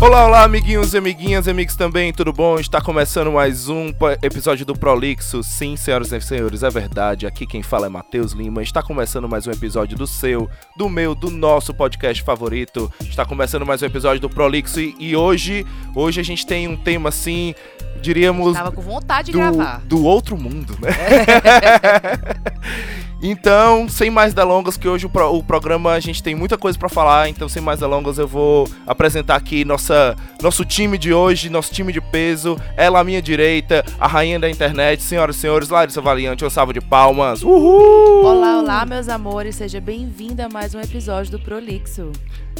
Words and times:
Olá, 0.00 0.26
olá, 0.26 0.44
amiguinhos 0.44 0.94
e 0.94 0.98
amiguinhas, 0.98 1.48
amigos 1.48 1.74
também, 1.74 2.12
tudo 2.12 2.32
bom? 2.32 2.60
Está 2.60 2.80
começando 2.80 3.32
mais 3.32 3.68
um 3.68 3.92
episódio 4.22 4.64
do 4.64 4.72
Prolixo. 4.72 5.42
Sim, 5.42 5.76
senhoras 5.76 6.12
e 6.12 6.20
senhores, 6.20 6.62
é 6.62 6.70
verdade. 6.70 7.26
Aqui 7.26 7.44
quem 7.44 7.64
fala 7.64 7.86
é 7.86 7.88
Matheus 7.88 8.30
Lima. 8.30 8.62
Está 8.62 8.80
começando 8.80 9.28
mais 9.28 9.48
um 9.48 9.50
episódio 9.50 9.98
do 9.98 10.06
seu, 10.06 10.48
do 10.76 10.88
meu, 10.88 11.16
do 11.16 11.32
nosso 11.32 11.74
podcast 11.74 12.22
favorito. 12.22 12.88
Está 13.00 13.26
começando 13.26 13.66
mais 13.66 13.82
um 13.82 13.86
episódio 13.86 14.20
do 14.20 14.30
Prolixo 14.30 14.80
e, 14.80 14.94
e 15.00 15.16
hoje, 15.16 15.66
hoje 15.96 16.20
a 16.20 16.24
gente 16.24 16.46
tem 16.46 16.68
um 16.68 16.76
tema 16.76 17.08
assim, 17.08 17.52
diríamos. 18.00 18.54
Tava 18.54 18.70
com 18.70 18.80
vontade 18.80 19.26
de 19.26 19.32
do, 19.32 19.38
gravar. 19.38 19.80
do 19.80 20.04
outro 20.04 20.36
mundo, 20.36 20.78
né? 20.80 20.90
então, 23.20 23.88
sem 23.88 24.10
mais 24.10 24.32
delongas, 24.32 24.76
que 24.76 24.86
hoje 24.86 25.06
o, 25.06 25.08
pro, 25.08 25.34
o, 25.34 25.42
programa 25.42 25.92
a 25.92 26.00
gente 26.00 26.22
tem 26.22 26.36
muita 26.36 26.56
coisa 26.56 26.78
para 26.78 26.88
falar, 26.88 27.28
então 27.28 27.48
sem 27.48 27.60
mais 27.60 27.80
delongas 27.80 28.16
eu 28.16 28.28
vou 28.28 28.68
apresentar 28.86 29.34
aqui 29.34 29.64
nossa, 29.64 30.14
nosso 30.40 30.64
time 30.64 30.96
de 30.96 31.12
hoje, 31.12 31.50
nosso 31.50 31.72
time 31.72 31.92
de 31.92 32.00
peso. 32.00 32.56
Ela 32.76 33.00
à 33.00 33.04
minha 33.04 33.20
direita, 33.20 33.84
a 33.98 34.06
rainha 34.06 34.38
da 34.38 34.48
internet, 34.48 35.02
senhoras 35.02 35.34
e 35.34 35.40
senhores, 35.40 35.68
Larissa 35.68 36.00
Valiante, 36.00 36.44
um 36.44 36.50
salve 36.50 36.74
de 36.74 36.80
palmas. 36.80 37.42
Uhul! 37.42 38.24
Olá, 38.24 38.58
olá, 38.58 38.86
meus 38.86 39.08
amores, 39.08 39.56
seja 39.56 39.80
bem-vinda 39.80 40.46
a 40.46 40.48
mais 40.48 40.72
um 40.74 40.80
episódio 40.80 41.32
do 41.32 41.40
Prolixo. 41.40 42.12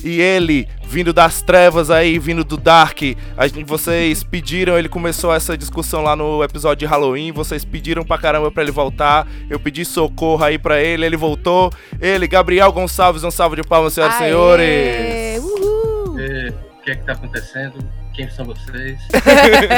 E 0.05 0.21
ele, 0.21 0.69
vindo 0.85 1.13
das 1.13 1.43
trevas 1.43 1.91
aí, 1.91 2.19
vindo 2.19 2.45
do 2.45 2.57
Dark, 2.57 3.01
a 3.37 3.47
gente, 3.47 3.65
vocês 3.65 4.23
pediram, 4.23 4.79
ele 4.79 4.89
começou 4.89 5.35
essa 5.35 5.57
discussão 5.59 6.03
lá 6.03 6.15
no 6.15 6.43
episódio 6.43 6.81
de 6.81 6.87
Halloween, 6.87 7.33
vocês 7.33 7.65
pediram 7.65 8.05
pra 8.05 8.17
caramba 8.17 8.51
pra 8.51 8.63
ele 8.63 8.71
voltar, 8.71 9.27
eu 9.51 9.59
pedi 9.59 9.85
socorro 9.85 10.45
aí 10.49 10.59
pra 10.59 10.81
ele, 10.81 11.07
ele 11.07 11.17
voltou. 11.17 11.73
Ele, 12.01 12.27
Gabriel 12.27 12.73
Gonçalves, 12.73 13.25
um 13.25 13.31
salve 13.31 13.57
de 13.57 13.63
palmas, 13.63 13.93
senhoras 13.93 14.15
e 14.15 14.19
senhores. 14.19 15.43
Uhul. 15.43 16.15
O 16.15 16.83
que 16.83 16.91
é 16.91 16.95
que 16.95 17.05
tá 17.05 17.13
acontecendo? 17.13 17.79
quem 18.19 18.29
são 18.29 18.45
vocês? 18.45 18.99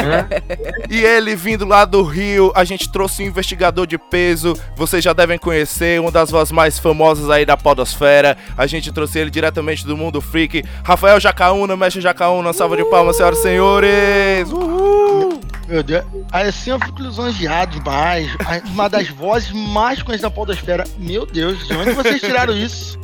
e 0.89 1.03
ele 1.03 1.35
vindo 1.35 1.63
lá 1.63 1.85
do 1.85 2.01
Rio, 2.01 2.51
a 2.55 2.63
gente 2.63 2.91
trouxe 2.91 3.21
um 3.21 3.27
investigador 3.27 3.85
de 3.85 3.99
peso, 3.99 4.57
vocês 4.75 5.03
já 5.03 5.13
devem 5.13 5.37
conhecer, 5.37 6.01
uma 6.01 6.11
das 6.11 6.31
vozes 6.31 6.51
mais 6.51 6.79
famosas 6.79 7.29
aí 7.29 7.45
da 7.45 7.55
podosfera. 7.55 8.35
A 8.57 8.65
gente 8.65 8.91
trouxe 8.91 9.19
ele 9.19 9.29
diretamente 9.29 9.85
do 9.85 9.95
mundo 9.95 10.19
freak, 10.19 10.63
Rafael 10.83 11.19
Jacaúna, 11.19 11.77
mestre 11.77 12.01
Jacaúna, 12.01 12.51
salva 12.51 12.75
de 12.75 12.85
palmas, 12.85 13.17
senhoras 13.17 13.37
e 13.37 13.41
senhores! 13.43 14.51
Uhul! 14.51 15.30
Meu 15.71 15.81
Deus, 15.81 16.03
assim 16.33 16.71
eu 16.71 16.79
fico 16.81 17.01
lisonjeado 17.01 17.79
demais. 17.79 18.29
Uma 18.65 18.89
das 18.89 19.07
vozes 19.07 19.51
mais 19.51 20.03
conhecidas 20.03 20.29
da 20.29 20.35
podosfera. 20.35 20.83
Meu 20.97 21.25
Deus, 21.25 21.65
de 21.65 21.73
onde 21.73 21.93
vocês 21.93 22.19
tiraram 22.19 22.53
isso? 22.53 22.99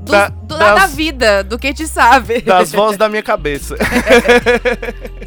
Do, 0.00 0.10
da, 0.10 0.28
do, 0.28 0.58
das, 0.58 0.80
da 0.80 0.86
vida, 0.88 1.44
do 1.44 1.56
que 1.56 1.72
te 1.72 1.86
sabe. 1.86 2.40
Das 2.40 2.72
vozes 2.74 2.98
da 2.98 3.08
minha 3.08 3.22
cabeça. 3.22 3.76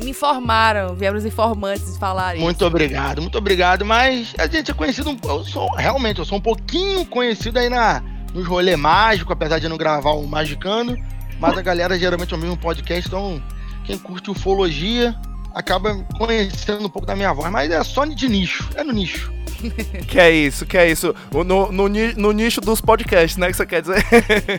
Me 0.04 0.10
informaram, 0.10 0.94
vieram 0.94 1.18
os 1.18 1.24
informantes 1.24 1.96
falar 1.98 2.36
Muito 2.36 2.58
isso. 2.58 2.66
obrigado, 2.66 3.22
muito 3.22 3.38
obrigado. 3.38 3.86
Mas 3.86 4.34
a 4.38 4.46
gente 4.46 4.70
é 4.70 4.74
conhecido, 4.74 5.18
eu 5.24 5.46
sou, 5.46 5.74
realmente, 5.76 6.20
eu 6.20 6.26
sou 6.26 6.38
um 6.38 6.42
pouquinho 6.42 7.06
conhecido 7.06 7.60
aí 7.60 7.70
na, 7.70 8.04
nos 8.34 8.46
rolê 8.46 8.76
mágico, 8.76 9.32
apesar 9.32 9.58
de 9.58 9.70
não 9.70 9.78
gravar 9.78 10.12
o 10.12 10.28
Magicando. 10.28 10.98
Mas 11.40 11.58
a 11.58 11.62
galera 11.62 11.98
geralmente 11.98 12.34
é 12.34 12.36
o 12.36 12.40
mesmo 12.40 12.58
podcast, 12.58 13.08
então 13.08 13.42
quem 13.86 13.98
curte 13.98 14.30
ufologia 14.30 15.16
acaba 15.54 15.96
conhecendo 16.18 16.86
um 16.86 16.90
pouco 16.90 17.06
da 17.06 17.16
minha 17.16 17.34
voz. 17.34 17.52
Mas 17.52 17.72
é 17.72 17.84
só 17.84 18.06
de 18.06 18.30
nicho, 18.30 18.70
é 18.76 18.84
no 18.84 18.92
nicho. 18.92 19.32
que 20.08 20.20
é 20.20 20.30
isso, 20.32 20.66
que 20.66 20.78
é 20.78 20.90
isso. 20.90 21.16
No, 21.32 21.72
no, 21.72 21.90
no, 21.90 22.32
nicho 22.32 22.62
dos 22.62 22.82
podcasts, 22.82 23.38
né? 23.38 23.48
Que 23.48 23.58
você 23.58 23.66
quer 23.66 23.82
dizer? 23.82 24.04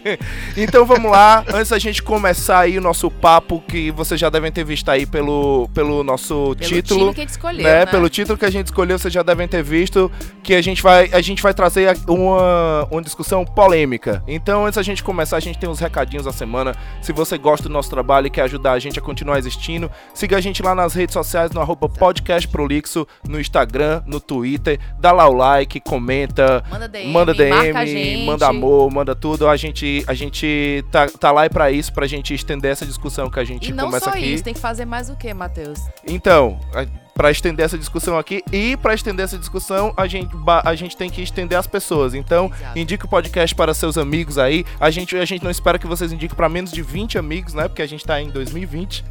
então 0.56 0.84
vamos 0.84 1.10
lá. 1.10 1.44
Antes 1.52 1.70
da 1.70 1.78
gente 1.78 2.02
começar 2.02 2.60
aí 2.60 2.78
o 2.78 2.80
nosso 2.80 3.10
papo, 3.10 3.62
que 3.68 3.90
vocês 3.90 4.18
já 4.18 4.30
devem 4.30 4.50
ter 4.50 4.64
visto 4.64 4.88
aí 4.88 5.06
pelo, 5.06 5.68
pelo 5.74 6.02
nosso 6.02 6.54
pelo 6.56 6.70
título. 6.70 7.14
que 7.14 7.20
a 7.20 7.22
gente 7.22 7.30
escolheu, 7.30 7.62
né? 7.62 7.78
né? 7.80 7.86
Pelo 7.86 8.08
título 8.08 8.38
que 8.38 8.44
a 8.44 8.50
gente 8.50 8.66
escolheu, 8.66 8.98
vocês 8.98 9.12
já 9.12 9.22
devem 9.22 9.46
ter 9.46 9.62
visto. 9.62 10.10
Que 10.42 10.54
a 10.54 10.62
gente 10.62 10.82
vai, 10.82 11.10
a 11.12 11.20
gente 11.20 11.42
vai 11.42 11.54
trazer 11.54 11.96
uma, 12.08 12.86
uma 12.90 13.02
discussão 13.02 13.44
polêmica. 13.44 14.22
Então, 14.26 14.64
antes 14.66 14.76
da 14.76 14.82
gente 14.82 15.02
começar, 15.02 15.36
a 15.36 15.40
gente 15.40 15.58
tem 15.58 15.68
uns 15.68 15.80
recadinhos 15.80 16.24
da 16.24 16.32
semana. 16.32 16.74
Se 17.02 17.12
você 17.12 17.36
gosta 17.38 17.68
do 17.68 17.72
nosso 17.72 17.90
trabalho 17.90 18.26
e 18.26 18.30
quer 18.30 18.42
ajudar 18.42 18.72
a 18.72 18.78
gente 18.78 18.98
a 18.98 19.02
continuar 19.02 19.38
existindo, 19.38 19.90
siga 20.12 20.36
a 20.36 20.40
gente 20.40 20.62
lá 20.62 20.74
nas 20.84 20.94
redes 20.94 21.14
sociais, 21.14 21.50
no 21.50 21.60
arroba 21.60 21.88
podcastprolixo, 21.88 23.06
no 23.26 23.40
Instagram, 23.40 24.02
no 24.06 24.20
Twitter 24.20 24.78
dá 24.98 25.12
lá 25.12 25.28
o 25.28 25.32
like, 25.32 25.80
comenta, 25.80 26.62
manda 26.70 26.88
DM, 26.88 27.12
manda, 27.12 27.34
DM, 27.34 28.26
manda 28.26 28.46
amor, 28.46 28.90
manda 28.90 29.14
tudo. 29.14 29.48
A 29.48 29.56
gente, 29.56 30.04
a 30.06 30.14
gente 30.14 30.84
tá, 30.90 31.06
tá 31.08 31.32
lá 31.32 31.48
para 31.48 31.70
isso, 31.70 31.92
pra 31.92 32.06
gente 32.06 32.34
estender 32.34 32.70
essa 32.70 32.86
discussão 32.86 33.30
que 33.30 33.40
a 33.40 33.44
gente 33.44 33.70
e 33.70 33.72
não 33.72 33.86
começa 33.86 34.04
só 34.04 34.10
aqui. 34.10 34.34
Isso, 34.34 34.44
tem 34.44 34.54
que 34.54 34.60
fazer 34.60 34.84
mais 34.84 35.08
o 35.08 35.16
que, 35.16 35.32
Matheus? 35.32 35.80
Então, 36.06 36.60
para 37.14 37.30
estender 37.30 37.64
essa 37.64 37.78
discussão 37.78 38.18
aqui 38.18 38.42
e 38.52 38.76
para 38.76 38.92
estender 38.92 39.24
essa 39.24 39.38
discussão 39.38 39.94
a 39.96 40.06
gente, 40.06 40.34
a 40.64 40.74
gente 40.74 40.96
tem 40.96 41.08
que 41.08 41.22
estender 41.22 41.56
as 41.56 41.66
pessoas. 41.66 42.14
Então, 42.14 42.50
Exato. 42.54 42.78
indique 42.78 43.04
o 43.04 43.08
podcast 43.08 43.54
para 43.54 43.72
seus 43.72 43.96
amigos 43.96 44.36
aí. 44.36 44.64
A 44.80 44.90
gente, 44.90 45.16
a 45.16 45.24
gente 45.24 45.42
não 45.42 45.50
espera 45.50 45.78
que 45.78 45.86
vocês 45.86 46.12
indiquem 46.12 46.36
para 46.36 46.48
menos 46.48 46.72
de 46.72 46.82
20 46.82 47.18
amigos, 47.18 47.54
né? 47.54 47.68
Porque 47.68 47.82
a 47.82 47.86
gente 47.86 48.04
tá 48.04 48.20
em 48.20 48.30
2020. 48.30 49.04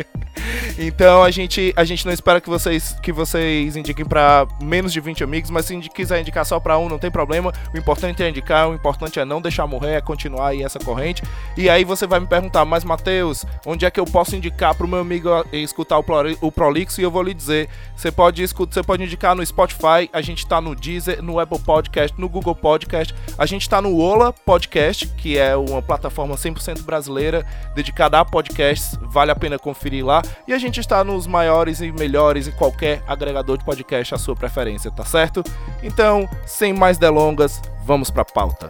então, 0.78 1.22
a 1.22 1.30
gente, 1.30 1.72
a 1.76 1.84
gente 1.84 2.04
não 2.04 2.12
espera 2.12 2.40
que 2.40 2.48
vocês 2.48 2.96
que 3.02 3.12
vocês 3.12 3.76
indiquem 3.76 4.04
para 4.04 4.46
menos 4.60 4.92
de 4.92 5.00
20 5.00 5.22
amigos, 5.22 5.50
mas 5.50 5.66
se 5.66 5.78
quiser 5.90 6.20
indicar 6.20 6.44
só 6.44 6.58
para 6.58 6.76
um, 6.78 6.88
não 6.88 6.98
tem 6.98 7.10
problema. 7.10 7.52
O 7.72 7.78
importante 7.78 8.22
é 8.22 8.28
indicar, 8.28 8.68
o 8.68 8.74
importante 8.74 9.20
é 9.20 9.24
não 9.24 9.40
deixar 9.40 9.66
morrer, 9.66 9.94
é 9.94 10.00
continuar 10.00 10.48
aí 10.48 10.62
essa 10.62 10.78
corrente. 10.78 11.22
E 11.56 11.68
aí 11.68 11.84
você 11.84 12.06
vai 12.06 12.20
me 12.20 12.26
perguntar, 12.26 12.64
mas 12.64 12.84
Matheus, 12.84 13.44
onde 13.64 13.84
é 13.84 13.90
que 13.90 14.00
eu 14.00 14.04
posso 14.04 14.34
indicar 14.34 14.74
para 14.74 14.86
o 14.86 14.88
meu 14.88 14.98
amigo 14.98 15.28
escutar 15.52 15.98
o, 15.98 16.04
o 16.40 16.52
Prolixo 16.52 17.00
e 17.00 17.04
eu 17.04 17.10
vou 17.10 17.19
vou 17.20 17.24
lhe 17.24 17.34
dizer. 17.34 17.68
Você 17.94 18.10
pode 18.10 18.42
escutar, 18.42 18.74
você 18.74 18.82
pode 18.82 19.04
indicar 19.04 19.34
no 19.34 19.44
Spotify, 19.44 20.08
a 20.12 20.22
gente 20.22 20.46
tá 20.46 20.60
no 20.60 20.74
Deezer, 20.74 21.22
no 21.22 21.38
Apple 21.38 21.58
Podcast, 21.58 22.18
no 22.18 22.28
Google 22.28 22.54
Podcast, 22.54 23.14
a 23.36 23.46
gente 23.46 23.68
tá 23.68 23.80
no 23.80 23.98
Ola 23.98 24.32
Podcast, 24.32 25.06
que 25.06 25.36
é 25.38 25.54
uma 25.54 25.82
plataforma 25.82 26.34
100% 26.34 26.82
brasileira 26.82 27.44
dedicada 27.74 28.18
a 28.18 28.24
podcasts, 28.24 28.98
vale 29.02 29.30
a 29.30 29.36
pena 29.36 29.58
conferir 29.58 30.04
lá. 30.04 30.22
E 30.48 30.52
a 30.52 30.58
gente 30.58 30.80
está 30.80 31.04
nos 31.04 31.26
maiores 31.26 31.80
e 31.80 31.92
melhores 31.92 32.48
em 32.48 32.52
qualquer 32.52 33.02
agregador 33.06 33.58
de 33.58 33.64
podcast 33.64 34.14
à 34.14 34.18
sua 34.18 34.34
preferência, 34.34 34.90
tá 34.90 35.04
certo? 35.04 35.44
Então, 35.82 36.28
sem 36.46 36.72
mais 36.72 36.96
delongas, 36.96 37.60
vamos 37.84 38.10
pra 38.10 38.24
pauta. 38.24 38.68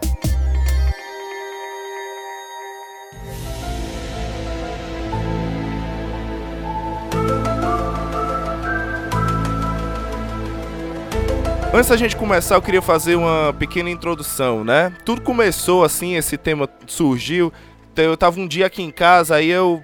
Antes 11.73 11.89
da 11.89 11.95
gente 11.95 12.17
começar, 12.17 12.55
eu 12.55 12.61
queria 12.61 12.81
fazer 12.81 13.15
uma 13.15 13.55
pequena 13.57 13.89
introdução, 13.89 14.61
né? 14.61 14.91
Tudo 15.05 15.21
começou 15.21 15.85
assim, 15.85 16.17
esse 16.17 16.37
tema 16.37 16.67
surgiu. 16.85 17.51
Então, 17.93 18.03
eu 18.03 18.17
tava 18.17 18.41
um 18.41 18.47
dia 18.47 18.65
aqui 18.65 18.83
em 18.83 18.91
casa, 18.91 19.35
aí 19.35 19.49
eu 19.49 19.81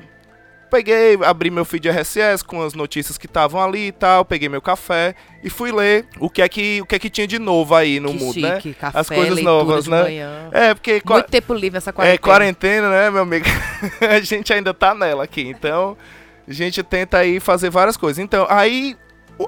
peguei, 0.70 1.18
abri 1.24 1.50
meu 1.50 1.64
feed 1.64 1.88
RSS 1.88 2.44
com 2.44 2.62
as 2.62 2.74
notícias 2.74 3.18
que 3.18 3.26
estavam 3.26 3.64
ali 3.64 3.88
e 3.88 3.92
tal, 3.94 4.26
peguei 4.26 4.50
meu 4.50 4.62
café 4.62 5.16
e 5.42 5.50
fui 5.50 5.72
ler 5.72 6.06
o 6.20 6.30
que 6.30 6.42
é 6.42 6.50
que, 6.50 6.82
o 6.82 6.86
que, 6.86 6.96
é 6.96 7.00
que 7.00 7.10
tinha 7.10 7.26
de 7.26 7.40
novo 7.40 7.74
aí 7.74 8.02
no 8.02 8.12
que 8.12 8.20
mundo, 8.20 8.34
chique, 8.34 8.70
né? 8.70 8.76
Café, 8.78 9.00
As 9.00 9.08
coisas 9.08 9.42
novas, 9.42 9.88
né? 9.88 10.04
Manhã. 10.04 10.50
É, 10.52 10.74
porque 10.74 11.02
muito 11.06 11.30
tempo 11.30 11.54
livre 11.54 11.78
essa 11.78 11.94
quarentena. 11.94 12.16
É 12.16 12.18
quarentena, 12.18 12.90
né, 12.90 13.10
meu 13.10 13.22
amigo? 13.22 13.46
a 14.02 14.20
gente 14.20 14.52
ainda 14.52 14.74
tá 14.74 14.94
nela 14.94 15.24
aqui, 15.24 15.48
então 15.48 15.96
a 16.46 16.52
gente 16.52 16.84
tenta 16.84 17.18
aí 17.18 17.40
fazer 17.40 17.70
várias 17.70 17.96
coisas. 17.96 18.22
Então, 18.22 18.46
aí 18.50 18.98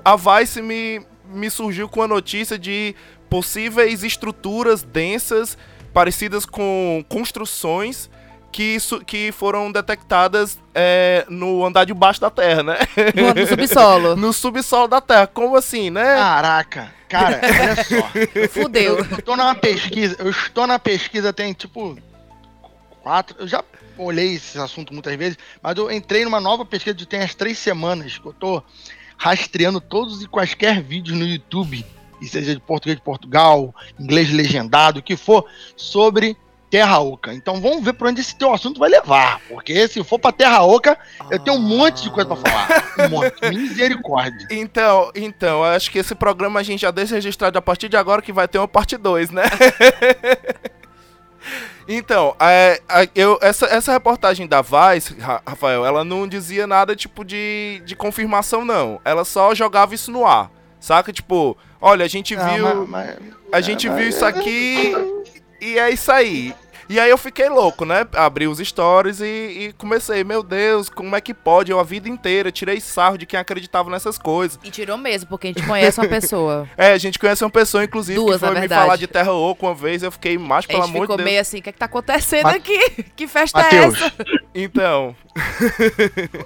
a 0.05 0.15
Vice 0.15 0.61
me 0.61 1.01
me 1.29 1.49
surgiu 1.49 1.87
com 1.87 2.01
a 2.01 2.07
notícia 2.07 2.57
de 2.57 2.95
possíveis 3.29 4.03
estruturas 4.03 4.83
densas 4.83 5.57
parecidas 5.93 6.45
com 6.45 7.03
construções 7.07 8.09
que, 8.51 8.77
que 9.05 9.31
foram 9.31 9.71
detectadas 9.71 10.57
é, 10.73 11.25
no 11.29 11.65
andar 11.65 11.85
de 11.85 11.93
baixo 11.93 12.19
da 12.19 12.29
Terra, 12.29 12.63
né? 12.63 12.77
No, 13.15 13.33
no 13.33 13.47
subsolo. 13.47 14.15
no 14.17 14.33
subsolo 14.33 14.87
da 14.87 15.01
Terra. 15.01 15.27
Como 15.27 15.55
assim, 15.55 15.89
né? 15.89 16.15
Caraca, 16.15 16.93
cara, 17.07 17.39
olha 17.43 17.83
só. 17.83 18.09
Fudeu. 18.49 18.99
Eu, 18.99 19.05
eu 19.05 19.21
tô 19.21 19.35
numa 19.35 19.55
pesquisa, 19.55 20.15
eu 20.19 20.29
estou 20.29 20.65
na 20.65 20.79
pesquisa 20.79 21.31
tem 21.31 21.53
tipo 21.53 21.97
quatro. 23.01 23.35
Eu 23.39 23.47
já 23.47 23.63
olhei 23.97 24.35
esse 24.35 24.57
assunto 24.57 24.93
muitas 24.93 25.15
vezes, 25.15 25.37
mas 25.61 25.77
eu 25.77 25.91
entrei 25.91 26.23
numa 26.23 26.39
nova 26.39 26.65
pesquisa 26.65 26.95
de 26.95 27.05
tem 27.05 27.21
as 27.21 27.35
três 27.35 27.57
semanas 27.57 28.17
que 28.17 28.25
eu 28.25 28.33
tô 28.33 28.63
rastreando 29.19 29.81
todos 29.81 30.23
e 30.23 30.27
quaisquer 30.27 30.81
vídeos 30.81 31.17
no 31.17 31.25
YouTube, 31.25 31.85
e 32.21 32.27
seja 32.27 32.55
de 32.55 32.61
português 32.61 32.97
de 32.97 33.03
Portugal, 33.03 33.75
inglês 33.99 34.31
legendado, 34.31 34.99
o 34.99 35.03
que 35.03 35.17
for, 35.17 35.45
sobre 35.75 36.37
Terra 36.69 36.99
Oca. 36.99 37.33
Então 37.33 37.59
vamos 37.59 37.83
ver 37.83 37.93
para 37.93 38.09
onde 38.09 38.21
esse 38.21 38.35
teu 38.35 38.53
assunto 38.53 38.79
vai 38.79 38.89
levar. 38.89 39.41
Porque 39.49 39.87
se 39.87 40.03
for 40.03 40.19
para 40.19 40.31
Terra 40.31 40.63
Oca, 40.63 40.97
eu 41.29 41.39
tenho 41.39 41.57
um 41.57 41.61
monte 41.61 42.03
de 42.03 42.09
coisa 42.09 42.33
para 42.33 42.37
falar. 42.37 42.93
Um 42.99 43.09
monte. 43.09 43.33
Misericórdia. 43.53 44.47
Então, 44.51 45.11
então, 45.13 45.63
acho 45.63 45.91
que 45.91 45.99
esse 45.99 46.15
programa 46.15 46.59
a 46.59 46.63
gente 46.63 46.81
já 46.81 46.91
deixa 46.91 47.15
registrado 47.15 47.57
a 47.57 47.61
partir 47.61 47.89
de 47.89 47.97
agora 47.97 48.21
que 48.21 48.31
vai 48.31 48.47
ter 48.47 48.57
uma 48.57 48.67
parte 48.67 48.97
2, 48.97 49.31
né? 49.31 49.43
Então, 51.91 52.35
é, 52.39 52.79
eu, 53.15 53.39
essa, 53.41 53.65
essa 53.65 53.91
reportagem 53.91 54.45
da 54.47 54.61
Vice, 54.61 55.19
Ra- 55.19 55.41
Rafael, 55.45 55.83
ela 55.83 56.03
não 56.03 56.27
dizia 56.27 56.67
nada 56.67 56.95
tipo 56.95 57.25
de, 57.25 57.81
de 57.83 57.95
confirmação, 57.95 58.63
não. 58.63 59.01
Ela 59.03 59.25
só 59.25 59.55
jogava 59.55 59.95
isso 59.95 60.11
no 60.11 60.23
ar. 60.23 60.51
Saca? 60.79 61.11
Tipo, 61.11 61.57
olha, 61.81 62.05
a 62.05 62.07
gente 62.07 62.35
Ah, 62.35 62.47
viu. 62.47 62.85
mas- 62.85 62.89
mas- 62.89 63.17
A 63.51 63.59
gente 63.59 63.89
mas- 63.89 63.97
viu 63.97 64.07
isso 64.09 64.23
aqui 64.23 64.93
e 65.59 65.79
é 65.79 65.89
isso 65.89 66.11
aí. 66.11 66.53
E 66.89 66.99
aí 66.99 67.09
eu 67.11 67.17
fiquei 67.19 67.47
louco, 67.47 67.85
né? 67.85 68.07
Abri 68.15 68.47
os 68.47 68.57
stories 68.57 69.21
e, 69.21 69.25
e 69.25 69.73
comecei, 69.77 70.23
meu 70.23 70.41
Deus, 70.41 70.89
como 70.89 71.15
é 71.15 71.21
que 71.21 71.35
pode? 71.35 71.71
Eu 71.71 71.79
a 71.79 71.83
vida 71.83 72.09
inteira 72.09 72.51
tirei 72.51 72.81
sarro 72.81 73.15
de 73.15 73.27
quem 73.27 73.39
acreditava 73.39 73.91
nessas 73.91 74.17
coisas. 74.17 74.57
E 74.63 74.71
tirou 74.71 74.97
mesmo, 74.97 75.29
porque 75.29 75.47
a 75.47 75.51
gente 75.51 75.61
conhece 75.67 75.99
uma 75.99 76.07
pessoa. 76.07 76.67
É, 76.75 76.93
a 76.93 76.97
gente 76.97 77.19
conhece 77.19 77.43
uma 77.43 77.49
pessoa, 77.49 77.83
inclusive, 77.83 78.17
Duas, 78.17 78.39
que 78.39 78.47
foi 78.47 78.59
me 78.59 78.67
falar 78.67 78.95
de 78.95 79.05
Terra 79.05 79.31
Oco 79.33 79.65
uma 79.67 79.75
vez, 79.75 80.01
eu 80.01 80.11
fiquei, 80.11 80.35
A 80.35 80.63
pelo 80.63 80.83
amor 80.83 80.85
de 80.85 81.01
ficou 81.01 81.17
Deus. 81.17 81.29
meio 81.29 81.41
assim, 81.41 81.59
o 81.59 81.61
que 81.61 81.69
é 81.69 81.71
que 81.71 81.77
tá 81.77 81.85
acontecendo 81.85 82.43
Ma- 82.43 82.51
aqui? 82.51 82.79
Que 83.15 83.27
festa 83.27 83.59
é 83.59 83.63
Matheus, 83.63 84.01
essa? 84.01 84.13
Então, 84.55 85.15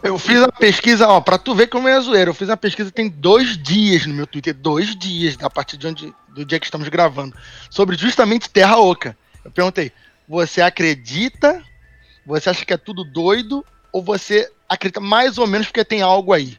eu 0.03 0.17
fiz 0.17 0.41
a 0.41 0.51
pesquisa, 0.51 1.07
ó, 1.07 1.21
pra 1.21 1.37
tu 1.37 1.55
ver 1.55 1.67
como 1.67 1.87
é 1.87 1.99
zoeira, 2.01 2.29
eu 2.29 2.33
fiz 2.33 2.49
a 2.49 2.57
pesquisa 2.57 2.91
tem 2.91 3.09
dois 3.09 3.57
dias 3.57 4.05
no 4.05 4.13
meu 4.13 4.27
Twitter, 4.27 4.53
dois 4.53 4.95
dias, 4.95 5.37
a 5.41 5.49
partir 5.49 5.77
de 5.77 5.87
onde, 5.87 6.13
do 6.29 6.43
dia 6.45 6.59
que 6.59 6.65
estamos 6.65 6.87
gravando, 6.89 7.35
sobre 7.69 7.95
justamente 7.95 8.49
Terra 8.49 8.77
Oca. 8.77 9.15
Eu 9.43 9.51
perguntei, 9.51 9.91
você 10.27 10.61
acredita, 10.61 11.61
você 12.25 12.49
acha 12.49 12.65
que 12.65 12.73
é 12.73 12.77
tudo 12.77 13.03
doido, 13.03 13.65
ou 13.91 14.01
você 14.01 14.49
acredita 14.67 14.99
mais 14.99 15.37
ou 15.37 15.45
menos 15.47 15.67
porque 15.67 15.83
tem 15.85 16.01
algo 16.01 16.33
aí? 16.33 16.57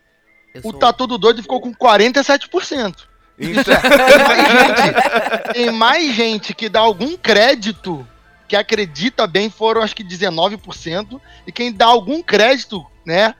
Eu 0.54 0.60
O 0.64 0.70
sou- 0.70 0.78
Tá 0.80 0.92
Tudo 0.92 1.18
Doido 1.18 1.42
ficou 1.42 1.60
com 1.60 1.74
47%. 1.74 3.08
Isso 3.36 3.60
então 3.60 3.74
é, 3.74 3.80
tem 3.80 4.24
mais, 4.24 4.46
gente, 4.46 5.52
tem 5.52 5.70
mais 5.72 6.14
gente 6.14 6.54
que 6.54 6.68
dá 6.68 6.78
algum 6.80 7.16
crédito, 7.16 8.06
que 8.46 8.54
acredita 8.54 9.26
bem, 9.26 9.50
foram 9.50 9.82
acho 9.82 9.96
que 9.96 10.04
19%, 10.04 11.20
e 11.44 11.50
quem 11.50 11.72
dá 11.72 11.86
algum 11.86 12.22
crédito, 12.22 12.84
né, 13.04 13.34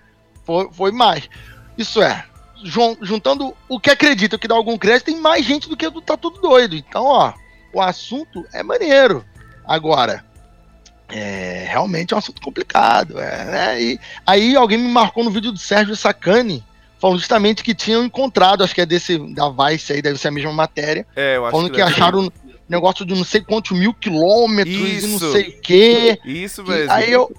foi, 0.44 0.68
foi 0.72 0.90
mais. 0.90 1.28
Isso 1.78 2.02
é, 2.02 2.24
jun- 2.64 2.96
juntando 3.02 3.54
o 3.68 3.78
que 3.78 3.90
acredita, 3.90 4.34
o 4.34 4.38
que 4.38 4.48
dá 4.48 4.56
algum 4.56 4.76
crédito, 4.76 5.06
tem 5.06 5.20
mais 5.20 5.44
gente 5.46 5.68
do 5.68 5.76
que 5.76 5.86
o 5.86 5.90
do 5.92 6.00
Tá 6.00 6.16
Tudo 6.16 6.40
Doido. 6.40 6.74
Então, 6.74 7.04
ó, 7.04 7.32
o 7.72 7.80
assunto 7.80 8.44
é 8.52 8.62
maneiro. 8.64 9.24
Agora, 9.66 10.25
é 11.08 11.66
realmente 11.69 12.12
é 12.12 12.16
um 12.16 12.19
assunto 12.19 12.40
complicado. 12.40 13.19
É, 13.19 13.44
né? 13.44 13.82
E 13.82 14.00
aí 14.26 14.56
alguém 14.56 14.78
me 14.78 14.88
marcou 14.88 15.25
no 15.25 15.31
vídeo 15.31 15.52
do 15.52 15.58
Sérgio 15.58 15.94
Sacani, 15.96 16.64
falando 17.00 17.19
justamente 17.19 17.62
que 17.62 17.75
tinham 17.75 18.05
encontrado, 18.05 18.64
acho 18.64 18.75
que 18.75 18.81
é 18.81 18.87
desse 18.87 19.19
da 19.34 19.49
Vice 19.50 19.93
aí, 19.93 20.02
deve 20.02 20.19
ser 20.19 20.28
a 20.28 20.32
mesma 20.32 20.52
matéria, 20.52 21.06
é, 21.14 21.37
eu 21.37 21.44
acho 21.44 21.52
falando 21.52 21.70
que, 21.70 21.76
ser. 21.76 21.82
acharam 21.82 22.20
um 22.20 22.31
negócio 22.69 23.05
de 23.05 23.14
não 23.14 23.25
sei 23.25 23.43
quantos 23.43 23.78
mil 23.78 23.93
quilômetros 23.93 24.75
e 24.75 24.96
Isso. 24.99 25.08
não 25.08 25.32
sei 25.32 25.49
o 25.49 25.61
quê. 25.61 26.19
Isso 26.25 26.62
E 26.62 26.69
mesmo. 26.69 26.93
aí 26.93 27.12
eu, 27.12 27.31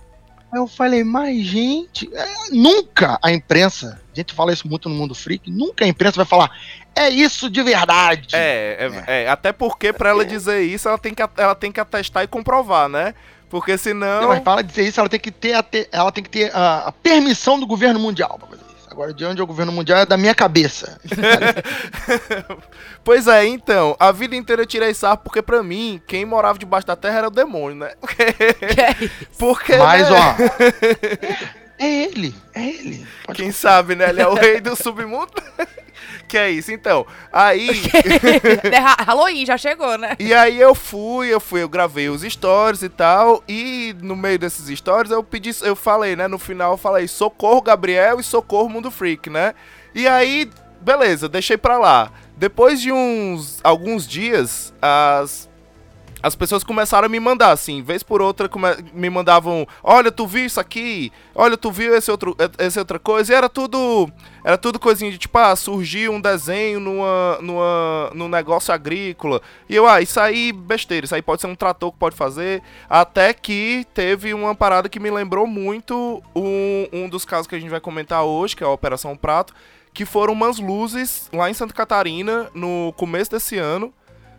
eu 0.54 0.68
falei, 0.68 1.04
mas 1.04 1.44
gente, 1.46 2.08
é, 2.14 2.28
nunca 2.52 3.18
a 3.24 3.32
imprensa, 3.32 4.00
a 4.14 4.16
gente 4.16 4.34
fala 4.34 4.54
isso 4.54 4.68
muito 4.68 4.88
no 4.88 4.96
mundo 4.96 5.16
freak, 5.16 5.50
nunca 5.50 5.84
a 5.84 5.88
imprensa 5.88 6.18
vai 6.18 6.26
falar, 6.26 6.52
é 6.96 7.10
isso 7.10 7.50
de 7.50 7.62
verdade. 7.62 8.30
É, 8.34 8.90
é, 9.08 9.24
é, 9.24 9.30
até 9.30 9.52
porque 9.52 9.92
pra 9.94 10.10
ela 10.10 10.26
dizer 10.26 10.62
isso, 10.62 10.88
ela 10.88 10.98
tem, 10.98 11.14
que, 11.14 11.22
ela 11.38 11.56
tem 11.56 11.72
que 11.72 11.80
atestar 11.80 12.24
e 12.24 12.28
comprovar, 12.28 12.88
né? 12.90 13.14
Porque 13.50 13.72
Não, 13.74 13.78
senão. 13.78 14.28
mas 14.30 14.40
para 14.42 14.62
dizer 14.62 14.88
isso, 14.88 15.00
ela 15.00 15.08
tem 15.10 15.20
que 15.20 15.32
ter 15.32 15.54
a, 15.54 15.62
te- 15.64 15.88
ela 15.92 16.12
tem 16.12 16.24
que 16.24 16.30
ter 16.30 16.56
a, 16.56 16.88
a 16.88 16.92
permissão 16.92 17.60
do 17.60 17.68
governo 17.68 18.00
mundial 18.00 18.38
pra 18.40 18.48
fazer 18.48 18.62
isso. 18.78 18.88
Agora, 18.90 19.14
de 19.14 19.26
onde 19.26 19.42
é 19.42 19.44
o 19.44 19.48
governo 19.48 19.72
mundial 19.74 20.00
é 20.00 20.06
da 20.06 20.18
minha 20.18 20.34
cabeça. 20.34 21.00
Pois 23.04 23.28
é, 23.28 23.46
então, 23.46 23.96
a 24.00 24.12
vida 24.12 24.36
inteira 24.36 24.64
eu 24.64 24.66
tirei 24.66 24.92
sarro 24.94 25.18
porque 25.18 25.42
pra 25.42 25.62
mim, 25.62 26.02
quem 26.08 26.26
morava 26.26 26.58
debaixo 26.58 26.88
da 26.88 26.96
terra 26.96 27.20
era 27.20 27.28
o 27.28 27.32
demônio, 27.32 27.78
né? 27.78 27.92
Que 28.74 28.82
é 28.82 28.96
isso? 29.00 29.28
Porque, 29.38 29.76
Mas, 29.78 30.10
né, 30.10 30.18
ó, 30.18 30.36
é 31.78 32.04
ele, 32.04 32.34
é 32.54 32.68
ele. 32.68 33.08
Pode 33.26 33.42
quem 33.42 33.52
sabe, 33.52 33.94
né? 33.96 34.10
Ele 34.10 34.22
é 34.22 34.28
o 34.28 34.34
rei 34.34 34.60
do 34.60 34.76
submundo. 34.76 35.32
Que 36.36 36.40
é 36.40 36.50
isso, 36.52 36.72
então. 36.72 37.06
Aí. 37.32 37.70
Ha- 38.76 39.04
Halloween 39.04 39.46
já 39.46 39.58
chegou, 39.58 39.98
né? 39.98 40.16
E 40.20 40.34
aí 40.34 40.60
eu 40.60 40.76
fui, 40.76 41.30
eu 41.34 41.40
fui, 41.40 41.62
eu 41.64 41.70
gravei 41.70 42.10
os 42.10 42.22
stories 42.22 42.82
e 42.84 42.90
tal, 42.90 43.44
e 43.48 43.96
no 44.02 44.16
meio 44.16 44.38
desses 44.38 44.78
stories 44.78 45.12
eu 45.12 45.24
pedi, 45.24 45.52
eu 45.62 45.76
falei, 45.76 46.16
né, 46.16 46.28
no 46.28 46.38
final 46.38 46.74
eu 46.74 46.78
falei 46.78 47.08
socorro 47.08 47.62
Gabriel 47.62 48.20
e 48.20 48.24
socorro 48.24 48.70
Mundo 48.70 48.92
Freak, 48.92 49.30
né? 49.30 49.54
E 49.94 50.08
aí, 50.08 50.50
beleza, 50.82 51.28
deixei 51.30 51.58
pra 51.58 51.78
lá. 51.78 52.12
Depois 52.38 52.82
de 52.82 52.92
uns 52.92 53.60
alguns 53.64 54.06
dias, 54.08 54.74
as 54.82 55.50
as 56.26 56.34
pessoas 56.36 56.64
começaram 56.64 57.06
a 57.06 57.10
me 57.10 57.20
mandar, 57.20 57.52
assim, 57.52 57.84
vez 57.84 58.02
por 58.02 58.20
outra 58.20 58.50
me 58.92 59.12
mandavam, 59.12 59.68
olha, 59.84 60.12
tu 60.12 60.26
viu 60.26 60.44
isso 60.44 60.60
aqui? 60.60 61.12
Olha, 61.36 61.56
tu 61.56 61.72
viu 61.72 61.96
esse 61.96 62.10
outro, 62.10 62.36
essa 62.58 62.80
outra 62.80 62.98
coisa? 62.98 63.32
E 63.32 63.36
era 63.36 63.48
tudo, 63.48 64.10
era 64.44 64.58
tudo 64.58 64.80
coisinha 64.80 65.12
de 65.12 65.20
tipo, 65.20 65.38
ah, 65.38 65.56
surgiu 65.56 66.12
um 66.12 66.20
desenho 66.20 66.80
numa, 66.80 67.38
numa, 67.42 68.10
num 68.16 68.28
negócio 68.28 68.74
agrícola. 68.74 69.40
E 69.70 69.76
eu, 69.76 69.88
ah, 69.88 70.02
isso 70.02 70.20
aí, 70.20 70.52
besteira, 70.52 71.06
isso 71.06 71.14
aí 71.14 71.22
pode 71.22 71.42
ser 71.42 71.48
um 71.48 71.54
trator 71.54 71.92
que 71.92 72.00
pode 72.00 72.16
fazer. 72.16 72.64
Até 72.90 73.32
que 73.32 73.86
teve 73.94 74.34
uma 74.34 74.56
parada 74.56 74.90
que 74.90 75.00
me 75.00 75.12
lembrou 75.12 75.46
muito 75.46 76.24
um, 76.36 76.88
um 76.92 77.08
dos 77.08 77.24
casos 77.24 77.46
que 77.46 77.54
a 77.54 77.60
gente 77.60 77.70
vai 77.70 77.80
comentar 77.80 78.24
hoje, 78.24 78.56
que 78.56 78.64
é 78.64 78.66
a 78.66 78.72
Operação 78.72 79.16
Prato, 79.16 79.54
que 79.94 80.06
foram 80.06 80.34
umas 80.34 80.58
luzes 80.58 81.30
lá 81.32 81.52
em 81.52 81.54
Santa 81.54 81.74
Catarina 81.76 82.50
no 82.52 82.92
começo 82.98 83.30
desse 83.30 83.60
ano 83.60 83.94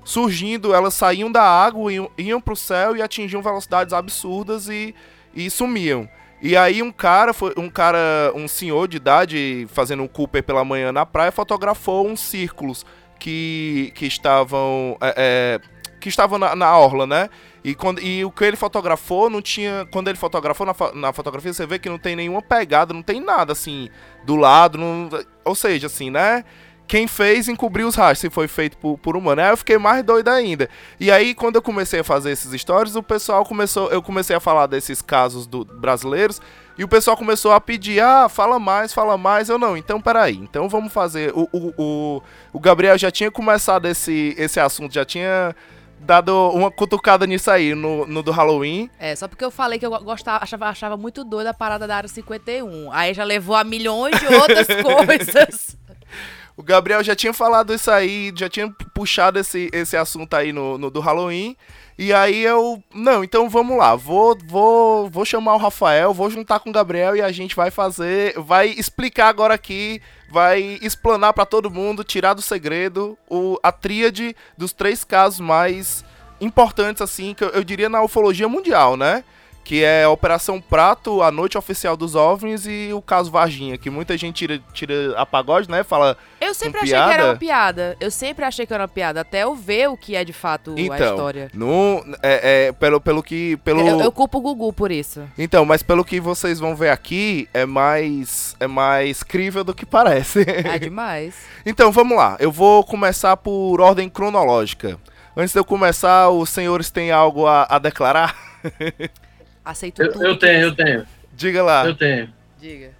surgindo, 0.06 0.72
elas 0.72 0.94
saíam 0.94 1.30
da 1.30 1.42
água, 1.42 1.92
iam, 1.92 2.08
iam 2.16 2.40
pro 2.40 2.54
céu 2.54 2.96
e 2.96 3.02
atingiam 3.02 3.42
velocidades 3.42 3.92
absurdas 3.92 4.68
e, 4.68 4.94
e 5.34 5.50
sumiam. 5.50 6.08
E 6.40 6.56
aí 6.56 6.80
um 6.80 6.92
cara, 6.92 7.34
foi 7.34 7.52
um 7.56 7.68
cara, 7.68 8.32
um 8.32 8.46
senhor 8.46 8.86
de 8.86 8.98
idade, 8.98 9.66
fazendo 9.72 10.04
um 10.04 10.08
Cooper 10.08 10.44
pela 10.44 10.64
manhã 10.64 10.92
na 10.92 11.04
praia, 11.04 11.32
fotografou 11.32 12.06
uns 12.06 12.20
círculos 12.20 12.86
que, 13.18 13.90
que 13.96 14.06
estavam 14.06 14.96
é, 15.00 15.14
é, 15.16 15.60
que 15.98 16.08
estavam 16.08 16.38
na, 16.38 16.54
na 16.54 16.78
orla, 16.78 17.04
né? 17.04 17.28
E, 17.64 17.74
quando, 17.74 18.00
e 18.00 18.24
o 18.24 18.30
que 18.30 18.44
ele 18.44 18.56
fotografou 18.56 19.28
não 19.28 19.42
tinha. 19.42 19.88
Quando 19.90 20.06
ele 20.06 20.16
fotografou 20.16 20.64
na, 20.64 20.74
na 20.94 21.12
fotografia, 21.12 21.52
você 21.52 21.66
vê 21.66 21.80
que 21.80 21.88
não 21.88 21.98
tem 21.98 22.14
nenhuma 22.14 22.40
pegada, 22.40 22.94
não 22.94 23.02
tem 23.02 23.20
nada 23.20 23.52
assim 23.52 23.88
do 24.24 24.36
lado. 24.36 24.78
Não, 24.78 25.08
ou 25.44 25.56
seja, 25.56 25.88
assim, 25.88 26.10
né? 26.10 26.44
Quem 26.86 27.08
fez 27.08 27.48
encobriu 27.48 27.88
os 27.88 27.96
rastros, 27.96 28.20
se 28.20 28.30
foi 28.30 28.46
feito 28.46 28.76
por, 28.76 28.96
por 28.98 29.16
humano. 29.16 29.42
Aí 29.42 29.50
eu 29.50 29.56
fiquei 29.56 29.76
mais 29.76 30.04
doido 30.04 30.28
ainda. 30.28 30.68
E 31.00 31.10
aí, 31.10 31.34
quando 31.34 31.56
eu 31.56 31.62
comecei 31.62 32.00
a 32.00 32.04
fazer 32.04 32.30
esses 32.30 32.60
stories, 32.60 32.94
o 32.94 33.02
pessoal 33.02 33.44
começou. 33.44 33.90
Eu 33.90 34.00
comecei 34.00 34.36
a 34.36 34.40
falar 34.40 34.66
desses 34.66 35.02
casos 35.02 35.46
do, 35.46 35.64
brasileiros. 35.64 36.40
E 36.78 36.84
o 36.84 36.88
pessoal 36.88 37.16
começou 37.16 37.52
a 37.52 37.60
pedir, 37.60 38.00
ah, 38.00 38.28
fala 38.28 38.58
mais, 38.58 38.92
fala 38.92 39.16
mais. 39.16 39.48
Eu 39.48 39.58
não, 39.58 39.76
então 39.76 40.00
peraí. 40.00 40.36
Então 40.36 40.68
vamos 40.68 40.92
fazer. 40.92 41.32
O, 41.34 41.48
o, 41.52 41.72
o, 41.76 42.22
o 42.52 42.60
Gabriel 42.60 42.96
já 42.98 43.10
tinha 43.10 43.30
começado 43.30 43.86
esse, 43.86 44.34
esse 44.38 44.60
assunto, 44.60 44.92
já 44.92 45.04
tinha 45.04 45.56
dado 45.98 46.50
uma 46.50 46.70
cutucada 46.70 47.26
nisso 47.26 47.50
aí 47.50 47.74
no, 47.74 48.06
no 48.06 48.22
do 48.22 48.30
Halloween. 48.30 48.90
É, 48.98 49.16
só 49.16 49.26
porque 49.26 49.44
eu 49.44 49.50
falei 49.50 49.78
que 49.78 49.86
eu 49.86 49.90
gostava, 50.00 50.44
achava, 50.44 50.66
achava 50.66 50.96
muito 50.96 51.24
doida 51.24 51.50
a 51.50 51.54
parada 51.54 51.86
da 51.86 51.96
área 51.96 52.08
51. 52.08 52.92
Aí 52.92 53.14
já 53.14 53.24
levou 53.24 53.56
a 53.56 53.64
milhões 53.64 54.18
de 54.20 54.26
outras 54.26 54.66
coisas. 54.82 55.76
O 56.56 56.62
Gabriel 56.62 57.04
já 57.04 57.14
tinha 57.14 57.34
falado 57.34 57.74
isso 57.74 57.90
aí, 57.90 58.32
já 58.34 58.48
tinha 58.48 58.70
puxado 58.94 59.38
esse, 59.38 59.68
esse 59.72 59.94
assunto 59.94 60.32
aí 60.34 60.52
no, 60.54 60.78
no 60.78 60.90
do 60.90 61.00
Halloween. 61.00 61.54
E 61.98 62.12
aí 62.14 62.42
eu. 62.42 62.82
Não, 62.94 63.22
então 63.22 63.48
vamos 63.48 63.76
lá. 63.76 63.94
Vou, 63.94 64.36
vou, 64.46 65.10
vou 65.10 65.24
chamar 65.24 65.54
o 65.54 65.58
Rafael, 65.58 66.14
vou 66.14 66.30
juntar 66.30 66.60
com 66.60 66.70
o 66.70 66.72
Gabriel 66.72 67.14
e 67.14 67.20
a 67.20 67.30
gente 67.30 67.54
vai 67.54 67.70
fazer. 67.70 68.38
Vai 68.40 68.68
explicar 68.68 69.28
agora 69.28 69.52
aqui. 69.52 70.00
Vai 70.30 70.78
explanar 70.82 71.32
pra 71.34 71.46
todo 71.46 71.70
mundo, 71.70 72.02
tirar 72.02 72.34
do 72.34 72.42
segredo 72.42 73.16
o, 73.28 73.58
a 73.62 73.70
tríade 73.70 74.34
dos 74.56 74.72
três 74.72 75.04
casos 75.04 75.40
mais 75.40 76.04
importantes, 76.40 77.00
assim, 77.00 77.32
que 77.32 77.44
eu, 77.44 77.48
eu 77.50 77.62
diria 77.62 77.88
na 77.88 78.02
ufologia 78.02 78.48
mundial, 78.48 78.96
né? 78.96 79.22
Que 79.66 79.82
é 79.82 80.04
a 80.04 80.10
Operação 80.10 80.60
Prato, 80.60 81.20
a 81.22 81.32
Noite 81.32 81.58
Oficial 81.58 81.96
dos 81.96 82.14
OVNIs 82.14 82.66
e 82.68 82.90
o 82.92 83.02
caso 83.02 83.32
Varginha, 83.32 83.76
que 83.76 83.90
muita 83.90 84.16
gente 84.16 84.36
tira, 84.36 84.60
tira 84.72 85.12
a 85.20 85.26
pagode, 85.26 85.68
né? 85.68 85.82
Fala, 85.82 86.16
Eu 86.40 86.54
sempre 86.54 86.82
achei 86.82 86.90
que 86.92 86.94
era 86.94 87.08
piada? 87.14 87.24
uma 87.32 87.36
piada. 87.36 87.96
Eu 87.98 88.08
sempre 88.12 88.44
achei 88.44 88.64
que 88.64 88.72
era 88.72 88.84
uma 88.84 88.88
piada, 88.88 89.22
até 89.22 89.42
eu 89.42 89.56
ver 89.56 89.88
o 89.88 89.96
que 89.96 90.14
é 90.14 90.22
de 90.24 90.32
fato 90.32 90.76
a 90.76 90.80
Então, 90.80 91.10
história. 91.16 91.50
no, 91.52 92.00
é, 92.22 92.66
é, 92.68 92.72
pelo, 92.72 93.00
pelo 93.00 93.24
que. 93.24 93.56
Pelo, 93.64 93.80
Eu, 93.80 94.02
eu 94.02 94.12
culpo 94.12 94.38
o 94.38 94.40
Gugu 94.40 94.72
por 94.72 94.92
isso. 94.92 95.28
Então, 95.36 95.64
mas 95.64 95.82
pelo 95.82 96.04
que 96.04 96.20
vocês 96.20 96.60
vão 96.60 96.76
ver 96.76 96.90
aqui, 96.90 97.48
é 97.52 97.66
mais. 97.66 98.54
É 98.60 98.68
mais 98.68 99.24
crível 99.24 99.64
do 99.64 99.74
que 99.74 99.84
parece. 99.84 100.46
É 100.48 100.78
demais. 100.78 101.34
então, 101.66 101.90
vamos 101.90 102.16
lá. 102.16 102.36
Eu 102.38 102.52
vou 102.52 102.84
começar 102.84 103.36
por 103.36 103.80
ordem 103.80 104.08
cronológica. 104.08 104.96
Antes 105.36 105.52
de 105.52 105.58
eu 105.58 105.64
começar, 105.64 106.28
os 106.30 106.50
senhores 106.50 106.88
têm 106.88 107.10
algo 107.10 107.48
a, 107.48 107.66
a 107.68 107.80
declarar? 107.80 108.32
Aceito 109.66 110.00
Eu, 110.02 110.12
tudo. 110.12 110.24
eu 110.24 110.38
tenho, 110.38 110.60
eu 110.62 110.74
tenho, 110.76 111.06
Diga 111.34 111.62
lá. 111.62 111.84
eu 111.84 111.94
tenho. 111.94 112.32
Diga. 112.60 112.90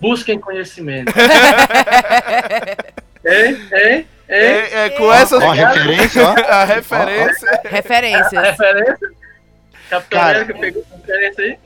Busquem 0.00 0.38
conhecimento. 0.40 1.12
Ei, 3.24 3.56
ei, 3.72 3.88
ei. 3.88 4.06
É, 4.28 4.84
é, 4.86 4.90
com 4.90 5.10
essa 5.12 5.38
Ó, 5.38 5.40
a 5.50 5.54
referência, 5.54 6.22
ó. 6.22 6.34
a 6.46 6.64
referência. 6.64 7.50
A 7.64 7.68
Referências. 7.68 8.42
referência 8.42 9.08
Capitão. 9.88 10.20
América 10.20 10.54
pegou 10.58 10.82
essa 10.82 10.96
referência 10.96 11.44
aí. 11.44 11.58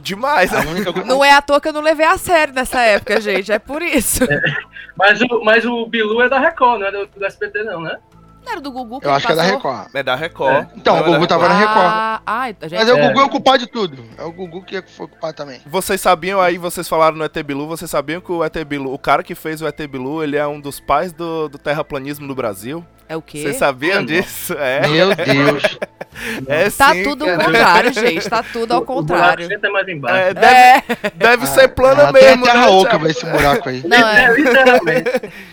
Demais, 0.00 0.52
A 0.54 0.60
única 0.60 0.92
coisa- 0.92 1.06
Não 1.06 1.22
é 1.24 1.32
à 1.32 1.42
toa 1.42 1.60
que 1.60 1.68
eu 1.68 1.72
não 1.72 1.82
levei 1.82 2.06
a 2.06 2.16
sério 2.16 2.54
nessa 2.54 2.80
época, 2.80 3.20
gente. 3.20 3.52
É 3.52 3.58
por 3.58 3.82
isso. 3.82 4.20
Mas 4.96 5.20
o, 5.20 5.44
mas 5.44 5.66
o 5.66 5.84
Bilu 5.84 6.22
é 6.22 6.28
da 6.30 6.38
Record, 6.40 6.80
não 6.80 6.86
é 6.86 6.90
do, 6.90 7.06
do 7.06 7.26
SBT, 7.26 7.64
não, 7.64 7.82
né? 7.82 7.98
Não 8.46 8.52
era 8.52 8.60
do 8.60 8.70
Gugu 8.70 9.00
que 9.00 9.06
Eu 9.08 9.12
acho 9.12 9.26
que 9.26 9.32
é 9.32 9.34
da? 9.34 9.42
Record. 9.42 9.88
É 9.92 10.02
da 10.04 10.14
Record. 10.14 10.68
Então, 10.76 10.94
Não, 10.94 11.02
o 11.02 11.06
é 11.08 11.12
Gugu 11.12 11.26
tava 11.26 11.48
na 11.48 11.58
Record. 11.58 11.76
Ah, 11.78 12.22
ai, 12.24 12.56
gente, 12.62 12.76
Mas 12.76 12.88
é 12.88 12.94
o 12.94 12.98
É. 12.98 13.08
Gugu 13.08 13.20
é 13.20 13.24
o 13.24 13.28
culpado 13.28 13.58
de 13.58 13.66
tudo. 13.66 14.04
É 14.16 14.22
o 14.22 14.30
Gugu 14.32 14.62
que 14.62 14.80
foi 14.82 15.08
culpado 15.08 15.34
também. 15.34 15.60
Vocês 15.66 16.00
sabiam 16.00 16.40
aí, 16.40 16.56
vocês 16.56 16.88
falaram 16.88 17.16
no 17.16 17.24
ET 17.24 17.36
Bilu, 17.42 17.66
vocês 17.66 17.90
sabiam 17.90 18.20
que 18.20 18.30
o 18.30 18.44
ET 18.44 18.56
Bilu, 18.64 18.94
o 18.94 18.98
cara 18.98 19.24
que 19.24 19.34
fez 19.34 19.60
o 19.60 19.66
ET 19.66 19.78
Bilu, 19.88 20.22
ele 20.22 20.36
é 20.36 20.46
um 20.46 20.60
dos 20.60 20.78
pais 20.78 21.12
do, 21.12 21.48
do 21.48 21.58
terraplanismo 21.58 22.24
no 22.24 22.34
Brasil? 22.36 22.86
É 23.08 23.16
o 23.16 23.22
quê? 23.22 23.42
Vocês 23.42 23.56
sabiam 23.56 24.00
Ah, 24.00 24.04
disso? 24.04 24.52
É, 24.54 24.86
Meu 24.88 25.14
Deus. 25.14 25.78
é 26.48 26.70
Tá 26.70 26.92
sim, 26.92 27.02
tudo 27.02 27.28
ao 27.28 27.36
contrário, 27.38 27.92
gente. 27.92 28.28
Tá 28.28 28.42
tudo 28.52 28.72
ao 28.72 28.80
O 28.80 28.84
contrário. 28.84 29.46
sempre 29.46 29.68
é 29.68 29.72
mais 29.72 29.88
embaixo. 29.88 30.16
É, 30.16 30.34
deve, 30.34 30.54
É. 30.56 30.82
deve 31.14 31.46
ser 31.48 31.68
plano 31.68 32.02
Ah, 32.02 32.12
mesmo, 32.12 32.44
Tem 32.44 32.52
terra 32.52 32.66
né, 32.66 32.72
oca 32.72 32.98
vai 32.98 33.10
esse 33.10 33.26
buraco 33.26 33.68
aí. 33.68 33.82
Não, 33.86 34.08
É, 34.08 34.34
literalmente. 34.34 35.10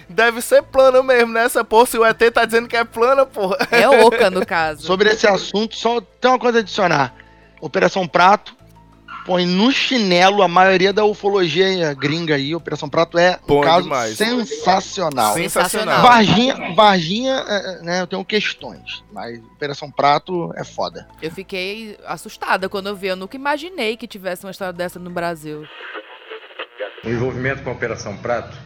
Deve 0.10 0.42
ser 0.42 0.62
plano 0.64 1.04
mesmo, 1.04 1.34
né? 1.34 1.44
Essa 1.46 1.64
porra, 1.64 1.86
se 1.88 1.98
o 1.98 2.06
ET 2.06 2.20
tá 2.32 2.46
dizendo 2.46 2.68
que 2.68 2.78
é 2.78 2.84
plana, 2.84 3.26
porra. 3.26 3.58
é 3.72 3.88
oca, 3.88 4.30
no 4.30 4.46
caso. 4.46 4.82
Sobre 4.86 5.10
esse 5.10 5.28
assunto, 5.28 5.76
só 5.76 6.00
tem 6.02 6.32
uma 6.32 6.40
coisa 6.40 6.60
a 6.60 6.62
adicionar. 6.62 7.14
Operação 7.62 8.08
Prato 8.08 8.56
põe 9.26 9.46
no 9.46 9.72
chinelo 9.72 10.42
a 10.42 10.48
maioria 10.48 10.92
da 10.92 11.06
ufologia 11.06 11.94
gringa 11.94 12.36
aí. 12.36 12.54
Operação 12.54 12.90
Prato 12.90 13.18
é 13.18 13.40
um 13.48 13.62
caso 13.62 13.84
demais. 13.84 14.18
sensacional. 14.18 15.34
Sensacional. 15.34 16.02
Varginha, 16.02 16.74
Varginha, 16.76 17.44
é, 17.48 17.56
é, 17.56 17.82
né, 17.82 18.02
eu 18.02 18.08
tenho 18.08 18.24
questões, 18.26 19.04
mas 19.12 19.40
Operação 19.40 19.90
Prato 19.90 20.52
é 20.56 20.64
foda. 20.64 21.08
Eu 21.22 21.32
fiquei 21.32 21.98
assustada 22.06 22.68
quando 22.70 22.88
eu 22.88 22.96
vi. 22.96 23.08
Eu 23.08 23.16
nunca 23.16 23.36
imaginei 23.36 23.98
que 23.98 24.08
tivesse 24.08 24.46
uma 24.46 24.52
história 24.52 24.74
dessa 24.74 25.00
no 25.00 25.10
Brasil. 25.10 25.66
O 27.04 27.10
envolvimento 27.10 27.64
com 27.64 27.70
a 27.70 27.74
Operação 27.74 28.16
Prato, 28.18 28.58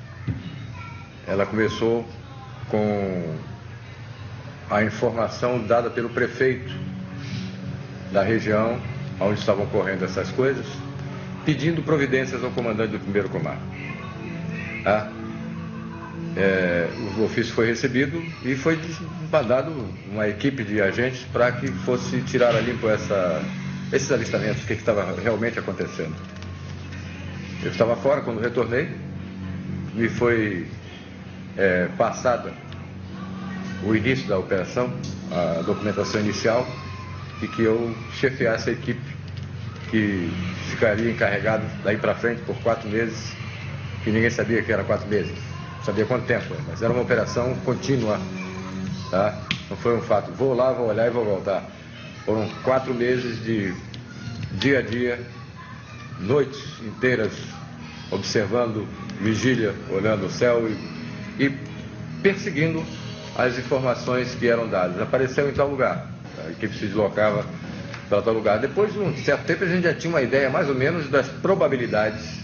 ela 1.26 1.46
começou 1.46 2.06
com 2.70 3.36
a 4.70 4.84
informação 4.84 5.66
dada 5.66 5.90
pelo 5.90 6.10
prefeito 6.10 6.72
da 8.12 8.22
região 8.22 8.80
onde 9.20 9.40
estavam 9.40 9.66
ocorrendo 9.66 10.06
essas 10.06 10.30
coisas, 10.32 10.66
pedindo 11.46 11.82
providências 11.82 12.44
ao 12.44 12.52
comandante 12.52 12.92
do 12.92 13.00
primeiro 13.00 13.30
comando. 13.30 13.62
Tá? 14.84 15.12
É, 16.36 16.88
o 17.18 17.24
ofício 17.24 17.54
foi 17.54 17.68
recebido 17.68 18.22
e 18.44 18.56
foi 18.56 18.80
mandado 19.32 19.72
uma 20.12 20.28
equipe 20.28 20.64
de 20.64 20.80
agentes 20.82 21.26
para 21.34 21.52
que 21.52 21.68
fosse 21.68 22.22
tirar 22.22 22.56
a 22.56 22.62
limpo 22.62 22.88
essa, 22.88 23.42
esses 23.92 24.12
avistamentos, 24.12 24.64
o 24.64 24.68
que 24.68 24.76
que 24.76 24.82
estava 24.82 25.20
realmente 25.20 25.58
acontecendo. 25.58 26.16
Eu 27.64 27.72
estava 27.72 27.96
fora 27.96 28.22
quando 28.22 28.40
retornei, 28.40 28.88
me 29.96 30.08
foi 30.08 30.68
é, 31.58 31.88
passada 31.98 32.54
o 33.84 33.96
início 33.96 34.28
da 34.28 34.38
operação, 34.38 34.94
a 35.32 35.62
documentação 35.62 36.22
inicial, 36.22 36.68
e 37.42 37.48
que 37.48 37.64
eu 37.64 37.94
chefiasse 38.14 38.70
a 38.70 38.74
equipe 38.74 39.16
que 39.90 40.30
ficaria 40.70 41.10
encarregada 41.10 41.64
daí 41.84 41.98
para 41.98 42.14
frente 42.16 42.42
por 42.42 42.56
quatro 42.58 42.90
meses, 42.90 43.34
que 44.04 44.12
ninguém 44.12 44.30
sabia 44.30 44.62
que 44.62 44.72
era 44.72 44.84
quatro 44.84 45.08
meses, 45.08 45.34
sabia 45.84 46.06
quanto 46.06 46.26
tempo, 46.26 46.56
mas 46.68 46.82
era 46.82 46.92
uma 46.92 47.02
operação 47.02 47.54
contínua, 47.66 48.20
tá? 49.12 49.42
Não 49.70 49.78
foi 49.78 49.98
um 49.98 50.02
fato, 50.02 50.32
vou 50.32 50.54
lá, 50.54 50.72
vou 50.72 50.88
olhar 50.88 51.08
e 51.08 51.10
vou 51.10 51.26
voltar. 51.26 51.64
Foram 52.26 52.48
quatro 52.64 52.94
meses 52.94 53.44
de 53.44 53.74
dia 54.60 54.80
a 54.80 54.82
dia, 54.82 55.20
noites 56.20 56.82
inteiras 56.82 57.34
observando 58.12 58.88
vigília, 59.22 59.74
olhando 59.90 60.26
o 60.26 60.30
céu 60.30 60.68
e, 60.70 61.44
e 61.44 61.50
perseguindo 62.22 62.84
as 63.38 63.58
informações 63.58 64.34
que 64.36 64.48
eram 64.48 64.68
dadas. 64.70 65.02
Apareceu 65.02 65.50
em 65.50 65.54
tal 65.54 65.70
lugar, 65.70 66.17
equipe 66.50 66.74
se 66.74 66.88
deslocava 66.88 67.46
para 68.10 68.22
tal 68.22 68.34
lugar. 68.34 68.60
Depois 68.60 68.94
de 68.94 69.00
um 69.00 69.16
certo 69.18 69.46
tempo 69.46 69.64
a 69.64 69.68
gente 69.68 69.84
já 69.84 69.94
tinha 69.94 70.10
uma 70.10 70.22
ideia 70.22 70.50
mais 70.50 70.70
ou 70.70 70.76
menos 70.76 71.10
das 71.10 71.28
probabilidades 71.28 72.40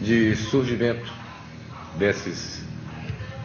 de 0.00 0.36
surgimento 0.36 1.12
desses, 1.98 2.62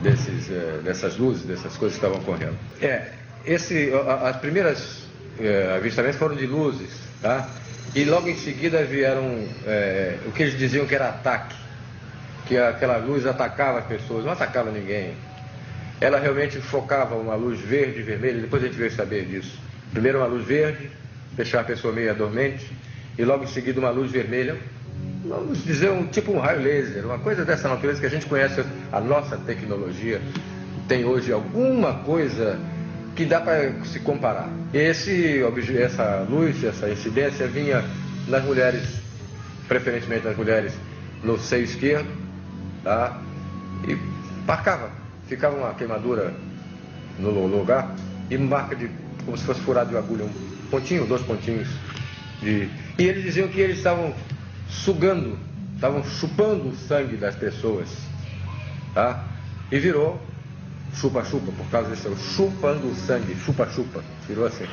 desses, 0.02 0.50
eh, 0.50 0.80
dessas 0.84 1.18
luzes, 1.18 1.44
dessas 1.44 1.76
coisas 1.78 1.98
que 1.98 2.06
estavam 2.06 2.24
ocorrendo. 2.24 2.58
É, 2.82 3.08
esse, 3.46 3.92
as 4.24 4.38
primeiras 4.38 5.04
eh, 5.40 5.74
avistamentos 5.76 6.18
foram 6.18 6.36
de 6.36 6.46
luzes, 6.46 6.92
tá? 7.22 7.50
E 7.96 8.06
logo 8.06 8.28
em 8.30 8.36
seguida 8.38 8.84
vieram 8.84 9.46
eh, 9.66 10.18
o 10.26 10.32
que 10.32 10.44
eles 10.44 10.58
diziam 10.58 10.86
que 10.86 10.96
era 10.96 11.10
ataque, 11.10 11.56
que 12.48 12.58
aquela 12.58 12.98
luz 12.98 13.26
atacava 13.26 13.80
as 13.80 13.86
pessoas, 13.86 14.24
não 14.26 14.32
atacava 14.32 14.72
ninguém. 14.72 15.16
Ela 16.04 16.20
realmente 16.20 16.60
focava 16.60 17.16
uma 17.16 17.34
luz 17.34 17.62
verde 17.62 18.02
vermelha, 18.02 18.42
depois 18.42 18.62
a 18.62 18.66
gente 18.66 18.78
veio 18.78 18.92
saber 18.92 19.24
disso. 19.24 19.58
Primeiro 19.94 20.18
uma 20.18 20.28
luz 20.28 20.46
verde, 20.46 20.92
deixar 21.32 21.62
a 21.62 21.64
pessoa 21.64 21.94
meio 21.94 22.14
dormente, 22.14 22.70
e 23.18 23.24
logo 23.24 23.46
em 23.46 23.48
seguida 23.48 23.80
uma 23.80 23.90
luz 23.90 24.12
vermelha, 24.12 24.58
vamos 25.24 25.64
dizer, 25.64 25.92
um, 25.92 26.06
tipo 26.06 26.34
um 26.34 26.40
raio 26.40 26.62
laser, 26.62 27.06
uma 27.06 27.20
coisa 27.20 27.46
dessa 27.46 27.70
natureza 27.70 28.02
que 28.02 28.06
a 28.06 28.10
gente 28.10 28.26
conhece, 28.26 28.66
a 28.92 29.00
nossa 29.00 29.38
tecnologia 29.38 30.20
tem 30.90 31.06
hoje 31.06 31.32
alguma 31.32 31.94
coisa 32.00 32.60
que 33.16 33.24
dá 33.24 33.40
para 33.40 33.72
se 33.86 34.02
comparar. 34.02 34.50
Esse, 34.74 35.42
essa 35.78 36.28
luz, 36.30 36.62
essa 36.66 36.90
incidência 36.90 37.48
vinha 37.48 37.82
nas 38.28 38.44
mulheres, 38.44 38.84
preferentemente 39.70 40.26
nas 40.26 40.36
mulheres 40.36 40.74
no 41.24 41.40
seio 41.40 41.64
esquerdo, 41.64 42.10
tá? 42.84 43.22
E 43.88 43.98
marcava, 44.46 45.03
ficava 45.28 45.56
uma 45.56 45.74
queimadura 45.74 46.34
no 47.20 47.30
lu- 47.30 47.48
lugar 47.48 47.96
e 48.30 48.38
marca 48.38 48.76
de 48.76 48.90
como 49.26 49.38
se 49.38 49.44
fosse 49.46 49.62
furado 49.62 49.90
de 49.90 49.98
agulha, 49.98 50.26
um 50.26 50.30
pontinho, 50.70 51.06
dois 51.06 51.22
pontinhos 51.22 51.68
de. 52.42 52.70
E 52.98 53.04
eles 53.04 53.24
diziam 53.24 53.48
que 53.48 53.60
eles 53.60 53.78
estavam 53.78 54.14
sugando, 54.68 55.38
estavam 55.76 56.04
chupando 56.04 56.70
o 56.70 56.76
sangue 56.76 57.16
das 57.18 57.36
pessoas, 57.36 57.90
tá? 58.94 59.24
E 59.72 59.80
virou 59.80 60.20
chupa-chupa, 60.94 61.52
por 61.52 61.66
causa 61.68 61.90
desse 61.90 62.08
chupando 62.36 62.88
o 62.88 62.96
sangue, 62.96 63.36
chupa-chupa, 63.36 64.04
virou 64.28 64.46
assim. 64.46 64.66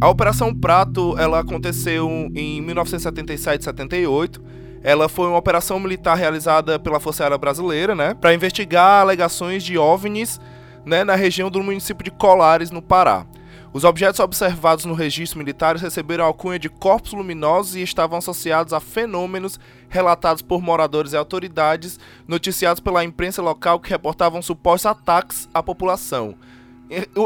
A 0.00 0.08
Operação 0.08 0.52
Prato, 0.52 1.16
ela 1.16 1.38
aconteceu 1.38 2.08
em 2.34 2.60
1977 2.60 3.62
78. 3.62 4.42
Ela 4.82 5.08
foi 5.08 5.28
uma 5.28 5.38
operação 5.38 5.78
militar 5.78 6.16
realizada 6.16 6.78
pela 6.78 6.98
Força 6.98 7.22
Aérea 7.22 7.38
Brasileira, 7.38 7.94
né, 7.94 8.14
para 8.14 8.34
investigar 8.34 9.00
alegações 9.02 9.62
de 9.62 9.78
OVNIs, 9.78 10.40
né, 10.84 11.04
na 11.04 11.14
região 11.14 11.50
do 11.50 11.62
município 11.62 12.04
de 12.04 12.10
Colares, 12.10 12.70
no 12.70 12.82
Pará. 12.82 13.24
Os 13.72 13.84
objetos 13.84 14.20
observados 14.20 14.84
no 14.84 14.92
registro 14.92 15.38
militar 15.38 15.76
receberam 15.76 16.24
a 16.24 16.26
alcunha 16.26 16.58
de 16.58 16.68
corpos 16.68 17.12
luminosos 17.12 17.74
e 17.74 17.80
estavam 17.80 18.18
associados 18.18 18.74
a 18.74 18.80
fenômenos 18.80 19.58
relatados 19.88 20.42
por 20.42 20.60
moradores 20.60 21.14
e 21.14 21.16
autoridades, 21.16 21.98
noticiados 22.28 22.80
pela 22.80 23.02
imprensa 23.02 23.40
local 23.40 23.80
que 23.80 23.88
reportavam 23.88 24.42
supostos 24.42 24.86
ataques 24.86 25.48
à 25.54 25.62
população. 25.62 26.34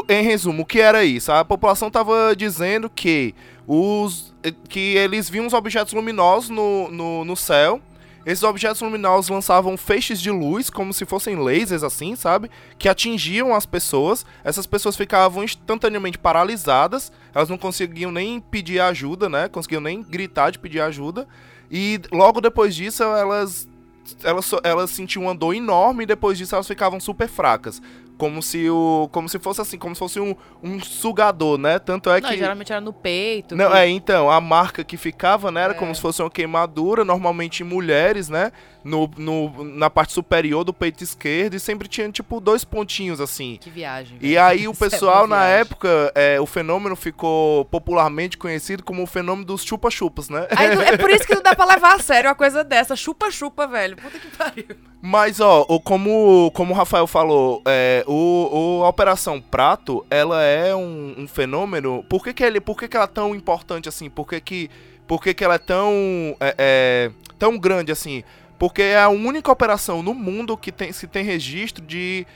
Em, 0.09 0.23
resumo, 0.23 0.63
o 0.63 0.67
que 0.67 0.81
era 0.81 1.05
isso? 1.05 1.33
A 1.33 1.45
população 1.45 1.89
estava 1.89 2.37
dizendo 2.37 2.89
que 2.89 3.35
os 3.67 4.35
que 4.69 4.97
eles 4.97 5.29
viam 5.29 5.47
os 5.47 5.53
objetos 5.53 5.93
luminosos 5.93 6.51
no, 6.51 6.91
no, 6.91 7.25
no 7.25 7.37
céu. 7.37 7.81
Esses 8.25 8.43
objetos 8.43 8.81
luminosos 8.81 9.31
lançavam 9.31 9.77
feixes 9.77 10.21
de 10.21 10.33
luz, 10.33 10.69
como 10.69 10.93
se 10.93 11.05
fossem 11.05 11.37
lasers, 11.37 11.85
assim, 11.85 12.17
sabe? 12.17 12.51
Que 12.77 12.89
atingiam 12.89 13.55
as 13.55 13.65
pessoas. 13.65 14.27
Essas 14.43 14.67
pessoas 14.67 14.97
ficavam 14.97 15.45
instantaneamente 15.45 16.19
paralisadas. 16.19 17.13
Elas 17.33 17.49
não 17.49 17.57
conseguiam 17.57 18.11
nem 18.11 18.41
pedir 18.41 18.81
ajuda, 18.81 19.29
né? 19.29 19.49
Conseguiam 19.49 19.81
nem 19.81 20.03
gritar 20.03 20.51
de 20.51 20.59
pedir 20.59 20.81
ajuda. 20.81 21.29
E 21.71 22.01
logo 22.13 22.41
depois 22.41 22.75
disso, 22.75 23.05
elas 23.05 23.69
elas, 24.23 24.51
elas 24.63 24.91
sentiam 24.91 25.25
uma 25.25 25.35
dor 25.35 25.55
enorme 25.55 26.05
e 26.05 26.07
depois 26.07 26.39
disso 26.39 26.55
elas 26.55 26.67
ficavam 26.67 27.01
super 27.01 27.29
fracas. 27.29 27.81
Como 28.19 28.43
se 28.43 28.69
o. 28.71 29.09
Como 29.13 29.29
se 29.29 29.39
fosse 29.39 29.61
assim, 29.61 29.77
como 29.79 29.95
se 29.95 29.99
fosse 29.99 30.19
um, 30.19 30.35
um 30.63 30.81
sugador, 30.81 31.59
né? 31.59 31.79
Tanto 31.79 32.09
é 32.11 32.21
Não, 32.21 32.31
que. 32.31 32.39
geralmente 32.39 32.73
era 32.73 32.81
no 32.81 32.93
peito. 32.93 33.55
Não, 33.55 33.71
que- 33.71 33.77
é, 33.77 33.89
então, 33.89 34.31
a 34.31 34.41
marca 34.41 34.83
que 34.83 34.97
ficava, 34.97 35.51
né, 35.51 35.61
era 35.63 35.73
É. 35.75 35.77
como 35.77 35.95
se 35.95 36.01
fosse 36.01 36.23
uma 36.23 36.31
queimadura, 36.31 37.05
normalmente 37.05 37.63
em 37.63 37.67
mulheres, 37.67 38.29
né, 38.31 38.53
no, 38.87 39.11
no, 39.19 39.65
na 39.65 39.91
parte 39.91 40.13
superior 40.13 40.63
do 40.65 40.73
peito 40.73 41.03
esquerdo 41.03 41.55
e 41.55 41.61
sempre 41.61 41.89
tinha, 41.89 42.11
tipo, 42.11 42.41
dois 42.41 42.65
pontinhos 42.65 43.21
assim. 43.21 43.59
Que 43.61 43.69
viagem. 43.69 44.17
E 44.21 44.29
velho. 44.29 44.43
aí 44.43 44.69
o 44.69 44.71
é 44.73 44.75
pessoal, 44.75 45.25
uma 45.25 45.37
na 45.37 45.43
viagem. 45.45 45.61
época, 45.61 46.13
é, 46.15 46.41
o 46.41 46.47
fenômeno 46.47 46.95
ficou 46.95 47.65
popularmente 47.65 48.39
conhecido 48.39 48.83
como 48.85 49.03
o 49.03 49.07
fenômeno 49.07 49.45
dos 49.45 49.65
chupa-chupas, 49.65 50.29
né? 50.29 50.47
Aí 50.57 50.67
é 50.69 50.97
por 50.97 51.11
isso 51.11 51.27
que 51.27 51.35
não 51.35 51.43
dá 51.43 51.55
pra 51.55 51.65
levar 51.65 51.95
a 51.97 51.99
sério 51.99 52.29
uma 52.31 52.37
coisa 52.37 52.63
dessa. 52.63 52.95
Chupa-chupa, 52.95 53.67
velho. 53.67 53.97
Puta 53.97 54.19
que 54.19 54.29
pariu. 54.37 54.67
Mas, 55.03 55.41
ó, 55.41 55.65
como, 55.85 56.51
como 56.55 56.73
o 56.73 56.77
Rafael 56.77 57.07
falou, 57.07 57.63
é, 57.67 58.05
o, 58.07 58.13
o- 58.83 58.89
Operação 58.89 59.41
Prato, 59.41 60.05
ela 60.11 60.43
é 60.43 60.75
um, 60.75 61.15
um 61.19 61.29
fenômeno. 61.29 62.05
Por 62.09 62.23
que, 62.25 62.33
que, 62.33 62.43
ele, 62.45 62.61
por 62.61 62.77
que, 62.79 62.89
que 62.89 62.97
ela 62.97 63.05
é 63.05 63.09
tão 63.09 63.35
importante 63.35 63.89
assim? 63.89 64.09
Por 64.09 64.27
que, 64.29 64.41
que, 64.41 64.71
por 65.07 65.23
que, 65.23 65.35
que 65.35 65.45
ela 65.45 65.55
é 65.57 65.59
tão, 65.59 65.93
é, 66.41 66.55
é, 66.59 67.11
tão 67.39 67.59
grande 67.59 67.93
assim? 67.93 68.25
Porque 68.59 68.83
é 68.83 68.99
a 68.99 69.09
única 69.09 69.51
operação 69.51 70.03
no 70.03 70.15
mundo 70.15 70.57
que 70.57 70.73
tem, 70.73 70.93
se 70.93 71.07
tem 71.07 71.25
registro 71.25 71.85
de, 71.85 72.27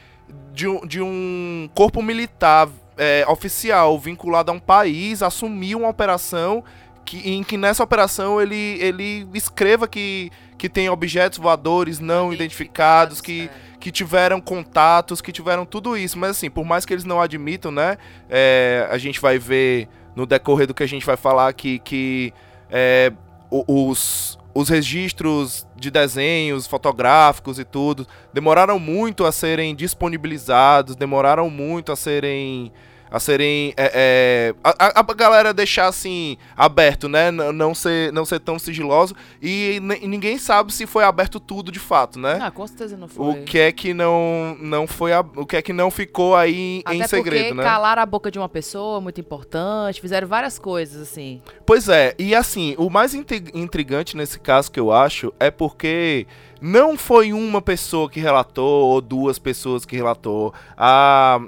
de, 0.52 0.68
um- 0.68 0.86
de 0.86 1.00
um 1.00 1.68
corpo 1.74 2.02
militar 2.02 2.68
é, 2.96 3.24
oficial 3.28 3.98
vinculado 3.98 4.50
a 4.50 4.54
um 4.54 4.60
país 4.60 5.22
assumir 5.22 5.74
uma 5.74 5.88
operação 5.88 6.62
que, 7.04 7.28
em 7.28 7.42
que 7.42 7.56
nessa 7.56 7.82
operação 7.82 8.40
ele, 8.40 8.76
ele 8.78 9.26
escreva 9.32 9.88
que, 9.88 10.30
que 10.58 10.68
tem 10.68 10.88
objetos 10.90 11.38
voadores 11.38 11.98
não 11.98 12.32
identificados, 12.32 13.20
que, 13.22 13.50
é. 13.52 13.78
que 13.80 13.90
tiveram 13.90 14.40
contatos, 14.40 15.20
que 15.22 15.32
tiveram 15.32 15.64
tudo 15.64 15.96
isso. 15.96 16.18
Mas 16.18 16.30
assim, 16.32 16.50
por 16.50 16.64
mais 16.64 16.84
que 16.84 16.92
eles 16.92 17.04
não 17.04 17.20
admitam, 17.20 17.72
né? 17.72 17.96
é, 18.28 18.86
a 18.90 18.98
gente 18.98 19.18
vai 19.20 19.38
ver 19.38 19.88
no 20.14 20.26
decorrer 20.26 20.66
do 20.66 20.74
que 20.74 20.82
a 20.82 20.86
gente 20.86 21.06
vai 21.06 21.16
falar 21.16 21.48
aqui 21.48 21.78
que 21.78 22.32
é, 22.70 23.10
os, 23.50 24.38
os 24.54 24.68
registros 24.68 25.66
de 25.76 25.90
desenhos 25.90 26.66
fotográficos 26.66 27.58
e 27.58 27.64
tudo 27.64 28.06
demoraram 28.32 28.78
muito 28.78 29.24
a 29.24 29.32
serem 29.32 29.74
disponibilizados, 29.74 30.96
demoraram 30.96 31.48
muito 31.48 31.92
a 31.92 31.96
serem 31.96 32.72
a 33.10 33.18
serem 33.20 33.74
é, 33.76 33.90
é, 33.94 34.54
a, 34.62 35.00
a- 35.00 35.14
galera 35.14 35.52
deixar 35.52 35.86
assim 35.88 36.36
aberto, 36.56 37.08
né? 37.08 37.28
N- 37.30 37.52
Não 37.52 37.74
ser 37.74 38.12
não 38.12 38.24
ser 38.24 38.38
tão 38.40 38.58
sigiloso 38.58 39.14
e 39.42 39.80
ninguém 40.02 40.38
sabe 40.38 40.72
se 40.72 40.86
foi 40.86 41.04
aberto 41.04 41.40
tudo 41.40 41.70
de 41.72 41.78
fato, 41.78 42.18
né? 42.18 42.38
Ah, 42.40 42.50
com 42.50 42.66
certeza 42.66 42.96
não 42.96 43.08
foi. 43.08 43.26
O 43.40 43.44
que 43.44 43.58
é 43.58 43.72
que 43.72 43.92
não 43.92 44.56
não 44.60 44.86
foi 44.86 45.10
o 45.36 45.44
que 45.46 45.56
é 45.56 45.62
que 45.62 45.72
não 45.72 45.90
ficou 45.90 46.36
aí 46.36 46.82
Até 46.84 46.96
em 46.96 47.06
segredo, 47.08 47.44
porque 47.48 47.54
né? 47.54 47.62
calaram 47.64 48.02
a 48.02 48.06
boca 48.06 48.30
de 48.30 48.38
uma 48.38 48.48
pessoa 48.48 49.00
muito 49.00 49.20
importante, 49.20 50.00
fizeram 50.00 50.28
várias 50.28 50.58
coisas, 50.58 51.00
assim. 51.02 51.42
Pois 51.66 51.88
é, 51.88 52.14
e 52.18 52.34
assim, 52.34 52.74
o 52.78 52.88
mais 52.88 53.14
intri- 53.14 53.50
intrigante 53.54 54.16
nesse 54.16 54.38
caso 54.38 54.70
que 54.70 54.78
eu 54.78 54.92
acho 54.92 55.32
é 55.40 55.50
porque 55.50 56.26
não 56.60 56.96
foi 56.96 57.32
uma 57.32 57.60
pessoa 57.62 58.08
que 58.08 58.20
relatou 58.20 58.86
ou 58.90 59.00
duas 59.00 59.38
pessoas 59.38 59.84
que 59.84 59.96
relatou. 59.96 60.52
A, 60.76 61.40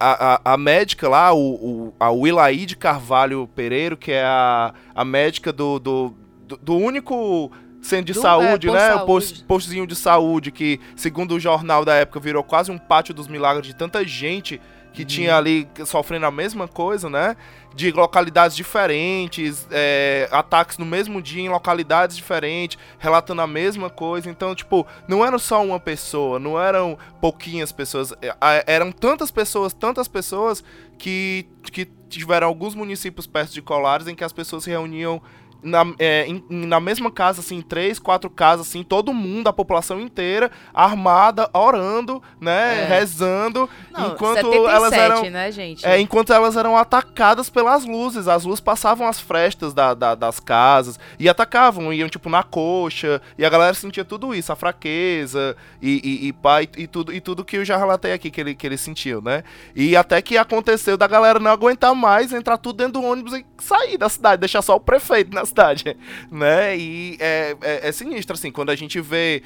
a, 0.00 0.34
a, 0.44 0.54
a 0.54 0.56
médica 0.56 1.08
lá, 1.08 1.32
o, 1.32 1.38
o, 1.54 1.94
a 2.00 2.10
Wilaide 2.10 2.76
Carvalho 2.76 3.46
Pereiro, 3.54 3.96
que 3.96 4.10
é 4.12 4.24
a, 4.24 4.72
a 4.94 5.04
médica 5.04 5.52
do, 5.52 5.78
do, 5.78 6.14
do, 6.48 6.56
do 6.56 6.76
único 6.76 7.52
centro 7.82 8.06
de 8.06 8.12
Do- 8.14 8.20
saúde, 8.20 8.68
é, 8.68 8.72
né? 8.72 8.88
de 8.96 9.02
O 9.02 9.06
posto, 9.06 9.28
saúde. 9.28 9.44
postozinho 9.44 9.86
de 9.86 9.94
saúde, 9.96 10.50
que, 10.50 10.80
segundo 10.96 11.34
o 11.34 11.40
jornal 11.40 11.84
da 11.84 11.94
época, 11.94 12.18
virou 12.20 12.42
quase 12.42 12.70
um 12.70 12.78
pátio 12.78 13.14
dos 13.14 13.28
milagres 13.28 13.66
de 13.66 13.74
tanta 13.74 14.06
gente 14.06 14.60
que 14.92 15.04
tinha 15.04 15.36
ali 15.36 15.68
sofrendo 15.86 16.26
a 16.26 16.30
mesma 16.30 16.66
coisa, 16.66 17.08
né? 17.08 17.36
De 17.74 17.92
localidades 17.92 18.56
diferentes, 18.56 19.66
é, 19.70 20.28
ataques 20.32 20.78
no 20.78 20.84
mesmo 20.84 21.22
dia 21.22 21.42
em 21.42 21.48
localidades 21.48 22.16
diferentes, 22.16 22.78
relatando 22.98 23.40
a 23.40 23.46
mesma 23.46 23.88
coisa. 23.88 24.28
Então, 24.28 24.54
tipo, 24.54 24.86
não 25.06 25.24
era 25.24 25.38
só 25.38 25.64
uma 25.64 25.78
pessoa, 25.78 26.38
não 26.38 26.60
eram 26.60 26.98
pouquinhas 27.20 27.70
pessoas, 27.70 28.12
é, 28.20 28.64
eram 28.66 28.90
tantas 28.90 29.30
pessoas, 29.30 29.72
tantas 29.72 30.08
pessoas 30.08 30.64
que, 30.98 31.46
que 31.62 31.88
tiveram 32.08 32.48
alguns 32.48 32.74
municípios 32.74 33.26
perto 33.26 33.52
de 33.52 33.62
Colares 33.62 34.08
em 34.08 34.14
que 34.14 34.24
as 34.24 34.32
pessoas 34.32 34.64
se 34.64 34.70
reuniam 34.70 35.22
na, 35.62 35.84
é, 35.98 36.26
em- 36.26 36.44
na 36.48 36.80
mesma 36.80 37.10
casa, 37.10 37.40
assim, 37.40 37.60
três, 37.60 37.98
quatro 37.98 38.28
casas, 38.30 38.68
assim, 38.68 38.82
todo 38.82 39.12
mundo, 39.12 39.48
a 39.48 39.52
população 39.52 40.00
inteira, 40.00 40.50
armada, 40.72 41.48
orando, 41.52 42.22
né, 42.40 42.82
É. 42.82 42.86
rezando, 42.86 43.68
Não, 43.90 44.08
enquanto 44.08 44.36
77, 44.36 44.74
elas 44.74 44.92
eram 44.92 45.30
né, 45.30 45.52
gente? 45.52 45.86
é, 45.86 46.00
enquanto 46.00 46.32
elas 46.32 46.56
eram 46.56 46.76
atacadas 46.76 47.48
pelas 47.50 47.84
luzes. 47.84 48.28
As 48.28 48.44
luzes 48.44 48.60
passavam 48.60 49.06
as 49.06 49.20
frestas 49.20 49.72
da- 49.74 49.94
da- 49.94 50.14
das 50.14 50.40
casas 50.40 50.98
e 51.18 51.28
atacavam, 51.28 51.92
iam 51.92 52.08
tipo 52.08 52.28
na 52.28 52.42
coxa. 52.42 53.20
E 53.38 53.44
a 53.44 53.50
galera 53.50 53.74
sentia 53.74 54.04
tudo 54.04 54.34
isso, 54.34 54.52
a 54.52 54.56
fraqueza 54.56 55.56
e, 55.80 55.90
e, 56.04 56.28
e 56.28 56.34
e, 56.40 56.82
e 56.82 56.86
tudo, 56.86 57.12
e 57.12 57.20
tudo 57.20 57.44
que 57.44 57.56
eu 57.58 57.64
já 57.64 57.76
relatei 57.76 58.12
aqui 58.12 58.30
que 58.30 58.40
ele, 58.40 58.54
que 58.54 58.66
ele 58.66 58.76
sentiu, 58.76 59.20
né? 59.22 59.42
E 59.74 59.96
até 59.96 60.20
que 60.22 60.36
aconteceu 60.36 60.96
da 60.96 61.06
galera 61.06 61.38
não 61.38 61.50
aguentar 61.50 61.94
mais, 61.94 62.32
entrar 62.32 62.56
tudo 62.56 62.76
dentro 62.78 63.00
do 63.00 63.02
ônibus 63.04 63.32
e 63.34 63.44
sair 63.58 63.96
da 63.96 64.08
cidade, 64.08 64.40
deixar 64.40 64.62
só 64.62 64.76
o 64.76 64.80
prefeito 64.80 65.32
na 65.34 65.44
cidade, 65.50 65.96
né? 66.30 66.76
E 66.76 67.16
é, 67.20 67.56
é, 67.60 67.88
é 67.88 67.92
sinistro, 67.92 68.34
assim, 68.34 68.50
quando 68.50 68.70
a 68.70 68.76
gente 68.76 69.00
vê 69.00 69.42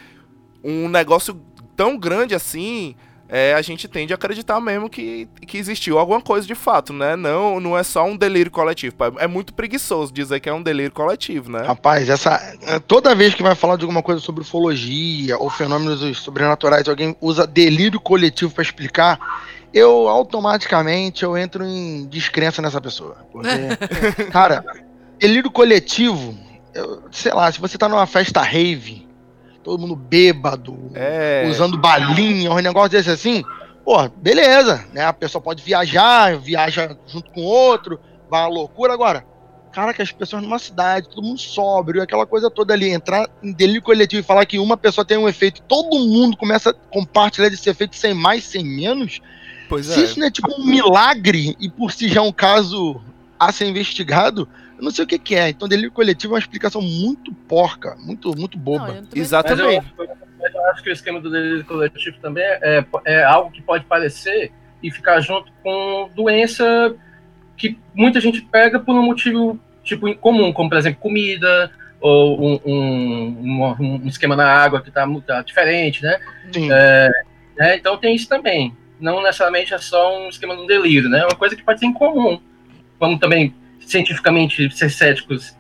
um 0.63 0.89
negócio 0.89 1.39
tão 1.77 1.99
grande 1.99 2.35
assim, 2.35 2.95
é, 3.29 3.55
a 3.55 3.63
gente 3.63 3.89
tende 3.89 4.13
a 4.13 4.17
acreditar 4.17 4.61
mesmo 4.61 4.89
que, 4.89 5.29
que 5.47 5.57
existiu 5.57 5.99
alguma 5.99 6.21
coisa 6.21 6.47
de 6.47 6.55
fato, 6.55 6.93
né? 6.93 7.17
Não, 7.17 7.59
não 7.59 7.77
é 7.77 7.83
só 7.83 8.05
um 8.05 8.17
delírio 8.17 8.53
coletivo. 8.53 8.95
pá. 8.95 9.11
É 9.19 9.27
muito 9.27 9.55
preguiçoso 9.55 10.13
dizer 10.13 10.41
que 10.41 10.49
é 10.49 10.53
um 10.53 10.63
delírio 10.63 10.93
coletivo, 10.93 11.51
né? 11.51 11.63
Rapaz, 11.63 12.09
essa. 12.09 12.39
Toda 12.87 13.15
vez 13.15 13.35
que 13.35 13.43
vai 13.43 13.55
falar 13.55 13.77
de 13.77 13.83
alguma 13.83 14.03
coisa 14.03 14.21
sobre 14.21 14.43
ufologia 14.43 15.39
ou 15.39 15.49
fenômenos 15.49 16.19
sobrenaturais, 16.19 16.89
alguém 16.89 17.17
usa 17.21 17.47
delírio 17.47 17.99
coletivo 17.99 18.53
pra 18.53 18.63
explicar, 18.63 19.19
eu 19.73 20.09
automaticamente 20.09 21.25
eu 21.25 21.37
entro 21.37 21.65
em 21.65 22.07
descrença 22.07 22.61
nessa 22.61 22.81
pessoa. 22.81 23.17
Porque, 23.33 23.49
cara, 24.31 24.65
delírio 25.25 25.51
coletivo, 25.51 26.37
eu- 26.75 27.03
sei 27.11 27.33
lá, 27.33 27.51
se 27.51 27.59
você 27.59 27.79
tá 27.79 27.89
numa 27.89 28.07
festa 28.07 28.43
rave, 28.43 29.07
todo 29.63 29.81
mundo 29.81 29.97
bêbado, 29.97 30.91
É. 30.95 31.47
usando 31.49 31.79
balinha, 31.79 32.53
um 32.53 32.57
negócio 32.59 32.91
desse 32.91 33.09
assim, 33.11 33.43
pô, 33.85 34.07
beleza, 34.17 34.85
né? 34.93 35.05
A 35.07 35.13
pessoa 35.13 35.41
pode 35.41 35.63
viajar, 35.63 36.37
viaja 36.37 36.95
junto 37.07 37.31
com 37.31 37.41
outro, 37.43 37.99
vai 38.31 38.43
à 38.43 38.47
loucura. 38.49 38.93
Agora, 38.93 39.25
cara, 39.73 39.95
que 39.95 40.03
as 40.03 40.13
pessoas 40.13 40.43
numa 40.43 40.59
cidade, 40.59 41.09
todo 41.09 41.25
mundo 41.25 41.41
sóbrio, 41.41 42.03
aquela 42.03 42.27
coisa 42.27 42.51
toda 42.51 42.75
ali, 42.75 42.91
entrar 42.91 43.27
em 43.43 43.51
delírio 43.53 43.81
coletivo 43.81 44.21
e 44.21 44.23
falar 44.23 44.45
que 44.45 44.59
uma 44.59 44.77
pessoa 44.77 45.07
tem 45.07 45.17
um 45.17 45.29
efeito, 45.29 45.63
todo 45.63 45.99
mundo 45.99 46.37
começa 46.37 46.71
a 46.71 46.75
compartilhar 46.91 47.49
desse 47.49 47.71
efeito 47.71 47.97
sem 47.97 48.13
mais, 48.13 48.45
sem 48.45 48.63
menos. 48.63 49.21
Pois 49.71 49.87
Se 49.87 50.01
é. 50.01 50.05
isso 50.05 50.21
não 50.21 50.27
é 50.27 50.31
tipo 50.31 50.53
um 50.53 50.67
milagre 50.67 51.57
e 51.59 51.71
por 51.71 51.91
si 51.93 52.09
já 52.09 52.21
é 52.21 52.23
um 52.23 52.31
caso 52.33 53.01
a 53.41 53.51
ser 53.51 53.67
investigado, 53.67 54.47
eu 54.79 54.85
não 54.85 54.91
sei 54.91 55.05
o 55.05 55.09
que, 55.09 55.19
que 55.19 55.35
é. 55.35 55.49
Então, 55.51 55.69
delírio 55.69 55.91
coletivo 55.93 56.33
é 56.33 56.37
uma 56.37 56.41
explicação 56.41 56.81
muito 56.83 57.33
porca, 57.49 57.97
muito, 58.01 58.37
muito 58.37 58.59
boba. 58.59 58.89
Não, 58.89 58.95
eu 58.97 59.03
eu, 59.03 59.09
Exatamente. 59.15 59.87
mas 59.99 60.55
eu 60.55 60.67
acho 60.71 60.83
que 60.83 60.91
o 60.91 60.93
esquema 60.93 61.21
do 61.21 61.31
delírio 61.31 61.65
coletivo 61.65 62.17
também 62.21 62.45
é, 62.45 62.85
é 63.05 63.25
algo 63.25 63.51
que 63.51 63.63
pode 63.63 63.85
parecer 63.85 64.53
e 64.83 64.91
ficar 64.91 65.21
junto 65.21 65.51
com 65.63 66.11
doença 66.15 66.95
que 67.57 67.79
muita 67.95 68.21
gente 68.21 68.43
pega 68.43 68.79
por 68.81 68.95
um 68.95 69.03
motivo 69.03 69.59
tipo 69.83 70.09
incomum, 70.09 70.53
como 70.53 70.69
por 70.69 70.79
exemplo 70.79 71.01
comida 71.01 71.71
ou 72.01 72.39
um, 72.43 72.61
um, 72.67 73.65
um- 73.81 73.95
um 74.05 74.07
esquema 74.09 74.37
na 74.37 74.47
água 74.53 74.83
que 74.83 74.89
está 74.91 75.07
diferente, 75.43 76.03
né? 76.03 76.19
Sim. 76.53 76.69
né? 76.69 77.77
Então 77.77 77.97
tem 77.97 78.15
isso 78.15 78.29
também. 78.29 78.77
Não 79.01 79.23
necessariamente 79.23 79.73
é 79.73 79.79
só 79.79 80.19
um 80.23 80.29
esquema 80.29 80.57
de 80.57 80.67
delírio, 80.67 81.09
né? 81.09 81.21
É 81.21 81.25
uma 81.25 81.35
coisa 81.37 81.57
que 81.57 81.63
pode 81.63 81.81
ser 81.81 81.87
incomum. 81.87 82.39
Vamos 83.01 83.19
também, 83.21 83.55
cientificamente, 83.87 84.71
ser 84.77 84.91
céticos. 84.91 85.57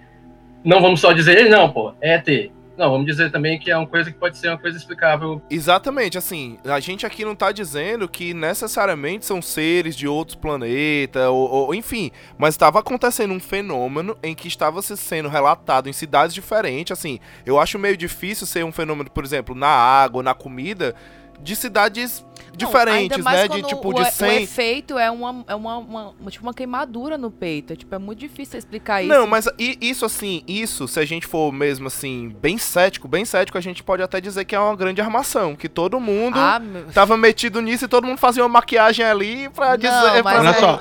Não 0.64 0.80
vamos 0.80 1.00
só 1.00 1.12
dizer, 1.12 1.48
não, 1.48 1.70
pô, 1.70 1.92
é 2.00 2.14
ET. 2.16 2.50
Não, 2.76 2.90
vamos 2.90 3.06
dizer 3.06 3.30
também 3.30 3.56
que 3.56 3.70
é 3.70 3.76
uma 3.76 3.86
coisa 3.86 4.10
que 4.10 4.18
pode 4.18 4.36
ser 4.36 4.48
uma 4.48 4.58
coisa 4.58 4.76
explicável. 4.76 5.40
Exatamente, 5.48 6.18
assim, 6.18 6.58
a 6.64 6.80
gente 6.80 7.06
aqui 7.06 7.24
não 7.24 7.36
tá 7.36 7.52
dizendo 7.52 8.08
que 8.08 8.34
necessariamente 8.34 9.24
são 9.24 9.40
seres 9.40 9.94
de 9.94 10.08
outros 10.08 10.34
planetas, 10.34 11.28
ou, 11.28 11.48
ou- 11.48 11.74
enfim, 11.74 12.10
mas 12.36 12.54
estava 12.54 12.80
acontecendo 12.80 13.32
um 13.32 13.38
fenômeno 13.38 14.16
em 14.24 14.34
que 14.34 14.48
estava 14.48 14.82
se 14.82 14.96
sendo 14.96 15.28
relatado 15.28 15.88
em 15.88 15.92
cidades 15.92 16.34
diferentes, 16.34 16.90
assim, 16.98 17.20
eu 17.46 17.60
acho 17.60 17.78
meio 17.78 17.96
difícil 17.96 18.44
ser 18.44 18.64
um 18.64 18.72
fenômeno, 18.72 19.08
por 19.08 19.22
exemplo, 19.24 19.54
na 19.54 19.68
água, 19.68 20.20
na 20.20 20.34
comida, 20.34 20.96
de 21.40 21.54
cidades 21.56 22.20
Não, 22.22 22.56
diferentes, 22.56 23.12
ainda 23.12 23.18
mais 23.18 23.40
né, 23.40 23.48
de 23.48 23.62
tipo, 23.62 23.88
o, 23.88 23.94
de 23.94 24.00
o 24.02 24.04
100... 24.04 24.42
efeito 24.42 24.98
é 24.98 25.10
uma, 25.10 25.44
é 25.48 25.54
uma, 25.54 25.76
uma, 25.78 26.08
uma- 26.18 26.30
tipo 26.30 26.44
uma 26.44 26.54
queimadura 26.54 27.18
no 27.18 27.30
peito. 27.30 27.72
É, 27.72 27.76
tipo, 27.76 27.94
é 27.94 27.98
muito 27.98 28.18
difícil 28.20 28.58
explicar 28.58 29.02
isso. 29.02 29.12
Não, 29.12 29.26
mas 29.26 29.48
isso 29.58 30.04
assim, 30.04 30.42
isso, 30.46 30.86
se 30.88 30.98
a 31.00 31.04
gente 31.04 31.26
for 31.26 31.52
mesmo 31.52 31.86
assim, 31.88 32.34
bem 32.40 32.56
cético, 32.58 33.06
bem 33.08 33.24
cético, 33.24 33.58
a 33.58 33.60
gente 33.60 33.82
pode 33.82 34.02
até 34.02 34.20
dizer 34.20 34.44
que 34.44 34.54
é 34.54 34.58
uma 34.58 34.76
grande 34.76 35.00
armação, 35.00 35.54
que 35.56 35.68
todo 35.68 35.98
mundo 36.00 36.38
Ah, 36.38 36.58
meu... 36.58 36.84
tava 36.92 37.16
metido 37.16 37.60
nisso 37.60 37.84
e 37.84 37.88
todo 37.88 38.06
mundo 38.06 38.18
fazia 38.18 38.42
uma 38.42 38.48
maquiagem 38.48 39.04
ali 39.04 39.48
pra 39.50 39.70
Não, 39.70 39.76
dizer. 39.76 40.22
mas 40.22 40.22
pra- 40.22 40.40
Olha 40.40 40.48
é- 40.48 40.54
só, 40.54 40.80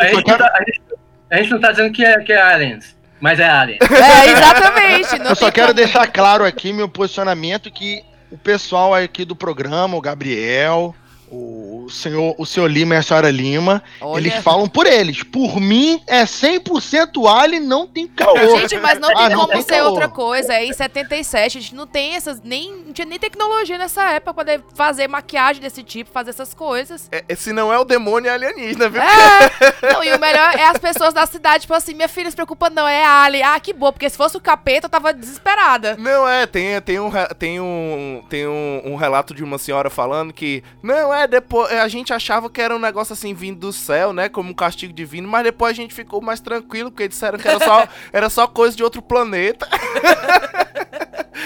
A 0.00 0.06
gente, 0.08 0.26
não 0.28 0.38
tá, 0.38 0.52
a 0.54 0.58
gente- 0.64 0.82
a 1.30 1.36
gente 1.36 1.50
não 1.50 1.60
tá 1.60 1.70
dizendo 1.72 1.92
que 1.92 2.04
é, 2.04 2.20
que 2.22 2.32
é 2.32 2.40
aliens. 2.40 2.96
Mas 3.18 3.40
é 3.40 3.48
Alien. 3.48 3.78
É, 3.80 4.30
exatamente. 4.30 5.18
não 5.20 5.30
Eu 5.30 5.36
só 5.36 5.50
quero 5.50 5.68
como. 5.68 5.76
deixar 5.76 6.06
claro 6.06 6.44
aqui 6.44 6.70
meu 6.70 6.86
posicionamento 6.86 7.70
que 7.70 8.04
o 8.36 8.38
pessoal 8.38 8.94
aqui 8.94 9.24
do 9.24 9.34
programa, 9.34 9.96
o 9.96 10.00
Gabriel, 10.00 10.94
o 11.30 11.86
senhor, 11.90 12.34
o 12.38 12.46
senhor 12.46 12.70
Lima 12.70 12.94
e 12.94 12.98
a 12.98 13.02
senhora 13.02 13.30
Lima, 13.30 13.82
Olha. 14.00 14.20
eles 14.20 14.34
falam 14.42 14.68
por 14.68 14.86
eles. 14.86 15.22
Por 15.22 15.60
mim, 15.60 16.02
é 16.06 16.24
100% 16.24 17.26
alien, 17.26 17.60
não 17.60 17.86
tem 17.86 18.06
caô. 18.06 18.36
Gente, 18.58 18.76
mas 18.78 18.98
não 18.98 19.10
Ah, 19.10 19.14
tem 19.14 19.28
não 19.30 19.40
como 19.40 19.52
tem 19.52 19.62
ser 19.62 19.82
outra 19.82 20.08
coisa. 20.08 20.54
É 20.54 20.64
em 20.64 20.72
77, 20.72 21.58
a 21.58 21.60
gente 21.60 21.74
não 21.74 21.86
tem 21.86 22.14
essas. 22.14 22.40
Nem, 22.42 22.72
não 22.86 22.92
tinha 22.92 23.06
nem 23.06 23.18
tecnologia 23.18 23.78
nessa 23.78 24.02
época 24.10 24.32
pra 24.32 24.34
poder 24.34 24.62
fazer 24.74 25.08
maquiagem 25.08 25.62
desse 25.62 25.82
tipo, 25.82 26.10
fazer 26.10 26.30
essas 26.30 26.52
coisas. 26.54 27.08
É, 27.10 27.34
se 27.34 27.52
não 27.52 27.72
é 27.72 27.78
o 27.78 27.84
demônio, 27.84 28.28
é 28.28 28.34
alienígena, 28.34 28.88
viu? 28.88 29.00
É! 29.02 29.86
Não, 29.92 30.02
e 30.02 30.12
o 30.12 30.18
melhor 30.18 30.54
é 30.56 30.64
as 30.66 30.78
pessoas 30.78 31.14
da 31.14 31.24
cidade, 31.26 31.62
tipo 31.62 31.74
assim, 31.74 31.94
minha 31.94 32.08
filha 32.08 32.28
se 32.30 32.34
preocupa, 32.36 32.68
não, 32.68 32.86
é 32.86 33.04
Alien. 33.04 33.42
Ah, 33.44 33.60
que 33.60 33.72
boa, 33.72 33.92
porque 33.92 34.08
se 34.10 34.16
fosse 34.16 34.36
o 34.36 34.40
capeta, 34.40 34.86
eu 34.86 34.90
tava 34.90 35.12
desesperada. 35.12 35.96
Não, 35.96 36.28
é, 36.28 36.46
tem, 36.46 36.80
tem, 36.80 36.98
um, 36.98 37.10
tem, 37.38 37.60
um, 37.60 38.22
tem 38.28 38.46
um, 38.46 38.82
um 38.84 38.96
relato 38.96 39.32
de 39.34 39.44
uma 39.44 39.58
senhora 39.58 39.88
falando 39.88 40.32
que, 40.32 40.62
não, 40.82 41.14
é, 41.14 41.15
depois 41.26 41.70
a 41.72 41.86
gente 41.88 42.12
achava 42.12 42.50
que 42.50 42.60
era 42.60 42.74
um 42.74 42.78
negócio 42.78 43.12
assim 43.12 43.32
vindo 43.32 43.60
do 43.60 43.72
céu, 43.72 44.12
né, 44.12 44.28
como 44.28 44.50
um 44.50 44.54
castigo 44.54 44.92
divino, 44.92 45.28
mas 45.28 45.44
depois 45.44 45.70
a 45.70 45.74
gente 45.74 45.94
ficou 45.94 46.20
mais 46.20 46.40
tranquilo, 46.40 46.90
porque 46.90 47.06
disseram 47.08 47.38
que 47.38 47.46
era 47.46 47.60
só, 47.64 47.88
era 48.12 48.28
só 48.28 48.46
coisa 48.46 48.76
de 48.76 48.82
outro 48.82 49.00
planeta. 49.00 49.68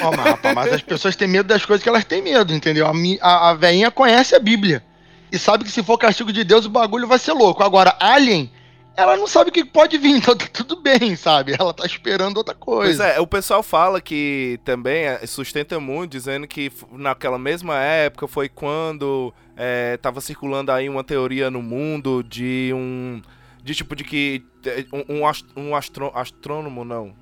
Ó, 0.02 0.10
mas, 0.16 0.26
rapaz, 0.26 0.54
mas 0.54 0.72
as 0.72 0.82
pessoas 0.82 1.14
têm 1.14 1.28
medo 1.28 1.46
das 1.46 1.64
coisas 1.64 1.82
que 1.82 1.88
elas 1.88 2.04
têm 2.04 2.22
medo, 2.22 2.54
entendeu? 2.54 2.86
A, 2.86 2.92
a, 3.20 3.50
a 3.50 3.54
veinha 3.54 3.90
conhece 3.90 4.34
a 4.34 4.38
Bíblia. 4.40 4.82
E 5.30 5.38
sabe 5.38 5.64
que 5.64 5.70
se 5.70 5.82
for 5.82 5.98
castigo 5.98 6.32
de 6.32 6.42
Deus, 6.42 6.64
o 6.64 6.70
bagulho 6.70 7.06
vai 7.06 7.18
ser 7.18 7.32
louco. 7.32 7.62
Agora, 7.62 7.94
Alien, 8.00 8.50
ela 8.96 9.16
não 9.16 9.26
sabe 9.26 9.50
o 9.50 9.52
que 9.52 9.64
pode 9.64 9.96
vir, 9.98 10.16
então 10.16 10.34
tá 10.36 10.46
tudo 10.52 10.76
bem, 10.76 11.14
sabe? 11.16 11.54
Ela 11.58 11.72
tá 11.72 11.86
esperando 11.86 12.36
outra 12.38 12.54
Pois 12.54 12.96
coisa. 12.96 13.06
é, 13.06 13.20
o 13.20 13.26
pessoal 13.26 13.62
fala 13.62 14.00
que 14.00 14.58
também 14.64 15.04
é, 15.04 15.26
sustenta 15.26 15.78
muito, 15.78 16.12
dizendo 16.12 16.46
que 16.46 16.72
naquela 16.92 17.38
mesma 17.38 17.78
época 17.78 18.26
foi 18.26 18.48
quando 18.48 19.32
é, 19.62 19.96
tava 19.98 20.20
circulando 20.22 20.72
aí 20.72 20.88
uma 20.88 21.04
teoria 21.04 21.50
no 21.50 21.60
mundo 21.62 22.22
de 22.22 22.72
um. 22.74 23.20
De 23.62 23.74
tipo 23.74 23.94
de 23.94 24.02
que. 24.04 24.42
é, 24.64 24.84
Um, 24.90 25.18
um, 25.20 25.26
ast- 25.26 25.46
astro- 25.76 26.10
astrônomo, 26.14 26.82
não. 26.84 27.12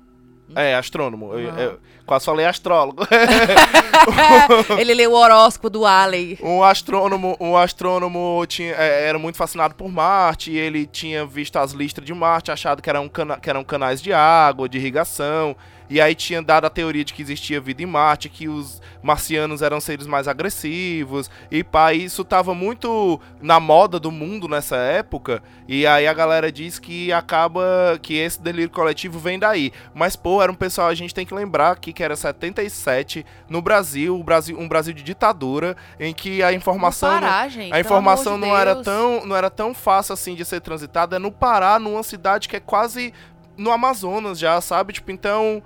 É, 0.55 0.73
astrônomo. 0.75 1.33
Eu, 1.33 1.51
Ah. 1.51 1.59
eu 1.61 1.79
quase 2.05 2.25
falei 2.25 2.45
astrólogo. 2.45 3.03
Ele 4.79 4.93
leu 4.93 5.11
o 5.11 5.15
horóscopo 5.15 5.69
do 5.69 5.85
Alien. 5.85 6.37
um 6.41 6.63
astrônomo, 6.63 7.37
um 7.39 7.55
astrônomo 7.55 8.43
tinha, 8.47 8.73
é, 8.73 9.07
era 9.07 9.19
muito 9.19 9.35
fascinado 9.37 9.75
por 9.75 9.89
Marte, 9.89 10.51
ele 10.51 10.85
tinha 10.85 11.25
visto 11.25 11.57
as 11.57 11.71
listras 11.71 12.05
de 12.05 12.13
Marte, 12.13 12.51
achado 12.51 12.81
que, 12.81 12.89
era 12.89 12.99
um 13.01 13.07
cana 13.09 13.37
que 13.39 13.49
eram 13.49 13.63
canais 13.63 14.01
de 14.01 14.11
água, 14.13 14.67
de 14.67 14.77
irrigação, 14.77 15.55
e 15.89 15.99
aí 15.99 16.13
tinha 16.13 16.41
dado 16.41 16.65
a 16.65 16.69
teoria 16.69 17.03
de 17.03 17.13
que 17.13 17.21
existia 17.21 17.59
vida 17.59 17.81
em 17.81 17.85
Marte, 17.85 18.29
que 18.29 18.47
os 18.47 18.81
marcianos 19.01 19.61
eram 19.61 19.79
seres 19.79 20.05
mais 20.05 20.27
agressivos, 20.27 21.29
e 21.49 21.63
pá, 21.63 21.93
isso 21.93 22.23
tava 22.23 22.53
muito 22.53 23.19
na 23.41 23.59
moda 23.59 23.99
do 23.99 24.11
mundo 24.11 24.47
nessa 24.47 24.75
época, 24.75 25.41
e 25.67 25.87
aí 25.87 26.07
a 26.07 26.13
galera 26.13 26.51
diz 26.51 26.79
que 26.79 27.11
acaba, 27.11 27.97
que 28.01 28.15
esse 28.15 28.41
delírio 28.41 28.69
coletivo 28.69 29.19
vem 29.19 29.39
daí. 29.39 29.71
Mas, 29.93 30.15
pô, 30.15 30.41
era 30.41 30.51
um 30.51 30.55
pessoal, 30.55 30.87
a 30.89 30.95
gente 30.95 31.13
tem 31.13 31.25
que 31.25 31.33
lembrar 31.33 31.71
aqui 31.71 31.93
que 31.93 32.03
era 32.03 32.15
77, 32.15 33.25
no 33.47 33.61
Brasil, 33.61 34.19
o 34.19 34.23
Brasil 34.23 34.59
um 34.59 34.67
Brasil 34.67 34.93
de 34.93 35.03
ditadura, 35.03 35.75
em 35.99 36.13
que 36.13 36.43
a 36.43 36.51
informação... 36.53 37.09
Não 37.09 37.21
não- 37.21 37.49
gente, 37.49 37.73
a 37.73 37.79
informação 37.79 38.37
não 38.37 38.55
era, 38.55 38.73
Deus. 38.73 38.85
tão, 38.85 39.25
não 39.25 39.35
era 39.35 39.49
tão 39.49 39.73
fácil 39.73 40.13
assim 40.13 40.35
de 40.35 40.45
ser 40.45 40.61
transitada. 40.61 41.15
É 41.15 41.19
no 41.19 41.31
Pará, 41.31 41.79
numa 41.79 42.03
cidade 42.03 42.47
que 42.47 42.55
é 42.55 42.59
quase 42.59 43.13
no 43.57 43.71
Amazonas 43.71 44.39
já, 44.39 44.59
sabe? 44.61 44.93
Tipo, 44.93 45.11
então. 45.11 45.61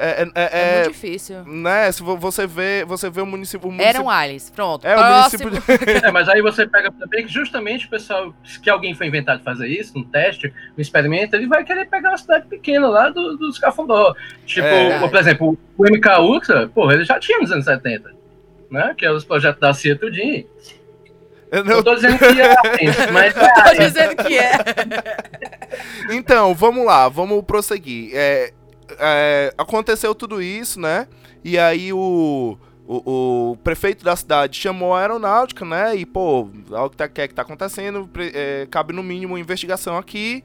É, 0.00 0.22
é- 0.22 0.28
É, 0.34 0.48
é- 0.52 0.74
muito 0.84 0.92
difícil. 0.92 1.44
né? 1.44 1.90
Se 1.90 2.02
vo- 2.02 2.16
você 2.16 2.46
vê, 2.46 2.84
você 2.84 3.10
vê 3.10 3.20
o 3.20 3.26
município. 3.26 3.68
O 3.68 3.72
Eram 3.72 3.80
município 4.04 4.08
aliens. 4.08 4.50
Pronto. 4.50 4.86
é, 4.86 4.94
o 4.94 4.98
Próximo. 4.98 5.44
município. 5.50 5.78
de- 5.86 6.06
É, 6.06 6.10
mas 6.12 6.28
aí 6.28 6.40
você 6.40 6.66
pega 6.66 6.92
também 6.92 7.26
que 7.26 7.32
justamente 7.32 7.86
o 7.86 7.90
pessoal, 7.90 8.32
que 8.62 8.70
alguém 8.70 8.94
foi 8.94 9.08
inventado 9.08 9.42
fazer 9.42 9.66
isso, 9.66 9.98
um 9.98 10.04
teste, 10.04 10.52
um 10.76 10.80
experimento, 10.80 11.34
ele 11.34 11.46
vai 11.48 11.64
querer 11.64 11.86
pegar 11.86 12.10
uma 12.10 12.18
cidade 12.18 12.46
pequena 12.46 12.86
lá 12.88 13.10
do- 13.10 13.36
dos 13.36 13.58
Cafundó. 13.58 14.14
Tipo, 14.46 14.66
É. 14.66 14.98
por 15.08 15.16
exemplo, 15.18 15.58
o 15.76 15.84
MK 15.84 16.20
Ultra, 16.20 16.68
porra, 16.68 16.94
ele 16.94 17.04
já 17.04 17.18
tinha 17.18 17.38
nos 17.40 17.50
anos 17.50 17.64
70. 17.64 18.16
Né? 18.70 18.94
Que 18.96 19.04
é 19.06 19.10
os 19.10 19.24
projetos 19.24 19.60
da 19.60 19.72
CIA 19.74 19.96
tudinho. 19.96 20.44
Eu 21.50 21.60
Eu 21.60 21.64
não- 21.64 21.82
tô 21.82 21.94
dizendo 21.94 22.18
que 22.18 22.24
é 22.40 22.54
mas 23.10 23.34
é 23.34 23.48
Tô 23.64 23.82
dizendo 23.82 24.16
que 24.16 24.38
é. 24.38 24.52
Então, 26.10 26.54
vamos 26.54 26.84
lá, 26.84 27.08
vamos 27.08 27.42
prosseguir. 27.44 28.10
É, 28.14 28.52
é, 28.98 29.52
aconteceu 29.56 30.14
tudo 30.14 30.42
isso, 30.42 30.80
né? 30.80 31.06
E 31.44 31.58
aí 31.58 31.92
o, 31.92 32.58
o, 32.86 33.50
o 33.52 33.56
prefeito 33.62 34.04
da 34.04 34.14
cidade 34.16 34.58
chamou 34.58 34.94
a 34.94 35.00
aeronáutica, 35.00 35.64
né? 35.64 35.96
E, 35.96 36.04
pô, 36.04 36.48
olha 36.70 36.82
o 36.84 36.90
que 36.90 36.96
tá, 36.96 37.08
que 37.08 37.20
é 37.20 37.28
que 37.28 37.34
tá 37.34 37.42
acontecendo, 37.42 38.08
é, 38.34 38.66
cabe 38.70 38.92
no 38.92 39.02
mínimo 39.02 39.34
uma 39.34 39.40
investigação 39.40 39.96
aqui. 39.96 40.44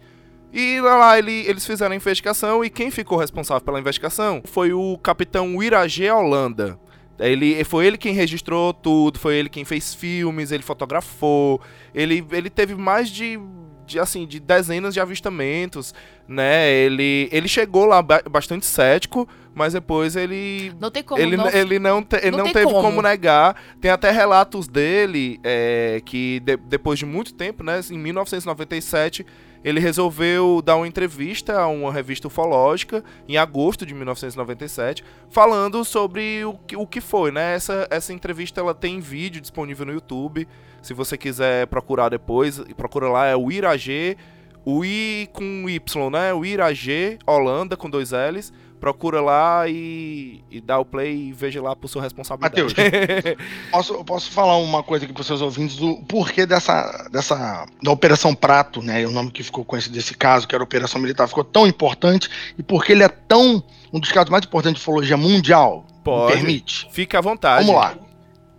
E 0.51 0.79
lá, 0.81 0.95
lá 0.97 1.17
ele- 1.17 1.47
eles 1.47 1.65
fizeram 1.65 1.93
a 1.93 1.95
investigação 1.95 2.63
e 2.63 2.69
quem 2.69 2.91
ficou 2.91 3.17
responsável 3.17 3.61
pela 3.65 3.79
investigação 3.79 4.41
foi 4.45 4.71
o 4.71 4.97
capitão 4.99 5.55
Wiragê 5.55 6.11
Holanda. 6.11 6.77
Ele, 7.19 7.63
foi 7.63 7.85
ele 7.87 7.97
quem 7.97 8.13
registrou 8.13 8.73
tudo, 8.73 9.17
foi 9.19 9.35
ele 9.35 9.49
quem 9.49 9.63
fez 9.63 9.93
filmes, 9.93 10.51
ele 10.51 10.63
fotografou, 10.63 11.61
ele, 11.93 12.25
ele 12.31 12.49
teve 12.49 12.75
mais 12.75 13.09
de, 13.09 13.39
de, 13.85 13.99
assim, 13.99 14.25
de 14.25 14.39
dezenas 14.39 14.93
de 14.93 14.99
avistamentos, 14.99 15.93
né? 16.27 16.69
Ele, 16.71 17.29
ele 17.31 17.47
chegou 17.47 17.85
lá 17.85 18.01
ba- 18.01 18.23
bastante 18.29 18.65
cético, 18.65 19.27
mas 19.53 19.73
depois 19.73 20.15
ele 20.15 20.73
Não 20.79 20.89
tem 20.89 21.03
como 21.03 21.21
ele, 21.21 21.37
não. 21.37 21.47
ele 21.49 21.79
não, 21.79 22.01
te- 22.03 22.15
ele 22.17 22.31
não 22.31 22.45
não 22.45 22.53
teve 22.53 22.65
como. 22.65 22.81
como. 22.81 23.01
negar. 23.01 23.55
Tem 23.79 23.91
até 23.91 24.09
relatos 24.11 24.67
dele 24.67 25.39
é, 25.43 26.01
que 26.05 26.39
de- 26.39 26.57
depois 26.57 26.97
de 26.99 27.05
muito 27.05 27.33
tempo, 27.33 27.63
né, 27.63 27.79
em 27.91 27.97
1997, 27.97 29.25
ele 29.63 29.79
resolveu 29.79 30.61
dar 30.61 30.75
uma 30.75 30.87
entrevista 30.87 31.59
a 31.59 31.67
uma 31.67 31.91
revista 31.91 32.27
ufológica 32.27 33.03
em 33.27 33.37
agosto 33.37 33.85
de 33.85 33.93
1997, 33.93 35.03
falando 35.29 35.85
sobre 35.85 36.43
o 36.43 36.53
que, 36.53 36.75
o 36.75 36.85
que 36.85 36.99
foi, 36.99 37.31
né? 37.31 37.55
Essa, 37.55 37.87
essa 37.89 38.11
entrevista 38.11 38.59
ela 38.59 38.73
tem 38.73 38.99
vídeo 38.99 39.41
disponível 39.41 39.85
no 39.85 39.93
YouTube. 39.93 40.47
Se 40.81 40.93
você 40.93 41.17
quiser 41.17 41.67
procurar 41.67 42.09
depois, 42.09 42.59
procura 42.75 43.07
lá, 43.07 43.25
é 43.25 43.35
o 43.35 43.49
Iragê, 43.51 44.17
o 44.65 44.83
I 44.83 45.29
com 45.31 45.69
Y, 45.69 46.09
né? 46.09 46.33
O 46.33 46.45
Iragê, 46.45 47.17
Holanda 47.25 47.77
com 47.77 47.89
dois 47.89 48.11
L's. 48.11 48.51
Procura 48.83 49.21
lá 49.21 49.65
e, 49.65 50.43
e 50.51 50.59
dá 50.59 50.77
o 50.77 50.83
play 50.83 51.29
e 51.29 51.31
veja 51.31 51.61
lá 51.61 51.73
por 51.73 51.87
sua 51.87 52.01
responsabilidade. 52.01 52.75
Posso, 53.71 53.93
eu 53.93 54.03
posso 54.03 54.29
falar 54.29 54.57
uma 54.57 54.83
coisa 54.83 55.05
aqui 55.05 55.13
para 55.13 55.21
os 55.21 55.27
seus 55.27 55.39
ouvintes 55.39 55.77
do 55.77 55.95
porquê 56.01 56.45
dessa, 56.45 57.07
dessa 57.09 57.65
da 57.81 57.91
Operação 57.91 58.35
Prato, 58.35 58.81
né? 58.81 59.07
O 59.07 59.11
nome 59.11 59.31
que 59.31 59.41
ficou 59.41 59.63
conhecido 59.63 59.93
desse 59.93 60.13
caso, 60.17 60.45
que 60.45 60.53
era 60.53 60.61
a 60.61 60.65
Operação 60.65 60.99
Militar, 60.99 61.29
ficou 61.29 61.45
tão 61.45 61.65
importante 61.65 62.29
e 62.59 62.61
porque 62.61 62.91
ele 62.91 63.03
é 63.03 63.07
tão 63.07 63.63
um 63.93 64.01
dos 64.01 64.11
casos 64.11 64.29
mais 64.29 64.43
importantes 64.43 64.81
de 64.81 64.81
ufologia 64.81 65.15
mundial. 65.15 65.85
Pode. 66.03 66.33
permite? 66.33 66.85
Fique 66.91 67.15
à 67.15 67.21
vontade. 67.21 67.65
Vamos 67.65 67.81
lá. 67.81 67.95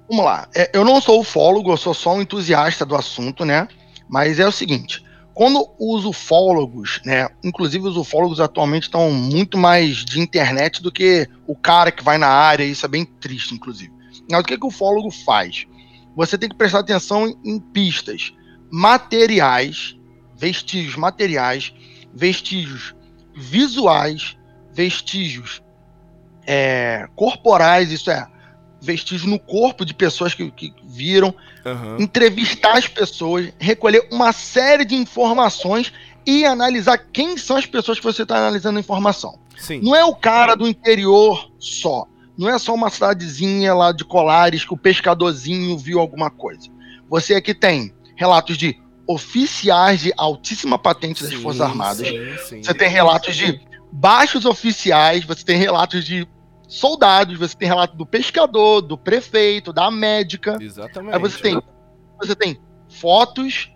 Vamos 0.08 0.24
lá. 0.24 0.48
É, 0.54 0.70
eu 0.72 0.86
não 0.86 1.02
sou 1.02 1.20
ufólogo, 1.20 1.70
eu 1.70 1.76
sou 1.76 1.92
só 1.92 2.14
um 2.14 2.22
entusiasta 2.22 2.86
do 2.86 2.96
assunto, 2.96 3.44
né? 3.44 3.68
Mas 4.08 4.40
é 4.40 4.46
o 4.46 4.52
seguinte: 4.52 5.03
quando 5.34 5.68
os 5.78 6.04
ufólogos, 6.04 7.00
né? 7.04 7.28
Inclusive 7.42 7.88
os 7.88 7.96
ufólogos 7.96 8.38
atualmente 8.40 8.84
estão 8.84 9.10
muito 9.10 9.58
mais 9.58 10.04
de 10.04 10.20
internet 10.20 10.80
do 10.80 10.92
que 10.92 11.28
o 11.46 11.56
cara 11.56 11.90
que 11.90 12.04
vai 12.04 12.16
na 12.16 12.28
área, 12.28 12.64
isso 12.64 12.86
é 12.86 12.88
bem 12.88 13.04
triste, 13.04 13.52
inclusive. 13.52 13.92
Mas 14.30 14.40
o 14.40 14.44
que, 14.44 14.56
que 14.56 14.64
o 14.64 14.68
ufólogo 14.68 15.10
faz? 15.10 15.66
Você 16.14 16.38
tem 16.38 16.48
que 16.48 16.54
prestar 16.54 16.78
atenção 16.78 17.26
em, 17.26 17.36
em 17.44 17.58
pistas 17.58 18.32
materiais, 18.70 19.96
vestígios 20.36 20.94
materiais, 20.94 21.74
vestígios 22.14 22.94
visuais, 23.36 24.36
vestígios 24.72 25.62
é, 26.46 27.08
corporais, 27.16 27.90
isso 27.90 28.10
é, 28.10 28.26
vestígios 28.84 29.24
no 29.24 29.38
corpo 29.38 29.84
de 29.84 29.94
pessoas 29.94 30.34
que, 30.34 30.50
que 30.50 30.74
viram, 30.84 31.34
Aham. 31.64 31.96
entrevistar 31.98 32.76
as 32.76 32.86
pessoas, 32.86 33.52
recolher 33.58 34.06
uma 34.12 34.32
série 34.32 34.84
de 34.84 34.94
informações 34.94 35.92
e 36.26 36.44
analisar 36.44 36.98
quem 37.12 37.36
são 37.36 37.56
as 37.56 37.66
pessoas 37.66 37.98
que 37.98 38.04
você 38.04 38.22
está 38.22 38.36
analisando 38.36 38.78
a 38.78 38.80
informação. 38.80 39.38
Sim. 39.56 39.80
Não 39.82 39.94
é 39.94 40.04
o 40.04 40.14
cara 40.14 40.54
do 40.54 40.66
interior 40.66 41.50
só. 41.58 42.06
Não 42.36 42.48
é 42.48 42.58
só 42.58 42.74
uma 42.74 42.90
cidadezinha 42.90 43.72
lá 43.74 43.92
de 43.92 44.04
Colares 44.04 44.64
que 44.64 44.74
o 44.74 44.76
pescadorzinho 44.76 45.78
viu 45.78 46.00
alguma 46.00 46.30
coisa. 46.30 46.68
Você 47.08 47.34
aqui 47.34 47.54
tem 47.54 47.94
relatos 48.16 48.56
de 48.56 48.76
oficiais 49.06 50.00
de 50.00 50.12
altíssima 50.16 50.78
patente 50.78 51.22
das 51.22 51.32
Sim, 51.32 51.40
Forças 51.40 51.60
Armadas. 51.60 52.06
sim. 52.48 52.62
Você 52.62 52.74
tem 52.74 52.88
relatos 52.88 53.36
de 53.36 53.60
baixos 53.92 54.44
oficiais, 54.44 55.24
você 55.24 55.44
tem 55.44 55.56
relatos 55.56 56.04
de 56.04 56.26
soldados, 56.68 57.38
você 57.38 57.56
tem 57.56 57.68
relato 57.68 57.96
do 57.96 58.06
pescador, 58.06 58.80
do 58.80 58.96
prefeito, 58.96 59.72
da 59.72 59.90
médica. 59.90 60.56
Exatamente. 60.60 61.14
Aí 61.14 61.20
você 61.20 61.38
tem, 61.38 61.62
você 62.20 62.34
tem 62.34 62.58
fotos, 62.88 63.70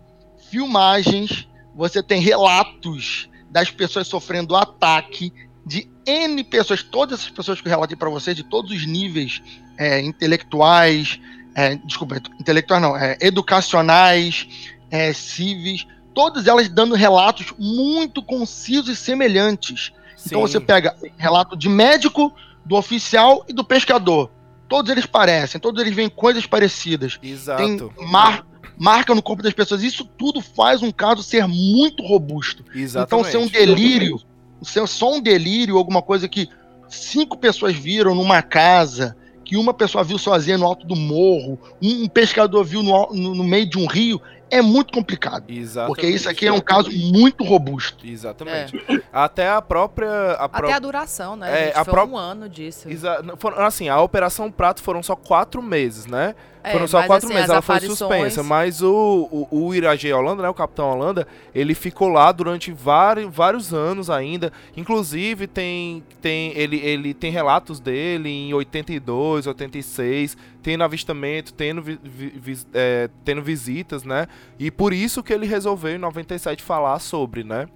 filmagens, 0.50 1.48
você 1.74 2.02
tem 2.02 2.20
relatos 2.20 3.28
das 3.50 3.70
pessoas 3.70 4.06
sofrendo 4.06 4.56
ataque, 4.56 5.32
de 5.64 5.88
N 6.06 6.42
pessoas, 6.44 6.82
todas 6.82 7.20
essas 7.20 7.30
pessoas 7.30 7.60
que 7.60 7.68
eu 7.68 7.70
relatei 7.70 7.96
para 7.96 8.08
vocês, 8.08 8.34
de 8.34 8.42
todos 8.42 8.72
os 8.72 8.86
níveis 8.86 9.42
é, 9.76 10.00
intelectuais, 10.00 11.20
é, 11.54 11.76
desculpa, 11.76 12.16
intelectuais 12.40 12.82
não, 12.82 12.96
é, 12.96 13.18
educacionais, 13.20 14.48
é, 14.90 15.12
civis, 15.12 15.86
todas 16.14 16.46
elas 16.46 16.68
dando 16.68 16.94
relatos 16.94 17.52
muito 17.58 18.22
concisos 18.22 18.88
e 18.88 18.96
semelhantes. 18.96 19.92
Então 20.26 20.46
Sim. 20.46 20.52
você 20.52 20.60
pega 20.60 20.96
relato 21.16 21.56
de 21.56 21.68
médico, 21.68 22.34
do 22.68 22.76
oficial 22.76 23.44
e 23.48 23.52
do 23.52 23.64
pescador. 23.64 24.30
Todos 24.68 24.90
eles 24.92 25.06
parecem, 25.06 25.58
todos 25.60 25.80
eles 25.80 25.94
veem 25.94 26.10
coisas 26.10 26.44
parecidas. 26.46 27.18
Exato. 27.22 27.62
Tem 27.96 28.06
mar, 28.06 28.46
marca 28.76 29.14
no 29.14 29.22
corpo 29.22 29.42
das 29.42 29.54
pessoas. 29.54 29.82
Isso 29.82 30.04
tudo 30.04 30.40
faz 30.42 30.82
um 30.82 30.90
caso 30.92 31.22
ser 31.22 31.46
muito 31.48 32.02
robusto. 32.04 32.62
Então, 32.68 32.80
Exatamente. 32.82 33.30
ser 33.30 33.38
um 33.38 33.46
delírio, 33.48 34.20
ser 34.62 34.86
só 34.86 35.14
um 35.14 35.20
delírio, 35.22 35.78
alguma 35.78 36.02
coisa 36.02 36.28
que 36.28 36.48
cinco 36.88 37.38
pessoas 37.38 37.74
viram 37.74 38.14
numa 38.14 38.42
casa, 38.42 39.16
que 39.44 39.56
uma 39.56 39.72
pessoa 39.72 40.04
viu 40.04 40.18
sozinha 40.18 40.58
no 40.58 40.66
alto 40.66 40.86
do 40.86 40.94
morro, 40.94 41.58
um, 41.80 42.06
pescador 42.06 42.62
viu 42.64 42.82
no, 42.82 43.08
no- 43.14 43.34
no 43.34 43.44
meio 43.44 43.66
de 43.68 43.78
um 43.78 43.86
rio, 43.86 44.20
é 44.50 44.62
muito 44.62 44.92
complicado. 44.92 45.44
Exatamente. 45.48 45.94
Porque 45.94 46.06
isso 46.06 46.28
aqui 46.28 46.46
é 46.46 46.52
um 46.52 46.60
caso 46.60 46.90
muito 46.90 47.44
robusto. 47.44 48.06
Exatamente. 48.06 48.80
Até 49.12 49.48
a 49.48 49.60
própria. 49.62 50.10
A 50.38 50.44
Até 50.44 50.72
a 50.72 50.78
duração, 50.78 51.36
né? 51.36 51.68
É, 51.68 51.72
a 51.76 51.84
Foi 51.84 51.92
pró- 51.94 52.04
um 52.06 52.16
ano 52.16 52.48
disso. 52.48 52.88
Exa- 52.90 53.22
assim, 53.58 53.88
a 53.88 54.00
Operação 54.00 54.50
Prato 54.50 54.82
foram 54.82 55.02
só 55.02 55.14
quatro 55.16 55.62
meses, 55.62 56.06
né? 56.06 56.34
É, 56.62 56.72
foram 56.72 56.88
só 56.88 56.98
mas, 56.98 57.06
quatro 57.06 57.26
assim, 57.26 57.34
meses, 57.34 57.50
ela 57.50 57.62
foi 57.62 57.76
aparições- 57.76 57.98
suspensa. 57.98 58.42
Mas 58.42 58.82
o, 58.82 59.28
o, 59.50 59.66
o 59.66 59.74
Iragê 59.74 60.12
Holanda, 60.12 60.42
né? 60.42 60.48
O 60.48 60.54
Capitão 60.54 60.90
Holanda, 60.90 61.26
ele 61.54 61.74
ficou 61.74 62.08
lá 62.08 62.30
durante 62.32 62.72
vários, 62.72 63.32
vários 63.34 63.72
anos 63.72 64.10
ainda. 64.10 64.52
Inclusive, 64.76 65.46
tem, 65.46 66.02
tem, 66.20 66.52
ele, 66.56 66.76
ele 66.78 67.14
tem 67.14 67.30
relatos 67.30 67.78
dele 67.80 68.28
em 68.28 68.52
82, 68.52 69.46
86, 69.46 70.36
tendo 70.68 70.84
avistamento, 70.84 71.54
tendo, 71.54 71.80
vi- 71.80 71.98
vi- 72.02 72.58
é, 72.74 73.08
tendo 73.24 73.40
visitas, 73.40 74.04
né? 74.04 74.26
E 74.58 74.70
por 74.70 74.92
isso 74.92 75.22
que 75.22 75.32
ele 75.32 75.46
resolveu 75.46 75.94
em 75.94 75.98
97 75.98 76.62
falar 76.62 76.98
sobre, 76.98 77.42
né? 77.42 77.66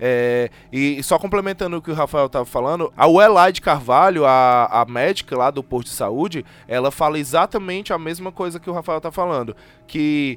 É, 0.00 0.50
e 0.72 1.00
só 1.04 1.16
complementando 1.16 1.76
o 1.76 1.82
que 1.82 1.92
o 1.92 1.94
Rafael 1.94 2.26
estava 2.26 2.44
falando, 2.44 2.92
a 2.96 3.06
Uelaide 3.06 3.60
Carvalho, 3.60 4.24
a, 4.24 4.64
a 4.80 4.84
médica 4.84 5.38
lá 5.38 5.48
do 5.52 5.62
posto 5.62 5.90
de 5.90 5.94
saúde, 5.94 6.44
ela 6.66 6.90
fala 6.90 7.20
exatamente 7.20 7.92
a 7.92 7.98
mesma 7.98 8.32
coisa 8.32 8.58
que 8.58 8.68
o 8.68 8.72
Rafael 8.72 8.98
está 8.98 9.12
falando. 9.12 9.54
Que 9.86 10.36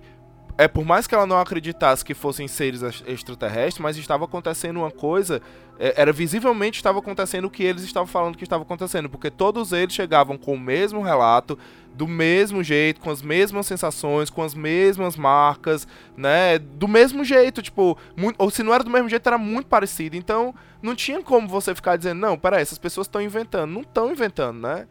é 0.58 0.68
por 0.68 0.86
mais 0.86 1.08
que 1.08 1.16
ela 1.16 1.26
não 1.26 1.40
acreditasse 1.40 2.06
que 2.06 2.14
fossem 2.14 2.48
seres 2.48 2.82
ex- 2.82 3.04
extraterrestres, 3.08 3.80
mas 3.80 3.98
estava 3.98 4.26
acontecendo 4.26 4.78
uma 4.78 4.92
coisa, 4.92 5.42
é, 5.80 5.94
era 6.00 6.14
visivelmente 6.14 6.78
estava 6.78 7.00
acontecendo 7.00 7.46
o 7.46 7.50
que 7.50 7.64
eles 7.64 7.84
estavam 7.84 8.08
falando 8.08 8.38
que 8.38 8.44
estava 8.44 8.64
acontecendo, 8.64 9.10
porque 9.10 9.32
todos 9.32 9.72
eles 9.72 9.94
chegavam 9.94 10.38
com 10.38 10.54
o 10.54 10.60
mesmo 10.60 11.02
relato, 11.02 11.58
do 11.96 12.08
mesmo 12.08 12.64
jeito, 12.64 13.00
com 13.00 13.12
as 13.12 13.22
mesmas 13.22 13.68
sensações, 13.68 14.30
com 14.30 14.42
as 14.42 14.56
mesmas 14.56 15.16
marcas, 15.16 15.88
né? 16.18 16.58
Do 16.58 16.88
mesmo 16.88 17.24
jeito, 17.24 17.62
tipo, 17.62 17.98
muito, 18.18 18.36
ou 18.40 18.50
se 18.50 18.64
não 18.64 18.74
era 18.74 18.84
do 18.84 18.90
mesmo 18.90 19.10
jeito, 19.10 19.28
era 19.28 19.38
muito 19.38 19.68
parecido. 19.68 20.16
Então, 20.16 20.56
não 20.82 20.96
tinha 20.96 21.22
como 21.22 21.48
você 21.48 21.76
ficar 21.76 21.96
dizendo, 21.96 22.20
não, 22.20 22.38
peraí, 22.38 22.62
essas 22.64 22.80
pessoas 22.80 23.06
estão 23.06 23.22
inventando. 23.22 23.72
Não 23.72 23.82
estão 23.82 24.12
inventando, 24.12 24.60
né? 24.60 24.88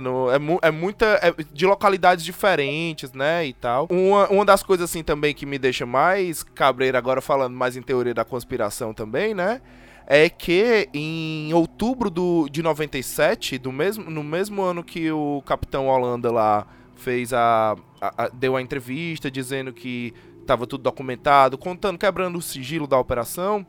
No- 0.00 0.30
é, 0.30 0.38
mu- 0.38 0.58
é 0.62 0.70
muita. 0.70 1.06
é 1.22 1.34
de 1.52 1.66
localidades 1.66 2.24
diferentes, 2.24 3.12
né? 3.12 3.46
E 3.46 3.52
tal. 3.52 3.86
Uma, 3.90 4.28
uma 4.28 4.44
das 4.44 4.62
coisas, 4.62 4.88
assim, 4.90 5.02
também 5.02 5.34
que 5.34 5.46
me 5.46 5.58
deixa 5.58 5.84
mais 5.86 6.42
cabreira 6.42 6.98
agora, 6.98 7.20
falando 7.20 7.54
mais 7.54 7.76
em 7.76 7.82
teoria 7.82 8.14
da 8.14 8.24
conspiração 8.24 8.92
também, 8.94 9.34
né? 9.34 9.60
É 10.06 10.28
que 10.28 10.88
em 10.94 11.52
outubro 11.52 12.08
do, 12.08 12.48
de 12.48 12.62
97, 12.62 13.58
do 13.58 13.72
mesmo, 13.72 14.08
no 14.08 14.22
mesmo 14.22 14.62
ano 14.62 14.84
que 14.84 15.10
o 15.10 15.42
Capitão 15.44 15.88
Holanda 15.88 16.30
lá 16.30 16.66
fez 16.94 17.32
a, 17.32 17.76
a- 18.00 18.24
a- 18.24 18.28
deu 18.32 18.54
a 18.56 18.62
entrevista 18.62 19.28
dizendo 19.30 19.72
que 19.72 20.14
estava 20.40 20.64
tudo 20.64 20.82
documentado, 20.84 21.58
contando, 21.58 21.98
quebrando 21.98 22.38
o 22.38 22.42
sigilo 22.42 22.86
da 22.86 22.96
operação. 22.98 23.66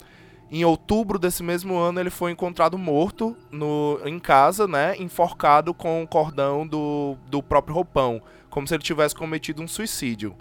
Em 0.50 0.64
outubro 0.64 1.20
desse 1.20 1.44
mesmo 1.44 1.76
ano, 1.76 2.00
ele 2.00 2.10
foi 2.10 2.32
encontrado 2.32 2.78
morto 2.78 3.36
no, 3.52 4.00
em 4.06 4.18
casa, 4.18 4.68
né? 4.68 4.96
Enforcado 4.98 5.74
com 5.74 6.04
o 6.04 6.08
cordão 6.08 6.66
do, 6.66 7.18
do 7.30 7.44
próprio 7.44 7.76
roupão. 7.76 8.22
Como 8.50 8.66
se 8.66 8.74
ele 8.74 8.84
tivesse 8.84 9.14
cometido 9.14 9.62
um 9.62 9.68
suicídio. 9.68 10.36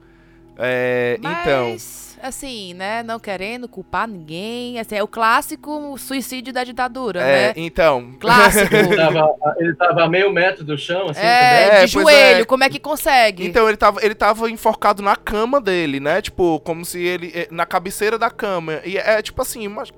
É, 0.59 1.17
então. 1.19 1.71
Mas, 1.71 2.19
assim, 2.23 2.73
né? 2.75 3.03
Não 3.03 3.19
querendo 3.21 3.69
culpar 3.69 4.09
ninguém. 4.09 4.79
Assim, 4.79 4.95
é 4.97 5.03
o 5.03 5.09
clássico 5.09 5.97
suicídio 5.99 6.53
da 6.53 6.65
ditadura, 6.65 7.21
É, 7.21 7.49
né? 7.49 7.53
então. 7.57 8.13
Clássico. 8.19 8.75
Ele 8.75 8.97
tava, 8.97 9.35
ele 9.59 9.75
tava 9.75 10.05
a 10.05 10.09
meio 10.09 10.33
metro 10.33 10.65
do 10.65 10.79
chão, 10.79 11.11
assim, 11.11 11.21
é, 11.21 11.83
É, 11.83 11.85
de 11.85 11.93
joelho, 11.93 12.41
é. 12.43 12.45
como 12.45 12.65
é 12.65 12.71
que 12.71 12.79
consegue? 12.81 13.47
Então, 13.47 13.69
ele 13.69 13.77
tava, 13.77 14.03
ele 14.05 14.15
tava 14.15 14.51
enforcado 14.51 15.03
na 15.03 15.15
cama 15.17 15.61
dele, 15.61 16.01
né? 16.01 16.23
Tipo, 16.23 16.59
como 16.61 16.85
se 16.85 17.01
ele. 17.03 17.31
eh, 17.35 17.49
Na 17.51 17.67
cabeceira 17.67 18.19
da 18.19 18.31
cama. 18.31 18.81
E 18.85 18.97
é 18.97 19.21
tipo 19.23 19.43
assim, 19.43 19.69
mas. 19.69 19.93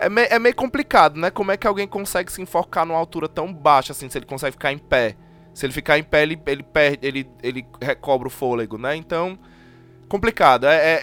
É, 0.00 0.08
me- 0.08 0.26
é 0.30 0.38
meio 0.38 0.54
complicado, 0.54 1.18
né? 1.18 1.28
Como 1.30 1.50
é 1.50 1.56
que 1.56 1.66
alguém 1.66 1.88
consegue 1.88 2.30
se 2.30 2.40
enforcar 2.40 2.86
numa 2.86 2.98
altura 2.98 3.28
tão 3.28 3.52
baixa, 3.52 3.92
assim, 3.92 4.08
se 4.08 4.16
ele 4.16 4.26
consegue 4.26 4.52
ficar 4.52 4.72
em 4.72 4.78
pé? 4.78 5.16
Se 5.52 5.66
ele 5.66 5.72
ficar 5.72 5.98
em 5.98 6.04
pé, 6.04 6.22
ele, 6.22 6.40
ele 6.46 6.62
perde, 6.62 7.04
ele, 7.04 7.28
ele 7.42 7.66
recobra 7.82 8.28
o 8.28 8.30
fôlego, 8.30 8.78
né? 8.78 8.94
Então, 8.94 9.36
complicado. 10.08 10.64
É, 10.66 10.74
é- 10.76 11.00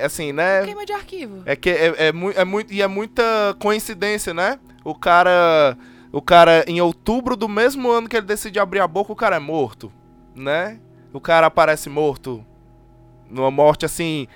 é, 0.00 0.04
assim, 0.04 0.32
né? 0.32 0.62
Queima 0.64 0.84
de 0.86 0.92
arquivo. 0.92 1.42
É 1.46 1.56
que 1.56 1.70
é, 1.70 2.08
é, 2.08 2.12
mui- 2.12 2.34
é 2.36 2.44
muito 2.44 2.72
e 2.72 2.82
é 2.82 2.86
muita 2.86 3.22
coincidência, 3.58 4.32
né? 4.34 4.58
O 4.84 4.94
cara, 4.94 5.76
o 6.12 6.20
cara 6.20 6.64
em 6.68 6.80
outubro 6.80 7.36
do 7.36 7.48
mesmo 7.48 7.90
ano 7.90 8.08
que 8.08 8.16
ele 8.16 8.26
decide 8.26 8.58
abrir 8.60 8.80
a 8.80 8.86
boca, 8.88 9.12
o 9.12 9.16
cara 9.16 9.36
é 9.36 9.40
morto, 9.40 9.90
né? 10.34 10.78
O 11.12 11.20
cara 11.20 11.46
aparece 11.46 11.88
morto 11.88 12.44
numa 13.30 13.50
morte 13.50 13.84
assim 13.84 14.26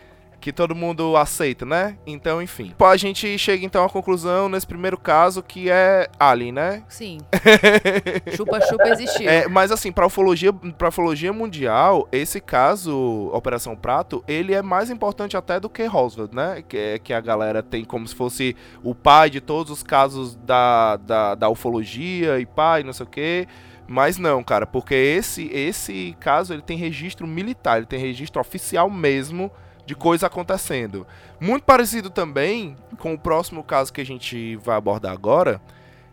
que 0.40 0.52
todo 0.52 0.74
mundo 0.74 1.16
aceita, 1.16 1.66
né? 1.66 1.98
Então, 2.06 2.40
enfim. 2.40 2.72
Pô, 2.78 2.84
A 2.86 2.96
gente 2.96 3.36
chega 3.38 3.64
então 3.64 3.84
à 3.84 3.88
conclusão 3.88 4.48
nesse 4.48 4.66
primeiro 4.66 4.96
caso 4.98 5.42
que 5.42 5.68
é 5.70 6.08
Alien, 6.18 6.52
né? 6.52 6.82
Sim. 6.88 7.18
Chupa-chupa 8.36 8.88
existiu. 8.88 9.28
É, 9.28 9.48
mas 9.48 9.70
assim, 9.72 9.90
pra 9.92 10.06
ufologia, 10.06 10.52
pra 10.52 10.88
ufologia 10.88 11.32
mundial, 11.32 12.08
esse 12.12 12.40
caso, 12.40 13.30
Operação 13.32 13.74
Prato, 13.76 14.22
ele 14.26 14.54
é 14.54 14.62
mais 14.62 14.90
importante 14.90 15.36
até 15.36 15.58
do 15.58 15.68
que 15.68 15.84
Roswell, 15.86 16.28
né? 16.32 16.62
Que, 16.66 16.76
é- 16.76 16.98
que 16.98 17.12
a 17.12 17.20
galera 17.20 17.62
tem 17.62 17.84
como 17.84 18.06
se 18.06 18.14
fosse 18.14 18.56
o 18.82 18.94
pai 18.94 19.30
de 19.30 19.40
todos 19.40 19.72
os 19.72 19.82
casos 19.82 20.36
da, 20.36 20.96
da, 20.96 21.34
da 21.34 21.48
ufologia 21.48 22.38
e 22.38 22.46
pai, 22.46 22.82
não 22.82 22.92
sei 22.92 23.04
o 23.06 23.08
quê. 23.08 23.46
Mas 23.86 24.18
não, 24.18 24.44
cara, 24.44 24.66
porque 24.66 24.94
esse, 24.94 25.48
esse 25.52 26.14
caso 26.20 26.52
ele 26.52 26.60
tem 26.62 26.76
registro 26.76 27.26
militar, 27.26 27.78
ele 27.78 27.86
tem 27.86 27.98
registro 27.98 28.40
oficial 28.40 28.90
mesmo 28.90 29.50
de 29.88 29.94
coisa 29.94 30.26
acontecendo. 30.26 31.06
Muito 31.40 31.64
parecido 31.64 32.10
também 32.10 32.76
com 32.98 33.14
o 33.14 33.18
próximo 33.18 33.64
caso 33.64 33.90
que 33.90 34.02
a 34.02 34.04
gente 34.04 34.54
vai 34.56 34.76
abordar 34.76 35.12
agora, 35.12 35.62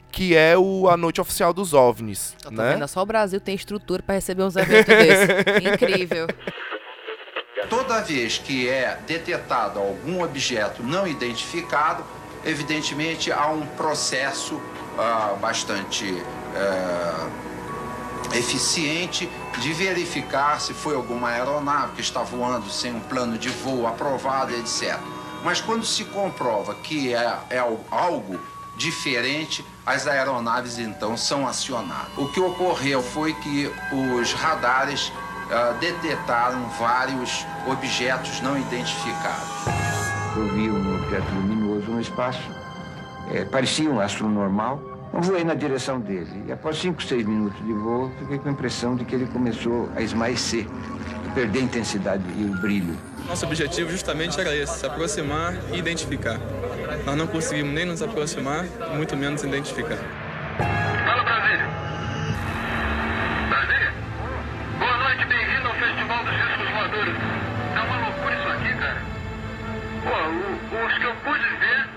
que 0.09 0.33
é 0.33 0.57
o 0.57 0.87
A 0.87 0.95
Noite 0.95 1.19
Oficial 1.19 1.53
dos 1.53 1.73
OVNIs, 1.73 2.37
Eu 2.45 2.51
tô 2.51 2.61
né? 2.61 2.73
vendo, 2.73 2.87
só 2.87 3.01
o 3.01 3.05
Brasil 3.05 3.41
tem 3.41 3.53
estrutura 3.53 4.01
pra 4.01 4.15
receber 4.15 4.43
uns 4.43 4.55
eventos 4.55 4.85
desses. 4.85 5.27
Incrível. 5.73 6.25
Toda 7.69 7.99
vez 7.99 8.37
que 8.37 8.69
é 8.69 8.97
detectado 9.05 9.77
algum 9.79 10.23
objeto 10.23 10.81
não 10.81 11.05
identificado, 11.05 12.01
evidentemente 12.45 13.29
há 13.29 13.47
um 13.49 13.65
processo 13.65 14.61
ah, 14.97 15.35
bastante 15.41 16.23
eh, 16.55 17.29
eficiente 18.33 19.29
de 19.59 19.73
verificar 19.73 20.59
se 20.59 20.73
foi 20.73 20.95
alguma 20.95 21.29
aeronave 21.29 21.93
que 21.95 22.01
está 22.01 22.21
voando 22.23 22.69
sem 22.69 22.93
um 22.93 22.99
plano 22.99 23.37
de 23.37 23.49
voo 23.49 23.87
aprovado, 23.87 24.53
etc. 24.53 24.97
Mas 25.43 25.61
quando 25.61 25.85
se 25.85 26.05
comprova 26.05 26.73
que 26.75 27.13
é, 27.13 27.37
é 27.49 27.59
algo 27.91 28.39
diferente, 28.75 29.63
as 29.85 30.07
aeronaves 30.07 30.79
então 30.79 31.15
são 31.15 31.47
acionadas. 31.47 32.17
O 32.17 32.27
que 32.27 32.39
ocorreu 32.39 33.01
foi 33.01 33.33
que 33.33 33.71
os 34.19 34.33
radares 34.33 35.11
detectaram 35.79 36.67
vários 36.79 37.45
objetos 37.67 38.41
não 38.41 38.57
identificados. 38.57 39.47
Eu 40.35 40.49
vi 40.53 40.69
um 40.69 40.95
objeto 40.95 41.31
luminoso 41.33 41.91
no 41.91 42.01
espaço, 42.01 42.41
é, 43.31 43.45
parecia 43.45 43.89
um 43.89 43.99
astro 43.99 44.27
normal. 44.27 44.81
Eu 45.15 45.21
voei 45.21 45.43
na 45.45 45.53
direção 45.53 45.99
dele 45.99 46.43
e 46.47 46.51
após 46.51 46.77
5, 46.77 47.01
6 47.01 47.25
minutos 47.25 47.65
de 47.65 47.71
voo, 47.73 48.11
fiquei 48.19 48.37
com 48.37 48.49
a 48.49 48.51
impressão 48.51 48.95
de 48.95 49.05
que 49.05 49.15
ele 49.15 49.25
começou 49.27 49.89
a 49.95 50.01
esmaecer, 50.01 50.67
a 51.29 51.33
perder 51.33 51.59
a 51.59 51.61
intensidade 51.63 52.23
e 52.37 52.43
o 52.43 52.49
brilho. 52.61 52.95
Nosso 53.25 53.45
objetivo 53.45 53.89
justamente 53.89 54.39
era 54.39 54.53
esse, 54.55 54.79
se 54.79 54.85
aproximar 54.85 55.53
e 55.71 55.77
identificar. 55.77 56.37
Nós 57.05 57.15
não 57.15 57.27
conseguimos 57.27 57.73
nem 57.73 57.85
nos 57.85 58.01
aproximar, 58.01 58.65
muito 58.95 59.15
menos 59.15 59.41
identificar. 59.43 59.97
Fala 61.05 61.23
Brasília. 61.23 61.65
Brasília? 63.49 63.93
Boa 64.77 64.97
noite, 64.97 65.25
bem-vindo 65.27 65.67
ao 65.67 65.73
Festival 65.75 66.23
dos 66.25 66.33
Discos 66.35 66.69
Voadores. 66.71 67.15
É 67.73 67.79
uma 67.79 68.05
loucura 68.05 68.35
isso 68.35 68.49
aqui, 68.49 68.73
cara. 68.79 69.01
Pô, 70.03 70.85
os 70.85 70.97
que 70.97 71.03
eu 71.05 71.15
pude 71.23 71.47
ver 71.59 71.87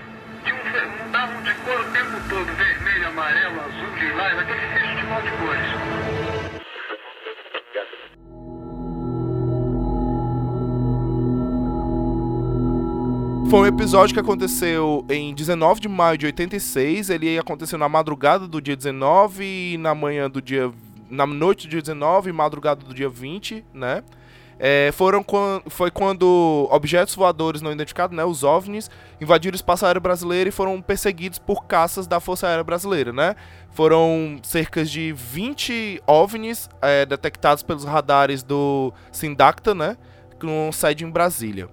tinham, 0.43 0.57
fe- 0.57 1.09
davam 1.11 1.41
de 1.43 1.53
cor 1.53 1.79
o 1.81 1.83
tempo 1.91 2.17
todo, 2.29 2.45
aquele 4.25 4.59
festival 4.59 5.21
de. 5.21 5.29
Foi 13.49 13.61
um 13.61 13.65
episódio 13.65 14.13
que 14.13 14.19
aconteceu 14.19 15.03
em 15.09 15.33
19 15.33 15.81
de 15.81 15.89
maio 15.89 16.17
de 16.19 16.27
86. 16.27 17.09
Ele 17.09 17.39
aconteceu 17.39 17.79
na 17.79 17.89
madrugada 17.89 18.47
do 18.47 18.61
dia 18.61 18.75
19 18.75 19.43
e 19.73 19.77
na 19.77 19.95
manhã 19.95 20.29
do 20.29 20.39
dia. 20.39 20.71
Na 21.09 21.25
noite 21.25 21.65
do 21.65 21.71
dia 21.71 21.81
19 21.81 22.29
e 22.29 22.33
madrugada 22.33 22.85
do 22.85 22.93
dia 22.93 23.09
20, 23.09 23.65
né? 23.73 24.03
É, 24.59 24.91
foram 24.91 25.23
quan- 25.23 25.61
foi 25.67 25.89
quando 25.89 26.67
objetos 26.69 27.15
voadores 27.15 27.61
não 27.61 27.71
identificados, 27.71 28.15
né, 28.15 28.25
os 28.25 28.43
OVNIs, 28.43 28.89
invadiram 29.21 29.53
o 29.53 29.55
espaço 29.55 29.85
aéreo 29.85 30.01
brasileiro 30.01 30.49
e 30.49 30.51
foram 30.51 30.81
perseguidos 30.81 31.39
por 31.39 31.65
caças 31.65 32.05
da 32.07 32.19
Força 32.19 32.45
Aérea 32.47 32.63
Brasileira, 32.63 33.13
né? 33.13 33.35
Foram 33.71 34.37
cerca 34.43 34.83
de 34.83 35.13
20 35.13 36.01
OVNIs 36.05 36.69
é, 36.81 37.05
detectados 37.05 37.63
pelos 37.63 37.85
radares 37.85 38.43
do 38.43 38.91
Sindacta, 39.13 39.73
né? 39.73 39.95
Com 40.41 40.69
sede 40.73 41.05
em 41.05 41.09
Brasília. 41.09 41.69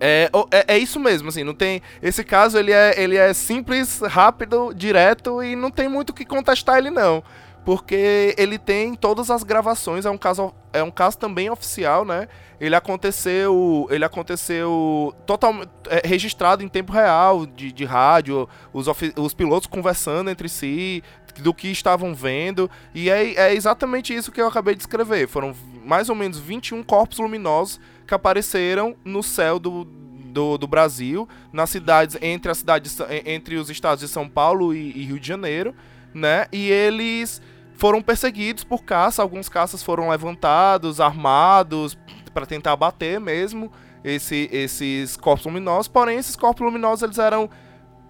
É, 0.00 0.28
é, 0.50 0.74
é 0.74 0.78
isso 0.78 0.98
mesmo, 0.98 1.28
assim, 1.28 1.44
não 1.44 1.54
tem. 1.54 1.80
Esse 2.02 2.24
caso 2.24 2.58
ele 2.58 2.72
é, 2.72 3.00
ele 3.00 3.16
é 3.16 3.32
simples, 3.32 4.00
rápido, 4.00 4.72
direto 4.74 5.42
e 5.42 5.54
não 5.54 5.70
tem 5.70 5.88
muito 5.88 6.10
o 6.10 6.12
que 6.12 6.24
contestar 6.24 6.78
ele, 6.78 6.90
não. 6.90 7.22
Porque 7.64 8.34
ele 8.36 8.58
tem 8.58 8.94
todas 8.94 9.30
as 9.30 9.42
gravações, 9.44 10.04
é 10.04 10.10
um 10.10 10.18
caso, 10.18 10.52
é 10.74 10.82
um 10.82 10.90
caso 10.90 11.18
também 11.18 11.48
oficial, 11.48 12.04
né? 12.04 12.28
Ele 12.60 12.74
aconteceu. 12.74 13.86
Ele 13.90 14.04
aconteceu 14.04 15.14
totalmente 15.26 15.70
é, 15.88 16.06
registrado 16.06 16.62
em 16.62 16.68
tempo 16.68 16.92
real, 16.92 17.46
de, 17.46 17.72
de 17.72 17.84
rádio, 17.84 18.48
os, 18.72 18.86
os 19.16 19.34
pilotos 19.34 19.66
conversando 19.66 20.30
entre 20.30 20.48
si, 20.48 21.02
do 21.38 21.54
que 21.54 21.68
estavam 21.68 22.14
vendo. 22.14 22.70
E 22.94 23.08
é, 23.08 23.34
é 23.34 23.54
exatamente 23.54 24.14
isso 24.14 24.32
que 24.32 24.40
eu 24.40 24.48
acabei 24.48 24.74
de 24.74 24.82
escrever. 24.82 25.28
Foram 25.28 25.54
mais 25.84 26.08
ou 26.08 26.14
menos 26.14 26.38
21 26.38 26.82
corpos 26.82 27.18
luminosos 27.18 27.80
que 28.06 28.14
apareceram 28.14 28.96
no 29.04 29.22
céu 29.22 29.58
do, 29.58 29.84
do, 29.84 30.58
do 30.58 30.66
Brasil, 30.66 31.28
nas 31.52 31.70
cidades, 31.70 32.16
entre 32.20 32.50
as 32.50 32.58
cidades, 32.58 32.98
entre 33.24 33.56
os 33.56 33.70
estados 33.70 34.00
de 34.00 34.08
São 34.08 34.28
Paulo 34.28 34.74
e, 34.74 34.92
e 34.92 35.04
Rio 35.04 35.20
de 35.20 35.26
Janeiro, 35.26 35.74
né? 36.12 36.46
E 36.52 36.70
eles 36.70 37.40
foram 37.74 38.00
perseguidos 38.00 38.64
por 38.64 38.84
caça, 38.84 39.22
alguns 39.22 39.48
caças 39.48 39.82
foram 39.82 40.08
levantados, 40.08 41.00
armados, 41.00 41.98
para 42.32 42.46
tentar 42.46 42.72
abater 42.72 43.20
mesmo 43.20 43.70
esse, 44.02 44.48
esses 44.52 45.16
corpos 45.16 45.46
luminosos, 45.46 45.88
porém 45.88 46.18
esses 46.18 46.36
corpos 46.36 46.64
luminosos 46.64 47.02
eles 47.02 47.18
eram 47.18 47.48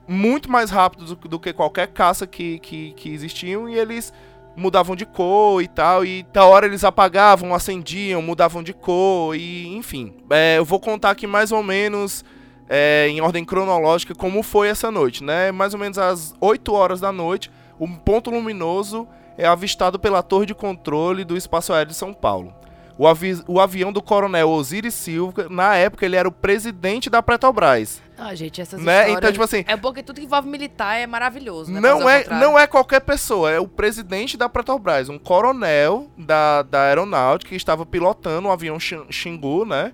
muito 0.07 0.50
mais 0.50 0.70
rápidos 0.70 1.11
do, 1.11 1.29
do 1.29 1.40
que 1.40 1.53
qualquer 1.53 1.88
caça 1.88 2.27
que, 2.27 2.59
que, 2.59 2.92
que 2.92 3.11
existiam 3.11 3.68
e 3.68 3.79
eles 3.79 4.12
mudavam 4.57 4.94
de 4.94 5.05
cor 5.05 5.62
e 5.62 5.68
tal, 5.68 6.05
e 6.05 6.24
da 6.33 6.44
hora 6.44 6.66
eles 6.66 6.85
apagavam, 6.85 7.55
acendiam, 7.55 8.22
mudavam 8.22 8.62
de 8.62 8.72
cor, 8.72 9.35
e 9.35 9.66
enfim. 9.77 10.14
É, 10.31 10.59
eu 10.59 10.64
vou 10.64 10.79
contar 10.79 11.11
aqui 11.11 11.27
mais 11.27 11.50
ou 11.50 11.62
menos 11.62 12.24
é, 12.68 13.09
em 13.09 13.20
ordem 13.20 13.44
cronológica 13.44 14.14
como 14.14 14.42
foi 14.42 14.68
essa 14.68 14.90
noite, 14.90 15.24
né? 15.24 15.50
Mais 15.50 15.74
ou 15.74 15.81
menos 15.81 15.98
às 15.98 16.35
8 16.40 16.72
horas 16.72 17.00
da 17.00 17.11
noite, 17.11 17.50
um 17.81 17.94
ponto 17.96 18.31
luminoso 18.31 19.09
é 19.37 19.47
avistado 19.47 19.99
pela 19.99 20.23
torre 20.23 20.47
de 20.47 20.55
controle 20.55 21.25
do 21.25 21.37
Espaço 21.37 21.73
Aéreo 21.73 21.90
de 21.90 21.97
São 21.97 22.12
Paulo. 22.14 22.55
O, 22.97 23.09
avi- 23.09 23.42
o 23.49 23.59
avião 23.59 23.92
do 23.92 24.01
coronel 24.01 24.49
Osiris 24.51 24.94
Silva, 24.94 25.49
na 25.51 25.75
época 25.75 26.07
ele 26.07 26.14
era 26.14 26.29
o 26.29 26.33
presidente 26.33 27.11
da 27.11 27.20
Petrobras. 27.20 28.01
Ah, 28.16 28.33
gente, 28.37 28.61
essas 28.61 28.81
Né? 28.81 28.92
histórias... 29.09 29.18
Então, 29.18 29.33
tipo 29.33 29.42
assim- 29.42 29.64
É 29.66 29.77
porque 29.77 30.01
tudo 30.01 30.20
que 30.20 30.27
envolve 30.27 30.49
militar 30.49 30.94
é 30.97 31.05
maravilhoso, 31.05 31.73
né? 31.73 31.81
Não 31.81 32.09
é, 32.09 32.25
não 32.29 32.57
é 32.57 32.68
qualquer 32.68 33.01
pessoa, 33.01 33.51
é 33.51 33.59
o 33.59 33.66
presidente 33.66 34.37
da 34.37 34.49
Petrobras, 34.49 35.09
um 35.09 35.18
coronel 35.18 36.09
da, 36.16 36.62
da 36.62 36.83
aeronáutica 36.83 37.49
que 37.51 37.57
estava 37.57 37.85
pilotando 37.85 38.47
o 38.47 38.53
avião 38.53 38.79
Xin- 38.79 39.07
Xingu, 39.11 39.64
né? 39.66 39.92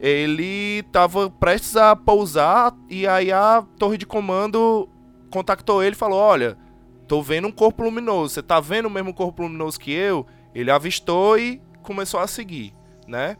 Ele 0.00 0.78
estava 0.84 1.30
prestes 1.30 1.76
a 1.76 1.94
pousar 1.94 2.74
e 2.88 3.06
aí 3.06 3.30
a 3.30 3.62
torre 3.78 3.96
de 3.98 4.06
comando 4.06 4.88
contactou 5.30 5.82
ele 5.82 5.94
e 5.94 5.98
falou: 5.98 6.18
Olha, 6.18 6.56
tô 7.10 7.20
vendo 7.20 7.48
um 7.48 7.50
corpo 7.50 7.82
luminoso, 7.82 8.34
você 8.34 8.40
tá 8.40 8.60
vendo 8.60 8.86
o 8.86 8.90
mesmo 8.90 9.12
corpo 9.12 9.42
luminoso 9.42 9.80
que 9.80 9.90
eu? 9.90 10.24
Ele 10.54 10.70
avistou 10.70 11.36
e 11.36 11.60
começou 11.82 12.20
a 12.20 12.28
seguir, 12.28 12.72
né? 13.04 13.36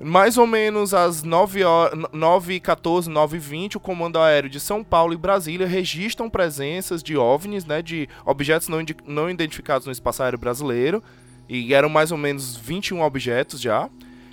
Mais 0.00 0.36
ou 0.36 0.44
menos 0.44 0.92
às 0.92 1.22
9 1.22 1.62
horas, 1.62 1.96
9h14, 2.12 3.04
9h20, 3.04 3.76
o 3.76 3.80
Comando 3.80 4.18
Aéreo 4.18 4.50
de 4.50 4.58
São 4.58 4.82
Paulo 4.82 5.14
e 5.14 5.16
Brasília 5.16 5.68
registram 5.68 6.28
presenças 6.28 7.00
de 7.00 7.16
OVNIs, 7.16 7.64
né, 7.64 7.80
de 7.80 8.08
objetos 8.24 8.66
não, 8.66 8.78
não 9.06 9.30
identificados 9.30 9.86
no 9.86 9.92
espaço 9.92 10.24
aéreo 10.24 10.40
brasileiro, 10.40 11.00
e 11.48 11.72
eram 11.74 11.88
mais 11.88 12.10
ou 12.10 12.18
menos 12.18 12.56
21 12.56 13.02
objetos 13.02 13.60
já. 13.60 13.88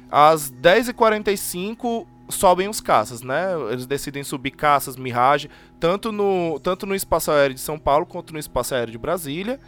Às 0.09 0.51
10h45 0.51 2.07
sobem 2.29 2.67
os 2.67 2.79
caças, 2.79 3.21
né? 3.21 3.53
Eles 3.69 3.85
decidem 3.85 4.23
subir 4.23 4.51
caças 4.51 4.95
Mirage, 4.95 5.49
tanto 5.79 6.11
no, 6.11 6.59
tanto 6.59 6.85
no 6.85 6.95
espaço 6.95 7.31
aéreo 7.31 7.53
de 7.53 7.61
São 7.61 7.77
Paulo 7.77 8.05
quanto 8.05 8.33
no 8.33 8.39
espaço 8.39 8.73
aéreo 8.73 8.91
de 8.91 8.97
Brasília. 8.97 9.59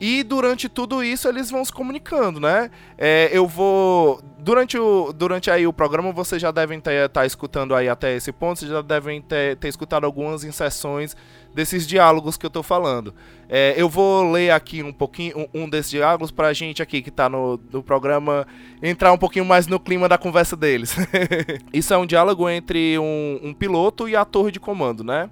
E 0.00 0.22
durante 0.22 0.68
tudo 0.68 1.02
isso 1.02 1.26
eles 1.26 1.50
vão 1.50 1.64
se 1.64 1.72
comunicando, 1.72 2.38
né? 2.38 2.70
É, 2.98 3.30
eu 3.32 3.46
vou. 3.46 4.20
Durante, 4.38 4.78
o, 4.78 5.12
durante 5.12 5.50
aí 5.50 5.66
o 5.66 5.72
programa, 5.72 6.12
vocês 6.12 6.40
já 6.40 6.50
devem 6.50 6.78
estar 6.78 7.26
escutando 7.26 7.74
aí 7.74 7.88
até 7.88 8.14
esse 8.14 8.30
ponto, 8.30 8.60
vocês 8.60 8.70
já 8.70 8.82
devem 8.82 9.20
ter, 9.20 9.56
ter 9.56 9.68
escutado 9.68 10.04
algumas 10.04 10.44
inserções 10.44 11.16
desses 11.52 11.86
diálogos 11.86 12.36
que 12.36 12.44
eu 12.44 12.50
tô 12.50 12.62
falando. 12.62 13.14
É, 13.48 13.74
eu 13.76 13.88
vou 13.88 14.30
ler 14.30 14.50
aqui 14.50 14.82
um 14.82 14.92
pouquinho, 14.92 15.48
um, 15.54 15.62
um 15.62 15.68
desses 15.68 15.90
diálogos 15.90 16.30
pra 16.30 16.52
gente 16.52 16.82
aqui 16.82 17.00
que 17.00 17.10
tá 17.10 17.28
no, 17.28 17.58
no 17.72 17.82
programa 17.82 18.46
entrar 18.82 19.10
um 19.10 19.18
pouquinho 19.18 19.44
mais 19.44 19.66
no 19.66 19.80
clima 19.80 20.08
da 20.08 20.18
conversa 20.18 20.54
deles. 20.54 20.94
Isso 21.72 21.92
é 21.94 21.96
um 21.96 22.06
diálogo 22.06 22.48
entre 22.48 22.98
um, 22.98 23.40
um 23.42 23.54
piloto 23.54 24.08
e 24.08 24.14
a 24.14 24.24
torre 24.24 24.52
de 24.52 24.60
comando, 24.60 25.02
né? 25.02 25.30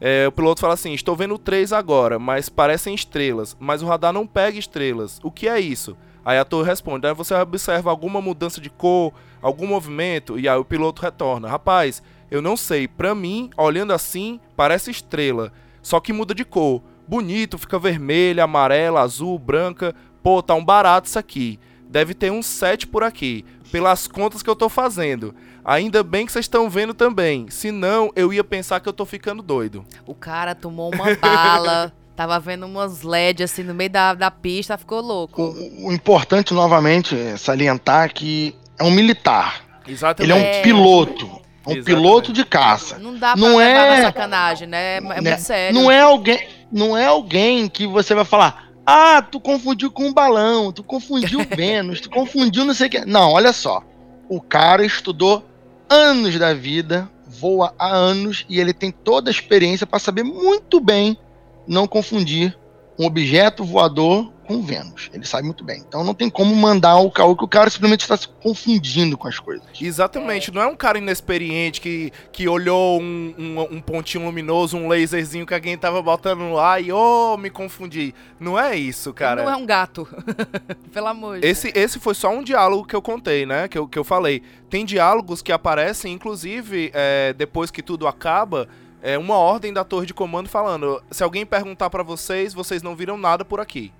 É, 0.00 0.26
o 0.28 0.32
piloto 0.32 0.60
fala 0.60 0.74
assim: 0.74 0.92
Estou 0.92 1.16
vendo 1.16 1.38
três 1.38 1.72
agora, 1.72 2.18
mas 2.18 2.48
parecem 2.48 2.94
estrelas, 2.94 3.56
mas 3.58 3.82
o 3.82 3.86
radar 3.86 4.12
não 4.12 4.26
pega 4.26 4.58
estrelas. 4.58 5.18
O 5.22 5.30
que 5.30 5.48
é 5.48 5.58
isso? 5.58 5.96
Aí 6.24 6.38
a 6.38 6.44
torre 6.44 6.68
responde: 6.68 7.06
Aí 7.06 7.14
você 7.14 7.34
observa 7.34 7.90
alguma 7.90 8.20
mudança 8.20 8.60
de 8.60 8.68
cor, 8.68 9.12
algum 9.40 9.66
movimento? 9.66 10.38
E 10.38 10.48
aí 10.48 10.58
o 10.58 10.64
piloto 10.64 11.02
retorna: 11.02 11.48
Rapaz, 11.48 12.02
eu 12.30 12.42
não 12.42 12.56
sei. 12.56 12.86
Pra 12.86 13.14
mim, 13.14 13.50
olhando 13.56 13.92
assim, 13.92 14.40
parece 14.56 14.90
estrela, 14.90 15.52
só 15.80 16.00
que 16.00 16.12
muda 16.12 16.34
de 16.34 16.44
cor. 16.44 16.82
Bonito, 17.08 17.56
fica 17.56 17.78
vermelha, 17.78 18.44
amarela, 18.44 19.00
azul, 19.00 19.38
branca. 19.38 19.94
Pô, 20.22 20.42
tá 20.42 20.54
um 20.54 20.64
barato 20.64 21.06
isso 21.06 21.18
aqui. 21.18 21.58
Deve 21.88 22.12
ter 22.12 22.32
uns 22.32 22.46
sete 22.46 22.84
por 22.86 23.04
aqui, 23.04 23.44
pelas 23.70 24.08
contas 24.08 24.42
que 24.42 24.50
eu 24.50 24.56
tô 24.56 24.68
fazendo. 24.68 25.32
Ainda 25.68 26.04
bem 26.04 26.24
que 26.24 26.30
vocês 26.30 26.44
estão 26.44 26.70
vendo 26.70 26.94
também. 26.94 27.46
Senão, 27.50 28.12
eu 28.14 28.32
ia 28.32 28.44
pensar 28.44 28.78
que 28.78 28.88
eu 28.88 28.92
tô 28.92 29.04
ficando 29.04 29.42
doido. 29.42 29.84
O 30.06 30.14
cara 30.14 30.54
tomou 30.54 30.94
uma 30.94 31.12
bala, 31.16 31.92
tava 32.14 32.38
vendo 32.38 32.66
umas 32.66 33.02
LED 33.02 33.42
assim 33.42 33.64
no 33.64 33.74
meio 33.74 33.90
da, 33.90 34.14
da 34.14 34.30
pista, 34.30 34.78
ficou 34.78 35.00
louco. 35.00 35.42
O, 35.42 35.88
o 35.88 35.92
importante, 35.92 36.54
novamente, 36.54 37.18
é 37.18 37.36
salientar 37.36 38.14
que 38.14 38.54
é 38.78 38.84
um 38.84 38.92
militar. 38.92 39.60
Exatamente. 39.88 40.32
Ele 40.32 40.40
é 40.40 40.42
um 40.42 40.46
É. 40.48 40.62
piloto. 40.62 41.26
É 41.26 41.28
um 41.70 41.72
Exatamente. 41.72 41.84
piloto 41.84 42.32
de 42.32 42.44
caça. 42.44 42.96
Não 43.00 43.16
dá 43.18 43.32
pra 43.32 43.40
Não 43.40 43.56
levar 43.56 43.70
é- 43.70 43.96
na 43.96 44.02
sacanagem, 44.04 44.68
né? 44.68 44.78
É, 44.78 44.96
é 44.98 45.00
né? 45.00 45.30
muito 45.30 45.40
sério. 45.42 45.74
Não 45.74 45.90
é 45.90 45.98
alguém, 46.00 46.46
não 46.70 46.96
é 46.96 47.06
alguém 47.06 47.68
que 47.68 47.88
você 47.88 48.14
vai 48.14 48.24
falar: 48.24 48.68
"Ah, 48.86 49.20
tu 49.20 49.40
confundiu 49.40 49.90
com 49.90 50.04
um 50.04 50.12
balão, 50.14 50.70
tu 50.70 50.84
confundiu 50.84 51.40
Vênus, 51.56 52.00
tu 52.00 52.08
confundiu 52.08 52.64
não 52.64 52.72
sei 52.72 52.86
o 52.86 52.90
que". 52.90 53.04
Não, 53.04 53.32
olha 53.32 53.52
só. 53.52 53.82
O 54.28 54.40
cara 54.40 54.84
estudou 54.86 55.44
anos 55.88 56.38
da 56.38 56.52
vida, 56.54 57.10
voa 57.26 57.74
há 57.78 57.94
anos 57.94 58.44
e 58.48 58.60
ele 58.60 58.72
tem 58.72 58.90
toda 58.90 59.30
a 59.30 59.32
experiência 59.32 59.86
para 59.86 59.98
saber 59.98 60.22
muito 60.22 60.80
bem 60.80 61.18
não 61.66 61.86
confundir 61.86 62.56
um 62.98 63.04
objeto 63.04 63.64
voador 63.64 64.32
com 64.46 64.62
Vênus. 64.62 65.10
Ele 65.12 65.26
sabe 65.26 65.44
muito 65.44 65.64
bem. 65.64 65.82
Então 65.86 66.04
não 66.04 66.14
tem 66.14 66.30
como 66.30 66.54
mandar 66.54 66.96
o 66.96 67.10
caô 67.10 67.36
que 67.36 67.44
o 67.44 67.48
cara 67.48 67.68
simplesmente 67.68 68.02
está 68.02 68.16
se 68.16 68.28
confundindo 68.28 69.18
com 69.18 69.28
as 69.28 69.38
coisas. 69.38 69.66
Exatamente, 69.80 70.52
não 70.52 70.62
é 70.62 70.66
um 70.66 70.76
cara 70.76 70.98
inexperiente 70.98 71.80
que, 71.80 72.12
que 72.32 72.48
olhou 72.48 73.00
um, 73.00 73.34
um, 73.38 73.76
um 73.76 73.80
pontinho 73.80 74.24
luminoso, 74.24 74.76
um 74.76 74.88
laserzinho 74.88 75.46
que 75.46 75.54
alguém 75.54 75.76
tava 75.76 76.00
botando 76.00 76.40
no 76.40 76.58
ar 76.58 76.82
e, 76.82 76.92
oh, 76.92 77.36
me 77.36 77.50
confundi. 77.50 78.14
Não 78.38 78.58
é 78.58 78.76
isso, 78.76 79.12
cara. 79.12 79.42
Não 79.42 79.50
é 79.50 79.56
um 79.56 79.66
gato. 79.66 80.08
Pelo 80.92 81.08
amor 81.08 81.40
de 81.40 81.46
Esse, 81.46 81.72
esse 81.74 81.98
foi 81.98 82.14
só 82.14 82.30
um 82.30 82.42
diálogo 82.42 82.86
que 82.86 82.94
eu 82.94 83.02
contei, 83.02 83.44
né? 83.44 83.68
Que 83.68 83.78
eu, 83.78 83.88
que 83.88 83.98
eu 83.98 84.04
falei. 84.04 84.42
Tem 84.70 84.84
diálogos 84.84 85.42
que 85.42 85.52
aparecem, 85.52 86.12
inclusive, 86.12 86.90
é, 86.94 87.32
depois 87.32 87.70
que 87.70 87.82
tudo 87.82 88.06
acaba, 88.06 88.68
é 89.02 89.16
uma 89.16 89.36
ordem 89.36 89.72
da 89.72 89.84
torre 89.84 90.06
de 90.06 90.14
comando 90.14 90.48
falando: 90.48 91.02
se 91.10 91.22
alguém 91.22 91.46
perguntar 91.46 91.90
pra 91.90 92.02
vocês, 92.02 92.52
vocês 92.52 92.82
não 92.82 92.96
viram 92.96 93.16
nada 93.16 93.44
por 93.44 93.60
aqui. 93.60 93.92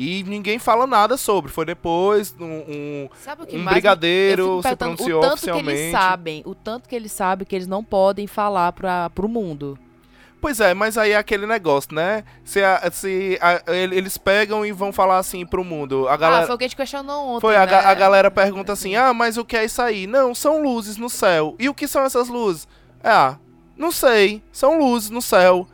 E 0.00 0.22
ninguém 0.22 0.60
fala 0.60 0.86
nada 0.86 1.16
sobre. 1.16 1.50
Foi 1.50 1.64
depois 1.66 2.32
um, 2.38 2.44
um, 2.44 3.08
Sabe 3.20 3.42
o 3.42 3.46
que 3.46 3.56
um 3.56 3.64
brigadeiro 3.64 4.62
se 4.62 4.76
pronunciou 4.76 5.18
o 5.18 5.22
tanto 5.22 5.40
que 5.42 5.50
eles 5.50 5.58
oficialmente. 5.58 5.90
sabem, 5.90 6.42
o 6.46 6.54
tanto 6.54 6.88
que 6.88 6.94
eles 6.94 7.10
sabem 7.10 7.44
que 7.44 7.56
eles 7.56 7.66
não 7.66 7.82
podem 7.82 8.26
falar 8.28 8.70
para 8.72 9.10
pro 9.10 9.28
mundo. 9.28 9.76
Pois 10.40 10.60
é, 10.60 10.72
mas 10.72 10.96
aí 10.96 11.10
é 11.10 11.16
aquele 11.16 11.48
negócio, 11.48 11.92
né? 11.92 12.22
Se, 12.44 12.62
a- 12.62 12.88
se 12.92 13.36
a- 13.42 13.60
ele- 13.74 13.96
eles 13.96 14.16
pegam 14.16 14.64
e 14.64 14.70
vão 14.70 14.92
falar 14.92 15.18
assim 15.18 15.44
pro 15.44 15.64
mundo. 15.64 16.06
A 16.06 16.12
Ah, 16.12 16.16
galera. 16.16 16.46
foi 16.46 16.54
o 16.54 16.58
que 16.58 16.62
a 16.64 16.68
gente 16.68 16.76
questionou 16.76 17.30
ontem. 17.30 17.40
Foi, 17.40 17.56
a, 17.56 17.66
né? 17.66 17.74
a 17.74 17.92
galera 17.94 18.30
pergunta 18.30 18.72
assim: 18.72 18.94
ah, 18.94 19.12
mas 19.12 19.36
o 19.36 19.44
que 19.44 19.56
é 19.56 19.64
isso 19.64 19.82
aí? 19.82 20.06
Não, 20.06 20.32
são 20.36 20.62
luzes 20.62 20.96
no 20.96 21.10
céu. 21.10 21.56
E 21.58 21.68
o 21.68 21.74
que 21.74 21.88
são 21.88 22.04
essas 22.04 22.28
luzes? 22.28 22.68
Ah, 23.02 23.34
não 23.76 23.90
sei. 23.90 24.40
São 24.52 24.78
luzes 24.78 25.10
no 25.10 25.20
céu. 25.20 25.66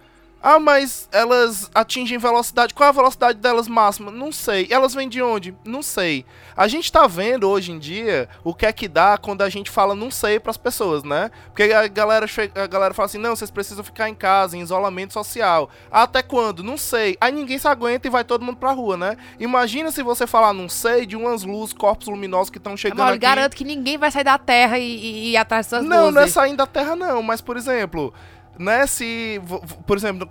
Ah, 0.47 0.59
mas 0.61 1.09
elas 1.11 1.71
atingem 1.75 2.19
velocidade. 2.19 2.75
Qual 2.75 2.87
é 2.87 2.91
a 2.91 2.93
velocidade 2.93 3.39
delas 3.39 3.67
máxima? 3.67 4.11
Não 4.11 4.31
sei. 4.31 4.69
Elas 4.71 4.93
vêm 4.95 5.09
de 5.09 5.23
onde? 5.23 5.57
Não 5.65 5.83
sei. 5.83 6.27
A 6.55 6.69
gente 6.69 6.93
tá 6.93 7.07
vendo 7.07 7.49
hoje 7.49 7.73
em 7.73 7.79
dia 7.79 8.29
o 8.45 8.55
que 8.55 8.67
é 8.67 8.73
que 8.73 8.87
dá 8.87 9.17
quando 9.17 9.41
a 9.41 9.49
gente 9.49 9.71
fala 9.71 9.95
não 9.95 10.11
sei 10.11 10.39
pras 10.39 10.59
pessoas, 10.59 11.03
né? 11.03 11.31
Porque 11.47 11.63
a 11.73 11.89
galera, 11.89 12.27
a 12.63 12.67
galera 12.67 12.93
fala 12.93 13.07
assim: 13.07 13.17
não, 13.17 13.35
vocês 13.35 13.51
precisam 13.51 13.83
ficar 13.83 14.11
em 14.11 14.15
casa, 14.15 14.55
em 14.55 14.61
isolamento 14.61 15.15
social. 15.15 15.71
Até 15.91 16.23
quando? 16.23 16.63
Não 16.63 16.77
sei. 16.77 17.17
Aí 17.23 17.33
ninguém 17.33 17.59
se 17.59 17.67
aguenta 17.67 18.07
e 18.07 18.11
vai 18.11 18.23
todo 18.23 18.45
mundo 18.45 18.59
pra 18.59 18.73
rua, 18.73 18.99
né? 18.99 19.17
Imagina 19.41 19.91
se 19.91 20.03
você 20.03 20.27
falar 20.27 20.53
não 20.53 20.69
sei 20.69 21.07
de 21.07 21.17
umas 21.17 21.43
luzes, 21.43 21.73
corpos 21.73 22.07
luminosos 22.07 22.51
que 22.51 22.59
estão 22.59 22.77
chegando 22.77 22.99
eu 23.01 23.05
aqui. 23.07 23.19
garanto 23.19 23.57
que 23.57 23.65
ninguém 23.65 23.97
vai 23.97 24.11
sair 24.11 24.25
da 24.25 24.37
Terra 24.37 24.79
e, 24.79 24.83
e- 24.85 25.15
e 25.29 25.31
ir 25.33 25.37
atrás 25.39 25.67
dessas 25.69 25.87
Não, 25.87 26.11
não 26.11 26.19
é 26.19 26.25
luzes. 26.25 26.35
saindo 26.35 26.59
da 26.59 26.67
Terra, 26.67 26.95
não. 26.95 27.23
Mas, 27.23 27.41
por 27.41 27.57
exemplo, 27.57 28.13
né, 28.59 28.87
se. 28.87 29.41
Por 29.87 29.97
exemplo, 29.97 30.29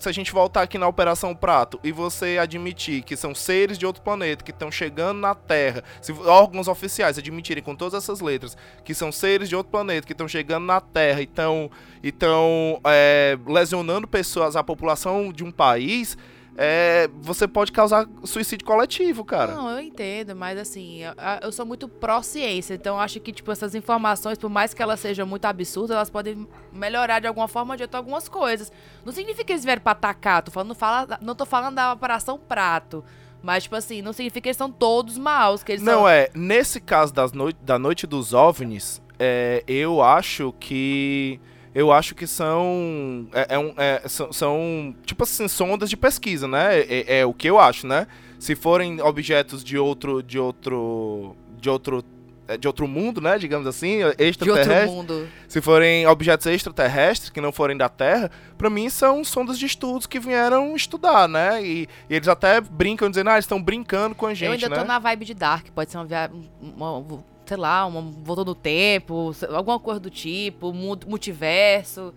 se 0.00 0.08
a 0.08 0.12
gente 0.12 0.32
voltar 0.32 0.62
aqui 0.62 0.78
na 0.78 0.88
Operação 0.88 1.34
Prato 1.34 1.78
e 1.82 1.92
você 1.92 2.38
admitir 2.38 3.02
que 3.02 3.16
são 3.16 3.34
seres 3.34 3.78
de 3.78 3.86
outro 3.86 4.02
planeta 4.02 4.44
que 4.44 4.50
estão 4.50 4.70
chegando 4.70 5.18
na 5.18 5.34
Terra, 5.34 5.82
se 6.00 6.12
órgãos 6.12 6.68
oficiais 6.68 7.18
admitirem 7.18 7.62
com 7.62 7.74
todas 7.74 7.94
essas 7.94 8.20
letras 8.20 8.56
que 8.84 8.94
são 8.94 9.12
seres 9.12 9.48
de 9.48 9.56
outro 9.56 9.70
planeta 9.70 10.06
que 10.06 10.12
estão 10.12 10.28
chegando 10.28 10.64
na 10.64 10.80
Terra 10.80 11.20
e 11.20 11.28
estão, 12.04 12.80
é, 12.84 13.38
lesionando 13.46 14.06
pessoas, 14.06 14.56
a 14.56 14.64
população 14.64 15.32
de 15.32 15.44
um 15.44 15.50
país. 15.50 16.16
É, 16.56 17.08
você 17.20 17.46
pode 17.46 17.70
causar 17.70 18.08
suicídio 18.24 18.66
coletivo, 18.66 19.24
cara. 19.24 19.54
Não, 19.54 19.70
eu 19.70 19.80
entendo, 19.80 20.34
mas 20.34 20.58
assim, 20.58 21.02
eu, 21.02 21.12
eu 21.42 21.52
sou 21.52 21.66
muito 21.66 21.86
pró-ciência, 21.86 22.74
então 22.74 22.96
eu 22.96 23.00
acho 23.00 23.20
que, 23.20 23.32
tipo, 23.32 23.52
essas 23.52 23.74
informações, 23.74 24.38
por 24.38 24.48
mais 24.48 24.72
que 24.72 24.82
elas 24.82 25.00
sejam 25.00 25.26
muito 25.26 25.44
absurdas, 25.44 25.94
elas 25.94 26.10
podem 26.10 26.48
melhorar 26.72 27.20
de 27.20 27.26
alguma 27.26 27.46
forma 27.46 27.76
de 27.76 27.84
algumas 27.92 28.28
coisas. 28.28 28.72
Não 29.04 29.12
significa 29.12 29.44
que 29.44 29.52
eles 29.52 29.64
vieram 29.64 29.82
pra 29.82 29.92
atacar, 29.92 30.42
tô 30.42 30.50
falando, 30.50 30.74
fala, 30.74 31.18
não 31.20 31.34
tô 31.34 31.44
falando 31.44 31.74
da 31.74 31.92
Operação 31.92 32.38
Prato. 32.38 33.04
Mas, 33.42 33.64
tipo 33.64 33.76
assim, 33.76 34.02
não 34.02 34.12
significa 34.12 34.40
que 34.40 34.48
eles 34.48 34.56
são 34.56 34.72
todos 34.72 35.18
maus, 35.18 35.62
que 35.62 35.72
eles 35.72 35.82
Não, 35.82 36.00
são... 36.00 36.08
é. 36.08 36.28
Nesse 36.34 36.80
caso 36.80 37.12
das 37.12 37.32
noi 37.32 37.52
da 37.62 37.78
Noite 37.78 38.06
dos 38.06 38.32
OVNIs, 38.32 39.00
é, 39.18 39.62
eu 39.68 40.02
acho 40.02 40.52
que. 40.58 41.38
Eu 41.78 41.92
acho 41.92 42.14
que 42.14 42.26
são. 42.26 43.28
É, 43.34 43.54
é 43.54 43.58
um- 43.58 43.74
é, 43.76 44.00
são, 44.08 44.32
são, 44.32 44.94
Tipo 45.04 45.24
assim, 45.24 45.46
sondas 45.46 45.90
de 45.90 45.96
pesquisa, 45.96 46.48
né? 46.48 46.80
É, 46.80 47.18
é 47.18 47.26
o 47.26 47.34
que 47.34 47.48
eu 47.50 47.58
acho, 47.60 47.86
né? 47.86 48.06
Se 48.38 48.54
forem 48.56 49.00
objetos 49.02 49.62
de 49.62 49.76
outro. 49.76 50.22
De 50.22 50.38
outro. 50.38 51.36
De 51.60 51.68
outro. 51.68 52.02
é, 52.48 52.56
De 52.56 52.66
outro 52.66 52.88
mundo, 52.88 53.20
né? 53.20 53.36
Digamos 53.38 53.66
assim, 53.66 53.98
de 53.98 54.04
outro 54.06 54.24
extraterrestre. 54.24 54.90
mundo. 54.90 55.28
Se 55.46 55.60
forem 55.60 56.06
objetos 56.06 56.46
extraterrestres, 56.46 57.28
que 57.28 57.42
não 57.42 57.52
forem 57.52 57.76
da 57.76 57.90
Terra, 57.90 58.30
pra 58.56 58.70
mim 58.70 58.88
são 58.88 59.22
sondas 59.22 59.58
de 59.58 59.66
estudos 59.66 60.06
que 60.06 60.18
vieram 60.18 60.74
estudar, 60.74 61.28
né? 61.28 61.62
E, 61.62 61.86
e 62.08 62.14
eles 62.16 62.26
até 62.28 62.58
brincam 62.58 63.10
dizendo, 63.10 63.28
ah, 63.28 63.34
eles 63.34 63.44
estão 63.44 63.62
brincando 63.62 64.14
com 64.14 64.24
a 64.26 64.32
gente, 64.32 64.46
eu 64.46 64.52
ainda 64.54 64.68
né? 64.70 64.76
tô 64.78 64.84
na 64.84 64.98
vibe 64.98 65.24
de 65.26 65.34
Dark, 65.34 65.66
pode 65.74 65.90
ser 65.90 65.98
uma 65.98 66.06
viagem, 66.06 66.48
sei 67.46 67.56
lá, 67.56 67.86
uma 67.86 68.00
voltou 68.02 68.44
no 68.44 68.54
tempo, 68.54 69.32
alguma 69.54 69.78
coisa 69.78 70.00
do 70.00 70.10
tipo, 70.10 70.72
mu- 70.72 70.98
multiverso. 71.06 72.12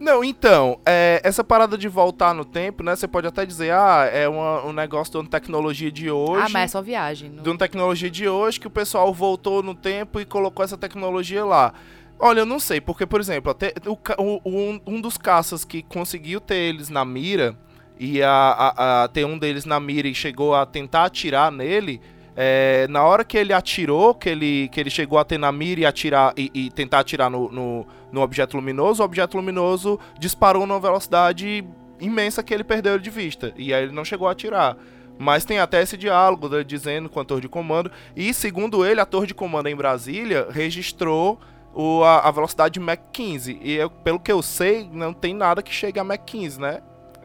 Não, 0.00 0.24
então, 0.24 0.80
é, 0.84 1.20
essa 1.22 1.44
parada 1.44 1.78
de 1.78 1.86
voltar 1.86 2.34
no 2.34 2.44
tempo, 2.44 2.82
né? 2.82 2.96
Você 2.96 3.06
pode 3.06 3.26
até 3.26 3.46
dizer, 3.46 3.72
ah, 3.72 4.08
é 4.12 4.28
uma- 4.28 4.64
um 4.66 4.72
negócio 4.72 5.12
de 5.12 5.18
uma 5.18 5.28
tecnologia 5.30 5.92
de 5.92 6.10
hoje. 6.10 6.46
Ah, 6.46 6.48
mas 6.50 6.64
é 6.64 6.68
só 6.68 6.82
viagem. 6.82 7.30
não- 7.30 7.42
De 7.42 7.48
uma 7.50 7.58
tecnologia 7.58 8.10
de 8.10 8.28
hoje 8.28 8.58
que 8.58 8.66
o 8.66 8.70
pessoal 8.70 9.12
voltou 9.14 9.62
no 9.62 9.74
tempo 9.74 10.18
e 10.20 10.24
colocou 10.24 10.64
essa 10.64 10.76
tecnologia 10.76 11.44
lá. 11.44 11.72
Olha, 12.18 12.40
eu 12.40 12.46
não 12.46 12.58
sei, 12.58 12.80
porque, 12.80 13.06
por 13.06 13.20
exemplo, 13.20 13.50
até 13.50 13.72
o- 13.86 14.40
um, 14.44 14.80
um 14.86 15.00
dos 15.00 15.16
caças 15.16 15.64
que 15.64 15.82
conseguiu 15.82 16.40
ter 16.40 16.56
eles 16.56 16.88
na 16.88 17.04
mira, 17.04 17.56
e 17.98 18.20
a, 18.22 18.30
a- 18.30 19.04
a- 19.04 19.08
ter 19.08 19.24
um 19.24 19.38
deles 19.38 19.64
na 19.64 19.78
mira 19.78 20.08
e 20.08 20.14
chegou 20.14 20.52
a 20.54 20.66
tentar 20.66 21.04
atirar 21.04 21.52
nele, 21.52 22.00
é, 22.36 22.86
na 22.88 23.04
hora 23.04 23.24
que 23.24 23.36
ele 23.36 23.52
atirou, 23.52 24.14
que 24.14 24.28
ele, 24.28 24.68
que 24.68 24.80
ele 24.80 24.90
chegou 24.90 25.18
a 25.18 25.24
ter 25.24 25.38
na 25.38 25.52
mira 25.52 25.80
e, 25.82 25.86
atirar, 25.86 26.32
e, 26.36 26.50
e 26.54 26.70
tentar 26.70 27.00
atirar 27.00 27.30
no, 27.30 27.50
no, 27.50 27.86
no 28.10 28.20
objeto 28.22 28.56
luminoso, 28.56 29.02
o 29.02 29.06
objeto 29.06 29.36
luminoso 29.36 29.98
disparou 30.18 30.66
numa 30.66 30.80
velocidade 30.80 31.64
imensa 32.00 32.42
que 32.42 32.52
ele 32.52 32.64
perdeu 32.64 32.98
de 32.98 33.10
vista. 33.10 33.52
E 33.56 33.72
aí 33.74 33.84
ele 33.84 33.92
não 33.92 34.04
chegou 34.04 34.26
a 34.28 34.32
atirar. 34.32 34.76
Mas 35.18 35.44
tem 35.44 35.58
até 35.58 35.82
esse 35.82 35.96
diálogo 35.96 36.48
dele 36.48 36.64
dizendo 36.64 37.08
com 37.08 37.20
a 37.20 37.24
torre 37.24 37.42
de 37.42 37.48
comando. 37.48 37.90
E 38.16 38.32
segundo 38.32 38.84
ele, 38.84 39.00
a 39.00 39.04
torre 39.06 39.26
de 39.26 39.34
comando 39.34 39.68
em 39.68 39.76
Brasília 39.76 40.48
registrou 40.50 41.38
o, 41.74 42.02
a, 42.02 42.20
a 42.20 42.30
velocidade 42.30 42.74
de 42.74 42.80
Mach 42.80 42.98
15. 43.12 43.58
E 43.62 43.74
eu- 43.74 43.90
pelo 43.90 44.18
que 44.18 44.32
eu 44.32 44.42
sei, 44.42 44.88
não 44.90 45.12
tem 45.12 45.34
nada 45.34 45.62
que 45.62 45.72
chegue 45.72 46.00
a 46.00 46.04
Mach 46.04 46.18
15, 46.24 46.58
né? 46.60 46.80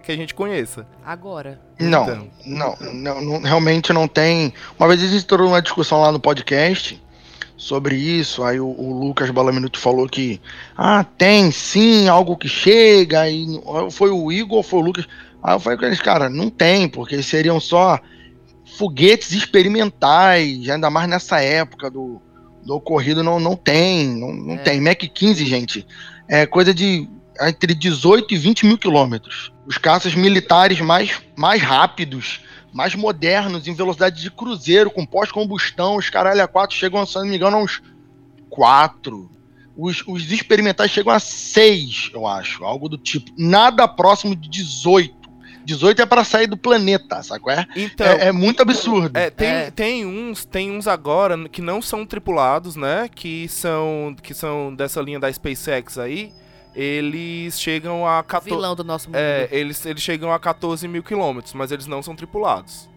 Que 0.07 0.13
a 0.13 0.15
gente 0.15 0.33
conheça. 0.33 0.87
Agora. 1.05 1.59
Não, 1.77 2.03
Então. 2.03 2.27
não, 2.45 2.77
não, 2.93 3.21
não, 3.21 3.41
realmente 3.41 3.91
não 3.91 4.07
tem. 4.07 4.53
Uma 4.79 4.87
vez 4.87 5.03
a 5.03 5.05
gente 5.05 5.21
entrou 5.25 5.45
numa 5.49 5.61
discussão 5.61 5.99
lá 5.99 6.13
no 6.13 6.19
podcast 6.19 7.03
sobre 7.57 7.97
isso, 7.97 8.41
aí 8.41 8.57
o, 8.57 8.67
o 8.67 8.97
Lucas 9.03 9.29
Balaminuto 9.31 9.77
falou 9.77 10.07
que 10.07 10.39
ah, 10.77 11.03
tem 11.03 11.51
sim 11.51 12.07
algo 12.07 12.37
que 12.37 12.47
chega, 12.47 13.19
aí 13.19 13.45
foi 13.91 14.09
o 14.09 14.31
Igor 14.31 14.59
ou 14.59 14.63
foi 14.63 14.79
o 14.79 14.83
Lucas. 14.83 15.05
Aí 15.43 15.53
eu 15.55 15.59
falei 15.59 15.77
com 15.77 15.83
eles, 15.85 15.99
cara, 15.99 16.29
não 16.29 16.49
tem, 16.49 16.87
porque 16.87 17.21
seriam 17.21 17.59
só 17.59 17.99
foguetes 18.77 19.33
experimentais, 19.33 20.69
ainda 20.69 20.89
mais 20.89 21.09
nessa 21.09 21.41
época 21.41 21.91
do, 21.91 22.21
do 22.65 22.75
ocorrido, 22.75 23.21
não, 23.23 23.41
não 23.41 23.57
tem, 23.57 24.07
não, 24.07 24.31
não 24.31 24.53
É. 24.53 24.57
tem. 24.59 24.79
Mac 24.79 24.99
15, 24.99 25.45
gente, 25.45 25.85
é 26.29 26.45
coisa 26.45 26.73
de 26.73 27.09
entre 27.41 27.73
18 27.73 28.33
e 28.33 28.37
20 28.37 28.65
mil 28.65 28.77
quilômetros. 28.77 29.51
Os 29.65 29.77
caças 29.77 30.15
militares 30.15 30.79
mais, 30.79 31.21
mais 31.35 31.61
rápidos, 31.61 32.41
mais 32.73 32.95
modernos, 32.95 33.67
em 33.67 33.73
velocidade 33.73 34.21
de 34.21 34.31
cruzeiro, 34.31 34.91
com 34.91 35.05
pós-combustão, 35.05 35.95
os 35.95 36.09
caralho 36.09 36.43
a 36.43 36.47
4 36.47 36.75
chegam, 36.75 37.05
se 37.05 37.15
não 37.15 37.25
me 37.25 37.35
engano, 37.35 37.57
a 37.57 37.61
uns 37.61 37.81
4. 38.49 39.31
Os, 39.75 40.03
os 40.07 40.31
experimentais 40.31 40.89
chegam 40.91 41.13
a 41.13 41.19
6, 41.19 42.11
eu 42.13 42.25
acho, 42.25 42.63
algo 42.63 42.89
do 42.89 42.97
tipo. 42.97 43.31
Nada 43.37 43.87
próximo 43.87 44.35
de 44.35 44.49
18. 44.49 45.15
18 45.67 46.01
é 46.01 46.05
para 46.05 46.23
sair 46.23 46.47
do 46.47 46.55
planeta, 46.55 47.21
sacou? 47.21 47.51
É, 47.51 47.67
Então, 47.75 48.07
é, 48.07 48.27
é 48.27 48.31
muito 48.31 48.61
absurdo. 48.61 49.17
É, 49.17 49.29
tem, 49.29 49.47
É. 49.47 49.69
tem 49.69 50.05
uns, 50.05 50.45
tem 50.45 50.71
uns 50.71 50.87
agora 50.87 51.37
que 51.49 51.61
não 51.61 51.81
são 51.81 52.05
tripulados, 52.05 52.77
né? 52.77 53.09
Que 53.13 53.49
são, 53.49 54.15
que 54.23 54.33
são 54.33 54.73
dessa 54.73 55.01
linha 55.01 55.19
da 55.19 55.31
SpaceX 55.31 55.97
aí. 55.97 56.31
Eles 56.77 57.59
chegam 57.59 58.07
a 58.07 58.23
14. 58.23 58.55
Vilão 58.55 58.75
do 58.75 58.83
nosso 58.83 59.07
mundo. 59.07 59.15
É, 59.17 59.47
eles, 59.51 59.83
eles 59.85 60.01
chegam 60.01 60.31
a 60.31 60.39
14 60.39 60.87
mil 60.87 61.01
quilômetros, 61.03 61.53
mas 61.53 61.71
eles 61.71 61.87
não 61.87 62.03
são 62.03 62.15
tripulados. 62.15 62.87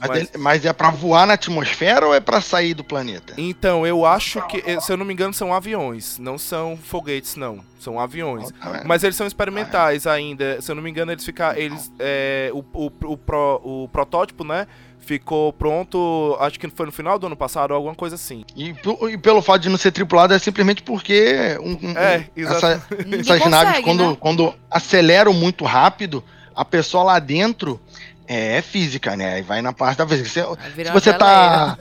Mas, 0.00 0.08
mas- 0.10 0.18
ele- 0.20 0.38
mas 0.38 0.64
é 0.64 0.72
para 0.72 0.90
voar 0.90 1.26
na 1.26 1.34
atmosfera 1.34 2.06
ou 2.06 2.14
é 2.14 2.20
para 2.20 2.40
sair 2.40 2.72
do 2.72 2.84
planeta? 2.84 3.34
Então, 3.36 3.84
eu 3.84 4.06
acho 4.06 4.40
que, 4.46 4.62
eh, 4.64 4.80
se 4.80 4.92
eu 4.92 4.96
não 4.96 5.04
me 5.04 5.12
engano, 5.12 5.34
são 5.34 5.52
aviões. 5.52 6.18
Não 6.20 6.38
são 6.38 6.76
foguetes, 6.76 7.34
não. 7.34 7.58
São 7.80 7.98
aviões. 7.98 8.50
Tá? 8.52 8.82
Mas 8.86 9.02
eles 9.02 9.16
são 9.16 9.26
experimentais 9.26 10.06
ainda. 10.06 10.62
Se 10.62 10.70
eu 10.70 10.76
não 10.76 10.82
me 10.84 10.88
engano, 10.90 11.10
eles 11.10 11.24
ficam. 11.24 11.52
Eles, 11.52 11.90
é, 11.98 12.48
o, 12.54 12.58
o, 12.72 12.86
o, 13.12 13.16
pro- 13.16 13.60
o 13.64 13.88
protótipo, 13.88 14.44
né? 14.44 14.68
Ficou 15.08 15.54
pronto, 15.54 16.36
acho 16.38 16.60
que 16.60 16.68
foi 16.68 16.84
no 16.84 16.92
final 16.92 17.18
do 17.18 17.26
ano 17.28 17.34
passado, 17.34 17.70
ou 17.70 17.76
alguma 17.76 17.94
coisa 17.94 18.14
assim. 18.14 18.44
E, 18.54 18.74
e 19.10 19.16
pelo 19.16 19.40
fato 19.40 19.62
de 19.62 19.70
não 19.70 19.78
ser 19.78 19.90
tripulado 19.90 20.34
é 20.34 20.38
simplesmente 20.38 20.82
porque 20.82 21.56
um- 21.62 21.78
um- 21.92 21.96
É, 21.96 22.26
exato. 22.36 22.56
essa- 22.66 22.82
essas 22.92 23.26
consegue, 23.38 23.48
naves, 23.48 23.84
quando, 23.84 24.10
né? 24.10 24.16
quando 24.20 24.54
aceleram 24.70 25.32
muito 25.32 25.64
rápido, 25.64 26.22
a 26.54 26.62
pessoa 26.62 27.04
lá 27.04 27.18
dentro 27.18 27.80
é, 28.26 28.58
é 28.58 28.60
física, 28.60 29.16
né? 29.16 29.36
Aí 29.36 29.40
vai 29.42 29.62
na 29.62 29.72
parte 29.72 29.96
da 29.96 30.06
física. 30.06 30.28
Se, 30.28 30.84
se 30.84 30.92
você 30.92 31.10
tá 31.14 31.78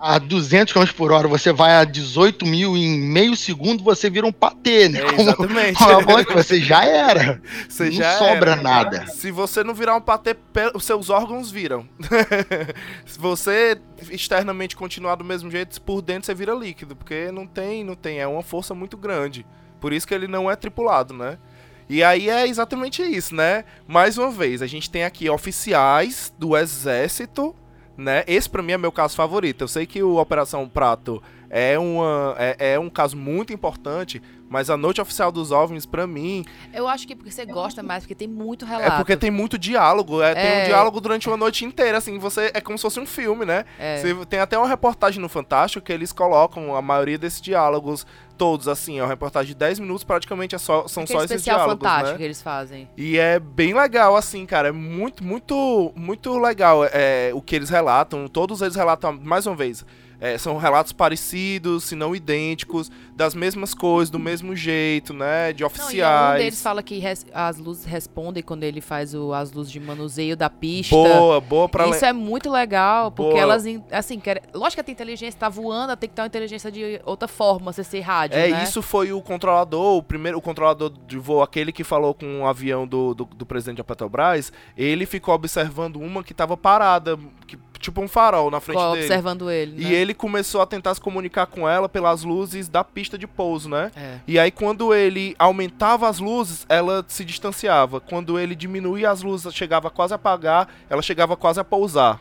a 0.00 0.18
200 0.18 0.72
km 0.72 0.86
por 0.96 1.12
hora, 1.12 1.28
você 1.28 1.52
vai 1.52 1.72
a 1.76 1.84
18 1.84 2.46
mil 2.46 2.74
em 2.76 2.98
meio 2.98 3.36
segundo, 3.36 3.84
você 3.84 4.08
vira 4.08 4.26
um 4.26 4.32
patê, 4.32 4.88
né? 4.88 5.00
É, 5.00 5.02
Como- 5.12 5.20
exatamente. 5.20 6.26
Que 6.26 6.34
você 6.34 6.60
já 6.60 6.84
era. 6.84 7.40
Você 7.68 7.84
não 7.84 7.92
já 7.92 8.18
sobra 8.18 8.52
era. 8.52 8.62
nada. 8.62 9.06
Se 9.08 9.30
você 9.30 9.62
não 9.62 9.74
virar 9.74 9.94
um 9.96 10.00
patê, 10.00 10.34
os 10.74 10.84
seus 10.84 11.10
órgãos 11.10 11.50
viram. 11.50 11.86
Se 13.04 13.18
você 13.18 13.78
externamente 14.10 14.74
continuar 14.74 15.16
do 15.16 15.24
mesmo 15.24 15.50
jeito, 15.50 15.80
por 15.82 16.00
dentro 16.00 16.26
você 16.26 16.34
vira 16.34 16.54
líquido, 16.54 16.96
porque 16.96 17.30
não 17.30 17.46
tem, 17.46 17.84
não 17.84 17.94
tem, 17.94 18.20
é 18.20 18.26
uma 18.26 18.42
força 18.42 18.74
muito 18.74 18.96
grande. 18.96 19.44
Por 19.80 19.92
isso 19.92 20.06
que 20.06 20.14
ele 20.14 20.26
não 20.26 20.50
é 20.50 20.56
tripulado, 20.56 21.12
né? 21.12 21.38
E 21.88 22.02
aí 22.04 22.30
é 22.30 22.46
exatamente 22.46 23.02
isso, 23.02 23.34
né? 23.34 23.64
Mais 23.86 24.16
uma 24.16 24.30
vez, 24.30 24.62
a 24.62 24.66
gente 24.66 24.88
tem 24.88 25.04
aqui 25.04 25.28
oficiais 25.28 26.32
do 26.38 26.56
exército, 26.56 27.54
né? 28.00 28.24
Esse 28.26 28.48
pra 28.48 28.62
mim 28.62 28.72
é 28.72 28.78
meu 28.78 28.90
caso 28.90 29.14
favorito. 29.14 29.62
Eu 29.62 29.68
sei 29.68 29.86
que 29.86 30.02
o 30.02 30.16
Operação 30.16 30.68
Prato 30.68 31.22
é, 31.48 31.78
uma, 31.78 32.34
é, 32.38 32.72
é 32.72 32.78
um 32.78 32.88
caso 32.88 33.16
muito 33.16 33.52
importante, 33.52 34.22
Mas 34.50 34.68
a 34.68 34.76
Noite 34.76 35.00
Oficial 35.00 35.30
dos 35.30 35.52
OVNIs, 35.52 35.86
pra 35.86 36.08
mim, 36.08 36.44
Eu 36.74 36.88
acho 36.88 37.06
que 37.06 37.12
é 37.12 37.16
porque 37.16 37.30
você 37.30 37.46
gosta 37.46 37.84
mais, 37.84 38.02
porque 38.02 38.16
tem 38.16 38.26
muito 38.26 38.66
relato. 38.66 38.92
é 38.94 38.96
porque 38.96 39.16
tem 39.16 39.30
muito 39.30 39.56
diálogo. 39.56 40.20
É, 40.20 40.34
Tem 40.34 40.42
É. 40.44 40.62
um 40.62 40.66
diálogo 40.66 41.00
durante 41.00 41.28
uma 41.28 41.36
noite 41.36 41.64
inteira, 41.64 41.98
assim, 41.98 42.18
você. 42.18 42.50
É 42.52 42.60
como 42.60 42.76
se 42.76 42.82
fosse 42.82 42.98
um 42.98 43.06
filme, 43.06 43.44
né? 43.44 43.64
É. 43.78 43.98
Você- 43.98 44.26
tem 44.26 44.40
até 44.40 44.58
uma 44.58 44.66
reportagem 44.66 45.20
no 45.22 45.28
Fantástico 45.28 45.86
que 45.86 45.92
eles 45.92 46.12
colocam 46.12 46.74
a 46.74 46.82
maioria 46.82 47.16
desses 47.16 47.40
diálogos 47.40 48.04
todos, 48.36 48.66
assim, 48.66 48.98
é 48.98 49.02
uma 49.02 49.08
reportagem 49.08 49.48
de 49.48 49.54
10 49.54 49.78
minutos, 49.78 50.02
praticamente 50.02 50.54
é 50.54 50.58
só, 50.58 50.88
são 50.88 51.02
Aquele 51.04 51.18
só 51.18 51.24
esses 51.26 51.44
diálogos, 51.44 51.72
fantástico 51.74 52.10
né? 52.12 52.16
que 52.16 52.22
eles 52.24 52.42
fazem. 52.42 52.88
E 52.96 53.18
é 53.18 53.38
bem 53.38 53.72
legal, 53.74 54.16
assim, 54.16 54.44
cara. 54.46 54.68
É 54.68 54.72
muito, 54.72 55.22
muito, 55.22 55.92
muito 55.94 56.36
legal 56.38 56.82
é, 56.90 57.30
o 57.34 57.40
que 57.42 57.54
eles 57.54 57.68
relatam. 57.70 58.26
Todos 58.26 58.62
eles 58.62 58.74
relatam, 58.74 59.12
mais 59.12 59.46
uma 59.46 59.54
vez, 59.54 59.84
é, 60.20 60.36
são 60.38 60.56
relatos 60.58 60.92
parecidos, 60.92 61.84
se 61.84 61.94
não 61.96 62.14
idênticos, 62.14 62.90
das 63.16 63.34
mesmas 63.34 63.74
coisas, 63.74 64.10
do 64.10 64.18
mesmo 64.18 64.54
jeito, 64.54 65.12
né? 65.14 65.52
De 65.52 65.62
Não, 65.62 65.68
e 65.68 65.72
oficiais. 65.72 66.34
um 66.40 66.42
deles 66.44 66.62
fala 66.62 66.82
que 66.82 66.98
res- 66.98 67.26
as 67.32 67.58
luzes 67.58 67.84
respondem 67.84 68.42
quando 68.42 68.62
ele 68.64 68.80
faz 68.80 69.14
o- 69.14 69.32
as 69.32 69.52
luzes 69.52 69.72
de 69.72 69.80
manuseio 69.80 70.36
da 70.36 70.48
pista. 70.50 70.94
Boa, 70.94 71.40
boa 71.40 71.68
pra 71.68 71.88
Isso 71.88 72.04
é 72.04 72.12
muito 72.12 72.50
legal, 72.50 73.10
porque 73.10 73.32
Boa. 73.32 73.42
elas, 73.42 73.64
assim, 73.90 74.18
quer, 74.20 74.42
lógico 74.54 74.82
que 74.84 74.90
a 74.90 74.92
inteligência 74.92 75.38
tá 75.38 75.48
voando, 75.48 75.96
tem 75.96 76.08
que 76.08 76.14
ter 76.14 76.22
uma 76.22 76.26
inteligência 76.28 76.70
de 76.70 77.00
outra 77.04 77.26
forma, 77.28 77.72
você 77.72 77.82
ser 77.84 78.00
rádio, 78.00 78.38
É, 78.38 78.48
né? 78.48 78.62
isso 78.64 78.82
foi 78.82 79.12
o 79.12 79.20
controlador, 79.22 79.96
o 79.96 80.02
primeiro 80.02 80.38
o 80.38 80.42
controlador 80.42 80.90
de 81.06 81.18
voo, 81.18 81.42
aquele 81.42 81.72
que 81.72 81.82
falou 81.84 82.14
com 82.14 82.42
o 82.42 82.46
avião 82.46 82.86
do, 82.86 83.14
do, 83.14 83.24
do 83.24 83.46
presidente 83.46 83.78
da 83.78 83.84
Petrobras, 83.84 84.52
ele 84.76 85.06
ficou 85.06 85.34
observando 85.34 85.96
uma 85.96 86.22
que 86.22 86.32
tava 86.34 86.56
parada, 86.56 87.18
que, 87.46 87.58
tipo 87.80 88.00
um 88.00 88.06
farol 88.06 88.50
na 88.50 88.60
frente 88.60 88.76
Ficou 88.78 88.92
dele. 88.92 89.04
observando 89.06 89.50
ele, 89.50 89.82
E 89.82 89.84
né? 89.86 89.92
ele 89.94 90.14
começou 90.14 90.60
a 90.60 90.66
tentar 90.66 90.94
se 90.94 91.00
comunicar 91.00 91.46
com 91.46 91.68
ela 91.68 91.88
pelas 91.88 92.22
luzes 92.22 92.68
da 92.68 92.84
pista 92.84 93.16
de 93.18 93.26
pouso, 93.26 93.68
né? 93.68 93.90
É. 93.96 94.18
E 94.28 94.38
aí 94.38 94.50
quando 94.50 94.94
ele 94.94 95.34
aumentava 95.38 96.08
as 96.08 96.18
luzes, 96.18 96.66
ela 96.68 97.04
se 97.08 97.24
distanciava. 97.24 98.00
Quando 98.00 98.38
ele 98.38 98.54
diminuía 98.54 99.10
as 99.10 99.22
luzes, 99.22 99.54
chegava 99.54 99.90
quase 99.90 100.12
a 100.12 100.16
apagar, 100.16 100.68
ela 100.88 101.02
chegava 101.02 101.36
quase 101.36 101.58
a 101.58 101.64
pousar. 101.64 102.20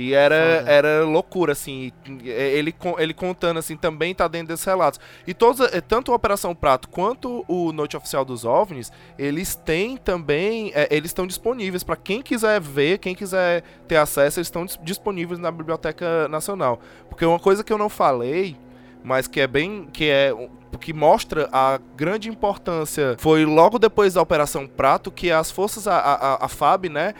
E 0.00 0.14
era, 0.14 0.58
Foda. 0.58 0.70
era 0.70 1.04
loucura, 1.04 1.52
assim. 1.52 1.90
Ele, 2.24 2.72
ele 2.98 3.12
contando, 3.12 3.58
assim, 3.58 3.76
também 3.76 4.14
tá 4.14 4.28
dentro 4.28 4.48
desses 4.48 4.64
relatos. 4.64 5.00
E 5.26 5.34
todos, 5.34 5.60
eh, 5.72 5.80
tanto 5.80 6.12
a 6.12 6.14
Operação 6.14 6.54
Prato 6.54 6.88
quanto 6.88 7.44
o 7.48 7.72
Noite 7.72 7.96
Oficial 7.96 8.24
dos 8.24 8.44
OVNIs, 8.44 8.92
eles 9.18 9.56
têm 9.56 9.96
também, 9.96 10.70
eh, 10.72 10.86
eles 10.90 11.10
estão 11.10 11.26
disponíveis 11.26 11.82
para 11.82 11.96
quem 11.96 12.22
quiser 12.22 12.60
ver, 12.60 12.98
quem 12.98 13.14
quiser 13.14 13.62
ter 13.88 13.96
acesso, 13.96 14.38
eles 14.38 14.46
estão 14.46 14.64
dis- 14.64 14.78
disponíveis 14.82 15.40
na 15.40 15.50
Biblioteca 15.50 16.28
Nacional. 16.28 16.78
Porque 17.08 17.24
uma 17.24 17.40
coisa 17.40 17.64
que 17.64 17.72
eu 17.72 17.78
não 17.78 17.88
falei, 17.88 18.56
mas 19.02 19.26
que 19.26 19.40
é 19.40 19.46
bem, 19.46 19.88
que 19.92 20.08
é 20.08 20.32
que 20.80 20.92
mostra 20.92 21.48
a 21.50 21.80
grande 21.96 22.28
importância 22.28 23.16
foi 23.18 23.44
logo 23.46 23.78
depois 23.78 24.14
da 24.14 24.20
Operação 24.20 24.66
Prato 24.66 25.10
que 25.10 25.30
as 25.32 25.50
forças, 25.50 25.88
a, 25.88 25.96
a, 25.98 26.44
a 26.44 26.48
FAB, 26.48 26.90
né, 26.90 27.14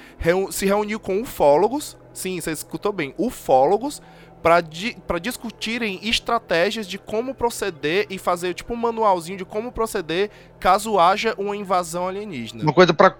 se 0.50 0.66
reuniu 0.66 1.00
com 1.00 1.20
ufólogos, 1.22 1.96
sim, 2.18 2.40
você 2.40 2.52
escutou 2.52 2.92
bem, 2.92 3.14
ufólogos, 3.16 4.02
para 4.42 4.60
di 4.60 4.96
discutirem 5.20 6.00
estratégias 6.02 6.86
de 6.86 6.98
como 6.98 7.34
proceder 7.34 8.06
e 8.08 8.18
fazer 8.18 8.54
tipo 8.54 8.72
um 8.72 8.76
manualzinho 8.76 9.38
de 9.38 9.44
como 9.44 9.72
proceder 9.72 10.30
caso 10.60 10.98
haja 10.98 11.34
uma 11.36 11.56
invasão 11.56 12.06
alienígena. 12.06 12.62
Uma 12.62 12.72
coisa 12.72 12.94
para 12.94 13.16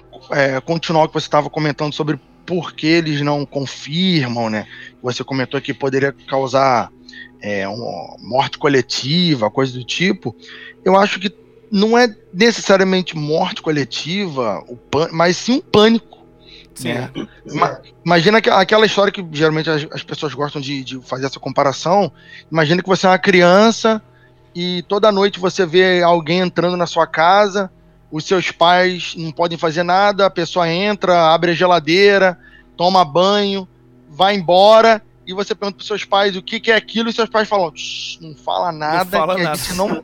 continuar 0.64 1.04
o 1.04 1.08
que 1.08 1.14
você 1.14 1.26
estava 1.26 1.50
comentando 1.50 1.92
sobre 1.92 2.20
por 2.46 2.72
que 2.72 2.86
eles 2.86 3.20
não 3.20 3.44
confirmam, 3.44 4.48
né? 4.48 4.66
Você 5.02 5.22
comentou 5.22 5.60
que 5.60 5.74
poderia 5.74 6.14
causar 6.26 6.90
é, 7.42 7.68
uma 7.68 8.16
morte 8.20 8.56
coletiva, 8.56 9.50
coisa 9.50 9.72
do 9.72 9.84
tipo. 9.84 10.34
Eu 10.84 10.96
acho 10.96 11.20
que 11.20 11.34
não 11.70 11.98
é 11.98 12.08
necessariamente 12.32 13.16
morte 13.16 13.60
coletiva, 13.60 14.64
mas 15.12 15.36
sim 15.36 15.56
um 15.56 15.60
pânico. 15.60 16.17
Sim. 16.82 16.94
né? 16.94 17.10
Ima- 17.46 17.80
Imagina 18.04 18.40
que- 18.40 18.50
aquela 18.50 18.86
história 18.86 19.12
que 19.12 19.24
geralmente 19.32 19.68
as, 19.70 19.86
as 19.92 20.02
pessoas 20.02 20.32
gostam 20.34 20.60
de, 20.60 20.82
de 20.84 21.00
fazer 21.02 21.26
essa 21.26 21.40
comparação. 21.40 22.10
Imagina 22.50 22.82
que 22.82 22.88
você 22.88 23.06
é 23.06 23.10
uma 23.10 23.18
criança 23.18 24.00
e 24.54 24.82
toda 24.88 25.12
noite 25.12 25.38
você 25.40 25.66
vê 25.66 26.02
alguém 26.02 26.40
entrando 26.40 26.76
na 26.76 26.86
sua 26.86 27.06
casa, 27.06 27.70
os 28.10 28.24
seus 28.24 28.50
pais 28.50 29.14
não 29.16 29.30
podem 29.30 29.58
fazer 29.58 29.82
nada, 29.82 30.26
a 30.26 30.30
pessoa 30.30 30.68
entra, 30.68 31.32
abre 31.32 31.50
a 31.50 31.54
geladeira, 31.54 32.38
toma 32.76 33.04
banho, 33.04 33.68
vai 34.08 34.34
embora 34.34 35.02
e 35.26 35.34
você 35.34 35.54
pergunta 35.54 35.76
para 35.78 35.86
seus 35.86 36.04
pais 36.04 36.34
o 36.36 36.42
que, 36.42 36.58
que 36.58 36.70
é 36.70 36.76
aquilo 36.76 37.10
e 37.10 37.12
seus 37.12 37.28
pais 37.28 37.46
falam, 37.46 37.70
"Shh, 37.74 38.18
não 38.20 38.34
fala 38.34 38.72
nada, 38.72 39.18
fala 39.18 39.34
que 39.36 39.42
nada." 39.42 39.52
a 39.54 39.56
gente 39.56 39.74
não 39.74 40.02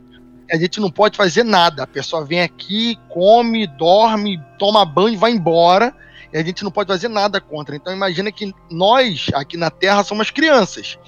a 0.51 0.57
gente 0.57 0.79
não 0.79 0.91
pode 0.91 1.17
fazer 1.17 1.43
nada. 1.43 1.81
A 1.81 1.87
pessoa 1.87 2.23
vem 2.23 2.41
aqui, 2.43 2.99
come, 3.09 3.65
dorme, 3.65 4.39
toma 4.59 4.85
banho, 4.85 5.17
vai 5.17 5.31
embora 5.31 5.91
e 6.35 6.37
a 6.37 6.43
gente 6.43 6.65
não 6.65 6.71
pode 6.71 6.91
fazer 6.91 7.07
nada 7.07 7.39
contra. 7.39 7.77
Então 7.77 7.93
imagina 7.93 8.29
que 8.29 8.53
nós 8.69 9.27
aqui 9.33 9.55
na 9.55 9.69
Terra 9.69 10.03
somos 10.03 10.29
crianças 10.29 10.99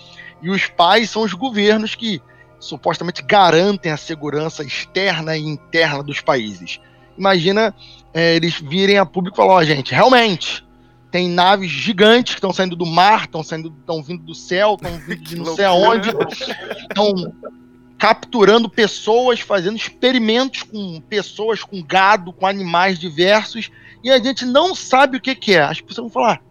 e 0.41 0.49
os 0.49 0.67
pais 0.67 1.09
são 1.09 1.23
os 1.23 1.33
governos 1.33 1.95
que 1.95 2.21
supostamente 2.61 3.21
garantem 3.21 3.91
a 3.91 3.97
segurança 3.97 4.63
externa 4.63 5.35
e 5.35 5.41
interna 5.41 6.01
dos 6.01 6.21
países. 6.21 6.79
Imagina 7.17 7.75
é, 8.13 8.37
eles 8.37 8.57
virem 8.57 8.97
a 8.97 9.05
público 9.05 9.35
e 9.35 9.37
falar, 9.37 9.55
ó, 9.55 9.63
gente, 9.63 9.93
realmente 9.93 10.65
tem 11.11 11.27
naves 11.27 11.71
gigantes 11.71 12.35
que 12.35 12.39
estão 12.39 12.53
saindo 12.53 12.77
do 12.77 12.85
mar, 12.85 13.25
estão 13.25 13.43
saindo, 13.43 13.75
estão 13.79 14.01
vindo 14.01 14.23
do 14.23 14.33
céu, 14.33 14.75
estão 14.75 14.91
vindo 15.05 15.23
de 15.23 15.35
não 15.35 15.55
sei 15.57 15.65
aonde, 15.65 16.09
estão 16.09 17.33
capturando 17.97 18.69
pessoas, 18.69 19.39
fazendo 19.39 19.75
experimentos 19.75 20.63
com 20.63 21.01
pessoas, 21.01 21.63
com 21.63 21.81
gado, 21.83 22.31
com 22.31 22.45
animais 22.45 22.99
diversos, 22.99 23.69
e 24.03 24.11
a 24.11 24.19
gente 24.19 24.45
não 24.45 24.75
sabe 24.75 25.17
o 25.17 25.21
que, 25.21 25.33
que 25.35 25.53
é. 25.55 25.61
As 25.61 25.81
pessoas 25.81 26.11
vão 26.11 26.23
falar, 26.23 26.41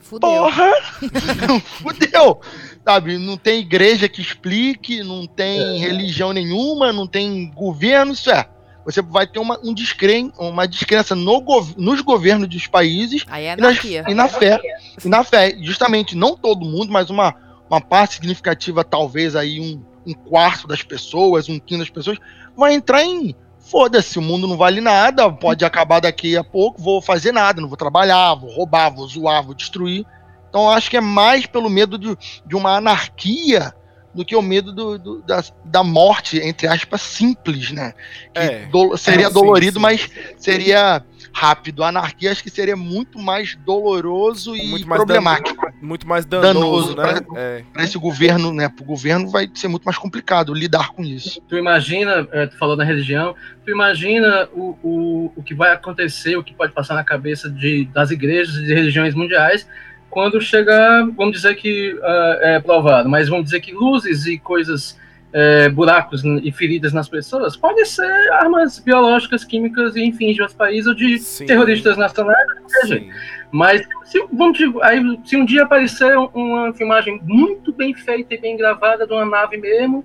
Fudeu. 0.00 0.28
porra, 0.28 0.70
fudeu, 1.64 2.40
sabe? 2.84 3.18
Não 3.18 3.36
tem 3.36 3.60
igreja 3.60 4.08
que 4.08 4.20
explique, 4.20 5.02
não 5.02 5.26
tem 5.26 5.78
religião 5.78 6.32
nenhuma, 6.32 6.92
não 6.92 7.06
tem 7.06 7.50
governo, 7.54 8.12
isso 8.12 8.30
é. 8.30 8.46
Você 8.84 9.00
vai 9.00 9.28
ter 9.28 9.38
uma, 9.38 9.60
um 9.62 9.72
descren 9.72 10.32
uma 10.36 10.66
descrença 10.66 11.14
no 11.14 11.40
gov 11.40 11.72
nos 11.78 12.00
governos 12.00 12.48
dos 12.48 12.66
países 12.66 13.24
Aí 13.28 13.44
é 13.46 13.52
e, 13.52 13.56
nas- 13.56 13.84
e 13.84 14.14
na 14.14 14.28
fé. 14.28 14.58
E 15.04 15.08
na 15.08 15.22
fé, 15.22 15.56
justamente, 15.60 16.16
não 16.16 16.36
todo 16.36 16.64
mundo, 16.66 16.90
mas 16.92 17.08
uma, 17.08 17.32
uma 17.70 17.80
parte 17.80 18.14
significativa, 18.14 18.82
talvez 18.82 19.36
aí 19.36 19.60
um, 19.60 19.80
um 20.06 20.14
quarto 20.14 20.66
das 20.66 20.82
pessoas, 20.82 21.48
um 21.48 21.58
quinto 21.58 21.80
das 21.80 21.90
pessoas, 21.90 22.18
vai 22.56 22.74
entrar 22.74 23.02
em 23.04 23.34
foda-se, 23.58 24.18
o 24.18 24.22
mundo 24.22 24.46
não 24.48 24.56
vale 24.56 24.80
nada, 24.80 25.30
pode 25.32 25.64
acabar 25.64 26.00
daqui 26.00 26.36
a 26.36 26.42
pouco, 26.44 26.82
vou 26.82 27.00
fazer 27.00 27.32
nada, 27.32 27.60
não 27.60 27.68
vou 27.68 27.76
trabalhar, 27.76 28.34
vou 28.34 28.50
roubar, 28.50 28.90
vou 28.94 29.06
zoar, 29.06 29.42
vou 29.44 29.54
destruir. 29.54 30.04
Então 30.48 30.68
acho 30.68 30.90
que 30.90 30.96
é 30.96 31.00
mais 31.00 31.46
pelo 31.46 31.70
medo 31.70 31.96
de, 31.96 32.16
de 32.44 32.54
uma 32.56 32.76
anarquia 32.76 33.72
do 34.14 34.24
que 34.26 34.36
o 34.36 34.42
medo 34.42 34.72
do, 34.74 34.98
do- 34.98 35.22
da, 35.22 35.42
da 35.64 35.82
morte, 35.82 36.38
entre 36.38 36.66
aspas, 36.66 37.00
simples, 37.00 37.70
né? 37.72 37.94
Que 38.34 38.40
É. 38.40 38.66
dolo- 38.66 38.98
seria 38.98 39.26
É, 39.26 39.28
sim, 39.28 39.34
dolorido, 39.34 39.74
sim. 39.78 39.80
mas 39.82 40.10
seria 40.36 41.02
rápido. 41.32 41.82
A 41.82 41.88
anarquia 41.88 42.30
acho 42.30 42.42
que 42.42 42.50
seria 42.50 42.76
muito 42.76 43.18
mais 43.18 43.56
doloroso 43.64 44.54
e 44.54 44.68
Muito 44.68 44.86
mais 44.88 44.98
problemático. 45.02 45.72
Muito 45.80 46.06
mais 46.06 46.24
danoso, 46.24 46.94
Danoso, 46.94 46.96
né? 46.96 47.20
pra- 47.20 47.40
É. 47.40 47.64
Para 47.72 47.84
esse 47.84 47.98
governo, 47.98 48.52
né? 48.52 48.68
Para 48.68 48.82
o 48.82 48.86
governo 48.86 49.28
vai 49.30 49.50
ser 49.54 49.68
muito 49.68 49.84
mais 49.84 49.98
complicado 49.98 50.54
lidar 50.54 50.90
com 50.90 51.02
isso. 51.02 51.40
Tu 51.48 51.56
imagina, 51.56 52.28
eh, 52.32 52.46
tu 52.46 52.56
falou 52.56 52.76
da 52.76 52.84
religião, 52.84 53.34
tu 53.64 53.70
imagina 53.70 54.48
o, 54.52 54.76
o, 54.82 55.32
o 55.36 55.42
que 55.42 55.54
vai 55.54 55.72
acontecer, 55.72 56.36
o 56.36 56.44
que 56.44 56.54
pode 56.54 56.72
passar 56.72 56.94
na 56.94 57.04
cabeça 57.04 57.50
de, 57.50 57.86
das 57.86 58.10
igrejas 58.10 58.56
e 58.56 58.64
de 58.64 58.74
religiões 58.74 59.14
mundiais 59.14 59.66
quando 60.10 60.38
chegar, 60.42 61.06
vamos 61.16 61.32
dizer 61.32 61.54
que 61.54 61.98
ah, 62.02 62.38
é 62.42 62.60
provado, 62.60 63.08
mas 63.08 63.30
vamos 63.30 63.46
dizer 63.46 63.60
que 63.60 63.72
luzes 63.72 64.26
e 64.26 64.38
coisas, 64.38 64.98
eh, 65.32 65.68
buracos 65.70 66.22
e 66.24 66.52
feridas 66.52 66.92
nas 66.92 67.08
pessoas 67.08 67.56
podem 67.56 67.84
ser 67.84 68.10
armas 68.32 68.78
biológicas, 68.78 69.44
químicas, 69.44 69.96
e 69.96 70.02
enfim, 70.04 70.32
de 70.32 70.40
outros 70.42 70.56
países 70.56 70.86
ou 70.86 70.94
de 70.94 71.18
Sim. 71.18 71.46
terroristas 71.46 71.96
nacionais. 71.96 72.46
seja. 72.82 73.02
Mas 73.50 73.82
se, 74.04 74.24
vamos 74.32 74.58
aí, 74.82 75.00
se 75.24 75.36
um 75.36 75.44
dia 75.44 75.62
aparecer 75.64 76.16
um- 76.16 76.28
uma 76.34 76.72
filmagem 76.72 77.20
muito 77.22 77.72
bem 77.72 77.94
feita 77.94 78.34
e 78.34 78.38
bem 78.40 78.56
gravada 78.56 79.06
de 79.06 79.12
uma 79.12 79.24
nave 79.26 79.56
mesmo, 79.58 80.04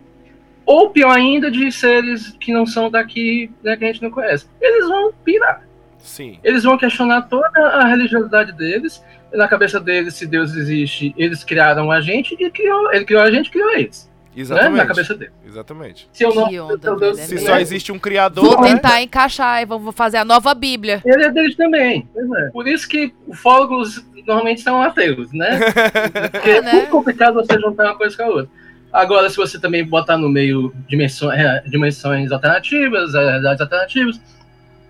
ou 0.66 0.90
pior 0.90 1.12
ainda, 1.16 1.50
de 1.50 1.72
seres 1.72 2.36
que 2.40 2.52
não 2.52 2.66
são 2.66 2.90
daqui, 2.92 3.50
né, 3.64 3.78
que 3.78 3.86
a 3.86 3.88
gente 3.88 4.02
não 4.04 4.12
conhece, 4.12 4.48
eles 4.60 4.88
vão 4.88 5.14
pirar. 5.24 5.62
Sim. 5.98 6.40
Eles 6.44 6.64
vão 6.64 6.78
questionar 6.78 7.22
toda 7.24 7.48
a 7.60 7.86
religiosidade 7.86 8.52
deles. 8.52 9.02
Na 9.34 9.48
cabeça 9.48 9.80
deles, 9.80 10.14
se 10.16 10.26
Deus 10.26 10.54
existe, 10.56 11.14
eles 11.18 11.44
criaram 11.44 11.90
a 11.92 12.00
gente 12.02 12.36
e 12.40 12.50
criou, 12.50 12.94
ele 12.94 13.04
criou 13.06 13.22
a 13.24 13.32
gente 13.32 13.50
criou 13.50 13.70
eles. 13.74 14.07
Né? 14.38 14.42
Exatamente. 14.42 14.78
Na 14.78 14.86
cabeça 14.86 15.16
dele. 15.16 15.32
Exatamente. 15.46 16.10
Se 16.14 16.24
eu 16.24 16.34
não, 16.36 16.48
Que 16.50 16.60
onda, 16.60 16.78
se 16.80 16.88
eu 16.88 16.96
é 16.96 17.16
mesmo. 17.16 17.40
só 17.40 17.58
existe 17.60 17.92
um 17.92 17.98
criador, 18.00 18.46
Vou 18.46 18.62
né? 18.62 18.74
tentar 18.76 19.02
encaixar 19.02 19.62
e 19.62 19.66
vou 19.66 19.92
fazer 19.92 20.18
a 20.18 20.26
nova 20.26 20.54
Bíblia. 20.54 21.02
Ele 21.06 21.24
é 21.26 21.32
deles 21.32 21.56
também. 21.56 22.08
Pois 22.14 22.32
é. 22.32 22.50
Por 22.52 22.68
isso 22.68 22.88
que 22.88 23.14
ufólogos 23.28 24.06
normalmente 24.28 24.62
são 24.62 24.82
ateus, 24.82 25.32
né? 25.34 25.60
Porque 26.32 26.50
é 26.52 26.62
né? 26.62 26.74
muito 26.74 26.90
complicado 26.90 27.34
você 27.36 27.60
juntar 27.60 27.86
uma 27.86 27.96
coisa 27.98 28.16
com 28.16 28.24
a 28.24 28.28
outra. 28.28 28.50
Agora, 28.94 29.30
se 29.30 29.38
você 29.38 29.60
também 29.60 29.86
botar 29.86 30.18
no 30.18 30.30
meio 30.30 30.74
dimensões, 30.88 31.40
é, 31.40 31.62
dimensões 31.68 32.32
alternativas, 32.32 33.14
é, 33.16 33.20
realidades 33.20 33.62
alternativas, 33.62 34.22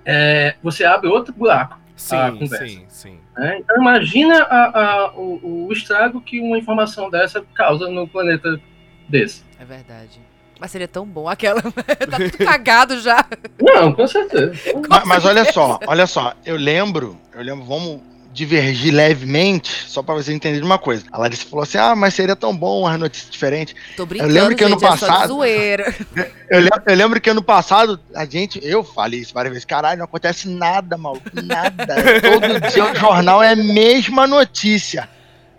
é, 0.06 0.56
você 0.64 0.84
abre 0.86 1.08
outro 1.10 1.34
buraco. 1.34 1.80
Sim, 1.96 2.16
a 2.16 2.32
conversa. 2.32 2.68
sim, 2.68 2.86
sim. 2.90 3.18
né? 3.36 3.58
Então, 3.60 3.76
imagina 3.78 4.44
a- 4.44 4.82
a- 5.06 5.12
o, 5.16 5.66
o 5.68 5.74
estrago 5.74 6.22
que 6.22 6.40
uma 6.40 6.58
informação 6.58 7.10
dessa 7.10 7.44
causa 7.56 7.90
no 7.90 8.08
planeta 8.08 8.60
desse. 9.08 9.44
É 9.60 9.66
verdade. 9.66 10.20
Mas 10.60 10.72
seria 10.72 10.88
tão 10.88 11.06
bom 11.06 11.30
aquela. 11.30 11.62
tá 11.62 12.18
tudo 12.18 12.38
cagado 12.40 13.00
já. 13.00 13.26
Não, 13.62 13.94
com 13.94 14.08
certeza. 14.08 14.54
Mas, 14.90 15.04
mas 15.06 15.26
olha 15.26 15.52
só, 15.52 15.80
olha 15.86 16.08
só, 16.08 16.34
eu 16.46 16.56
lembro, 16.56 17.18
eu 17.34 17.44
lembro, 17.44 17.64
vamos 17.66 18.02
divergir 18.38 18.94
levemente, 18.94 19.72
só 19.88 20.04
pra 20.04 20.14
você 20.14 20.32
entender 20.32 20.64
uma 20.64 20.78
coisa. 20.78 21.04
A 21.12 21.18
Larissa 21.18 21.48
falou 21.48 21.64
assim: 21.64 21.78
ah, 21.80 21.96
mas 21.96 22.14
seria 22.14 22.36
tão 22.36 22.56
bom 22.56 22.88
as 22.88 23.00
notícias 23.00 23.32
diferentes. 23.32 23.76
Tô 23.96 24.06
brincando, 24.06 24.32
lembro 24.32 24.56
que 24.56 24.64
ano 24.64 24.80
gente, 24.80 24.86
é 24.86 24.88
só 24.90 24.94
de 24.96 25.00
passado- 25.02 25.28
zoeira. 25.30 25.96
Eu 26.50 26.60
lembro, 26.62 26.84
eu 26.88 26.96
lembro 26.96 27.20
que 27.20 27.30
ano 27.30 27.44
passado, 27.44 28.00
a 28.16 28.24
gente, 28.24 28.58
eu 28.64 28.82
falei 28.82 29.20
isso 29.20 29.34
várias 29.34 29.52
vezes, 29.52 29.66
caralho, 29.66 29.98
não 29.98 30.06
acontece 30.06 30.48
nada, 30.48 30.98
maluco, 30.98 31.30
nada. 31.44 31.86
Todo 32.22 32.62
dia 32.72 32.86
o 32.90 32.96
jornal 32.96 33.44
é 33.44 33.52
a 33.52 33.56
mesma 33.56 34.26
notícia. 34.26 35.10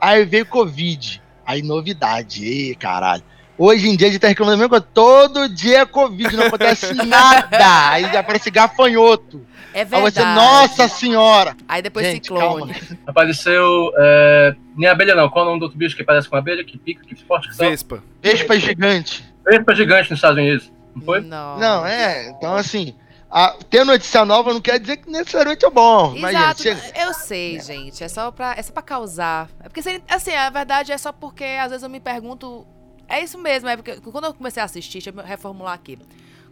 Aí 0.00 0.24
veio 0.24 0.46
Covid, 0.46 1.20
aí 1.44 1.60
novidade, 1.60 2.42
ei, 2.42 2.74
caralho. 2.74 3.22
Hoje 3.58 3.88
em 3.88 3.96
dia 3.96 4.06
a 4.08 4.10
gente 4.10 4.20
tá 4.20 4.28
reclamando 4.28 4.56
mesma 4.56 4.68
coisa, 4.70 4.86
todo 4.94 5.48
dia 5.48 5.80
é 5.80 5.86
Covid, 5.86 6.36
não 6.36 6.46
acontece 6.46 6.94
nada. 7.04 7.90
Aí 7.90 8.04
aparece 8.16 8.50
gafanhoto. 8.50 9.44
É 9.74 9.80
Aí 9.80 9.84
verdade. 9.84 10.14
você, 10.14 10.24
nossa 10.24 10.88
senhora. 10.88 11.56
Aí 11.68 11.82
depois 11.82 12.06
Gente, 12.06 12.24
ciclone. 12.24 12.74
Apareceu. 13.06 13.92
É, 13.98 14.54
nem 14.76 14.88
abelha, 14.88 15.14
não. 15.14 15.28
Qual 15.28 15.44
é 15.44 15.46
o 15.46 15.50
nome 15.50 15.60
do 15.60 15.64
outro 15.64 15.78
bicho 15.78 15.96
que 15.96 16.02
parece 16.04 16.28
com 16.28 16.36
abelha, 16.36 16.64
que 16.64 16.78
pica, 16.78 17.04
que 17.04 17.14
forte 17.14 17.48
que? 17.50 17.56
Vespa. 17.56 18.02
Vespa 18.22 18.58
gigante. 18.58 19.24
Vespa 19.44 19.74
gigante 19.74 20.10
nos 20.10 20.18
Estados 20.18 20.38
Unidos. 20.38 20.72
Não 20.96 21.02
foi? 21.02 21.20
Não. 21.20 21.58
Não, 21.58 21.86
é, 21.86 22.30
então 22.30 22.56
assim, 22.56 22.94
a- 23.30 23.54
ter 23.68 23.84
notícia 23.84 24.24
nova 24.24 24.52
não 24.54 24.60
quer 24.60 24.80
dizer 24.80 24.96
que 24.96 25.10
necessariamente 25.10 25.64
é 25.64 25.70
bom. 25.70 26.14
Exato, 26.16 26.62
você- 26.62 26.76
eu 26.96 27.12
sei, 27.14 27.60
gente. 27.60 28.02
É 28.02 28.08
só 28.08 28.30
pra, 28.30 28.54
é 28.56 28.62
só 28.62 28.72
pra 28.72 28.82
causar. 28.82 29.48
É 29.60 29.64
porque, 29.68 29.82
seria- 29.82 30.02
assim, 30.08 30.34
a 30.34 30.48
verdade 30.50 30.92
é 30.92 30.98
só 30.98 31.12
porque 31.12 31.44
às 31.44 31.70
vezes 31.70 31.82
eu 31.82 31.90
me 31.90 32.00
pergunto. 32.00 32.66
É 33.08 33.22
isso 33.22 33.38
mesmo, 33.38 33.68
é 33.68 33.76
porque 33.76 33.96
quando 34.00 34.24
eu 34.24 34.34
comecei 34.34 34.60
a 34.62 34.64
assistir, 34.66 35.00
deixa 35.02 35.10
eu 35.10 35.24
reformular 35.24 35.72
aqui. 35.74 35.98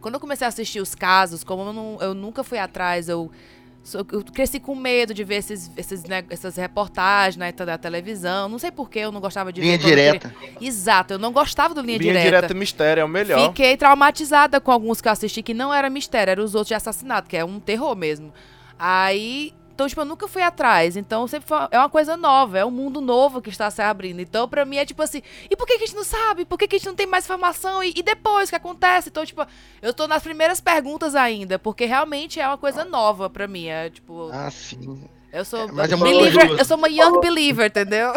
Quando 0.01 0.15
eu 0.15 0.21
comecei 0.21 0.45
a 0.45 0.49
assistir 0.49 0.81
os 0.81 0.95
casos, 0.95 1.45
como 1.45 1.63
eu, 1.65 1.73
não- 1.73 1.99
eu 2.01 2.15
nunca 2.15 2.43
fui 2.45 2.59
atrás, 2.59 3.09
eu, 3.09 3.31
eu 4.13 4.25
cresci 4.33 4.59
com 4.59 4.75
medo 4.75 5.13
de 5.15 5.23
ver 5.23 5.37
esses, 5.37 5.71
esses, 5.77 6.05
né, 6.05 6.25
essas 6.31 6.57
reportagens 6.57 7.37
na 7.37 7.51
da 7.65 7.77
televisão. 7.79 8.49
Não 8.49 8.59
sei 8.59 8.71
porquê, 8.71 9.01
eu 9.01 9.13
não 9.13 9.21
gostava 9.21 9.53
de 9.53 9.61
Linha 9.61 9.77
ver. 9.79 9.85
eu 9.85 9.89
direta. 9.89 10.29
queria- 10.41 10.57
Exato, 10.69 11.15
eu 11.15 11.19
não 11.19 11.33
gostava 11.33 11.75
do 11.75 11.81
linha, 11.81 11.99
Linha 11.99 12.13
direta 12.21 12.55
mistério 12.55 13.01
é 13.01 13.05
o 13.05 13.09
melhor. 13.09 13.49
Fiquei 13.49 13.77
traumatizada 13.77 14.61
com 14.61 14.71
alguns 14.73 15.01
que 15.01 15.09
eu 15.09 15.13
assisti 15.13 15.43
que 15.43 15.55
não 15.55 15.73
era 15.73 15.91
mistério, 15.91 16.31
eram 16.33 16.45
os 16.45 16.55
outros 16.55 16.69
de 16.69 16.75
assassinato, 16.75 17.29
que 17.29 17.37
é 17.37 17.45
um 17.45 17.61
terror 17.61 17.95
mesmo. 17.95 18.33
Aí, 18.79 19.53
então, 19.77 19.87
tipo, 19.87 20.01
eu 20.01 20.05
nunca 20.07 20.27
fui 20.27 20.41
atrás. 20.41 20.97
Então, 20.97 21.29
sempre 21.29 21.47
foi, 21.47 21.59
é 21.71 21.79
uma 21.79 21.91
coisa 21.91 22.17
nova, 22.17 22.59
é 22.59 22.65
um 22.65 22.71
mundo 22.71 22.99
novo 22.99 23.43
que 23.43 23.51
está 23.51 23.71
se 23.71 23.83
abrindo. 23.83 24.21
Então, 24.21 24.49
pra 24.49 24.65
mim, 24.65 24.79
é 24.79 24.87
tipo 24.87 25.03
assim, 25.03 25.21
e 25.51 25.55
por 25.55 25.67
que, 25.67 25.77
que 25.77 25.85
a 25.85 25.87
gente 25.87 25.95
não 25.97 26.03
sabe? 26.05 26.47
Por 26.47 26.59
que, 26.59 26.67
que 26.67 26.77
a 26.77 26.79
gente 26.79 26.89
não 26.89 26.95
tem 26.95 27.07
mais 27.07 27.27
informação? 27.27 27.85
E, 27.85 27.93
e 27.95 28.03
depois, 28.03 28.49
o 28.49 28.53
que 28.53 28.57
acontece? 28.57 29.11
Então, 29.11 29.25
tipo, 29.27 29.47
eu 29.83 29.93
tô 29.93 30.09
nas 30.09 30.23
primeiras 30.23 30.61
perguntas 30.63 31.15
ainda, 31.15 31.59
porque 31.59 31.85
realmente 31.85 32.41
é 32.41 32.47
uma 32.49 32.57
coisa 32.57 32.87
nova 32.87 33.29
pra 33.29 33.47
mim. 33.47 33.67
É 33.67 33.91
tipo, 33.91 34.31
Ah, 34.33 34.51
sim. 34.51 34.99
eu 35.31 35.45
sou. 35.45 35.69
é, 35.69 35.73
mas 35.73 35.93
é 35.93 35.97
believer, 35.97 36.51
eu 36.59 36.65
sou 36.65 36.79
uma 36.79 36.89
young 36.89 37.21
believer, 37.21 37.67
entendeu? 37.67 38.15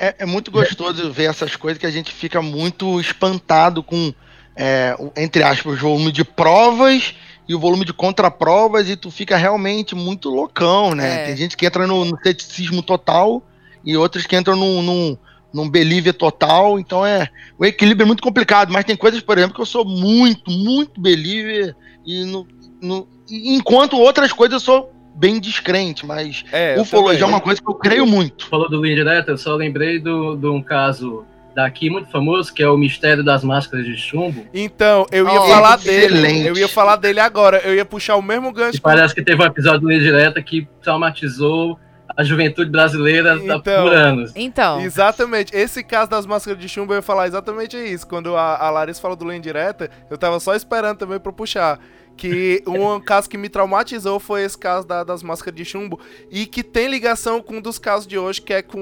É, 0.00 0.16
é 0.18 0.26
muito 0.26 0.50
gostoso 0.50 1.12
ver 1.12 1.30
essas 1.30 1.54
coisas 1.54 1.78
que 1.78 1.86
a 1.86 1.90
gente 1.92 2.12
fica 2.12 2.42
muito 2.42 3.00
espantado 3.00 3.84
com, 3.84 4.12
é, 4.56 4.96
entre 5.16 5.44
aspas, 5.44 5.74
o 5.74 5.76
volume 5.76 6.10
de 6.10 6.24
provas 6.24 7.14
e 7.52 7.54
o 7.54 7.58
volume 7.58 7.84
de 7.84 7.92
contraprovas, 7.92 8.88
e 8.88 8.96
tu 8.96 9.10
fica 9.10 9.36
realmente 9.36 9.94
muito 9.94 10.30
loucão, 10.30 10.94
né? 10.94 11.22
É. 11.22 11.26
Tem 11.26 11.36
gente 11.36 11.54
que 11.54 11.66
entra 11.66 11.86
no, 11.86 12.02
no 12.04 12.18
ceticismo 12.22 12.82
total 12.82 13.42
e 13.84 13.94
outros 13.94 14.26
que 14.26 14.34
entram 14.34 14.56
num, 14.56 14.80
num, 14.80 15.18
num 15.52 15.68
believer 15.68 16.14
total. 16.14 16.80
Então 16.80 17.04
é. 17.04 17.28
O 17.58 17.64
equilíbrio 17.66 18.04
é 18.04 18.06
muito 18.06 18.22
complicado, 18.22 18.72
mas 18.72 18.86
tem 18.86 18.96
coisas, 18.96 19.20
por 19.20 19.36
exemplo, 19.36 19.54
que 19.54 19.60
eu 19.60 19.66
sou 19.66 19.84
muito, 19.84 20.50
muito 20.50 20.98
believer, 20.98 21.76
e 22.06 22.24
no, 22.24 22.46
no- 22.80 23.06
enquanto 23.30 23.98
outras 23.98 24.32
coisas 24.32 24.54
eu 24.54 24.60
sou 24.60 24.92
bem 25.14 25.38
descrente, 25.38 26.06
mas 26.06 26.42
É, 26.50 26.80
ufologia 26.80 27.24
é 27.24 27.26
uma 27.26 27.40
coisa 27.40 27.60
que 27.60 27.68
eu 27.70 27.74
creio 27.74 28.06
muito. 28.06 28.46
Falou 28.46 28.68
do 28.70 28.82
linha 28.82 28.96
direta, 28.96 29.30
eu 29.30 29.36
só 29.36 29.54
lembrei 29.56 29.98
do- 29.98 30.36
de 30.36 30.46
um 30.46 30.62
caso 30.62 31.24
daqui 31.54 31.90
muito 31.90 32.10
famoso, 32.10 32.52
que 32.52 32.62
é 32.62 32.68
o 32.68 32.76
mistério 32.76 33.22
das 33.24 33.44
máscaras 33.44 33.84
de 33.84 33.96
chumbo. 33.96 34.46
Então, 34.52 35.06
eu 35.12 35.26
ia 35.26 35.40
Ó, 35.40 35.48
falar 35.48 35.76
dele. 35.76 36.06
excelente. 36.06 36.46
Eu 36.46 36.56
ia 36.56 36.68
falar 36.68 36.96
dele 36.96 37.20
agora. 37.20 37.58
Eu 37.58 37.74
ia 37.74 37.84
puxar 37.84 38.16
o 38.16 38.22
mesmo 38.22 38.52
gancho. 38.52 38.78
E 38.78 38.80
parece 38.80 39.14
que 39.14 39.22
teve 39.22 39.42
um 39.42 39.46
episódio 39.46 39.80
do 39.80 39.88
direta 39.88 40.42
que 40.42 40.66
traumatizou 40.82 41.78
a 42.16 42.22
juventude 42.22 42.70
brasileira 42.70 43.36
Então. 43.42 43.60
por 43.60 43.92
anos. 43.92 44.32
Então. 44.36 44.80
Exatamente. 44.80 45.54
Esse 45.56 45.82
caso 45.82 46.10
das 46.10 46.26
máscaras 46.26 46.58
de 46.60 46.68
chumbo, 46.68 46.92
eu 46.92 46.96
ia 46.96 47.02
falar 47.02 47.26
exatamente 47.26 47.76
isso. 47.76 48.06
Quando 48.06 48.36
a, 48.36 48.56
a 48.58 48.70
Larissa 48.70 49.00
falou 49.00 49.16
do 49.16 49.26
Linha 49.26 49.40
Direta, 49.40 49.88
eu 50.10 50.18
tava 50.18 50.38
só 50.40 50.54
esperando 50.54 50.98
também 50.98 51.18
pra 51.18 51.32
puxar. 51.32 51.78
Que 52.16 52.62
um 52.66 53.00
caso 53.00 53.28
que 53.28 53.36
me 53.36 53.48
traumatizou 53.48 54.20
foi 54.20 54.44
esse 54.44 54.56
caso 54.56 54.86
da- 54.86 55.02
das 55.02 55.22
máscaras 55.22 55.56
de 55.56 55.64
chumbo. 55.64 55.98
E 56.30 56.46
que 56.46 56.62
tem 56.62 56.86
ligação 56.88 57.40
com 57.42 57.56
um 57.56 57.60
dos 57.60 57.78
casos 57.78 58.06
de 58.06 58.16
hoje, 58.18 58.40
que 58.40 58.52
é 58.52 58.62
com 58.62 58.78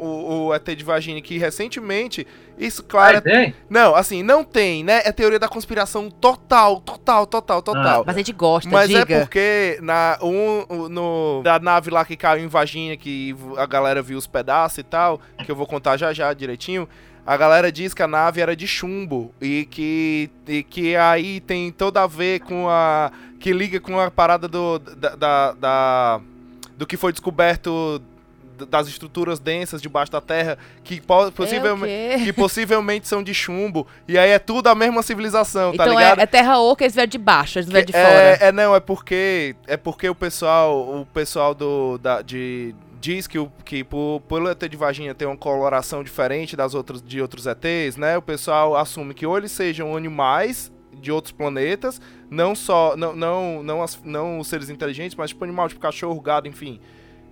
o, 0.00 0.46
o 0.48 0.54
ET 0.54 0.74
de 0.74 0.84
Vagina, 0.84 1.20
que 1.20 1.38
recentemente. 1.38 2.26
Isso, 2.58 2.82
claro. 2.82 3.18
Ah, 3.18 3.20
tem? 3.20 3.54
Não, 3.68 3.94
assim, 3.94 4.22
não 4.22 4.44
tem, 4.44 4.84
né? 4.84 5.00
É 5.04 5.12
teoria 5.12 5.38
da 5.38 5.48
conspiração 5.48 6.10
total, 6.10 6.80
total, 6.80 7.26
total, 7.26 7.62
total. 7.62 8.04
Mas 8.06 8.14
a 8.14 8.18
gente 8.18 8.32
gosta, 8.32 8.68
Mas 8.68 8.88
diga. 8.88 9.14
é 9.16 9.20
porque 9.20 9.78
na, 9.80 10.18
um, 10.22 10.88
no, 10.88 11.40
da 11.42 11.58
nave 11.58 11.90
lá 11.90 12.04
que 12.04 12.16
caiu 12.16 12.44
em 12.44 12.48
Varginha, 12.48 12.96
que 12.96 13.34
a 13.56 13.66
galera 13.66 14.02
viu 14.02 14.18
os 14.18 14.26
pedaços 14.26 14.78
e 14.78 14.82
tal, 14.82 15.20
que 15.44 15.50
eu 15.50 15.56
vou 15.56 15.66
contar 15.66 15.96
já 15.96 16.12
já 16.12 16.32
direitinho, 16.34 16.88
a 17.26 17.36
galera 17.36 17.70
diz 17.70 17.94
que 17.94 18.02
a 18.02 18.08
nave 18.08 18.40
era 18.40 18.54
de 18.56 18.66
chumbo 18.66 19.32
e 19.40 19.64
que, 19.66 20.30
e 20.46 20.62
que 20.62 20.96
aí 20.96 21.40
tem 21.40 21.70
todo 21.70 21.96
a 21.98 22.06
ver 22.06 22.40
com 22.40 22.68
a... 22.68 23.12
que 23.38 23.52
liga 23.52 23.78
com 23.80 23.98
a 24.00 24.10
parada 24.10 24.48
do, 24.48 24.78
da, 24.78 25.14
da- 25.16 25.52
da- 25.52 26.20
do 26.76 26.86
que 26.86 26.96
foi 26.96 27.12
descoberto 27.12 28.02
das 28.68 28.86
estruturas 28.86 29.40
densas 29.40 29.82
debaixo 29.82 30.12
da 30.12 30.20
terra, 30.20 30.56
que 30.84 31.00
po- 31.00 31.32
possivelmente... 31.32 31.92
É? 31.92 32.18
Que 32.24 32.32
possivelmente 32.32 33.08
são 33.08 33.20
de 33.22 33.34
chumbo, 33.34 33.86
e 34.06 34.16
aí 34.16 34.30
é 34.30 34.38
tudo 34.38 34.68
a 34.68 34.74
mesma 34.74 35.02
civilização, 35.02 35.70
tá 35.76 35.84
Então 35.84 35.98
ligado? 35.98 36.20
é, 36.20 36.22
é 36.22 36.26
terra 36.26 36.58
oca, 36.60 36.84
eles 36.84 36.94
vieram 36.94 37.08
de 37.10 37.18
baixo, 37.18 37.58
eles 37.58 37.68
vieram 37.68 37.86
de 37.86 37.96
é, 37.96 38.04
fora. 38.04 38.48
É, 38.48 38.52
não, 38.52 38.74
é 38.74 38.78
porque 38.80 39.56
é 39.66 39.76
porque 39.76 40.08
o 40.08 40.14
pessoal, 40.14 41.00
o 41.00 41.06
pessoal 41.06 41.54
do 41.54 41.98
da, 41.98 42.22
de 42.22 42.72
diz 43.02 43.26
que 43.26 43.38
o 43.38 43.50
que 43.64 43.82
por, 43.82 44.20
pelo 44.28 44.48
ET 44.48 44.60
de 44.68 44.76
Varginha 44.76 45.12
tem 45.14 45.26
uma 45.26 45.36
coloração 45.36 46.04
diferente 46.04 46.54
das 46.56 46.72
outras 46.74 47.02
de 47.02 47.20
outros 47.20 47.44
ETs, 47.46 47.96
né? 47.96 48.16
O 48.16 48.22
pessoal 48.22 48.76
assume 48.76 49.12
que 49.12 49.26
ou 49.26 49.36
eles 49.36 49.50
sejam 49.50 49.96
animais 49.96 50.70
de 50.94 51.10
outros 51.10 51.32
planetas, 51.32 52.00
não 52.30 52.54
só 52.54 52.96
não 52.96 53.14
não 53.16 53.62
não, 53.62 53.82
as- 53.82 54.00
não 54.04 54.38
os 54.38 54.46
seres 54.46 54.70
inteligentes, 54.70 55.16
mas 55.16 55.30
tipo 55.30 55.42
animal, 55.44 55.68
tipo 55.68 55.80
cachorro, 55.80 56.20
gado, 56.20 56.46
enfim, 56.48 56.80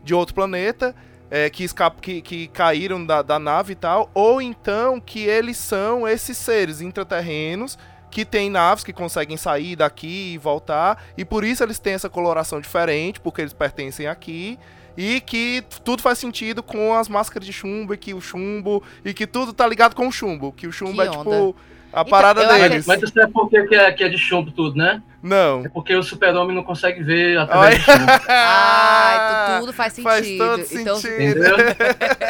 de 0.03 0.13
outro 0.15 0.35
planeta. 0.35 0.95
é, 1.33 1.49
que, 1.49 1.63
escap 1.63 2.01
que, 2.03 2.21
que 2.21 2.49
caíram 2.49 3.07
da, 3.07 3.23
da 3.23 3.39
nave 3.39 3.75
e 3.75 3.77
tal, 3.77 4.11
ou 4.13 4.43
então 4.43 5.01
que 5.01 5.21
eles 5.21 5.57
são 5.57 6.09
esses 6.09 6.37
seres 6.37 6.81
intraterrenos 6.81 7.79
que 8.11 8.25
tem 8.25 8.51
naves 8.51 8.83
que 8.83 8.93
conseguem 8.93 9.37
sair 9.37 9.77
daqui 9.77 10.33
e 10.35 10.39
voltar, 10.39 11.01
e 11.17 11.25
por 11.25 11.45
isso 11.45 11.63
eles 11.63 11.79
têm 11.79 11.93
essa 11.93 12.11
coloração 12.11 12.61
diferente, 12.61 13.21
porque 13.21 13.43
eles 13.43 13.53
pertencem 13.53 14.09
aqui, 14.09 14.59
e 14.97 15.21
que 15.21 15.65
tudo 15.85 16.03
faz 16.03 16.19
sentido 16.19 16.63
com 16.63 16.95
as 16.95 17.09
máscaras 17.09 17.47
de 17.47 17.53
chumbo, 17.53 17.95
e 17.95 17.97
que 17.97 18.13
o 18.15 18.21
chumbo, 18.21 18.83
e 19.05 19.13
que 19.15 19.27
tudo 19.27 19.53
tá 19.53 19.67
ligado 19.67 19.95
com 19.95 20.07
o 20.09 20.13
chumbo, 20.13 20.53
que 20.53 20.67
o 20.67 20.73
chumbo 20.73 20.95
Que 20.95 21.01
é 21.03 21.11
onda. 21.11 21.19
tipo 21.19 21.57
a 21.93 22.01
Então, 22.03 22.11
parada 22.11 22.47
deles. 22.47 22.87
Mas 22.87 23.01
você 23.01 23.09
sabe 23.09 23.33
por 23.33 23.49
que 23.51 23.57
é, 23.75 23.91
que 23.93 24.05
é 24.05 24.09
de 24.09 24.17
chumbo 24.19 24.51
tudo, 24.53 24.77
né? 24.77 25.03
Não. 25.23 25.65
É 25.65 25.69
porque 25.69 25.95
o 25.95 26.03
super-homem 26.03 26.55
não 26.55 26.63
consegue 26.63 27.03
ver 27.03 27.37
através 27.39 27.77
de 27.79 27.83
chumbo. 27.85 28.07
Ah, 28.29 29.45
então 29.49 29.61
tudo 29.61 29.73
faz 29.73 29.93
sentido. 29.93 30.11
Faz 30.11 30.39
todo 30.39 30.81
então, 30.81 30.97
sentido. 30.97 31.41
Entendeu? 31.41 31.57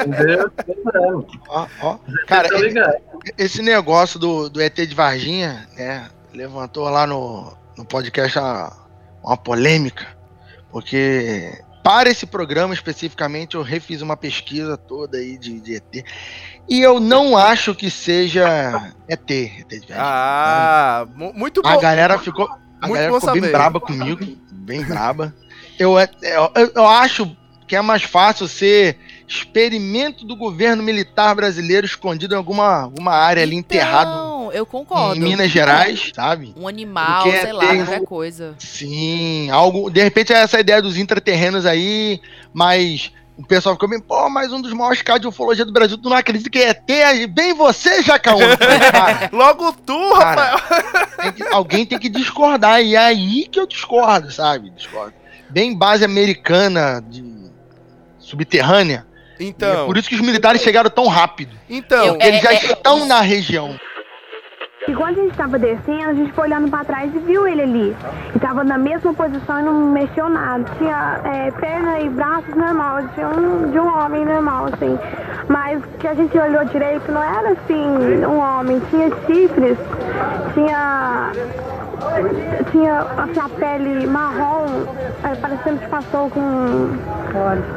Entendeu? 0.07 0.51
Entendeu? 0.69 1.27
Ó, 1.49 1.67
ó. 1.83 1.99
Cara, 2.27 2.49
Tá 2.49 2.59
e- 2.59 2.63
ligado? 2.63 2.95
esse 3.37 3.61
negócio 3.63 4.19
do, 4.19 4.49
do 4.49 4.61
ET 4.63 4.75
de 4.75 4.95
Varginha, 4.95 5.69
né? 5.77 6.09
Levantou 6.33 6.89
lá 6.89 7.07
no, 7.07 7.53
no 7.77 7.85
podcast 7.85 8.39
uma, 8.39 8.73
uma 9.23 9.37
polêmica, 9.37 10.07
porque 10.71 11.53
para 11.83 12.11
esse 12.11 12.27
programa 12.27 12.75
especificamente 12.75 13.55
eu 13.57 13.63
refiz 13.63 14.03
uma 14.03 14.17
pesquisa 14.17 14.77
toda 14.77 15.19
aí 15.19 15.39
de, 15.39 15.61
de 15.61 15.77
ET. 15.77 16.05
E 16.69 16.81
eu 16.81 17.01
não 17.01 17.37
acho 17.37 17.75
que 17.75 17.91
seja 17.91 18.93
ET, 19.09 19.31
ET. 19.31 19.91
Ah, 19.93 21.07
mu- 21.15 21.33
muito 21.35 21.61
A 21.65 21.75
bom. 21.75 21.81
galera 21.81 22.19
ficou, 22.19 22.49
a 22.81 22.87
Muito 22.87 22.95
galera 22.95 23.13
ficou 23.15 23.33
bem 23.33 23.41
saber. 23.43 23.53
braba 23.53 23.81
comigo, 23.81 24.25
bem 24.53 24.83
braba. 24.85 25.35
Eu, 25.79 25.99
eu, 25.99 26.53
eu, 26.55 26.73
eu 26.77 26.87
acho 26.87 27.37
que 27.67 27.75
é 27.75 27.81
mais 27.83 28.03
fácil 28.03 28.47
ser 28.49 28.99
experimento 29.27 30.25
do 30.27 30.37
governo 30.37 30.83
militar 30.83 31.35
brasileiro 31.35 31.87
escondido 31.87 32.35
em 32.35 32.37
alguma, 32.37 32.83
alguma 32.83 33.13
área 33.13 33.43
ali 33.43 33.57
enterrado 33.57 34.11
Não, 34.11 34.40
eu 34.53 34.65
concordo. 34.67 35.17
em 35.17 35.21
Minas 35.21 35.51
Gerais, 35.51 36.11
sabe? 36.15 36.53
Um 36.57 36.67
animal, 36.69 37.31
sei 37.31 37.53
lá, 37.53 37.67
tem 37.69 37.85
qualquer 37.85 38.05
coisa. 38.05 38.55
Sim, 38.59 39.51
algo. 39.51 39.91
De 39.91 40.03
repente 40.03 40.33
é 40.33 40.37
essa 40.39 40.59
ideia 40.61 40.81
dos 40.83 40.97
intraterrenos 40.97 41.65
aí, 41.67 42.21
mas 42.53 43.13
o 43.37 43.47
pessoal 43.47 43.75
ficou 43.75 43.89
bem, 43.89 43.99
pô, 44.01 44.29
mas 44.29 44.53
um 44.53 44.61
dos 44.61 44.73
maiores 44.73 45.01
casos 45.03 45.23
de 45.23 45.29
ufologia 45.29 45.65
do 45.65 45.73
Brasil, 45.73 45.97
tu 45.97 46.09
não 46.11 46.17
acredita 46.17 46.51
que 46.51 46.59
é 46.59 46.71
ET? 46.71 47.27
Bem 47.31 47.55
você, 47.55 48.03
Jacaúna. 48.03 48.59
Logo 49.33 49.73
tu, 49.73 50.11
Cara, 50.19 50.57
Rafael. 50.57 51.07
tem 51.23 51.33
que- 51.33 51.55
alguém 51.55 51.87
tem 51.87 51.99
que 51.99 52.09
discordar, 52.11 52.83
e 52.83 52.95
é 52.95 52.99
aí 52.99 53.47
que 53.51 53.59
eu 53.59 53.67
discordo, 53.67 54.31
sabe? 54.31 54.71
Discordo. 54.71 55.15
Bem 55.49 55.77
base 55.77 56.05
americana, 56.05 57.03
de 57.09 57.25
subterrânea. 58.19 59.07
E 59.39 59.45
é 59.45 59.47
Então, 59.49 59.87
por 59.87 59.97
isso 59.97 60.09
que 60.09 60.15
os 60.15 60.21
militares 60.21 60.61
chegaram 60.61 60.91
tão 60.91 61.07
rápido. 61.07 61.57
então, 61.69 62.05
Eu- 62.05 62.13
Porque 62.15 62.27
eles 62.29 62.43
já 62.43 62.53
é- 62.53 62.57
é- 62.57 62.73
estão 62.73 63.07
na 63.07 63.21
região. 63.21 63.79
E 64.91 64.95
quando 64.95 65.21
a 65.21 65.23
gente 65.23 65.37
tava 65.37 65.57
descendo, 65.57 66.09
a 66.09 66.15
gente 66.15 66.33
foi 66.33 66.49
olhando 66.49 66.69
pra 66.69 66.83
trás 66.83 67.15
e 67.15 67.19
viu 67.21 67.47
ele 67.47 67.63
ali. 67.63 67.97
E 68.35 68.39
tava 68.41 68.65
na 68.65 68.77
mesma 68.77 69.15
posição 69.15 69.61
e 69.61 69.63
não 69.63 69.73
mexeu 69.93 70.29
nada. 70.29 70.65
Tinha 70.79 71.21
é, 71.25 71.51
perna 71.53 72.01
e 72.01 72.09
braços 72.09 72.53
normal, 72.57 73.03
de 73.03 73.25
um, 73.25 73.71
de 73.71 73.79
um 73.79 73.87
homem 73.87 74.25
normal, 74.25 74.67
assim. 74.73 74.99
Mas 75.47 75.81
que 76.01 76.09
a 76.09 76.15
gente 76.15 76.37
olhou 76.37 76.65
direito 76.65 77.13
não 77.13 77.23
era 77.23 77.51
assim, 77.53 78.25
um 78.27 78.39
homem. 78.41 78.83
Tinha 78.91 79.11
chifres, 79.27 79.79
tinha. 80.55 81.31
Tinha 82.73 83.01
assim, 83.01 83.41
a 83.41 83.49
pele 83.49 84.07
marrom, 84.07 84.87
é, 85.23 85.35
parecendo 85.35 85.79
que 85.81 85.89
passou 85.89 86.31
com 86.31 86.89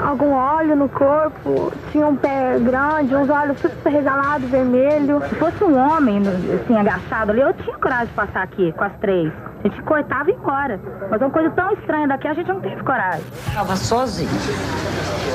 algum 0.01 0.31
óleo 0.31 0.75
no 0.75 0.87
corpo. 0.87 1.73
Tinha 1.91 2.07
um 2.07 2.15
pé 2.15 2.57
grande, 2.59 3.13
uns 3.13 3.29
olhos 3.29 3.59
super 3.59 3.91
regalados, 3.91 4.49
vermelho. 4.49 5.21
Se 5.27 5.35
fosse 5.35 5.63
um 5.63 5.77
homem, 5.77 6.21
assim, 6.21 6.77
agachado 7.03 7.31
ali, 7.31 7.41
eu 7.41 7.53
tinha 7.53 7.77
coragem 7.77 8.07
de 8.07 8.13
passar 8.13 8.43
aqui 8.43 8.71
com 8.73 8.83
as 8.83 8.93
três. 8.99 9.31
A 9.63 9.67
gente 9.67 9.81
cortava 9.83 10.29
e 10.29 10.33
embora. 10.33 10.79
Mas 11.09 11.21
uma 11.21 11.29
coisa 11.29 11.49
tão 11.51 11.71
estranha 11.73 12.07
daqui, 12.07 12.27
a 12.27 12.33
gente 12.33 12.47
não 12.47 12.61
teve 12.61 12.81
coragem. 12.83 13.23
Estava 13.47 13.75
sozinho. 13.75 14.29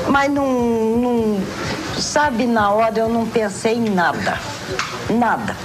Mas 0.09 0.31
não, 0.31 0.47
não. 0.97 1.39
Sabe, 1.95 2.45
na 2.45 2.71
hora 2.71 2.97
eu 2.97 3.09
não 3.09 3.27
pensei 3.27 3.75
em 3.75 3.89
nada. 3.89 4.37
Nada. 5.09 5.55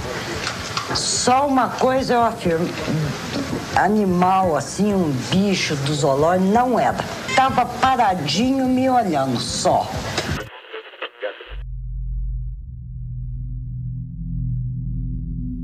Só 0.94 1.46
uma 1.46 1.68
coisa 1.68 2.14
eu 2.14 2.22
afirmo. 2.22 2.68
Animal, 3.76 4.56
assim, 4.56 4.94
um 4.94 5.10
bicho 5.30 5.74
do 5.76 5.94
zoológico, 5.94 6.52
não 6.52 6.78
era. 6.78 6.98
Tava 7.34 7.66
paradinho 7.66 8.66
me 8.66 8.88
olhando 8.88 9.38
só. 9.40 9.88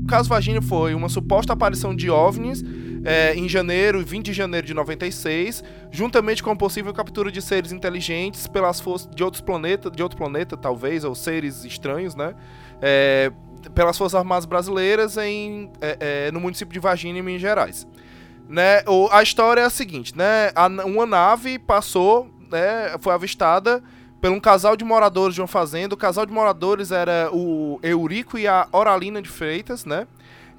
caso 0.11 0.27
Vagina 0.27 0.61
foi 0.61 0.93
uma 0.93 1.07
suposta 1.07 1.53
aparição 1.53 1.95
de 1.95 2.09
OVNIs 2.09 2.61
é, 3.05 3.33
em 3.33 3.47
janeiro, 3.47 4.03
20 4.05 4.25
de 4.25 4.33
janeiro 4.33 4.67
de 4.67 4.73
96, 4.73 5.63
juntamente 5.89 6.43
com 6.43 6.51
a 6.51 6.55
possível 6.55 6.93
captura 6.93 7.31
de 7.31 7.41
seres 7.41 7.71
inteligentes 7.71 8.45
pelas 8.45 8.81
forças 8.81 9.09
de 9.15 9.23
outros 9.23 9.41
planetas, 9.41 9.89
de 9.89 10.03
outro 10.03 10.17
planeta 10.17 10.57
talvez, 10.57 11.05
ou 11.05 11.15
seres 11.15 11.63
estranhos, 11.63 12.13
né? 12.13 12.35
É, 12.81 13.31
pelas 13.73 13.97
Forças 13.97 14.15
Armadas 14.19 14.45
Brasileiras 14.45 15.15
em, 15.17 15.71
é, 15.79 16.25
é, 16.27 16.31
no 16.31 16.41
município 16.41 16.73
de 16.73 16.79
Varginha, 16.79 17.17
em 17.17 17.21
Minas 17.21 17.41
Gerais. 17.41 17.87
Né, 18.49 18.83
o- 18.87 19.07
a 19.13 19.23
história 19.23 19.61
é 19.61 19.65
a 19.65 19.69
seguinte, 19.69 20.15
né? 20.17 20.51
a- 20.53 20.67
uma 20.85 21.05
nave 21.05 21.57
passou, 21.57 22.29
né, 22.51 22.97
foi 22.99 23.13
avistada 23.13 23.81
por 24.21 24.31
um 24.31 24.39
casal 24.39 24.77
de 24.77 24.85
moradores 24.85 25.33
de 25.35 25.41
uma 25.41 25.47
fazenda. 25.47 25.95
O 25.95 25.97
casal 25.97 26.25
de 26.25 26.31
moradores 26.31 26.91
era 26.91 27.29
o 27.33 27.79
Eurico 27.81 28.37
e 28.37 28.47
a 28.47 28.67
Oralina 28.71 29.21
de 29.21 29.29
Freitas, 29.29 29.83
né? 29.83 30.07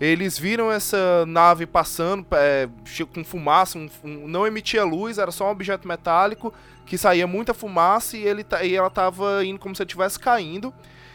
Eles 0.00 0.36
viram 0.36 0.70
essa 0.72 1.24
nave 1.26 1.64
passando 1.64 2.26
é, 2.32 2.68
com 3.14 3.22
fumaça, 3.22 3.78
um- 3.78 3.88
um- 4.02 4.26
não 4.26 4.44
emitia 4.46 4.82
luz, 4.84 5.16
era 5.16 5.30
só 5.30 5.46
um 5.46 5.50
objeto 5.50 5.86
metálico 5.86 6.52
que 6.84 6.98
saía 6.98 7.26
muita 7.26 7.54
fumaça 7.54 8.16
e, 8.16 8.22
ele, 8.24 8.44
e 8.64 8.74
ela 8.74 8.88
estava 8.88 9.44
indo 9.44 9.60
como 9.60 9.76
se 9.76 9.82
estivesse 9.82 10.18
caindo. 10.18 10.74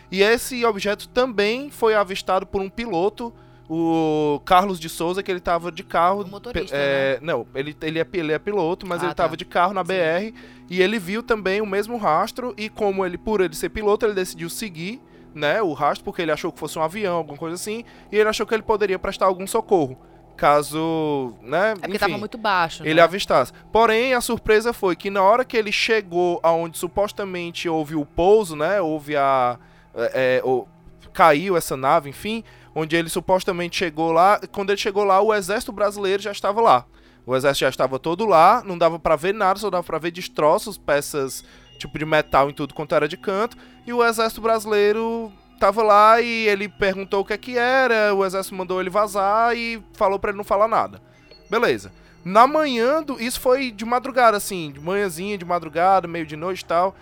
E 0.10 0.22
esse 0.24 0.64
objeto 0.64 1.10
também 1.10 1.70
foi 1.70 1.96
avistado 1.96 2.46
por 2.46 2.62
um 2.62 2.70
piloto, 2.70 3.34
o 3.70 4.40
Carlos 4.46 4.80
de 4.80 4.88
Souza, 4.90 5.22
que 5.22 5.30
ele 5.32 5.40
estava 5.40 5.72
de 5.72 5.84
carro. 5.84 6.24
O 6.24 6.28
motorista, 6.28 6.76
é, 6.76 7.20
Não, 7.22 7.46
ele, 7.54 7.76
ele, 7.82 8.00
é, 8.00 8.08
ele 8.14 8.32
é 8.34 8.40
piloto, 8.40 8.86
mas 8.88 9.02
Ah, 9.02 9.06
ele 9.06 9.12
estava 9.12 9.30
tá. 9.32 9.36
de 9.36 9.46
carro 9.46 9.74
na 9.74 9.84
BR 9.84 10.34
e 10.70 10.82
ele 10.82 10.98
viu 11.00 11.22
também 11.22 11.60
o 11.62 11.66
mesmo 11.66 11.98
rastro. 11.98 12.54
E 12.58 12.70
como 12.70 13.06
ele, 13.06 13.18
por 13.18 13.42
ele 13.42 13.54
ser 13.56 13.70
piloto, 13.70 14.06
ele 14.06 14.14
decidiu 14.14 14.50
seguir 14.50 15.02
né, 15.36 15.62
o 15.62 15.74
rastro, 15.74 16.04
porque 16.06 16.22
ele 16.22 16.32
achou 16.32 16.52
que 16.52 16.60
fosse 16.60 16.80
um 16.80 16.82
avião, 16.82 17.18
alguma 17.18 17.38
coisa 17.38 17.56
assim, 17.56 17.84
e 18.12 18.18
ele 18.18 18.28
achou 18.28 18.46
que 18.48 18.54
ele 18.56 18.64
poderia 18.64 18.98
prestar 18.98 19.26
algum 19.28 19.46
socorro. 19.46 19.96
Caso, 20.36 21.34
né, 21.42 21.72
É 21.72 21.76
porque 21.76 21.88
enfim, 21.90 21.98
tava 22.00 22.18
muito 22.18 22.38
baixo. 22.38 22.84
ele 22.84 22.96
né? 22.96 23.02
avistasse. 23.02 23.52
Porém, 23.72 24.14
a 24.14 24.22
surpresa 24.22 24.72
foi 24.72 24.96
que 24.96 25.10
na 25.10 25.22
hora 25.22 25.44
que 25.44 25.58
ele 25.58 25.72
chegou 25.72 26.40
aonde 26.42 26.78
supostamente 26.78 27.68
houve 27.68 27.96
o 27.96 28.06
pouso, 28.06 28.56
né? 28.56 28.80
Houve 28.82 29.16
a. 29.18 29.58
é, 29.94 30.40
é, 30.40 30.42
o- 30.46 30.66
caiu 31.14 31.58
essa 31.58 31.76
nave, 31.76 32.10
enfim, 32.10 32.44
onde 32.78 32.96
ele 32.96 33.10
supostamente 33.10 33.76
chegou 33.76 34.12
lá. 34.12 34.40
Quando 34.52 34.70
ele 34.70 34.78
chegou 34.78 35.04
lá, 35.04 35.20
o 35.20 35.34
exército 35.34 35.72
brasileiro 35.72 36.22
já 36.22 36.32
estava 36.32 36.62
lá. 36.62 36.86
O 37.26 37.36
exército 37.36 37.62
já 37.62 37.70
estava 37.70 37.98
todo 37.98 38.24
lá, 38.24 38.62
não 38.64 38.78
dava 38.78 39.00
pra 39.00 39.16
ver 39.16 39.34
nada, 39.34 39.60
só 39.60 39.72
dava 39.72 39.84
pra 39.84 39.98
ver 39.98 40.12
destroços, 40.12 40.78
peças 40.78 41.44
tipo 41.80 41.98
de 41.98 42.06
metal 42.06 42.50
em 42.50 42.54
tudo 42.54 42.76
quanto 42.76 42.94
era 42.94 43.08
de 43.08 43.18
canto. 43.18 43.58
E 43.86 43.92
o 43.92 44.06
exército 44.06 44.42
brasileiro 44.42 45.34
tava 45.60 45.82
lá 45.82 46.22
e 46.22 46.48
ele 46.48 46.70
perguntou 46.70 47.22
o 47.22 47.26
que 47.26 47.34
é 47.34 47.38
que 47.38 47.58
era, 47.58 48.14
o 48.14 48.24
exército 48.24 48.54
mandou 48.54 48.80
ele 48.80 48.92
vazar 48.92 49.58
e 49.58 49.84
falou 49.94 50.20
pra 50.20 50.30
ele 50.30 50.38
não 50.38 50.44
falar 50.44 50.68
nada. 50.68 51.02
Beleza. 51.50 51.92
Na 52.24 52.46
manhã, 52.46 53.02
do, 53.02 53.20
isso 53.20 53.40
foi 53.40 53.72
de 53.72 53.86
madrugada, 53.86 54.38
assim, 54.38 54.72
de 54.72 54.80
manhãzinha, 54.80 55.38
de 55.38 55.46
madrugada, 55.46 56.08
meio 56.08 56.28
de 56.28 56.36
noite 56.36 56.62
e 56.62 56.66
tal. 56.66 56.96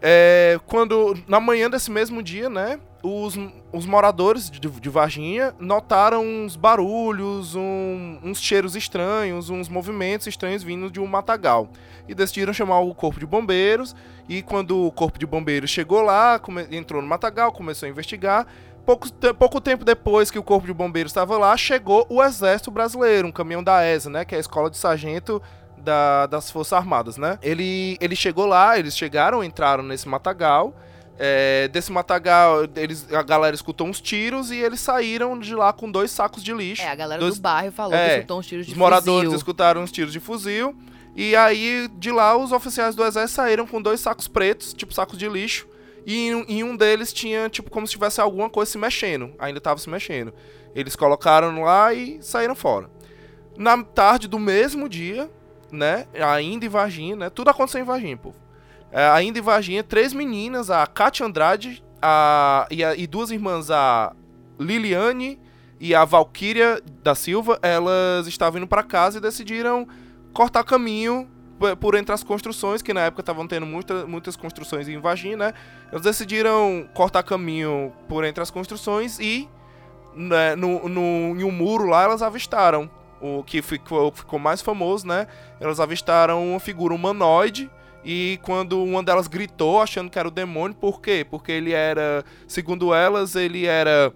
É, 0.00 0.58
quando, 0.66 1.16
na 1.26 1.40
manhã 1.40 1.68
desse 1.68 1.90
mesmo 1.90 2.22
dia, 2.22 2.48
né, 2.48 2.78
os, 3.02 3.36
os 3.72 3.84
moradores 3.84 4.48
de, 4.50 4.60
de 4.60 4.88
Varginha 4.88 5.54
notaram 5.58 6.24
uns 6.24 6.54
barulhos, 6.56 7.54
um- 7.56 8.18
uns 8.22 8.40
cheiros 8.40 8.76
estranhos, 8.76 9.50
uns 9.50 9.68
movimentos 9.68 10.26
estranhos 10.26 10.62
vindo 10.62 10.90
de 10.90 11.00
um 11.00 11.06
matagal. 11.06 11.68
E 12.08 12.14
decidiram 12.14 12.52
chamar 12.52 12.80
o 12.80 12.94
corpo 12.94 13.18
de 13.20 13.26
bombeiros. 13.26 13.94
E 14.28 14.40
quando 14.42 14.86
o 14.86 14.92
corpo 14.92 15.18
de 15.18 15.26
bombeiros 15.26 15.68
chegou 15.70 16.00
lá, 16.02 16.40
entrou 16.70 17.02
no 17.02 17.08
matagal, 17.08 17.50
começou 17.52 17.86
a 17.86 17.90
investigar. 17.90 18.46
Pouco, 18.86 19.10
te- 19.10 19.34
pouco 19.34 19.60
tempo 19.60 19.84
depois 19.84 20.30
que 20.30 20.38
o 20.38 20.42
corpo 20.42 20.66
de 20.66 20.72
bombeiros 20.72 21.10
estava 21.10 21.36
lá, 21.36 21.54
chegou 21.58 22.06
o 22.08 22.22
Exército 22.22 22.70
Brasileiro, 22.70 23.28
um 23.28 23.32
caminhão 23.32 23.62
da 23.62 23.84
ESA, 23.86 24.08
né, 24.08 24.24
que 24.24 24.34
é 24.34 24.38
a 24.38 24.40
Escola 24.40 24.70
de 24.70 24.78
Sargento 24.78 25.42
da- 25.78 26.26
das 26.26 26.50
Forças 26.50 26.72
Armadas, 26.74 27.16
né? 27.16 27.38
Ele, 27.42 27.96
ele 28.00 28.14
chegou 28.16 28.46
lá, 28.46 28.78
eles 28.78 28.96
chegaram, 28.96 29.42
entraram 29.42 29.82
nesse 29.82 30.08
matagal. 30.08 30.74
É, 31.20 31.66
desse 31.68 31.90
matagal, 31.90 32.64
eles, 32.76 33.12
a 33.12 33.22
galera 33.22 33.52
escutou 33.54 33.86
uns 33.88 34.00
tiros 34.00 34.52
e 34.52 34.56
eles 34.56 34.78
saíram 34.78 35.36
de 35.36 35.52
lá 35.54 35.72
com 35.72 35.90
dois 35.90 36.12
sacos 36.12 36.44
de 36.44 36.52
lixo. 36.52 36.82
É, 36.82 36.88
a 36.88 36.94
galera 36.94 37.20
Dois- 37.20 37.36
do 37.36 37.40
bairro 37.42 37.72
falou 37.72 37.94
É, 37.96 38.06
que 38.08 38.14
escutou 38.16 38.38
uns 38.38 38.46
tiros 38.46 38.66
de 38.66 38.72
Os 38.72 38.78
moradores 38.78 39.24
fuzil. 39.24 39.36
escutaram 39.36 39.82
uns 39.82 39.90
tiros 39.90 40.12
de 40.12 40.20
fuzil. 40.20 40.76
E 41.16 41.34
aí, 41.34 41.88
de 41.98 42.12
lá, 42.12 42.36
os 42.36 42.52
oficiais 42.52 42.94
do 42.94 43.04
exército 43.04 43.34
saíram 43.34 43.66
com 43.66 43.82
dois 43.82 43.98
sacos 43.98 44.28
pretos, 44.28 44.72
tipo 44.72 44.94
sacos 44.94 45.18
de 45.18 45.28
lixo. 45.28 45.66
E 46.06 46.28
em, 46.28 46.44
em 46.48 46.62
um 46.62 46.76
deles 46.76 47.12
tinha, 47.12 47.48
tipo, 47.48 47.68
como 47.68 47.84
se 47.86 47.94
tivesse 47.94 48.20
alguma 48.20 48.48
coisa 48.48 48.70
se 48.70 48.78
mexendo. 48.78 49.32
Ainda 49.40 49.60
tava 49.60 49.80
se 49.80 49.90
mexendo. 49.90 50.32
Eles 50.72 50.94
colocaram 50.94 51.62
lá 51.64 51.92
e 51.92 52.22
saíram 52.22 52.54
fora. 52.54 52.88
Na 53.56 53.82
tarde 53.82 54.28
do 54.28 54.38
mesmo 54.38 54.88
dia, 54.88 55.28
né? 55.72 56.06
Ainda 56.14 56.64
em 56.66 56.68
Varginha, 56.68 57.16
né? 57.16 57.30
Tudo 57.30 57.50
aconteceu 57.50 57.80
em 57.80 57.84
Varginha, 57.84 58.16
povo. 58.16 58.36
É, 58.90 59.06
ainda 59.10 59.38
em 59.38 59.42
Varginha, 59.42 59.82
três 59.84 60.12
meninas, 60.12 60.70
a 60.70 60.86
Kátia 60.86 61.26
Andrade 61.26 61.82
a, 62.00 62.66
e, 62.70 62.82
a- 62.82 62.94
e 62.96 63.06
duas 63.06 63.30
irmãs, 63.30 63.70
a 63.70 64.14
Liliane 64.58 65.38
e 65.80 65.94
a 65.94 66.04
Valkyria 66.04 66.80
da 67.02 67.14
Silva, 67.14 67.58
elas 67.62 68.26
estavam 68.26 68.58
indo 68.58 68.66
para 68.66 68.82
casa 68.82 69.18
e 69.18 69.20
decidiram 69.20 69.86
cortar 70.32 70.64
caminho 70.64 71.28
por 71.80 71.96
entre 71.96 72.14
as 72.14 72.22
construções, 72.22 72.82
que 72.82 72.94
na 72.94 73.00
época 73.00 73.20
estavam 73.20 73.46
tendo 73.46 73.66
muita, 73.66 74.06
muitas 74.06 74.36
construções 74.36 74.88
em 74.88 74.98
Varginha, 75.00 75.36
né? 75.36 75.52
Decidiram 76.02 76.88
cortar 76.94 77.22
caminho 77.24 77.92
por 78.08 78.24
entre 78.24 78.40
as 78.42 78.50
construções 78.50 79.18
e 79.18 79.48
né, 80.14 80.54
no, 80.56 80.88
no, 80.88 81.00
em 81.38 81.44
um 81.44 81.50
muro 81.50 81.84
lá 81.86 82.04
elas 82.04 82.22
avistaram 82.22 82.88
o 83.20 83.42
que 83.42 83.62
ficou, 83.62 84.12
ficou 84.12 84.38
mais 84.38 84.60
famoso, 84.60 85.06
né? 85.06 85.26
Elas 85.60 85.80
avistaram 85.80 86.50
uma 86.50 86.60
figura 86.60 86.94
humanoide 86.94 87.70
e 88.04 88.38
quando 88.42 88.82
uma 88.82 89.02
delas 89.02 89.26
gritou 89.26 89.80
achando 89.80 90.10
que 90.10 90.18
era 90.18 90.28
o 90.28 90.30
demônio, 90.30 90.76
por 90.76 91.00
quê? 91.00 91.26
Porque 91.28 91.52
ele 91.52 91.72
era, 91.72 92.24
segundo 92.46 92.94
elas, 92.94 93.34
ele 93.34 93.66
era 93.66 94.12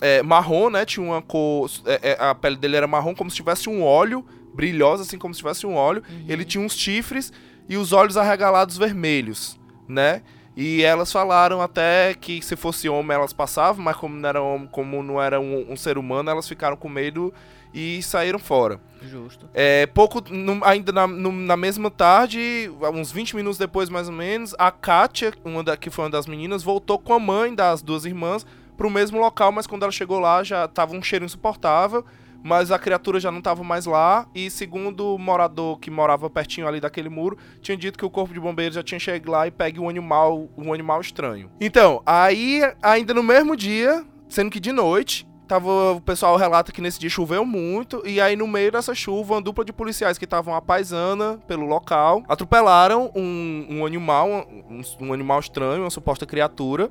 é, 0.00 0.22
marrom, 0.22 0.70
né? 0.70 0.84
Tinha 0.84 1.04
uma 1.04 1.22
cor. 1.22 1.70
é, 1.86 2.10
é, 2.10 2.16
a 2.20 2.34
pele 2.34 2.56
dele 2.56 2.76
era 2.76 2.86
marrom, 2.86 3.14
como 3.14 3.30
se 3.30 3.36
tivesse 3.36 3.68
um 3.68 3.82
óleo, 3.82 4.24
brilhosa, 4.54 5.02
assim 5.02 5.18
como 5.18 5.34
se 5.34 5.38
tivesse 5.38 5.66
um 5.66 5.74
óleo. 5.74 6.02
Ele 6.28 6.44
tinha 6.44 6.62
uns 6.62 6.76
chifres 6.76 7.32
e 7.68 7.76
os 7.76 7.92
olhos 7.92 8.16
arregalados 8.16 8.76
vermelhos, 8.76 9.58
né? 9.88 10.22
E 10.56 10.82
elas 10.82 11.10
falaram 11.10 11.60
até 11.60 12.14
que 12.14 12.40
se 12.40 12.54
fosse 12.54 12.88
homem 12.88 13.16
elas 13.16 13.32
passavam, 13.32 13.84
mas 13.84 13.96
como 13.96 14.14
não 14.16 14.28
era, 14.28 14.40
homem, 14.40 14.68
como 14.70 15.02
não 15.02 15.20
era 15.20 15.40
um, 15.40 15.72
um 15.72 15.76
ser 15.76 15.98
humano, 15.98 16.30
elas 16.30 16.46
ficaram 16.48 16.76
com 16.76 16.88
medo 16.88 17.34
e 17.72 18.00
saíram 18.04 18.38
fora. 18.38 18.78
Justo. 19.02 19.48
É, 19.52 19.84
pouco, 19.88 20.22
no- 20.32 20.64
ainda 20.64 20.92
na, 20.92 21.08
no- 21.08 21.32
na 21.32 21.56
mesma 21.56 21.90
tarde, 21.90 22.70
uns 22.94 23.10
20 23.10 23.34
minutos 23.34 23.58
depois 23.58 23.88
mais 23.88 24.08
ou 24.08 24.14
menos, 24.14 24.54
a 24.56 24.70
Kátia, 24.70 25.32
uma 25.44 25.64
da, 25.64 25.76
que 25.76 25.90
foi 25.90 26.04
uma 26.04 26.10
das 26.12 26.26
meninas, 26.26 26.62
voltou 26.62 27.00
com 27.00 27.12
a 27.12 27.18
mãe 27.18 27.52
das 27.52 27.82
duas 27.82 28.04
irmãs 28.04 28.46
pro 28.76 28.88
mesmo 28.88 29.18
local, 29.18 29.50
mas 29.50 29.66
quando 29.66 29.82
ela 29.82 29.90
chegou 29.92 30.20
lá 30.20 30.44
já 30.44 30.68
tava 30.68 30.94
um 30.94 31.02
cheiro 31.02 31.24
insuportável, 31.24 32.04
mas 32.44 32.70
a 32.70 32.78
criatura 32.78 33.18
já 33.18 33.32
não 33.32 33.40
tava 33.40 33.64
mais 33.64 33.86
lá, 33.86 34.26
e 34.34 34.50
segundo 34.50 35.14
o 35.14 35.18
morador 35.18 35.78
que 35.78 35.90
morava 35.90 36.28
pertinho 36.28 36.68
ali 36.68 36.78
daquele 36.78 37.08
muro, 37.08 37.38
tinha 37.62 37.74
dito 37.74 37.98
que 37.98 38.04
o 38.04 38.10
corpo 38.10 38.34
de 38.34 38.38
bombeiros 38.38 38.74
já 38.74 38.82
tinha 38.82 38.98
chegado 39.00 39.30
lá 39.30 39.46
e 39.46 39.50
pegue 39.50 39.80
um 39.80 39.88
animal, 39.88 40.46
um 40.54 40.70
animal 40.70 41.00
estranho. 41.00 41.50
Então, 41.58 42.02
aí, 42.04 42.60
ainda 42.82 43.14
no 43.14 43.22
mesmo 43.22 43.56
dia, 43.56 44.04
sendo 44.28 44.50
que 44.50 44.60
de 44.60 44.72
noite, 44.72 45.26
Tava, 45.46 45.92
o 45.92 46.00
pessoal 46.00 46.36
relata 46.38 46.72
que 46.72 46.80
nesse 46.80 46.98
dia 46.98 47.10
choveu 47.10 47.44
muito, 47.44 48.02
e 48.06 48.18
aí 48.18 48.34
no 48.34 48.46
meio 48.46 48.72
dessa 48.72 48.94
chuva, 48.94 49.34
uma 49.34 49.42
dupla 49.42 49.62
de 49.62 49.74
policiais 49.74 50.16
que 50.16 50.24
estavam 50.24 50.54
a 50.54 50.62
paisana 50.62 51.38
pelo 51.46 51.66
local 51.66 52.22
atropelaram 52.26 53.12
um, 53.14 53.66
um 53.68 53.86
animal, 53.86 54.26
um, 54.26 54.80
um 55.00 55.12
animal 55.12 55.40
estranho, 55.40 55.82
uma 55.82 55.90
suposta 55.90 56.24
criatura. 56.24 56.90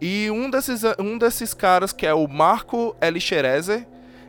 E 0.00 0.30
um 0.30 0.50
desses, 0.50 0.82
um 0.98 1.16
desses 1.16 1.54
caras, 1.54 1.90
que 1.90 2.06
é 2.06 2.12
o 2.12 2.28
Marco 2.28 2.94
Elixerezer, 3.00 3.86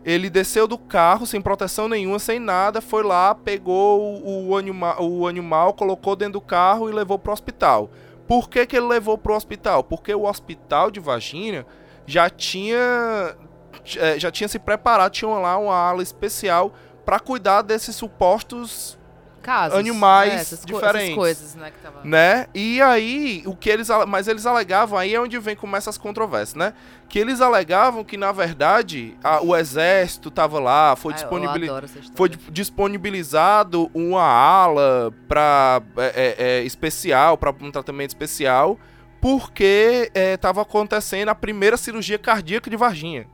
ele 0.10 0.28
desceu 0.28 0.68
do 0.68 0.76
carro 0.76 1.28
sem 1.28 1.40
proteção 1.40 1.88
nenhuma, 1.88 2.18
sem 2.18 2.40
nada, 2.40 2.82
foi 2.82 3.04
lá, 3.04 3.36
pegou 3.36 4.02
o, 4.02 4.50
o, 4.50 4.58
anima, 4.58 5.00
o 5.00 5.28
animal, 5.28 5.74
colocou 5.74 6.16
dentro 6.16 6.34
do 6.34 6.42
carro 6.42 6.90
e 6.90 6.94
levou 6.94 7.20
pro 7.20 7.32
hospital. 7.32 7.92
Por 8.28 8.50
que, 8.50 8.66
que 8.66 8.76
ele 8.76 8.88
levou 8.88 9.20
pro 9.20 9.36
hospital? 9.36 9.84
Porque 9.84 10.14
o 10.14 10.24
hospital 10.24 10.90
de 10.90 11.00
Varginha 11.00 11.64
já 12.08 12.28
tinha 12.28 13.36
eh, 13.98 14.18
já 14.18 14.32
tinha 14.32 14.48
se 14.48 14.58
preparado, 14.58 15.12
tinha 15.12 15.30
lá 15.30 15.58
uma 15.60 15.76
ala 15.76 16.02
especial 16.02 16.74
para 17.06 17.20
cuidar 17.20 17.62
desses 17.62 17.96
supostos 17.96 18.99
Casos. 19.42 19.78
animais 19.78 20.54
é, 20.54 20.56
co- 20.58 20.66
diferentes. 20.66 21.16
Coisas, 21.16 21.56
né, 21.56 21.72
tava... 21.82 22.02
né? 22.04 22.48
E 22.54 22.82
aí, 22.82 23.44
o 23.46 23.56
que 23.56 23.70
eles, 23.70 23.88
mas 24.08 24.28
eles 24.28 24.46
alegavam, 24.46 24.98
aí 25.00 25.14
é 25.16 25.20
onde 25.22 25.38
vem 25.40 25.56
começa 25.56 25.90
as 25.90 25.98
controvérsias, 25.98 26.56
né? 26.56 26.74
Que 27.08 27.18
eles 27.20 27.42
alegavam 27.42 28.04
que 28.04 28.18
na 28.18 28.32
verdade 28.32 29.18
a- 29.24 29.42
o 29.42 29.56
exército 29.56 30.30
tava 30.30 30.60
lá, 30.60 30.96
foi, 30.96 31.14
Ah, 31.14 31.16
disponibil- 31.16 31.74
foi 32.16 32.30
di- 32.30 32.38
disponibilizado 32.52 33.90
uma 33.94 34.22
ala 34.24 35.12
para 35.28 35.82
especial, 36.66 37.38
para 37.38 37.52
um 37.62 37.72
tratamento 37.72 38.10
especial, 38.10 38.78
porque 39.22 40.12
eh, 40.14 40.38
tava 40.38 40.62
acontecendo 40.62 41.30
a 41.30 41.36
primeira 41.36 41.78
cirurgia 41.78 42.18
cardíaca 42.18 42.70
de 42.70 42.76
Varginha. 42.78 43.28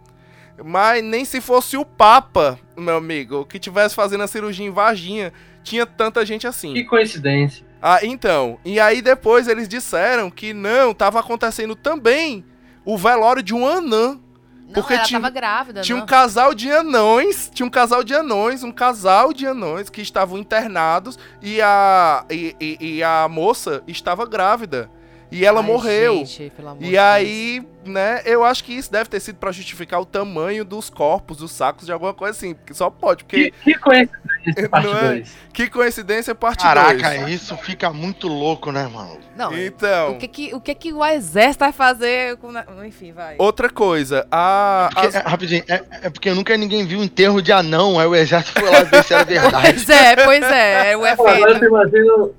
Mas 0.64 1.03
nem 1.03 1.26
se 1.26 1.41
fosse 1.41 1.76
o 1.76 1.84
Papa, 1.86 2.58
meu 2.78 2.95
amigo, 2.97 3.45
que 3.45 3.60
tivesse 3.60 3.93
fazendo 3.93 4.24
a 4.24 4.28
cirurgia 4.28 4.66
em 4.66 4.72
Varginha, 4.72 5.34
tinha 5.66 5.86
tanta 5.86 6.26
gente 6.26 6.47
assim. 6.47 6.74
Que 6.74 6.84
coincidência. 6.86 7.66
Ah, 7.82 7.99
então. 8.03 8.57
E 8.63 8.80
aí 8.80 9.01
depois 9.01 9.47
eles 9.47 9.68
disseram 9.68 10.30
que 10.32 10.53
não, 10.53 10.93
tava 10.93 11.20
acontecendo 11.20 11.76
também 11.76 12.45
o 12.86 12.97
velório 12.97 13.43
de 13.43 13.53
um 13.53 13.68
anã. 13.68 14.20
Não, 14.68 14.74
Porque 14.74 14.93
ela 14.93 15.03
tinha, 15.03 15.20
tava 15.22 15.32
grávida, 15.32 15.82
tinha 15.82 15.95
um 15.95 16.05
casal 16.05 16.53
de 16.55 16.72
anões, 16.72 17.51
tinha 17.53 17.66
um 17.66 17.70
casal 17.70 18.03
de 18.03 18.16
anões, 18.16 18.63
um 18.63 18.72
casal 18.72 19.32
de 19.32 19.45
anões 19.45 19.89
que 19.91 20.01
estavam 20.01 20.39
internados 20.39 21.20
e 21.41 21.61
a, 21.61 22.26
e, 22.32 22.55
e- 22.59 22.78
e 22.97 23.03
a 23.03 23.28
moça 23.30 23.84
estava 23.88 24.26
grávida. 24.26 24.89
E 25.36 25.45
ela 25.45 25.59
Ai, 25.61 25.65
morreu. 25.67 26.17
gente, 26.25 26.51
pelo 26.55 26.69
amor 26.69 26.79
de 26.81 26.88
e 26.88 26.91
Deus. 26.91 27.03
aí, 27.03 27.67
né, 27.86 28.21
eu 28.25 28.43
acho 28.43 28.63
que 28.63 28.73
isso 28.73 28.91
deve 28.91 29.09
ter 29.09 29.19
sido 29.19 29.36
pra 29.38 29.51
justificar 29.51 29.99
o 30.01 30.05
tamanho 30.05 30.63
dos 30.65 30.89
corpos, 30.89 31.38
dos 31.38 31.51
sacos 31.51 31.86
de 31.86 31.91
alguma 31.91 32.13
coisa 32.13 32.31
assim. 32.38 32.53
Porque 32.55 32.73
só 32.73 32.89
pode, 32.89 33.23
porque. 33.23 33.51
Que, 33.63 33.73
que 33.73 33.79
coincidência, 33.79 34.69
parte 34.69 34.88
Não 34.88 34.97
é? 34.97 35.01
2. 35.15 35.31
Que 35.53 35.69
coincidência, 35.69 36.36
parte 36.36 36.63
Caraca, 36.63 37.09
2. 37.19 37.29
isso 37.29 37.55
fica 37.57 37.91
muito 37.91 38.27
louco, 38.27 38.71
né, 38.71 38.88
mano? 38.91 39.17
Não, 39.36 39.53
Então. 39.57 40.11
o 40.13 40.17
que 40.17 40.27
que 40.27 40.53
o, 40.55 40.61
que 40.61 40.73
que 40.75 40.93
o 40.93 41.03
exército 41.03 41.59
vai 41.65 41.71
fazer 41.73 42.38
com... 42.38 42.51
Enfim, 42.86 43.11
vai. 43.11 43.36
Outra 43.38 43.69
coisa, 43.69 44.25
a. 44.31 44.89
Porque, 44.93 45.07
as- 45.07 45.15
é, 45.15 45.19
rapidinho, 45.19 45.63
é, 45.67 45.83
é 46.03 46.09
porque 46.09 46.33
nunca 46.33 46.55
ninguém 46.57 46.86
viu 46.86 47.03
enterro 47.03 47.41
de 47.41 47.51
anão, 47.51 47.99
aí 47.99 48.07
o 48.07 48.15
exército 48.15 48.59
foi 48.59 48.69
lá 48.69 48.83
ver 48.83 49.03
se 49.03 49.13
era 49.13 49.23
verdade. 49.25 49.73
Pois 49.86 49.89
é, 49.89 50.15
pois 50.15 50.43
é, 50.43 50.91
é 50.91 50.97
o 50.97 51.05
Agora 51.05 51.38
efeito. 51.51 51.63
eu 51.65 51.69
imagino, 51.69 52.36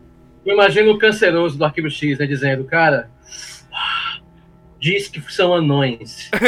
eu 0.47 0.55
imagino 0.55 0.93
o 0.93 0.99
canceroso 0.99 1.59
do 1.59 1.65
Arquivo 1.65 1.91
X, 1.91 2.19
né, 2.19 2.27
dizendo, 2.27 2.65
cara, 2.65 3.11
diz 4.79 5.09
que 5.09 5.21
são 5.33 5.53
anões. 5.53 6.31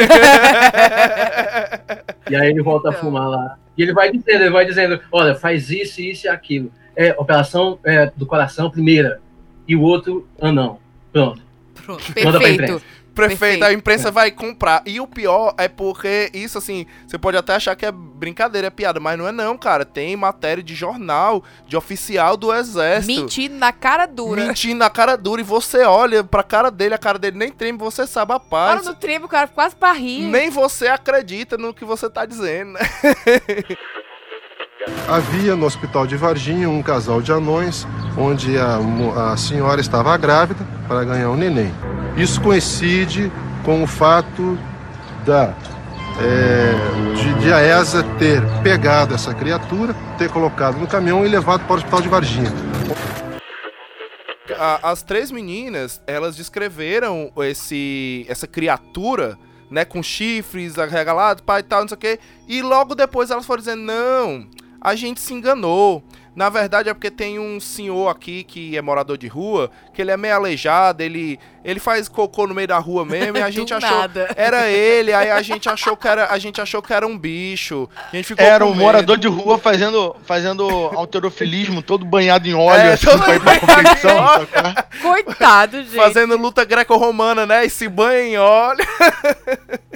e 2.29 2.35
aí 2.35 2.49
ele 2.49 2.63
volta 2.63 2.87
a 2.89 2.91
Então. 2.91 3.01
fumar 3.01 3.27
lá. 3.27 3.57
E 3.77 3.83
ele 3.83 3.93
vai 3.93 4.11
dizendo, 4.11 4.41
ele 4.43 4.49
vai 4.49 4.65
dizendo, 4.65 4.99
olha, 5.11 5.35
faz 5.35 5.69
isso, 5.69 6.01
isso 6.01 6.27
e 6.27 6.29
aquilo. 6.29 6.71
É 6.95 7.11
operação 7.17 7.79
é, 7.83 8.11
do 8.15 8.25
coração 8.25 8.69
primeira. 8.69 9.21
E 9.67 9.75
o 9.75 9.81
outro, 9.81 10.27
anão. 10.41 10.79
Pronto. 11.11 11.41
Pronto, 11.85 12.03
Manda 12.23 12.39
pra 12.39 12.47
perfeito. 12.47 12.81
Perfeito, 13.13 13.39
Perfeito. 13.39 13.63
a 13.65 13.73
imprensa 13.73 14.11
vai 14.11 14.31
comprar. 14.31 14.81
E 14.85 14.99
o 14.99 15.07
pior 15.07 15.53
é 15.57 15.67
porque 15.67 16.29
isso, 16.33 16.57
assim, 16.57 16.85
você 17.05 17.17
pode 17.17 17.37
até 17.37 17.55
achar 17.55 17.75
que 17.75 17.85
é 17.85 17.91
brincadeira, 17.91 18.67
é 18.67 18.69
piada, 18.69 18.99
mas 18.99 19.17
não 19.17 19.27
é 19.27 19.31
não, 19.31 19.57
cara. 19.57 19.83
Tem 19.83 20.15
matéria 20.15 20.63
de 20.63 20.73
jornal, 20.75 21.43
de 21.67 21.75
oficial 21.75 22.37
do 22.37 22.53
exército. 22.53 23.21
Mentindo 23.21 23.55
na 23.55 23.71
cara 23.71 24.05
dura. 24.05 24.45
Mentindo 24.45 24.79
na 24.79 24.89
cara 24.89 25.15
dura 25.15 25.41
e 25.41 25.43
você 25.43 25.83
olha 25.83 26.23
pra 26.23 26.43
cara 26.43 26.71
dele, 26.71 26.93
a 26.93 26.97
cara 26.97 27.19
dele 27.19 27.37
nem 27.37 27.51
treme, 27.51 27.77
você 27.77 28.07
sabe 28.07 28.33
a 28.33 28.39
paz. 28.39 28.85
no 28.85 28.95
trem, 28.95 29.17
o 29.17 29.27
cara 29.27 29.47
quase 29.47 29.75
pra 29.75 29.91
rir. 29.91 30.23
Nem 30.23 30.49
você 30.49 30.87
acredita 30.87 31.57
no 31.57 31.73
que 31.73 31.85
você 31.85 32.09
tá 32.09 32.25
dizendo, 32.25 32.73
né? 32.73 32.79
Havia 35.07 35.55
no 35.55 35.65
hospital 35.65 36.07
de 36.07 36.15
Varginha 36.15 36.69
um 36.69 36.81
casal 36.81 37.21
de 37.21 37.31
anões, 37.31 37.85
onde 38.17 38.57
a, 38.57 38.77
a 39.31 39.37
senhora 39.37 39.81
estava 39.81 40.15
grávida 40.17 40.65
para 40.87 41.03
ganhar 41.03 41.29
um 41.29 41.35
neném. 41.35 41.73
Isso 42.15 42.41
coincide 42.41 43.31
com 43.63 43.83
o 43.83 43.87
fato 43.87 44.57
da 45.25 45.53
é, 46.21 47.13
de, 47.15 47.33
de 47.41 47.53
a 47.53 47.61
ESA 47.61 48.03
ter 48.17 48.41
pegado 48.63 49.13
essa 49.13 49.33
criatura, 49.33 49.93
ter 50.17 50.29
colocado 50.29 50.77
no 50.77 50.87
caminhão 50.87 51.25
e 51.25 51.29
levado 51.29 51.63
para 51.65 51.73
o 51.73 51.77
hospital 51.77 52.01
de 52.01 52.09
Varginha. 52.09 52.51
A- 54.57 54.91
as 54.91 55.01
três 55.03 55.31
meninas, 55.31 56.01
elas 56.07 56.35
descreveram 56.35 57.31
esse 57.37 58.25
essa 58.29 58.47
criatura, 58.47 59.37
né, 59.69 59.85
com 59.85 60.01
chifres 60.01 60.77
arregalados, 60.79 61.43
pai 61.45 61.59
e 61.59 61.63
tal, 61.63 61.81
não 61.81 61.87
sei 61.87 61.95
o 61.95 61.99
quê, 61.99 62.19
e 62.47 62.61
logo 62.61 62.95
depois 62.95 63.29
elas 63.29 63.45
foram 63.45 63.59
dizendo, 63.59 63.83
não, 63.83 64.47
a 64.81 64.95
gente 64.95 65.19
se 65.19 65.33
enganou. 65.33 66.03
Na 66.35 66.47
verdade 66.47 66.87
é 66.87 66.93
porque 66.93 67.11
tem 67.11 67.37
um 67.37 67.59
senhor 67.59 68.07
aqui 68.07 68.45
que 68.45 68.77
é 68.77 68.81
morador 68.81 69.17
de 69.17 69.27
rua, 69.27 69.69
que 69.93 70.01
ele 70.01 70.11
é 70.11 70.15
meio 70.15 70.35
aleijado, 70.35 71.03
ele, 71.03 71.37
ele 71.65 71.81
faz 71.81 72.07
cocô 72.07 72.47
no 72.47 72.53
meio 72.53 72.67
da 72.67 72.77
rua 72.77 73.03
mesmo, 73.03 73.37
e 73.37 73.41
a 73.41 73.49
gente 73.51 73.73
achou 73.73 73.89
nada. 73.89 74.29
era 74.37 74.67
ele, 74.71 75.11
aí 75.11 75.31
a 75.31 75.41
gente 75.41 75.67
achou 75.67 75.97
que 75.97 76.07
era, 76.07 76.31
a 76.31 76.37
gente 76.39 76.61
achou 76.61 76.81
que 76.81 76.93
era 76.93 77.05
um 77.05 77.17
bicho. 77.17 77.89
A 78.13 78.15
gente 78.15 78.25
ficou 78.25 78.45
Era 78.45 78.63
um 78.63 78.69
medo. 78.69 78.79
morador 78.79 79.17
de 79.17 79.27
rua 79.27 79.57
fazendo, 79.57 80.15
fazendo 80.23 80.63
alterofilismo, 80.95 81.81
todo 81.81 82.05
banhado 82.05 82.47
em 82.47 82.53
óleo, 82.53 82.83
É, 82.83 82.93
assim, 82.93 83.05
todo 83.07 83.21
pra 83.23 83.35
ir 83.35 83.39
pra 83.41 83.59
competição. 83.59 84.47
Coitado, 85.01 85.77
gente. 85.83 85.95
Fazendo 85.95 86.37
luta 86.37 86.63
greco-romana, 86.63 87.45
né? 87.45 87.65
E 87.65 87.69
se 87.69 87.89
banha 87.89 88.21
em 88.23 88.37
óleo. 88.37 88.85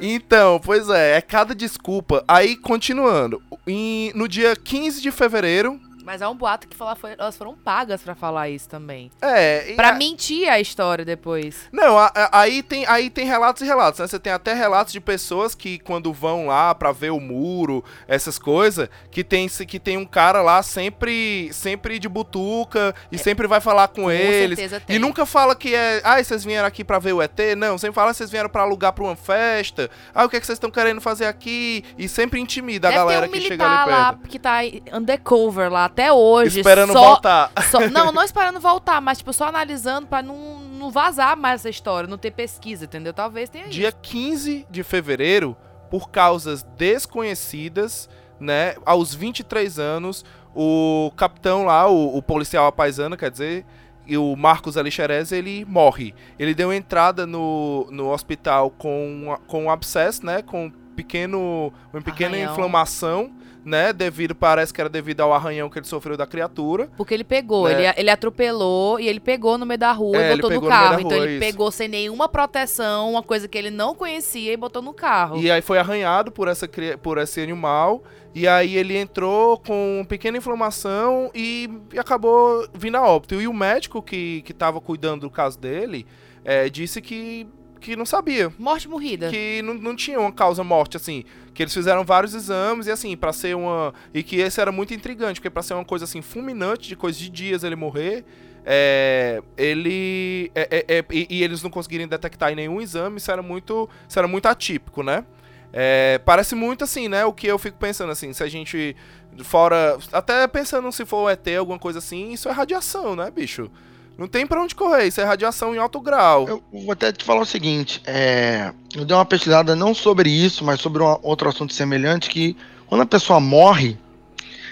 Então, 0.00 0.60
pois 0.62 0.88
é, 0.88 1.16
é 1.16 1.20
cada 1.20 1.54
desculpa. 1.54 2.24
Aí, 2.28 2.56
continuando. 2.56 3.42
em- 3.66 4.12
no 4.14 4.28
dia 4.28 4.54
15 4.54 5.00
de 5.00 5.10
fevereiro. 5.10 5.80
Mas 6.04 6.20
há 6.20 6.28
um 6.28 6.34
boato 6.36 6.68
que 6.68 6.76
falar 6.76 6.94
foi, 6.96 7.12
elas 7.18 7.36
foram 7.36 7.54
pagas 7.54 8.02
pra 8.02 8.14
falar 8.14 8.48
isso 8.50 8.68
também. 8.68 9.10
É. 9.22 9.72
Pra 9.74 9.88
a- 9.88 9.92
mentir 9.94 10.48
a 10.48 10.60
história 10.60 11.04
depois. 11.04 11.68
Não, 11.72 11.98
a- 11.98 12.12
a- 12.14 12.40
aí 12.40 12.62
tem, 12.62 12.84
aí 12.86 13.08
tem 13.08 13.24
relatos 13.26 13.62
e 13.62 13.64
relatos, 13.64 14.00
né? 14.00 14.06
Você 14.06 14.18
tem 14.18 14.32
até 14.32 14.52
relatos 14.52 14.92
de 14.92 15.00
pessoas 15.00 15.54
que 15.54 15.78
quando 15.78 16.12
vão 16.12 16.46
lá 16.48 16.74
pra 16.74 16.92
ver 16.92 17.10
o 17.10 17.18
muro, 17.20 17.82
essas 18.06 18.38
coisas, 18.38 18.88
que 19.10 19.24
tem, 19.24 19.48
que 19.48 19.80
tem 19.80 19.96
um 19.96 20.04
cara 20.04 20.42
lá 20.42 20.62
sempre 20.62 21.50
sempre 21.52 21.98
de 21.98 22.08
butuca 22.08 22.94
e 23.10 23.16
sempre 23.18 23.46
vai 23.46 23.60
falar 23.60 23.88
com, 23.88 24.02
Com 24.02 24.10
eles. 24.10 24.58
certeza 24.58 24.80
tem. 24.80 24.96
E 24.96 24.98
nunca 24.98 25.24
fala 25.24 25.54
que 25.56 25.74
é, 25.74 26.00
ah, 26.04 26.22
vocês 26.22 26.44
vieram 26.44 26.68
aqui 26.68 26.84
pra 26.84 26.98
ver 26.98 27.12
o 27.14 27.22
ET? 27.22 27.54
Não, 27.56 27.78
sempre 27.78 27.94
fala 27.94 28.10
que 28.10 28.18
vocês 28.18 28.30
vieram 28.30 28.50
pra 28.50 28.62
alugar 28.62 28.92
pra 28.92 29.04
uma 29.04 29.16
festa. 29.16 29.90
Ah, 30.14 30.24
o 30.24 30.28
que 30.28 30.36
é 30.36 30.40
que 30.40 30.46
vocês 30.46 30.56
estão 30.56 30.70
querendo 30.70 31.00
fazer 31.00 31.24
aqui? 31.26 31.82
E 31.96 32.08
sempre 32.08 32.38
intimida 32.40 32.88
a 32.88 32.90
Deve 32.90 33.02
galera 33.02 33.22
ter 33.22 33.28
um 33.28 33.32
que 33.32 33.40
chega 33.40 33.64
ali 33.64 33.72
militar 33.74 33.86
lá 33.88 34.12
perto. 34.12 34.28
que 34.28 34.38
tá 34.38 34.58
undercover 34.92 35.70
lá 35.72 35.88
até 35.94 36.12
hoje. 36.12 36.58
Esperando 36.60 36.92
só- 36.92 37.00
voltar. 37.08 37.52
só- 37.70 37.80
não, 37.88 38.10
não 38.12 38.22
esperando 38.22 38.60
voltar, 38.60 39.00
mas 39.00 39.18
tipo, 39.18 39.32
só 39.32 39.46
analisando 39.46 40.06
pra 40.08 40.22
não, 40.22 40.58
não 40.60 40.90
vazar 40.90 41.36
mais 41.36 41.60
essa 41.60 41.70
história, 41.70 42.08
não 42.08 42.18
ter 42.18 42.32
pesquisa, 42.32 42.84
entendeu? 42.84 43.12
Talvez 43.14 43.48
tenha 43.48 43.68
Dia 43.68 43.92
15 43.92 44.66
de 44.68 44.82
fevereiro, 44.82 45.56
por 45.90 46.10
causas 46.10 46.64
desconhecidas, 46.76 48.08
né, 48.38 48.74
aos 48.84 49.14
23 49.14 49.78
anos, 49.78 50.24
o 50.54 51.12
capitão 51.16 51.64
lá, 51.66 51.88
o, 51.88 52.16
o 52.16 52.22
policial 52.22 52.66
apaisano, 52.66 53.16
quer 53.16 53.30
dizer, 53.30 53.64
e 54.06 54.16
o 54.18 54.36
Marcos 54.36 54.76
Alixerez, 54.76 55.32
ele 55.32 55.64
morre. 55.64 56.14
Ele 56.38 56.54
deu 56.54 56.72
entrada 56.72 57.26
no, 57.26 57.86
no 57.90 58.10
hospital 58.10 58.70
com, 58.70 59.36
com 59.46 59.64
um 59.64 59.70
abscesso, 59.70 60.26
né? 60.26 60.42
Com 60.42 60.66
um 60.66 60.70
pequeno, 60.94 61.72
uma 61.92 62.02
pequena 62.02 62.36
Arranhão. 62.36 62.52
inflamação, 62.52 63.32
né? 63.64 63.92
Devido, 63.92 64.34
parece 64.34 64.72
que 64.74 64.80
era 64.80 64.90
devido 64.90 65.20
ao 65.20 65.32
arranhão 65.32 65.70
que 65.70 65.78
ele 65.78 65.86
sofreu 65.86 66.16
da 66.16 66.26
criatura. 66.26 66.88
Porque 66.96 67.14
ele 67.14 67.24
pegou, 67.24 67.66
É. 67.68 67.72
ele, 67.72 67.94
ele 67.96 68.10
atropelou 68.10 69.00
e 69.00 69.08
ele 69.08 69.20
pegou 69.20 69.56
no 69.56 69.64
meio 69.64 69.78
da 69.78 69.92
rua 69.92 70.16
É, 70.16 70.32
e 70.32 70.36
botou 70.36 70.50
no 70.50 70.60
no 70.60 70.68
carro. 70.68 70.94
da 70.96 71.00
então 71.00 71.10
rua, 71.16 71.24
ele 71.26 71.32
isso. 71.36 71.40
pegou 71.40 71.70
sem 71.70 71.88
nenhuma 71.88 72.28
proteção, 72.28 73.10
uma 73.12 73.22
coisa 73.22 73.48
que 73.48 73.56
ele 73.56 73.70
não 73.70 73.94
conhecia 73.94 74.52
e 74.52 74.56
botou 74.56 74.82
no 74.82 74.92
carro. 74.92 75.38
E 75.40 75.50
aí 75.50 75.62
foi 75.62 75.78
arranhado 75.78 76.30
por, 76.30 76.46
essa, 76.48 76.68
por 77.02 77.18
esse 77.18 77.40
animal. 77.40 78.02
E 78.34 78.48
aí 78.48 78.76
ele 78.76 78.96
entrou 78.96 79.56
com 79.58 80.04
pequena 80.08 80.36
inflamação 80.38 81.30
e, 81.34 81.70
e 81.92 81.98
acabou 81.98 82.66
vindo 82.74 82.96
a 82.96 83.02
óbito. 83.08 83.40
E 83.40 83.46
o 83.46 83.52
médico 83.54 84.02
que, 84.02 84.42
que 84.42 84.52
tava 84.52 84.80
cuidando 84.80 85.20
do 85.22 85.30
caso 85.30 85.56
dele 85.58 86.04
é, 86.44 86.68
disse 86.68 87.00
que, 87.00 87.46
que 87.84 87.94
não 87.94 88.06
sabia. 88.06 88.50
Morte 88.58 88.88
morrida. 88.88 89.28
Que 89.28 89.60
não, 89.62 89.74
não 89.74 89.94
tinha 89.94 90.18
uma 90.18 90.32
causa 90.32 90.64
morte, 90.64 90.96
assim. 90.96 91.22
Que 91.52 91.62
eles 91.62 91.74
fizeram 91.74 92.02
vários 92.02 92.34
exames 92.34 92.86
e 92.86 92.90
assim, 92.90 93.14
pra 93.14 93.32
ser 93.32 93.54
uma. 93.54 93.92
E 94.12 94.22
que 94.22 94.36
esse 94.36 94.58
era 94.60 94.72
muito 94.72 94.94
intrigante, 94.94 95.38
porque 95.38 95.50
pra 95.50 95.62
ser 95.62 95.74
uma 95.74 95.84
coisa 95.84 96.06
assim, 96.06 96.22
fulminante, 96.22 96.88
de 96.88 96.96
coisa 96.96 97.18
de 97.18 97.28
dias 97.28 97.62
ele 97.62 97.76
morrer. 97.76 98.24
É, 98.64 99.42
ele 99.58 100.50
é, 100.54 100.68
é, 100.70 100.98
é, 100.98 101.04
e, 101.10 101.26
e 101.28 101.42
eles 101.42 101.62
não 101.62 101.68
conseguirem 101.68 102.08
detectar 102.08 102.50
em 102.50 102.54
nenhum 102.54 102.80
exame, 102.80 103.18
isso 103.18 103.30
era 103.30 103.42
muito, 103.42 103.90
isso 104.08 104.18
era 104.18 104.26
muito 104.26 104.46
atípico, 104.46 105.02
né? 105.02 105.26
É, 105.70 106.18
parece 106.24 106.54
muito 106.54 106.82
assim, 106.82 107.06
né? 107.06 107.26
O 107.26 107.32
que 107.34 107.46
eu 107.46 107.58
fico 107.58 107.76
pensando 107.76 108.10
assim, 108.10 108.32
se 108.32 108.42
a 108.42 108.48
gente 108.48 108.96
fora, 109.42 109.98
até 110.10 110.46
pensando 110.46 110.90
se 110.90 111.04
for 111.04 111.30
ET 111.30 111.46
alguma 111.58 111.78
coisa 111.78 111.98
assim, 111.98 112.32
isso 112.32 112.48
é 112.48 112.52
radiação, 112.52 113.14
né, 113.14 113.30
bicho? 113.30 113.70
Não 114.16 114.28
tem 114.28 114.46
pra 114.46 114.62
onde 114.62 114.74
correr, 114.74 115.06
isso 115.06 115.20
é 115.20 115.24
radiação 115.24 115.74
em 115.74 115.78
alto 115.78 116.00
grau. 116.00 116.48
Eu 116.48 116.62
vou 116.72 116.92
até 116.92 117.12
te 117.12 117.24
falar 117.24 117.40
o 117.42 117.46
seguinte, 117.46 118.00
é, 118.06 118.72
eu 118.94 119.04
dei 119.04 119.16
uma 119.16 119.24
pesquisada 119.24 119.74
não 119.74 119.92
sobre 119.92 120.30
isso, 120.30 120.64
mas 120.64 120.80
sobre 120.80 121.02
um 121.02 121.18
outro 121.22 121.48
assunto 121.48 121.74
semelhante, 121.74 122.30
que 122.30 122.56
quando 122.86 123.00
a 123.00 123.06
pessoa 123.06 123.40
morre, 123.40 123.98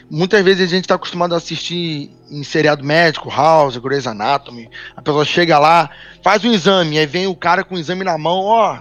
muitas 0.09 0.45
vezes 0.45 0.69
a 0.69 0.75
gente 0.75 0.85
está 0.85 0.95
acostumado 0.95 1.35
a 1.35 1.39
assistir 1.39 2.11
em 2.31 2.45
seriado 2.45 2.85
médico, 2.85 3.29
House, 3.29 3.77
Grey's 3.79 4.07
Anatomy, 4.07 4.71
a 4.97 5.03
pessoa 5.03 5.25
chega 5.25 5.59
lá, 5.59 5.91
faz 6.23 6.45
um 6.45 6.53
exame, 6.53 6.99
aí 6.99 7.07
vem 7.07 7.27
o 7.27 7.35
cara 7.35 7.65
com 7.65 7.75
o 7.75 7.79
exame 7.79 8.05
na 8.05 8.17
mão, 8.17 8.45
ó, 8.45 8.79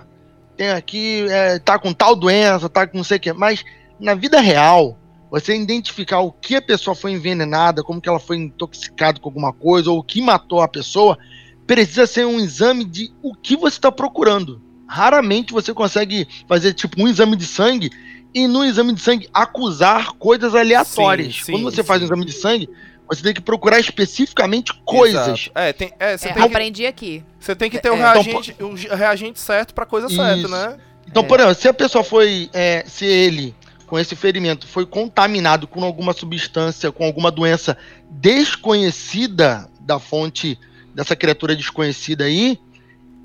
tem 0.55 0.69
aqui, 0.69 1.25
é, 1.29 1.57
tá 1.57 1.79
com 1.79 1.91
tal 1.91 2.15
doença, 2.15 2.69
tá 2.69 2.85
com 2.85 2.97
não 2.97 3.03
sei 3.03 3.17
o 3.17 3.19
que, 3.19 3.33
mas 3.33 3.63
na 3.99 4.13
vida 4.13 4.39
real, 4.39 4.97
você 5.31 5.55
identificar 5.55 6.19
o 6.19 6.29
que 6.29 6.55
a 6.57 6.61
pessoa 6.61 6.93
foi 6.93 7.13
envenenada, 7.13 7.81
como 7.81 8.01
que 8.01 8.09
ela 8.09 8.19
foi 8.19 8.35
intoxicada 8.35 9.17
com 9.17 9.29
alguma 9.29 9.53
coisa, 9.53 9.89
ou 9.89 9.99
o 9.99 10.03
que 10.03 10.21
matou 10.21 10.61
a 10.61 10.67
pessoa, 10.67 11.17
precisa 11.65 12.05
ser 12.05 12.25
um 12.25 12.37
exame 12.37 12.83
de 12.83 13.13
o 13.23 13.33
que 13.33 13.55
você 13.55 13.77
está 13.77 13.89
procurando. 13.89 14.61
Raramente 14.85 15.53
você 15.53 15.73
consegue 15.73 16.27
fazer 16.49 16.73
tipo 16.73 17.01
um 17.01 17.07
exame 17.07 17.37
de 17.37 17.45
sangue 17.45 17.89
e 18.33 18.45
no 18.45 18.65
exame 18.65 18.93
de 18.93 18.99
sangue 18.99 19.29
acusar 19.33 20.11
coisas 20.13 20.53
aleatórias. 20.53 21.35
Sim, 21.37 21.43
sim, 21.43 21.51
Quando 21.53 21.63
você 21.63 21.81
faz 21.81 22.01
um 22.01 22.07
sim. 22.07 22.11
exame 22.11 22.25
de 22.25 22.33
sangue, 22.33 22.69
você 23.07 23.23
tem 23.23 23.33
que 23.33 23.41
procurar 23.41 23.79
especificamente 23.79 24.73
coisas. 24.83 25.27
Exato. 25.27 25.51
É, 25.55 25.71
tem, 25.71 25.93
é, 25.97 26.17
você 26.17 26.27
É, 26.27 26.33
tem 26.33 26.41
que, 26.43 26.49
aprendi 26.49 26.85
aqui. 26.85 27.23
você 27.39 27.55
tem 27.55 27.69
que 27.69 27.79
ter 27.79 27.89
o, 27.89 27.93
É, 27.93 27.97
então, 27.99 28.21
reagente, 28.21 28.55
o 28.59 28.95
reagente 28.95 29.39
certo 29.39 29.73
pra 29.73 29.85
coisa 29.85 30.09
certa, 30.09 30.49
né? 30.49 30.77
Então, 31.07 31.23
por 31.23 31.39
exemplo, 31.39 31.55
se 31.55 31.67
a 31.69 31.73
pessoa 31.73 32.03
foi, 32.03 32.49
é, 32.53 32.83
se 32.85 33.05
ele 33.05 33.55
com 33.91 33.99
esse 33.99 34.15
ferimento 34.15 34.65
foi 34.65 34.85
contaminado 34.85 35.67
com 35.67 35.83
alguma 35.83 36.13
substância, 36.13 36.93
com 36.93 37.03
alguma 37.03 37.29
doença 37.29 37.77
desconhecida 38.09 39.69
da 39.81 39.99
fonte 39.99 40.57
dessa 40.95 41.13
criatura 41.13 41.57
desconhecida 41.57 42.23
aí, 42.23 42.57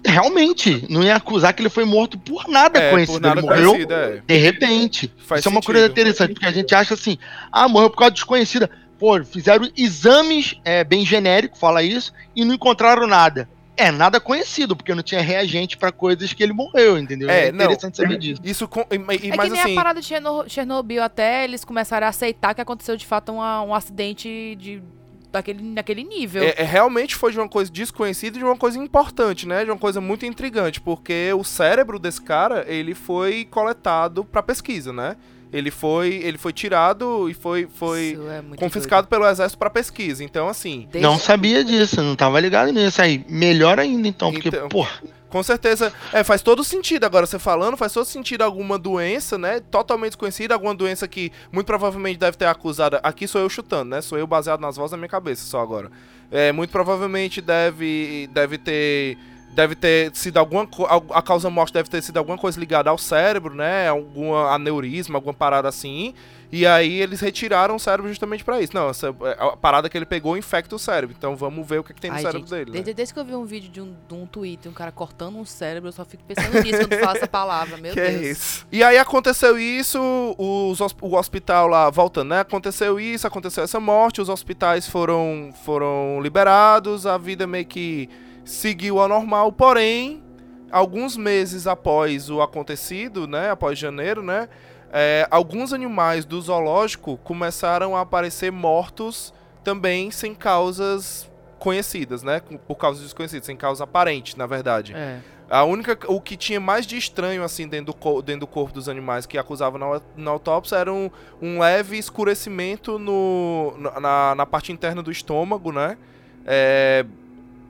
realmente 0.04 0.84
não 0.90 1.04
ia 1.04 1.14
acusar 1.14 1.54
que 1.54 1.62
ele 1.62 1.68
foi 1.68 1.84
morto 1.84 2.18
por 2.18 2.48
nada 2.48 2.80
É, 2.80 2.90
conhecido. 2.90 3.20
por 3.20 3.28
nada 3.28 3.40
ele 3.40 3.46
morreu 3.48 3.76
é. 3.88 4.22
de 4.26 4.36
repente. 4.38 5.12
Faz 5.18 5.38
Isso 5.38 5.48
é 5.48 5.52
uma 5.52 5.60
sentido. 5.62 5.72
coisa 5.72 5.86
interessante, 5.86 6.32
porque 6.32 6.46
a 6.46 6.52
gente 6.52 6.74
acha 6.74 6.94
assim, 6.94 7.16
ah, 7.52 7.68
morreu 7.68 7.88
por 7.88 7.98
causa 7.98 8.10
de 8.10 8.16
desconhecida. 8.16 8.68
Pô, 8.98 9.22
fizeram 9.22 9.70
exames 9.76 10.56
é, 10.64 10.82
bem 10.82 11.06
genérico, 11.06 11.56
fala 11.56 11.80
isso, 11.80 12.12
e 12.34 12.44
não 12.44 12.54
encontraram 12.54 13.06
nada. 13.06 13.48
É, 13.76 13.90
nada 13.90 14.18
conhecido, 14.18 14.74
porque 14.74 14.94
não 14.94 15.02
tinha 15.02 15.20
reagente 15.20 15.76
pra 15.76 15.92
coisas 15.92 16.32
que 16.32 16.42
ele 16.42 16.52
morreu, 16.52 16.96
entendeu? 16.98 17.28
É, 17.28 17.48
É, 17.48 17.52
não. 17.52 17.64
interessante 17.66 17.96
saber 17.98 18.18
disso. 18.18 18.40
Isso 18.44 18.66
com, 18.66 18.80
e, 18.80 18.94
e- 18.94 19.30
É 19.30 19.36
mas 19.36 19.46
que 19.46 19.52
nem 19.52 19.62
assim, 19.62 19.72
a 19.72 19.76
parada 19.76 20.00
de 20.00 20.06
Cherno- 20.06 20.48
Chernobyl 20.48 21.02
até 21.02 21.44
eles 21.44 21.64
começaram 21.64 22.06
a 22.06 22.10
aceitar 22.10 22.54
que 22.54 22.60
aconteceu 22.60 22.96
de 22.96 23.06
fato 23.06 23.32
uma- 23.32 23.62
um 23.62 23.74
acidente 23.74 24.56
de, 24.58 24.82
daquele, 25.30 25.74
daquele 25.74 26.02
nível. 26.04 26.42
é, 26.42 26.54
é, 26.56 26.62
realmente 26.64 27.14
foi 27.14 27.32
de 27.32 27.38
uma 27.38 27.48
coisa 27.48 27.70
desconhecida 27.70 28.36
e 28.36 28.40
de 28.40 28.44
uma 28.44 28.56
coisa 28.56 28.78
importante, 28.78 29.46
né? 29.46 29.64
De 29.64 29.70
uma 29.70 29.76
coisa 29.78 30.00
muito 30.00 30.24
intrigante, 30.24 30.80
porque 30.80 31.30
o 31.34 31.44
cérebro 31.44 31.98
desse 31.98 32.22
cara, 32.22 32.64
ele 32.66 32.94
foi 32.94 33.44
coletado 33.44 34.24
pra 34.24 34.42
pesquisa, 34.42 34.90
né? 34.92 35.16
Ele 35.56 35.70
foi, 35.70 36.14
ele 36.22 36.36
foi 36.38 36.52
tirado 36.52 37.28
e 37.30 37.34
foi, 37.34 37.66
foi 37.72 38.12
Isso 38.12 38.28
é 38.28 38.42
muito 38.42 38.60
confiscado 38.60 39.06
pelo 39.08 39.26
exército 39.26 39.58
pra 39.58 39.70
pesquisa. 39.70 40.22
Então, 40.22 40.48
assim, 40.48 40.88
Desde- 40.90 41.00
Não 41.00 41.18
sabia 41.18 41.64
disso, 41.64 42.02
não 42.02 42.14
tava 42.16 42.38
ligado 42.40 42.70
nisso 42.72 43.00
aí. 43.00 43.24
Melhor 43.28 43.78
ainda, 43.78 44.06
então, 44.08 44.32
porque, 44.32 44.48
Então. 44.48 44.68
pô, 44.68 44.86
Com 45.28 45.42
certeza. 45.42 45.92
É, 46.12 46.22
faz 46.22 46.40
todo 46.40 46.62
sentido 46.62 47.04
agora 47.04 47.26
você 47.26 47.38
falando, 47.38 47.76
faz 47.76 47.92
todo 47.92 48.04
sentido 48.06 48.42
alguma 48.42 48.78
doença, 48.78 49.36
né? 49.36 49.60
Totalmente 49.60 50.10
desconhecida, 50.10 50.54
alguma 50.54 50.74
doença 50.74 51.06
que 51.08 51.32
muito 51.52 51.66
provavelmente 51.66 52.16
deve 52.16 52.36
ter 52.36 52.46
acusada. 52.46 53.00
Aqui 53.02 53.26
sou 53.26 53.40
eu 53.40 53.48
chutando, 53.50 53.90
né? 53.90 54.00
Sou 54.00 54.16
eu 54.16 54.26
baseado 54.26 54.60
nas 54.60 54.76
vozes 54.76 54.92
da 54.92 54.96
minha 54.96 55.08
cabeça 55.08 55.44
só 55.44 55.60
agora. 55.60 55.90
É, 56.30 56.52
muito 56.52 56.70
provavelmente 56.70 57.40
deve, 57.40 58.28
deve 58.32 58.56
ter. 58.56 59.18
Deve 59.56 59.74
ter 59.74 60.14
sido 60.14 60.36
alguma 60.36 60.68
A 61.14 61.22
causa 61.22 61.48
morte 61.48 61.72
deve 61.72 61.88
ter 61.88 62.02
sido 62.02 62.18
alguma 62.18 62.36
coisa 62.36 62.60
ligada 62.60 62.90
ao 62.90 62.98
cérebro, 62.98 63.54
né? 63.54 63.88
Alguma 63.88 64.52
aneurisma, 64.52 65.16
alguma 65.16 65.32
parada 65.32 65.66
assim. 65.66 66.12
E 66.52 66.66
aí 66.66 67.00
eles 67.00 67.20
retiraram 67.20 67.74
o 67.76 67.80
cérebro 67.80 68.06
justamente 68.06 68.44
pra 68.44 68.60
isso. 68.60 68.74
Não, 68.74 68.90
essa, 68.90 69.08
a 69.38 69.56
parada 69.56 69.88
que 69.88 69.96
ele 69.96 70.04
pegou 70.04 70.36
infecta 70.36 70.76
o 70.76 70.78
cérebro. 70.78 71.16
Então 71.18 71.34
vamos 71.34 71.66
ver 71.66 71.80
o 71.80 71.84
que, 71.84 71.94
que 71.94 72.00
tem 72.02 72.10
no 72.10 72.16
Ai, 72.16 72.22
cérebro 72.22 72.40
gente, 72.40 72.50
dele. 72.50 72.66
né? 72.66 72.72
desde, 72.72 72.92
desde 72.92 73.14
que 73.14 73.18
eu 73.18 73.24
vi 73.24 73.34
um 73.34 73.46
vídeo 73.46 73.70
de 73.70 73.80
um, 73.80 73.96
de 74.06 74.14
um 74.14 74.26
Twitter, 74.26 74.70
um 74.70 74.74
cara 74.74 74.92
cortando 74.92 75.38
um 75.38 75.44
cérebro, 75.46 75.88
eu 75.88 75.92
só 75.92 76.04
fico 76.04 76.22
pensando 76.24 76.62
nisso 76.62 76.86
quando 76.86 77.00
fala 77.00 77.16
essa 77.16 77.26
palavra, 77.26 77.78
meu 77.78 77.94
que 77.94 78.00
Deus. 78.00 78.14
é 78.14 78.30
isso. 78.30 78.66
E 78.70 78.84
aí 78.84 78.98
aconteceu 78.98 79.58
isso, 79.58 79.98
os, 80.36 80.80
o 81.00 81.16
hospital 81.16 81.66
lá, 81.66 81.88
voltando, 81.88 82.28
né? 82.28 82.40
Aconteceu 82.40 83.00
isso, 83.00 83.26
aconteceu 83.26 83.64
essa 83.64 83.80
morte, 83.80 84.20
os 84.20 84.28
hospitais 84.28 84.86
foram, 84.86 85.52
foram 85.64 86.20
liberados, 86.20 87.06
a 87.06 87.16
vida 87.16 87.46
meio 87.46 87.64
que 87.64 88.10
seguiu 88.46 88.98
ao 88.98 89.08
normal, 89.08 89.52
porém, 89.52 90.22
alguns 90.70 91.18
meses 91.18 91.66
após 91.66 92.30
o 92.30 92.40
acontecido, 92.40 93.26
né? 93.26 93.50
Após 93.50 93.78
janeiro, 93.78 94.22
né? 94.22 94.48
é, 94.92 95.26
alguns 95.30 95.72
animais 95.72 96.24
do 96.24 96.40
zoológico 96.40 97.18
começaram 97.18 97.96
a 97.96 98.00
aparecer 98.00 98.50
mortos 98.50 99.32
também 99.62 100.10
sem 100.10 100.34
causas 100.34 101.30
conhecidas, 101.58 102.22
né? 102.22 102.40
Por 102.66 102.76
causas 102.76 103.02
desconhecidas, 103.02 103.44
sem 103.44 103.56
causa 103.56 103.84
aparente, 103.84 104.38
na 104.38 104.46
verdade. 104.46 104.94
É. 104.94 105.18
A 105.48 105.64
única, 105.64 105.98
o 106.08 106.20
que 106.20 106.36
tinha 106.36 106.58
mais 106.58 106.86
de 106.86 106.96
estranho 106.96 107.44
assim 107.44 107.68
dentro 107.68 107.94
do, 107.94 108.22
dentro 108.22 108.40
do 108.40 108.46
corpo 108.46 108.72
dos 108.72 108.88
animais 108.88 109.26
que 109.26 109.36
acusavam 109.36 109.78
na, 109.78 110.00
na 110.16 110.30
autópsia 110.30 110.76
era 110.76 110.92
um, 110.92 111.10
um 111.40 111.60
leve 111.60 111.98
escurecimento 111.98 112.98
no, 112.98 113.76
na, 114.00 114.34
na 114.34 114.46
parte 114.46 114.72
interna 114.72 115.02
do 115.02 115.10
estômago, 115.10 115.72
né? 115.72 115.98
É, 116.44 117.04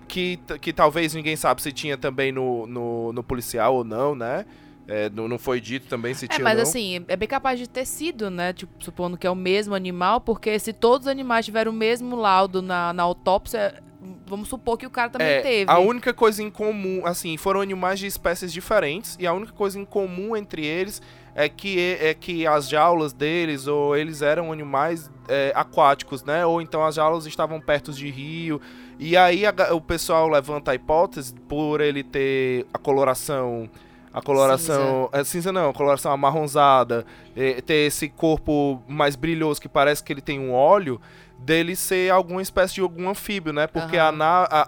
que, 0.08 0.38
que 0.60 0.72
talvez 0.72 1.14
ninguém 1.14 1.36
sabe 1.36 1.62
se 1.62 1.72
tinha 1.72 1.96
também 1.96 2.32
no, 2.32 2.66
no, 2.66 3.12
no 3.12 3.22
policial 3.22 3.74
ou 3.76 3.84
não, 3.84 4.14
né? 4.14 4.46
É, 4.88 5.10
não, 5.10 5.26
não 5.26 5.38
foi 5.38 5.60
dito 5.60 5.88
também 5.88 6.14
se 6.14 6.26
É, 6.26 6.28
tinha 6.28 6.44
mas 6.44 6.58
ou 6.58 6.62
não. 6.62 6.70
assim, 6.70 7.04
é 7.08 7.16
bem 7.16 7.28
capaz 7.28 7.58
de 7.58 7.68
ter 7.68 7.84
sido, 7.84 8.30
né? 8.30 8.52
Tipo, 8.52 8.72
supondo 8.82 9.16
que 9.18 9.26
é 9.26 9.30
o 9.30 9.34
mesmo 9.34 9.74
animal, 9.74 10.20
porque 10.20 10.58
se 10.60 10.72
todos 10.72 11.06
os 11.06 11.10
animais 11.10 11.44
tiveram 11.44 11.72
o 11.72 11.74
mesmo 11.74 12.14
laudo 12.14 12.62
na, 12.62 12.92
na 12.92 13.02
autópsia, 13.02 13.82
vamos 14.26 14.48
supor 14.48 14.78
que 14.78 14.86
o 14.86 14.90
cara 14.90 15.10
também 15.10 15.26
É, 15.26 15.40
teve. 15.40 15.70
A 15.70 15.78
única 15.80 16.14
coisa 16.14 16.40
em 16.40 16.50
comum, 16.50 17.04
assim, 17.04 17.36
foram 17.36 17.60
animais 17.60 17.98
de 17.98 18.06
espécies 18.06 18.52
diferentes 18.52 19.16
e 19.18 19.26
a 19.26 19.32
única 19.32 19.52
coisa 19.52 19.76
em 19.78 19.84
comum 19.84 20.36
entre 20.36 20.64
eles 20.64 21.02
é 21.34 21.48
que, 21.48 21.98
é 22.00 22.14
que 22.14 22.46
as 22.46 22.68
jaulas 22.68 23.12
deles 23.12 23.66
ou 23.66 23.96
eles 23.96 24.22
eram 24.22 24.52
animais 24.52 25.10
é, 25.28 25.52
aquáticos, 25.54 26.22
né? 26.22 26.46
Ou 26.46 26.62
então 26.62 26.84
as 26.84 26.94
jaulas 26.94 27.26
estavam 27.26 27.60
perto 27.60 27.92
de 27.92 28.08
rio. 28.08 28.60
E 28.98 29.16
aí 29.16 29.44
a 29.44 29.52
o 29.74 29.80
pessoal 29.80 30.28
levanta 30.28 30.70
a 30.70 30.74
hipótese 30.74 31.34
por 31.48 31.80
ele 31.80 32.02
ter 32.02 32.66
a 32.72 32.78
coloração 32.78 33.68
a 34.16 34.22
coloração 34.22 35.10
cinza, 35.12 35.20
é, 35.20 35.24
cinza 35.24 35.52
não, 35.52 35.68
a 35.68 35.74
coloração 35.74 36.10
amarronzada, 36.10 37.04
é, 37.36 37.60
ter 37.60 37.86
esse 37.86 38.08
corpo 38.08 38.82
mais 38.88 39.14
brilhoso 39.14 39.60
que 39.60 39.68
parece 39.68 40.02
que 40.02 40.10
ele 40.10 40.22
tem 40.22 40.40
um 40.40 40.54
óleo, 40.54 40.98
dele 41.46 41.76
ser 41.76 42.10
alguma 42.10 42.42
espécie 42.42 42.74
de 42.74 42.80
algum 42.80 43.08
anfíbio, 43.08 43.52
né? 43.52 43.68
Porque 43.68 43.96
Aham. 43.96 44.08
a, 44.08 44.12
na- 44.12 44.48
a, 44.50 44.66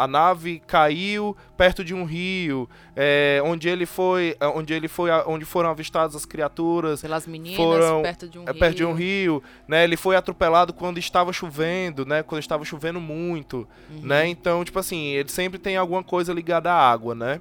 a, 0.00 0.04
a 0.04 0.06
nave 0.06 0.62
caiu 0.66 1.36
perto 1.54 1.84
de 1.84 1.92
um 1.94 2.04
rio, 2.04 2.66
é, 2.96 3.42
onde 3.44 3.68
ele 3.68 3.84
foi, 3.84 4.34
é, 4.40 4.46
onde 4.46 4.72
ele 4.72 4.88
foi, 4.88 5.10
onde 5.26 5.44
foram 5.44 5.68
avistadas 5.68 6.16
as 6.16 6.24
criaturas. 6.24 7.02
Pelas 7.02 7.26
meninas, 7.26 7.56
foram, 7.56 8.00
perto 8.02 8.26
de 8.26 8.38
um 8.38 8.48
é, 8.48 8.52
perto 8.54 8.76
de 8.76 8.84
um 8.86 8.94
rio. 8.94 9.34
rio, 9.34 9.42
né? 9.68 9.84
Ele 9.84 9.98
foi 9.98 10.16
atropelado 10.16 10.72
quando 10.72 10.96
estava 10.98 11.30
chovendo, 11.30 12.06
né? 12.06 12.22
Quando 12.22 12.40
estava 12.40 12.64
chovendo 12.64 13.00
muito, 13.00 13.68
Uhum. 13.90 14.00
né? 14.02 14.26
Então, 14.28 14.64
tipo 14.64 14.78
assim, 14.78 15.08
ele 15.08 15.28
sempre 15.28 15.58
tem 15.58 15.76
alguma 15.76 16.02
coisa 16.02 16.32
ligada 16.32 16.72
à 16.72 16.90
água, 16.90 17.14
né? 17.14 17.38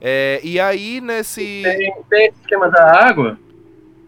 É, 0.00 0.40
e 0.42 0.58
aí 0.58 1.00
nesse 1.00 1.62
Tem, 1.62 1.92
tem 2.10 2.26
esse 2.28 2.40
esquema 2.40 2.68
da 2.68 3.06
água, 3.06 3.38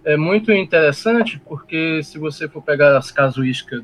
é 0.04 0.16
muito 0.16 0.50
interessante, 0.52 1.40
porque 1.46 2.02
se 2.02 2.18
você 2.18 2.48
for 2.48 2.62
pegar 2.62 2.96
as 2.96 3.10
casuísticas 3.12 3.82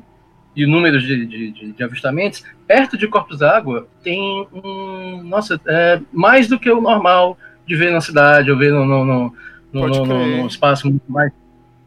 e 0.57 0.65
o 0.65 0.67
número 0.67 0.99
de, 0.99 1.25
de, 1.27 1.71
de- 1.71 1.83
avistamentos, 1.83 2.43
perto 2.65 2.97
de 2.97 3.07
corpos 3.07 3.37
d'água 3.37 3.87
tem 4.03 4.19
um. 4.51 5.21
Nossa, 5.23 5.61
é 5.67 6.01
mais 6.11 6.47
do 6.47 6.59
que 6.59 6.69
o 6.71 6.81
normal 6.81 7.37
de 7.67 7.75
ver 7.75 7.91
na 7.91 8.01
cidade, 8.01 8.49
ou 8.49 8.57
ver 8.57 8.71
no, 8.73 8.83
no, 8.83 9.05
no, 9.05 9.33
no, 9.71 10.05
no 10.05 10.47
espaço 10.47 10.89
muito 10.89 11.09
mais. 11.11 11.31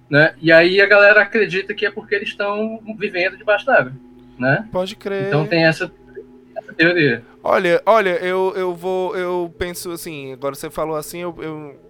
Né? 0.09 0.35
E 0.41 0.53
aí 0.53 0.81
a 0.81 0.87
galera 0.87 1.23
acredita 1.23 1.75
que 1.75 1.85
é 1.85 1.91
porque 1.91 2.15
eles 2.15 2.29
estão 2.29 2.81
vivendo 2.97 3.37
debaixo 3.37 3.67
d'água. 3.67 3.93
Né? 4.39 4.69
Pode 4.71 4.95
crer. 4.95 5.27
Então 5.27 5.47
tem 5.47 5.65
essa, 5.65 5.91
essa 6.57 6.73
teoria. 6.73 7.25
Olha, 7.43 7.83
olha, 7.85 8.11
eu, 8.25 8.53
eu 8.55 8.73
vou, 8.73 9.17
eu 9.17 9.53
penso 9.59 9.91
assim, 9.91 10.33
agora 10.33 10.55
você 10.55 10.71
falou 10.71 10.95
assim, 10.95 11.19
eu, 11.19 11.35
eu 11.41 11.81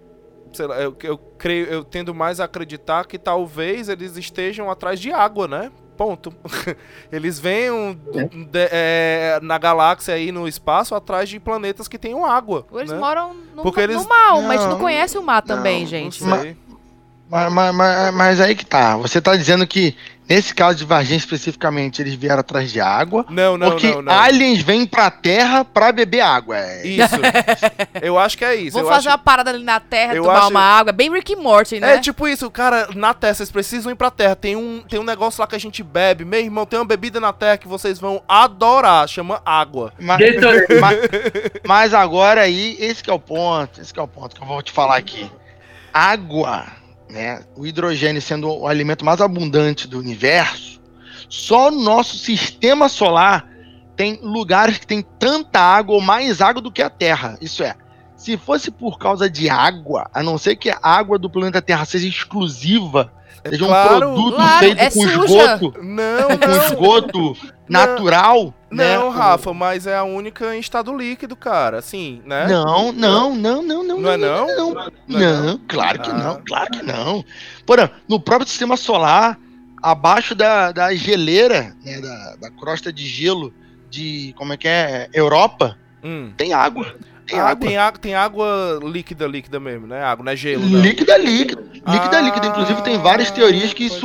sei 0.53 0.65
lá, 0.65 0.81
eu, 0.81 0.95
eu 1.03 1.17
creio, 1.17 1.67
eu 1.67 1.83
tendo 1.83 2.13
mais 2.13 2.39
a 2.39 2.45
acreditar 2.45 3.05
que 3.05 3.19
talvez 3.19 3.87
eles 3.87 4.17
estejam 4.17 4.69
atrás 4.69 4.99
de 4.99 5.11
água, 5.11 5.47
né? 5.47 5.71
Ponto. 6.01 6.33
Eles 7.11 7.39
venham 7.39 7.93
de- 7.93 8.69
é, 8.71 9.39
na 9.43 9.59
galáxia 9.59 10.15
aí 10.15 10.31
no 10.31 10.47
espaço 10.47 10.95
atrás 10.95 11.29
de 11.29 11.39
planetas 11.39 11.87
que 11.87 11.95
tenham 11.99 12.25
água. 12.25 12.65
Eles 12.73 12.89
né? 12.89 12.97
moram 12.97 13.35
no, 13.55 13.61
Porque 13.61 13.81
eles- 13.81 13.97
no 13.97 14.09
mar, 14.09 14.41
mas 14.41 14.61
não 14.61 14.69
Não, 14.71 14.79
conhece 14.79 15.15
o 15.17 15.21
mar 15.21 15.43
também, 15.43 15.81
não, 15.81 15.87
gente. 15.87 16.23
Não 16.23 16.39
sei. 16.41 16.57
Mas, 17.29 17.53
mas, 17.53 17.75
mas, 17.75 18.13
mas 18.15 18.41
aí 18.41 18.55
que 18.55 18.65
tá. 18.65 18.97
Você 18.97 19.21
tá 19.21 19.35
dizendo 19.35 19.65
que, 19.67 19.95
nesse 20.31 20.55
caso 20.55 20.77
de 20.77 20.85
Varginha 20.85 21.17
especificamente, 21.17 22.01
eles 22.01 22.13
vieram 22.13 22.39
atrás 22.39 22.71
de 22.71 22.79
água. 22.79 23.25
Não, 23.29 23.57
não, 23.57 23.71
ou 23.71 23.75
que 23.75 23.87
não, 23.87 24.01
não. 24.01 24.13
aliens 24.13 24.61
vêm 24.61 24.85
pra 24.85 25.11
Terra 25.11 25.65
pra 25.65 25.91
beber 25.91 26.21
água. 26.21 26.57
É, 26.57 26.87
Isso. 26.87 27.15
eu 28.01 28.17
acho 28.17 28.37
que 28.37 28.45
é 28.45 28.55
isso. 28.55 28.71
Vou 28.73 28.83
eu 28.83 28.87
fazer 28.87 29.09
acho... 29.09 29.17
uma 29.17 29.17
parada 29.17 29.49
ali 29.49 29.63
na 29.63 29.79
terra, 29.79 30.15
eu 30.15 30.23
tomar 30.23 30.39
acho- 30.39 30.49
uma 30.49 30.61
água. 30.61 30.93
Bem 30.93 31.11
Rick 31.11 31.33
e 31.33 31.35
Morty, 31.35 31.79
né? 31.79 31.95
É 31.95 31.99
tipo 31.99 32.27
isso, 32.27 32.49
cara, 32.49 32.87
na 32.95 33.13
Terra, 33.13 33.33
vocês 33.33 33.51
precisam 33.51 33.91
ir 33.91 33.95
pra 33.95 34.09
Terra. 34.09 34.35
Tem 34.35 34.55
um, 34.55 34.83
tem 34.87 34.99
um 34.99 35.03
negócio 35.03 35.41
lá 35.41 35.47
que 35.47 35.55
a 35.55 35.59
gente 35.59 35.83
bebe. 35.83 36.23
Meu 36.23 36.39
irmão, 36.39 36.65
tem 36.65 36.79
uma 36.79 36.85
bebida 36.85 37.19
na 37.19 37.33
Terra 37.33 37.57
que 37.57 37.67
vocês 37.67 37.99
vão 37.99 38.23
adorar, 38.27 39.07
chama 39.09 39.41
água. 39.45 39.93
Mas, 39.99 40.19
mas, 40.79 40.99
mas 41.67 41.93
agora 41.93 42.41
aí, 42.41 42.77
esse 42.79 43.03
que 43.03 43.09
é 43.09 43.13
o 43.13 43.19
ponto, 43.19 43.81
esse 43.81 43.93
que 43.93 43.99
é 43.99 44.03
o 44.03 44.07
ponto 44.07 44.35
que 44.35 44.41
eu 44.41 44.47
vou 44.47 44.61
te 44.61 44.71
falar 44.71 44.95
aqui. 44.95 45.29
Água, 45.93 46.65
né? 47.11 47.43
O 47.55 47.65
hidrogênio 47.65 48.21
sendo 48.21 48.49
o 48.49 48.67
alimento 48.67 49.05
mais 49.05 49.21
abundante 49.21 49.87
do 49.87 49.99
universo, 49.99 50.81
só 51.29 51.69
no 51.69 51.81
nosso 51.81 52.17
sistema 52.17 52.89
solar 52.89 53.47
tem 53.95 54.19
lugares 54.21 54.77
que 54.77 54.87
tem 54.87 55.01
tanta 55.19 55.59
água 55.59 55.95
ou 55.95 56.01
mais 56.01 56.41
água 56.41 56.61
do 56.61 56.71
que 56.71 56.81
a 56.81 56.89
Terra. 56.89 57.37
Isso 57.41 57.63
é, 57.63 57.75
se 58.15 58.37
fosse 58.37 58.71
por 58.71 58.97
causa 58.97 59.29
de 59.29 59.49
água, 59.49 60.09
a 60.13 60.23
não 60.23 60.37
ser 60.37 60.55
que 60.55 60.69
a 60.69 60.79
água 60.81 61.19
do 61.19 61.29
planeta 61.29 61.61
Terra 61.61 61.85
seja 61.85 62.07
exclusiva, 62.07 63.11
seja 63.49 63.63
um 63.63 63.67
claro, 63.67 63.97
produto 63.99 64.35
claro, 64.35 64.59
feito 64.59 64.79
é 64.81 64.89
com 64.91 65.01
suja. 65.01 65.25
esgoto, 65.25 65.73
Não, 65.83 66.29
com 66.37 66.47
não. 66.47 66.65
esgoto 66.65 67.37
natural, 67.67 68.53
né? 68.69 68.97
Não, 68.97 69.09
Rafa, 69.09 69.53
mas 69.53 69.87
é 69.87 69.95
a 69.95 70.03
única 70.03 70.55
em 70.55 70.59
estado 70.59 70.95
líquido, 70.95 71.35
cara. 71.35 71.77
Assim, 71.79 72.21
né? 72.25 72.47
Não, 72.47 72.91
não, 72.91 73.35
não, 73.35 73.63
não, 73.63 73.83
não. 73.83 73.99
Não 73.99 74.11
é 74.11 74.17
não? 74.17 74.47
Não, 74.47 74.73
Não 75.07 75.19
é 75.19 75.41
não, 75.41 75.61
claro 75.67 75.99
que 75.99 76.09
Ah. 76.09 76.13
não, 76.13 76.41
claro 76.45 76.71
que 76.71 76.83
não. 76.83 77.23
Porra, 77.65 77.91
no 78.07 78.19
próprio 78.19 78.47
sistema 78.47 78.77
solar, 78.77 79.37
abaixo 79.81 80.35
da, 80.35 80.71
da 80.71 80.93
geleira, 80.93 81.75
né, 81.83 81.99
da, 82.01 82.35
da 82.35 82.51
crosta 82.51 82.91
de 82.93 83.05
gelo 83.05 83.53
de, 83.89 84.33
como 84.37 84.53
é 84.53 84.57
que 84.57 84.67
é, 84.67 85.09
Europa, 85.13 85.77
Hum. 86.03 86.31
tem 86.37 86.51
água. 86.53 86.95
Tem 87.31 87.39
ah, 87.39 87.45
água. 87.45 87.67
Tem, 87.67 87.77
água, 87.77 87.99
tem 87.99 88.15
água 88.15 88.79
líquida, 88.83 89.25
líquida 89.25 89.59
mesmo, 89.59 89.87
né? 89.87 90.03
Água, 90.03 90.23
não 90.25 90.31
é 90.31 90.35
gelo, 90.35 90.63
não. 90.67 90.79
Líquida, 90.81 91.17
líquida. 91.17 91.61
Líquida, 91.87 92.17
Ah, 92.17 92.21
líquida. 92.21 92.47
Inclusive, 92.47 92.81
tem 92.83 92.97
várias 92.99 93.31
teorias 93.31 93.73
que 93.73 93.89
crer. 93.89 93.99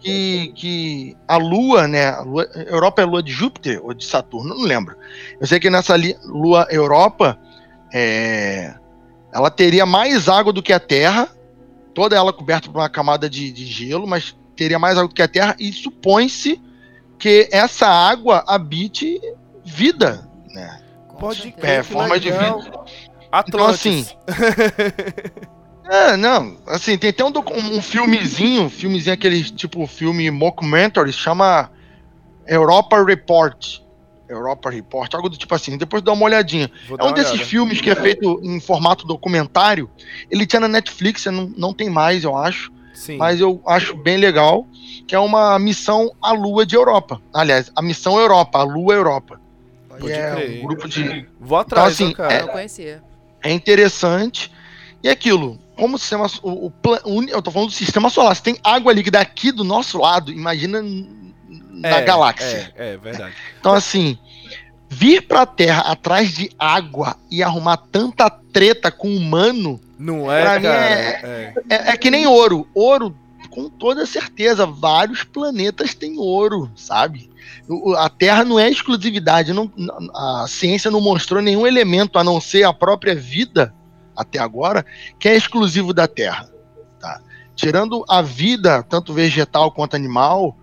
que, 0.00 0.52
que 0.56 1.16
a 1.28 1.36
Lua, 1.36 1.86
né? 1.86 2.08
A 2.08 2.22
Lua- 2.22 2.48
Europa 2.66 3.02
é 3.02 3.04
a 3.04 3.08
Lua 3.08 3.22
de 3.22 3.30
Júpiter 3.30 3.80
ou 3.84 3.92
de 3.94 4.04
Saturno, 4.04 4.54
não 4.54 4.62
lembro. 4.64 4.96
Eu 5.40 5.46
sei 5.46 5.60
que 5.60 5.68
nessa 5.70 5.94
li- 5.96 6.16
Lua 6.24 6.66
Europa, 6.70 7.38
é, 7.92 8.74
ela 9.32 9.50
teria 9.50 9.84
mais 9.84 10.28
água 10.28 10.52
do 10.52 10.62
que 10.62 10.72
a 10.72 10.80
Terra, 10.80 11.28
toda 11.94 12.16
ela 12.16 12.32
coberta 12.32 12.70
por 12.70 12.78
uma 12.78 12.88
camada 12.88 13.28
de, 13.28 13.52
de 13.52 13.66
gelo, 13.66 14.06
mas 14.06 14.34
teria 14.56 14.78
mais 14.78 14.96
água 14.96 15.08
do 15.08 15.14
que 15.14 15.22
a 15.22 15.28
Terra, 15.28 15.54
e 15.58 15.72
supõe-se 15.72 16.60
que 17.18 17.48
essa 17.52 17.86
água 17.86 18.42
habite 18.46 19.20
vida, 19.64 20.26
né? 20.54 20.80
Pode 21.20 21.42
certeza. 21.42 21.60
crer, 21.60 21.78
É, 21.80 21.82
forma 21.82 22.18
de 22.18 22.30
legal. 22.30 22.60
vida. 22.60 22.80
Atlantis. 23.30 24.16
É, 25.92 26.16
não, 26.16 26.56
assim, 26.68 26.96
tem 26.96 27.10
até 27.10 27.24
um, 27.24 27.32
um 27.76 27.82
filmezinho, 27.82 28.62
um 28.62 28.70
filmezinho 28.70 29.12
aquele 29.12 29.42
tipo 29.42 29.84
filme 29.88 30.30
mockumentary, 30.30 31.12
chama 31.12 31.68
Europa 32.46 33.02
Report. 33.02 33.80
Europa 34.28 34.70
Report, 34.70 35.12
algo 35.12 35.28
do 35.28 35.36
tipo 35.36 35.52
assim, 35.52 35.76
depois 35.76 36.00
dá 36.00 36.12
uma 36.12 36.24
olhadinha. 36.24 36.70
Vou 36.88 36.96
É 37.00 37.04
um 37.04 37.12
desses 37.12 37.32
olhada. 37.32 37.48
filmes 37.48 37.80
que 37.80 37.90
é 37.90 37.96
feito 37.96 38.40
em 38.44 38.60
formato 38.60 39.04
documentário. 39.04 39.90
Ele 40.30 40.46
tinha 40.46 40.60
na 40.60 40.68
Netflix, 40.68 41.24
não, 41.26 41.52
não 41.56 41.74
tem 41.74 41.90
mais, 41.90 42.22
eu 42.22 42.36
acho. 42.36 42.70
Sim. 42.94 43.16
Mas 43.16 43.40
eu 43.40 43.60
acho 43.66 43.96
bem 43.96 44.16
legal. 44.16 44.68
Que 45.08 45.16
é 45.16 45.18
uma 45.18 45.58
missão 45.58 46.12
à 46.22 46.30
Lua 46.30 46.64
de 46.64 46.76
Europa. 46.76 47.20
Aliás, 47.34 47.72
a 47.74 47.82
missão 47.82 48.16
Europa, 48.16 48.60
a 48.60 48.62
Lua 48.62 48.94
Europa. 48.94 49.40
Pode 50.00 50.12
é 50.12 50.30
crer. 50.34 50.58
um 50.62 50.66
grupo 50.66 50.88
de. 50.88 51.26
Vou 51.40 51.58
atrás, 51.58 51.92
assim, 51.92 52.10
ó, 52.10 52.14
cara. 52.14 52.34
Eu 52.34 52.46
não 52.46 52.52
conhecia. 52.52 53.02
É 53.42 53.50
interessante. 53.52 54.50
E 55.02 55.08
aquilo, 55.08 55.58
como 55.76 55.96
o 55.96 55.98
sistema. 55.98 56.26
O, 56.42 56.66
o 56.66 56.72
o 57.04 57.22
eu 57.24 57.40
tô 57.40 57.50
falando 57.50 57.68
do 57.68 57.74
sistema 57.74 58.10
solar. 58.10 58.34
Se 58.36 58.42
tem 58.42 58.58
água 58.62 58.92
líquida 58.92 59.18
aqui 59.20 59.50
do 59.52 59.64
nosso 59.64 59.98
lado, 59.98 60.30
imagina 60.32 60.82
na 60.82 61.88
É, 61.88 62.02
galáxia. 62.02 62.72
É, 62.76 62.92
é 62.92 62.96
verdade. 62.98 63.34
Então, 63.58 63.72
assim, 63.72 64.18
vir 64.88 65.22
pra 65.22 65.46
Terra 65.46 65.82
atrás 65.82 66.34
de 66.34 66.50
água 66.58 67.16
e 67.30 67.42
arrumar 67.42 67.78
tanta 67.78 68.28
treta 68.28 68.90
com 68.90 69.08
humano 69.14 69.80
Não 69.98 70.30
é, 70.30 70.42
Pra 70.42 70.56
mim 70.60 70.66
cara? 70.66 70.84
é- 70.84 71.54
É. 71.70 71.74
é, 71.74 71.90
é 71.92 71.96
que 71.96 72.10
nem 72.10 72.26
ouro. 72.26 72.68
Ouro, 72.74 73.16
com 73.48 73.68
toda 73.70 74.04
certeza, 74.04 74.66
vários 74.66 75.24
planetas 75.24 75.94
têm 75.94 76.18
ouro, 76.18 76.70
sabe? 76.76 77.29
A 77.98 78.08
Terra 78.08 78.44
não 78.44 78.58
é 78.58 78.68
exclusividade. 78.70 79.52
Não, 79.52 79.70
a 80.14 80.46
ciência 80.48 80.90
não 80.90 81.00
mostrou 81.00 81.40
nenhum 81.42 81.66
elemento 81.66 82.18
a 82.18 82.24
não 82.24 82.40
ser 82.40 82.64
a 82.64 82.72
própria 82.72 83.14
vida, 83.14 83.74
até 84.16 84.38
agora, 84.38 84.84
que 85.18 85.28
é 85.28 85.36
exclusivo 85.36 85.92
da 85.94 86.06
Terra. 86.06 86.48
Tá? 87.00 87.20
Tirando 87.54 88.04
a 88.08 88.20
vida, 88.22 88.82
tanto 88.82 89.12
vegetal 89.12 89.70
quanto 89.72 89.96
animal, 89.96 90.56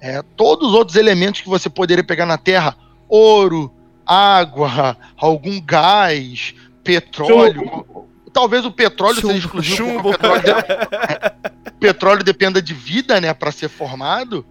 é, 0.00 0.22
todos 0.36 0.68
os 0.68 0.74
outros 0.74 0.96
elementos 0.96 1.40
que 1.40 1.48
você 1.48 1.68
poderia 1.70 2.04
pegar 2.04 2.26
na 2.26 2.36
Terra, 2.38 2.76
ouro, 3.08 3.72
água, 4.06 4.96
algum 5.16 5.60
gás, 5.60 6.54
petróleo. 6.82 7.86
Talvez 8.32 8.64
o 8.66 8.70
petróleo 8.72 9.20
seja 9.20 9.38
exclusivo, 9.38 9.76
Chumbo. 9.76 10.10
o 10.10 10.12
petróleo, 10.12 10.42
de- 10.42 11.70
petróleo 11.78 12.24
dependa 12.24 12.60
de 12.60 12.74
vida, 12.74 13.20
né, 13.20 13.32
para 13.32 13.52
ser 13.52 13.68
formado. 13.68 14.44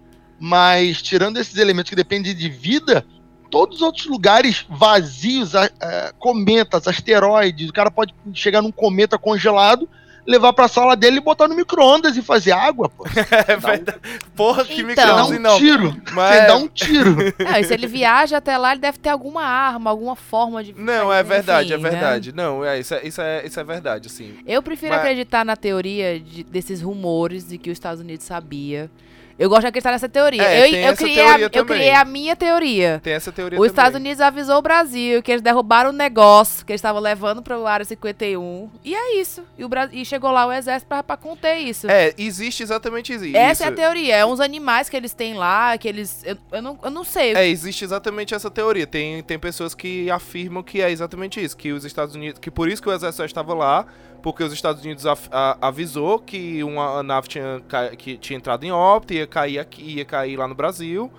Mas 0.46 1.00
tirando 1.00 1.38
esses 1.38 1.56
elementos 1.56 1.88
que 1.88 1.96
dependem 1.96 2.34
de 2.34 2.48
vida, 2.50 3.02
todos 3.50 3.76
os 3.76 3.82
outros 3.82 4.04
lugares 4.04 4.66
vazios, 4.68 5.54
a- 5.54 5.70
a- 5.80 6.12
cometas, 6.18 6.86
asteroides, 6.86 7.70
o 7.70 7.72
cara 7.72 7.90
pode 7.90 8.12
chegar 8.34 8.60
num 8.60 8.70
cometa 8.70 9.16
congelado, 9.16 9.88
levar 10.26 10.52
pra 10.52 10.68
sala 10.68 10.94
dele 10.96 11.16
e 11.16 11.20
botar 11.20 11.48
no 11.48 11.54
micro-ondas 11.56 12.14
e 12.18 12.22
fazer 12.22 12.52
água, 12.52 12.90
pô. 12.90 13.04
É 13.48 13.56
verdade. 13.56 13.98
Porra, 14.36 14.66
que 14.66 14.82
Então. 14.82 14.94
Você 14.94 14.94
dá 14.94 15.22
micro 15.22 15.36
um 15.36 15.40
não. 15.40 15.58
tiro. 15.58 16.02
Mas- 16.12 16.34
Você 16.40 16.46
dá 16.46 16.56
um 16.56 16.68
tiro. 16.68 17.16
Não, 17.42 17.58
e 17.58 17.64
se 17.64 17.72
ele 17.74 17.86
viaja 17.86 18.36
até 18.36 18.58
lá, 18.58 18.72
ele 18.72 18.80
deve 18.82 18.98
ter 18.98 19.08
alguma 19.10 19.42
arma, 19.44 19.88
alguma 19.90 20.14
forma 20.16 20.62
de. 20.62 20.74
Não, 20.74 21.10
é 21.10 21.20
Enfim, 21.20 21.28
verdade, 21.30 21.72
é 21.72 21.78
né? 21.78 21.90
verdade. 21.90 22.32
Não, 22.34 22.62
é 22.64 22.78
isso, 22.80 22.92
é, 22.94 23.06
isso, 23.06 23.20
é, 23.22 23.46
isso 23.46 23.58
é 23.60 23.64
verdade, 23.64 24.08
assim. 24.08 24.34
Eu 24.46 24.62
prefiro 24.62 24.92
Mas- 24.92 25.00
acreditar 25.00 25.42
na 25.44 25.56
teoria 25.56 26.20
de- 26.20 26.42
desses 26.44 26.82
rumores 26.82 27.48
de 27.48 27.56
que 27.56 27.70
os 27.70 27.74
Estados 27.76 28.00
Unidos 28.02 28.24
sabia. 28.26 28.90
Eu 29.38 29.48
gosto 29.48 29.62
de 29.62 29.66
acreditar 29.68 29.90
nessa 29.90 30.08
teoria. 30.08 30.42
É, 30.42 30.60
eu, 30.60 30.90
eu, 30.90 30.96
criei 30.96 31.14
teoria 31.16 31.46
a, 31.46 31.50
eu 31.52 31.64
criei 31.64 31.90
a 31.90 32.04
minha 32.04 32.36
teoria. 32.36 33.00
Tem 33.02 33.14
essa 33.14 33.32
teoria 33.32 33.58
Os 33.58 33.66
também. 33.66 33.70
Estados 33.70 33.98
Unidos 33.98 34.20
avisou 34.20 34.58
o 34.58 34.62
Brasil 34.62 35.22
que 35.22 35.32
eles 35.32 35.42
derrubaram 35.42 35.90
o 35.90 35.92
negócio 35.92 36.64
que 36.64 36.72
eles 36.72 36.78
estavam 36.78 37.00
levando 37.00 37.42
para 37.42 37.58
o 37.58 37.66
Área 37.66 37.84
51. 37.84 38.70
E 38.84 38.94
é 38.94 39.20
isso. 39.20 39.42
E, 39.58 39.64
o 39.64 39.68
Bra- 39.68 39.88
e 39.92 40.04
chegou 40.04 40.30
lá 40.30 40.46
o 40.46 40.52
exército 40.52 40.88
pra 41.04 41.16
conter 41.16 41.56
isso. 41.56 41.90
É, 41.90 42.14
existe 42.16 42.62
exatamente 42.62 43.12
isso. 43.12 43.36
Essa 43.36 43.64
é 43.64 43.68
a 43.68 43.72
teoria. 43.72 44.16
É 44.16 44.26
uns 44.26 44.40
animais 44.40 44.88
que 44.88 44.96
eles 44.96 45.12
têm 45.12 45.34
lá, 45.34 45.76
que 45.78 45.88
eles. 45.88 46.22
Eu, 46.24 46.36
eu, 46.52 46.62
não, 46.62 46.78
eu 46.82 46.90
não 46.90 47.04
sei. 47.04 47.34
É, 47.34 47.48
existe 47.48 47.84
exatamente 47.84 48.34
essa 48.34 48.50
teoria. 48.50 48.86
Tem, 48.86 49.22
tem 49.22 49.38
pessoas 49.38 49.74
que 49.74 50.10
afirmam 50.10 50.62
que 50.62 50.80
é 50.80 50.90
exatamente 50.90 51.42
isso, 51.42 51.56
que 51.56 51.72
os 51.72 51.84
Estados 51.84 52.14
Unidos, 52.14 52.38
que 52.40 52.50
por 52.50 52.68
isso 52.68 52.80
que 52.80 52.88
o 52.88 52.92
exército 52.92 53.24
estava 53.24 53.54
lá, 53.54 53.86
porque 54.24 54.42
os 54.42 54.54
Estados 54.54 54.82
Unidos 54.82 55.04
af- 55.04 55.28
a- 55.30 55.58
avisou 55.60 56.18
que 56.18 56.64
uma 56.64 57.02
nave 57.02 57.28
tinha, 57.28 57.62
que 57.98 58.16
tinha 58.16 58.38
entrado 58.38 58.64
em 58.64 58.72
órbita, 58.72 59.12
ia 59.12 59.26
cair 59.26 59.58
aqui, 59.58 59.82
ia 59.98 60.04
cair 60.06 60.34
lá 60.38 60.48
no 60.48 60.54
Brasil, 60.54 61.12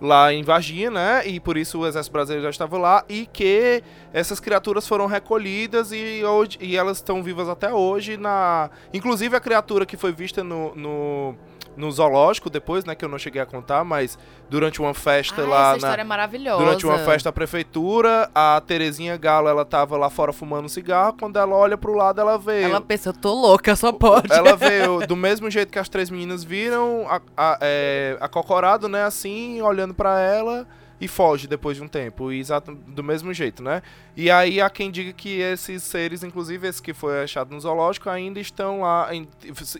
lá 0.00 0.32
em 0.32 0.44
Varginha, 0.44 0.88
né? 0.88 1.26
E 1.26 1.40
por 1.40 1.56
isso 1.56 1.80
o 1.80 1.86
exército 1.86 2.12
brasileiro 2.12 2.44
já 2.44 2.50
estava 2.50 2.78
lá 2.78 3.04
e 3.08 3.26
que 3.26 3.82
essas 4.12 4.38
criaturas 4.38 4.86
foram 4.86 5.06
recolhidas 5.06 5.90
e, 5.90 6.22
hoje, 6.24 6.56
e 6.60 6.76
elas 6.76 6.98
estão 6.98 7.20
vivas 7.20 7.48
até 7.48 7.74
hoje 7.74 8.16
na, 8.16 8.70
inclusive 8.94 9.34
a 9.36 9.40
criatura 9.40 9.84
que 9.84 9.96
foi 9.96 10.12
vista 10.12 10.44
no, 10.44 10.72
no 10.76 11.34
no 11.74 11.90
zoológico 11.90 12.50
depois, 12.50 12.84
né, 12.84 12.94
que 12.94 13.02
eu 13.02 13.08
não 13.08 13.18
cheguei 13.18 13.40
a 13.40 13.46
contar, 13.46 13.82
mas 13.82 14.18
durante 14.52 14.82
uma 14.82 14.92
festa 14.92 15.42
Ah, 15.42 15.46
lá 15.46 15.60
essa 15.60 15.70
na 15.70 15.76
história 15.78 16.02
é 16.02 16.04
maravilhosa. 16.04 16.62
Durante 16.62 16.84
uma 16.86 16.98
festa 16.98 17.28
da 17.30 17.32
prefeitura, 17.32 18.30
a 18.34 18.62
Terezinha 18.66 19.16
Galo, 19.16 19.48
ela 19.48 19.64
tava 19.64 19.96
lá 19.96 20.10
fora 20.10 20.30
fumando 20.30 20.68
cigarro, 20.68 21.16
quando 21.18 21.38
ela 21.38 21.56
olha 21.56 21.78
pro 21.78 21.94
lado, 21.94 22.20
ela 22.20 22.36
vê... 22.36 22.62
Ela 22.62 22.80
pensa, 22.80 23.08
eu 23.08 23.12
tô 23.14 23.32
louca, 23.32 23.74
só 23.74 23.90
pode. 23.92 24.30
Ela 24.30 24.54
veio 24.54 25.04
do 25.08 25.16
mesmo 25.16 25.50
jeito 25.50 25.72
que 25.72 25.78
as 25.78 25.88
três 25.88 26.10
meninas 26.10 26.44
viram, 26.44 27.06
a, 27.08 27.20
a, 27.34 27.58
é, 27.62 28.18
acocorado, 28.20 28.88
né, 28.88 29.04
assim, 29.04 29.62
olhando 29.62 29.94
pra 29.94 30.20
ela 30.20 30.68
e 31.00 31.08
foge 31.08 31.48
depois 31.48 31.76
de 31.78 31.82
um 31.82 31.88
tempo, 31.88 32.30
e 32.30 32.38
exato, 32.38 32.74
do 32.74 33.02
mesmo 33.02 33.32
jeito, 33.34 33.60
né? 33.62 33.82
E 34.16 34.30
aí 34.30 34.60
há 34.60 34.70
quem 34.70 34.90
diga 34.90 35.12
que 35.12 35.40
esses 35.40 35.82
seres, 35.82 36.22
inclusive 36.22 36.68
esse 36.68 36.80
que 36.80 36.92
foi 36.92 37.24
achado 37.24 37.52
no 37.52 37.58
zoológico, 37.60 38.08
ainda 38.08 38.38
estão 38.38 38.82
lá, 38.82 39.12
em- 39.12 39.26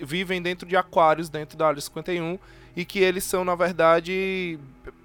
vivem 0.00 0.40
dentro 0.42 0.66
de 0.66 0.76
aquários 0.76 1.28
dentro 1.28 1.56
da 1.56 1.68
área 1.68 1.80
51 1.80 2.38
e 2.76 2.84
que 2.84 2.98
eles 3.00 3.24
são, 3.24 3.44
na 3.44 3.54
verdade, 3.54 4.58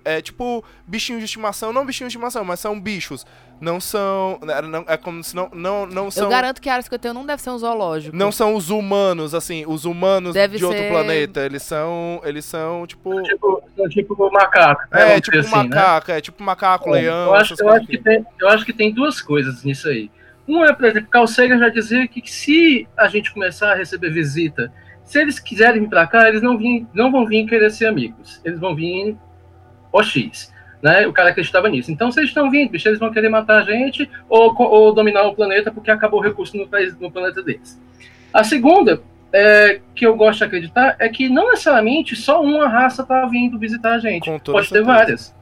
é 0.06 0.22
tipo 0.22 0.64
bichinhos 0.88 1.20
de 1.20 1.26
estimação, 1.26 1.74
não 1.74 1.86
bichinhos 1.86 2.12
de 2.12 2.18
estimação, 2.18 2.44
mas 2.46 2.60
são 2.60 2.80
bichos. 2.80 3.26
Não 3.60 3.80
são. 3.82 4.40
É, 4.48 4.62
não- 4.62 4.86
é 4.88 4.96
como 4.96 5.24
se 5.24 5.36
não, 5.36 5.50
não, 5.52 5.88
não 5.88 6.12
são. 6.12 6.26
Eu 6.26 6.30
garanto 6.30 6.62
que 6.62 6.70
a 6.70 6.74
área 6.74 6.84
51 6.84 7.12
não 7.12 7.26
deve 7.26 7.42
ser 7.42 7.50
um 7.50 7.58
zoológico. 7.58 8.16
Não 8.16 8.32
são 8.32 8.54
os 8.54 8.70
humanos, 8.70 9.34
assim, 9.34 9.66
os 9.68 9.84
humanos 9.84 10.36
Deve 10.36 10.58
de 10.60 10.64
outro 10.66 10.80
ser- 10.80 10.92
planeta. 10.92 11.40
Eles 11.44 11.64
são. 11.64 12.22
Eles 12.24 12.46
são, 12.46 12.86
tipo. 12.86 13.20
Tipo, 13.24 13.64
são 13.76 13.90
tipo 13.90 14.32
macaco. 14.32 14.84
né, 14.92 15.16
É, 15.16 15.20
tipo 15.20 15.40
assim, 15.40 15.50
né? 15.56 15.64
macaco, 15.64 16.12
é 16.12 16.22
tipo 16.22 16.44
macaco, 16.44 16.92
leão. 16.92 17.26
Eu 17.30 17.34
acho, 17.34 17.56
eu, 17.60 17.70
acho 17.70 17.88
que 17.88 17.98
tem, 17.98 18.24
eu 18.40 18.48
acho 18.48 18.64
que 18.64 18.74
tem 18.74 18.94
duas 18.94 19.20
coisas 19.22 19.64
nisso 19.64 19.90
aí. 19.90 20.12
Uma 20.48 20.68
é, 20.68 20.74
por 20.74 20.86
exemplo, 20.86 21.10
Carl 21.10 21.26
Sagan 21.28 21.58
já 21.58 21.70
dizia 21.70 22.08
que 22.08 22.22
se 22.32 22.88
a 22.96 23.08
gente 23.08 23.34
começar 23.34 23.72
a 23.72 23.76
receber 23.76 24.12
visita, 24.12 24.72
se 25.08 25.20
eles 25.22 25.40
quiserem 25.40 25.82
vir 25.82 25.90
para 25.90 26.06
cá, 26.06 26.28
eles 26.28 26.42
não, 26.42 26.58
vim, 26.58 26.86
não 26.94 27.10
vão 27.12 27.26
vir 27.26 27.46
querer 27.48 27.70
ser 27.72 27.86
amigos. 27.88 28.42
Eles 28.44 28.60
vão 28.60 28.76
vir 28.76 29.16
OX. 29.92 30.54
Né? 30.82 31.08
O 31.08 31.14
cara 31.14 31.30
acreditava 31.30 31.70
nisso. 31.70 31.92
Então, 31.92 32.12
se 32.12 32.20
eles 32.20 32.30
estão 32.30 32.52
vindo, 32.52 32.70
bicho, 32.72 32.88
eles 32.88 33.00
vão 33.00 33.12
querer 33.12 33.30
matar 33.30 33.60
a 33.60 33.64
gente 33.64 34.10
ou, 34.30 34.54
ou 34.62 34.94
dominar 34.94 35.24
o 35.24 35.34
planeta 35.34 35.72
porque 35.72 35.90
acabou 35.90 36.20
o 36.20 36.24
recurso 36.24 36.56
no, 36.58 36.68
país, 36.68 36.98
no 37.00 37.12
planeta 37.12 37.42
deles. 37.42 37.82
A 38.34 38.44
segunda, 38.44 39.02
é, 39.34 39.80
que 39.96 40.06
eu 40.06 40.16
gosto 40.16 40.40
de 40.40 40.44
acreditar, 40.44 40.96
é 41.00 41.10
que 41.10 41.30
não 41.30 41.50
necessariamente 41.50 42.16
só 42.16 42.42
uma 42.44 42.68
raça 42.68 43.02
está 43.02 43.26
vindo 43.26 43.58
visitar 43.58 43.94
a 43.94 44.00
gente. 44.00 44.26
Pode 44.26 44.44
ter 44.44 44.76
certeza. 44.76 44.84
várias. 44.84 45.36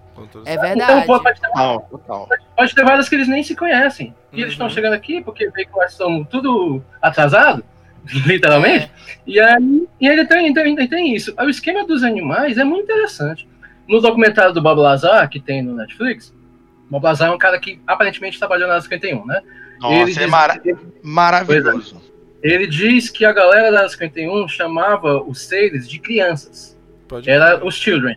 É 0.45 0.53
Então, 0.53 0.61
verdade. 0.61 1.05
pode, 1.07 1.23
pode 1.23 1.41
ter 1.41 1.47
Total, 1.49 1.87
total. 1.91 2.29
pode 2.55 2.73
ter 2.75 2.85
várias 2.85 3.09
que 3.09 3.15
eles 3.15 3.27
nem 3.27 3.43
se 3.43 3.53
conhecem. 3.55 4.15
E 4.31 4.35
eles 4.37 4.45
Uhum. 4.45 4.51
estão 4.51 4.69
chegando 4.69 4.93
aqui 4.93 5.21
porque 5.21 5.49
vê 5.49 5.65
que 5.65 5.71
nós 5.75 5.91
estamos 5.91 6.25
tudo 6.29 6.81
atrasado, 7.01 7.65
literalmente. 8.26 8.86
É. 8.86 8.90
E 9.27 9.40
aí 9.40 9.88
e 9.99 10.07
ele 10.07 10.26
tem, 10.26 10.53
tem, 10.53 10.88
tem 10.88 11.15
isso. 11.15 11.34
O 11.40 11.49
esquema 11.49 11.86
dos 11.86 12.03
animais 12.03 12.57
é 12.57 12.64
muito 12.64 12.84
interessante. 12.84 13.48
No 13.88 13.99
documentário 14.02 14.53
do 14.53 14.61
Bob 14.61 14.80
Lazar, 14.80 15.30
que 15.30 15.40
tem 15.40 15.61
no 15.61 15.76
Netflix, 15.76 16.34
Bob 16.90 17.03
Lazar 17.03 17.30
é 17.30 17.32
um 17.32 17.38
cara 17.38 17.60
que 17.60 17.80
aparentemente 17.88 18.38
trabalhou 18.40 18.68
na 18.68 18.80
51, 18.82 19.26
né? 19.26 19.41
Nossa, 19.80 19.94
Ele 19.95 20.11
é 20.11 20.14
diz- 20.14 20.26
mara- 20.30 20.61
maravilhoso. 21.03 22.02
Ele 22.41 22.68
diz 22.68 23.10
que 23.10 23.26
a 23.26 23.34
galera 23.34 23.72
da 23.72 23.88
51 23.90 24.48
chamava 24.48 25.22
os 25.23 25.41
seres 25.41 25.90
de 25.90 25.99
crianças. 25.99 26.77
Pode 27.07 27.30
Era 27.30 27.64
os 27.65 27.76
children. 27.76 28.15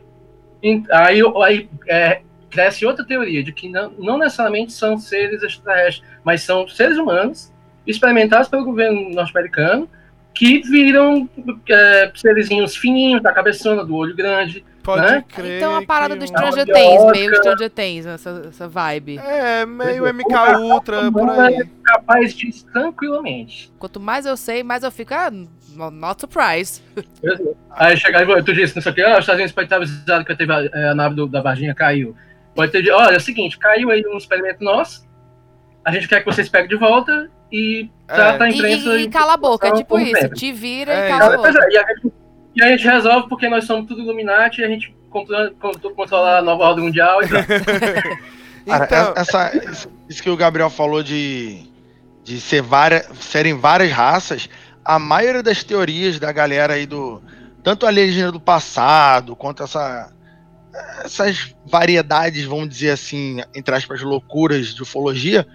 E 0.63 0.83
Aí, 0.91 1.21
aí 1.45 1.69
é, 1.87 2.21
cresce 2.51 2.85
outra 2.85 3.05
teoria 3.05 3.43
de 3.43 3.53
que 3.53 3.69
não, 3.69 3.91
não 3.99 4.19
necessariamente 4.19 4.73
são 4.73 4.99
seres 4.99 5.43
extraterrestres, 5.43 6.07
mas 6.25 6.43
são 6.43 6.67
seres 6.69 6.99
humanos 6.99 7.53
experimentados 7.89 8.49
pelo 8.49 8.65
governo 8.65 9.11
norte-americano 9.11 9.89
que 10.35 10.61
viram 10.61 11.29
é, 11.69 12.13
serizinhos 12.15 12.77
fininhos, 12.77 13.21
da 13.23 13.33
cabeçona, 13.33 13.85
do 13.85 13.97
olho 13.97 14.15
grande. 14.15 14.65
Pode 14.85 15.03
né? 15.03 15.25
crer. 15.29 15.57
Então 15.57 15.75
a 15.77 15.85
parada 15.85 16.15
do 16.15 16.21
que- 16.21 16.29
Stranger 16.29 16.65
Things, 16.65 17.05
meio 17.11 17.35
Stranger 17.37 17.71
Things, 17.71 18.07
essa, 18.07 18.45
essa 18.49 18.69
vibe. 18.69 19.19
É, 19.19 19.67
meio 19.67 20.07
MK 20.07 20.59
Ultra, 20.61 21.11
por 21.11 21.29
aí. 21.29 21.55
é 21.57 21.67
capaz 21.85 22.35
disso 22.35 22.65
tranquilamente. 22.73 23.71
Quanto 23.79 23.99
mais 23.99 24.25
eu 24.27 24.37
sei, 24.37 24.63
mais 24.63 24.83
eu 24.85 24.91
fico, 24.93 25.13
ah, 25.13 25.31
no- 25.31 25.91
not 25.91 26.21
surprised. 26.21 26.83
Aí 27.73 27.97
chega 27.97 28.19
aí, 28.19 28.43
tu 28.43 28.53
disse, 28.53 28.75
não 28.77 28.83
sei 28.83 28.91
o 28.93 28.95
que, 28.95 29.03
ah, 29.03 29.13
os 29.15 29.19
Estados 29.21 29.35
Unidos 29.41 29.53
pode 29.53 29.67
estar 29.67 29.77
avisado 29.77 30.25
que 30.25 30.35
teve 30.35 30.53
a, 30.53 30.65
é, 30.73 30.89
a 30.91 30.95
nave 30.95 31.15
do- 31.15 31.27
da 31.29 31.41
Varginha 31.41 31.75
caiu. 31.75 32.15
Pode 32.55 32.73
ter, 32.73 32.83
de- 32.83 32.91
olha, 32.91 33.15
é 33.15 33.17
o 33.19 33.21
seguinte, 33.21 33.57
caiu 33.59 33.91
aí 33.91 34.03
um 34.07 34.17
experimento 34.17 34.65
nosso, 34.65 35.07
a 35.89 35.93
gente 35.93 36.07
quer 36.09 36.21
que 36.21 36.27
vocês 36.27 36.49
peguem 36.49 36.69
de 36.69 36.77
volta 36.77 37.31
e 37.51 37.91
trata 38.07 38.45
a 38.45 38.51
E, 38.51 38.55
imprensa. 38.55 38.89
e- 38.99 39.03
e 39.05 39.09
cala 39.09 39.33
a 39.35 39.37
boca, 39.37 39.67
é 39.67 39.71
como 39.71 39.83
tipo 39.83 39.99
isso. 39.99 40.21
sempre. 40.21 40.37
Te 40.39 40.53
vira 40.53 40.93
É, 40.93 41.07
e 41.07 41.11
cala 41.19 41.35
a 41.35 41.39
Pois 41.39 41.55
boca. 41.55 41.67
é, 41.67 41.71
e, 41.73 41.79
a 41.79 41.87
gente, 41.87 42.13
e 42.57 42.63
a 42.63 42.69
gente 42.69 42.85
resolve 42.87 43.29
porque 43.29 43.49
nós 43.49 43.65
somos 43.65 43.87
tudo 43.87 44.03
Illuminati 44.03 44.61
e 44.61 44.65
a 44.65 44.69
gente 44.69 44.95
controla, 45.11 45.51
controla- 45.95 46.39
a 46.39 46.43
nova 46.43 46.65
ordem 46.65 46.85
mundial 46.85 47.23
e 47.23 47.29
tal. 47.29 47.43
Cara, 48.67 48.85
Então- 48.85 49.15
essa, 49.17 49.51
isso- 50.09 50.23
que 50.23 50.29
o 50.31 50.37
Gabriel 50.37 50.69
falou 50.71 51.03
de, 51.03 51.63
de 52.25 52.41
ser 52.41 52.61
várias, 52.63 53.07
serem 53.21 53.55
várias 53.59 53.91
raças, 53.93 54.49
a 54.85 54.99
maioria 54.99 55.43
das 55.43 55.63
teorias 55.65 56.19
da 56.19 56.31
galera 56.33 56.75
aí 56.75 56.87
do. 56.87 57.23
Tanto 57.63 57.85
a 57.85 57.89
alienígena 57.89 58.31
do 58.33 58.41
passado, 58.41 59.35
quanto 59.37 59.63
essa, 59.63 60.11
essas 61.05 61.55
variedades, 61.67 62.45
vamos 62.45 62.69
dizer 62.69 62.91
assim, 62.91 63.43
entre 63.55 63.75
aspas, 63.75 64.01
loucuras 64.01 64.75
de 64.75 64.83
ufologia, 64.83 65.47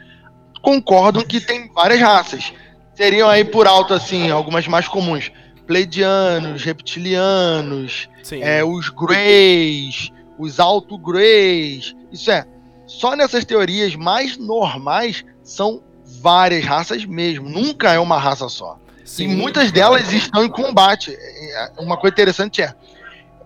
concordam 0.64 1.22
que 1.24 1.42
tem 1.42 1.70
várias 1.72 2.00
raças. 2.00 2.54
Seriam 2.96 3.30
aí 3.30 3.44
por 3.44 3.68
alto, 3.68 3.94
assim, 3.94 4.32
algumas 4.32 4.66
mais 4.66 4.88
comuns. 4.88 5.30
Pleidianos, 5.68 6.64
reptilianos, 6.64 8.10
é, 8.42 8.64
os 8.64 8.90
Greys, 8.90 10.12
os 10.40 10.60
Alto 10.60 10.98
Greys. 10.98 11.94
Isso 12.12 12.32
é, 12.32 12.46
só 12.88 13.16
nessas 13.16 13.46
teorias 13.46 13.96
mais 13.96 14.38
normais 14.38 15.24
são 15.44 15.84
várias 16.22 16.64
raças 16.66 17.06
mesmo. 17.06 17.50
Nunca 17.50 17.92
é 17.92 18.00
uma 18.00 18.18
raça 18.18 18.48
só. 18.50 18.78
Sim. 19.06 19.26
E 19.26 19.28
muitas 19.36 19.72
delas 19.72 20.12
estão 20.14 20.44
em 20.44 20.50
combate. 20.50 21.14
É, 21.14 21.72
Uma 21.80 21.98
coisa 21.98 22.14
interessante 22.14 22.62
é, 22.62 22.74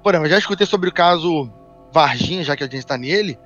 por 0.03 0.13
exemplo, 0.13 0.27
eu 0.27 0.31
já 0.31 0.37
escutei 0.37 0.67
sobre 0.67 0.89
o 0.89 0.93
caso 0.93 1.51
Varginha, 1.91 2.43
já 2.43 2.55
que 2.55 2.63
a 2.63 2.67
gente 2.67 2.77
está 2.77 2.97
nele, 2.97 3.39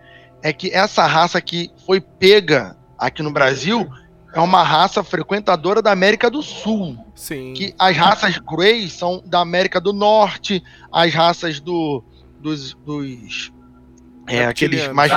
é 0.44 0.52
que 0.52 0.72
essa 0.72 1.06
raça 1.06 1.40
que 1.42 1.72
foi 1.86 2.02
pega 2.02 2.76
aqui 3.02 3.22
no 3.24 3.32
Brasil 3.32 3.90
é 4.34 4.40
uma 4.40 4.64
raça 4.64 5.04
frequentadora 5.04 5.82
da 5.82 5.92
América 5.92 6.30
do 6.30 6.42
Sul 6.42 6.98
Sim. 7.16 7.54
que 7.54 7.74
as 7.78 7.98
raças 7.98 8.38
Greys 8.38 8.94
são 8.94 9.22
da 9.26 9.40
América 9.40 9.82
do 9.82 9.92
Norte, 9.92 10.64
as 10.92 11.14
raças 11.14 11.60
do, 11.60 12.02
dos, 12.40 12.74
dos 12.76 13.52
é, 14.28 14.46
aqueles 14.46 14.88
mais 14.90 15.12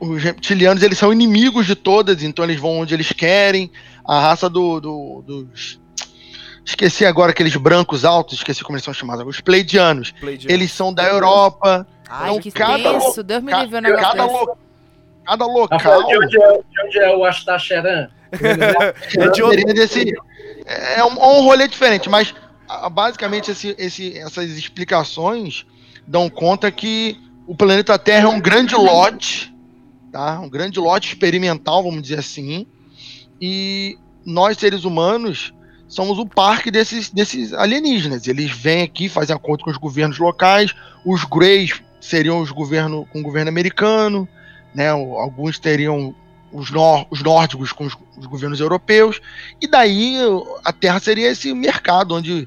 os 0.00 0.22
reptilianos 0.22 0.82
eles 0.82 0.98
são 0.98 1.12
inimigos 1.12 1.66
de 1.66 1.74
todas, 1.74 2.22
então 2.22 2.44
eles 2.44 2.58
vão 2.60 2.80
onde 2.80 2.92
eles 2.94 3.12
querem. 3.12 3.70
A 4.04 4.18
raça 4.20 4.48
do, 4.48 4.80
do- 4.80 5.22
dos 5.22 5.80
esqueci 6.64 7.04
agora 7.06 7.30
aqueles 7.30 7.54
brancos 7.56 8.04
altos, 8.04 8.38
esqueci 8.38 8.64
como 8.64 8.76
eles 8.76 8.84
são 8.84 8.92
chamados, 8.94 9.24
os 9.26 9.40
pleidianos. 9.40 10.10
Pleidiano. 10.12 10.52
Eles 10.52 10.72
são 10.72 10.92
da 10.92 11.04
Europa. 11.04 11.86
Ai, 12.08 12.30
Então, 12.30 12.40
que 12.40 12.50
cada 12.50 12.92
tenso. 12.98 13.22
Deus 13.22 13.42
me 13.42 13.50
ca- 13.52 13.62
livre 13.62 13.78
um 13.78 13.80
negócio 13.82 14.56
cada, 15.26 15.44
Rafael, 15.44 16.00
local 16.00 16.06
de 16.06 16.16
onde 16.18 16.42
é, 16.42 16.52
de 16.52 16.86
onde 16.86 16.98
é 16.98 17.16
o 17.16 17.24
Astacheran? 17.24 18.08
É 19.18 19.28
de 19.30 19.42
outro... 19.42 19.74
desse, 19.74 20.12
é 20.66 21.04
um, 21.04 21.12
um 21.12 21.42
rolê 21.42 21.68
diferente, 21.68 22.08
mas 22.08 22.34
ah, 22.68 22.90
basicamente 22.90 23.50
esse, 23.50 23.74
esse- 23.78 24.18
essas 24.18 24.50
explicações 24.50 25.64
dão 26.06 26.28
conta 26.28 26.70
que 26.70 27.16
o 27.46 27.54
planeta 27.54 27.98
Terra 27.98 28.24
é 28.24 28.28
um 28.28 28.40
grande 28.40 28.74
lote, 28.74 29.54
tá? 30.12 30.40
Um 30.40 30.48
grande 30.48 30.78
lote 30.80 31.08
experimental, 31.08 31.82
vamos 31.82 32.02
dizer 32.02 32.18
assim, 32.18 32.66
e 33.40 33.96
nós 34.24 34.58
seres 34.58 34.84
humanos 34.84 35.54
somos 35.88 36.18
o 36.18 36.26
parque 36.26 36.70
desses, 36.70 37.10
desses 37.10 37.52
alienígenas. 37.52 38.26
Eles 38.26 38.50
vêm 38.50 38.82
aqui, 38.82 39.08
fazem 39.08 39.34
acordo 39.36 39.62
com 39.64 39.70
os 39.70 39.76
governos 39.76 40.18
locais, 40.18 40.74
os 41.04 41.24
Greys 41.24 41.80
seriam 42.00 42.40
os 42.40 42.50
governo, 42.50 43.06
com 43.12 43.20
o 43.20 43.22
governo 43.22 43.48
americano, 43.48 44.28
né? 44.76 44.90
Alguns 44.90 45.58
teriam 45.58 46.14
os, 46.52 46.70
nor, 46.70 47.06
os 47.10 47.22
nórdicos 47.22 47.72
com 47.72 47.86
os, 47.86 47.96
os 48.16 48.26
governos 48.26 48.60
europeus, 48.60 49.20
e 49.60 49.66
daí 49.66 50.18
a 50.62 50.72
Terra 50.72 51.00
seria 51.00 51.30
esse 51.30 51.52
mercado 51.54 52.14
onde 52.14 52.46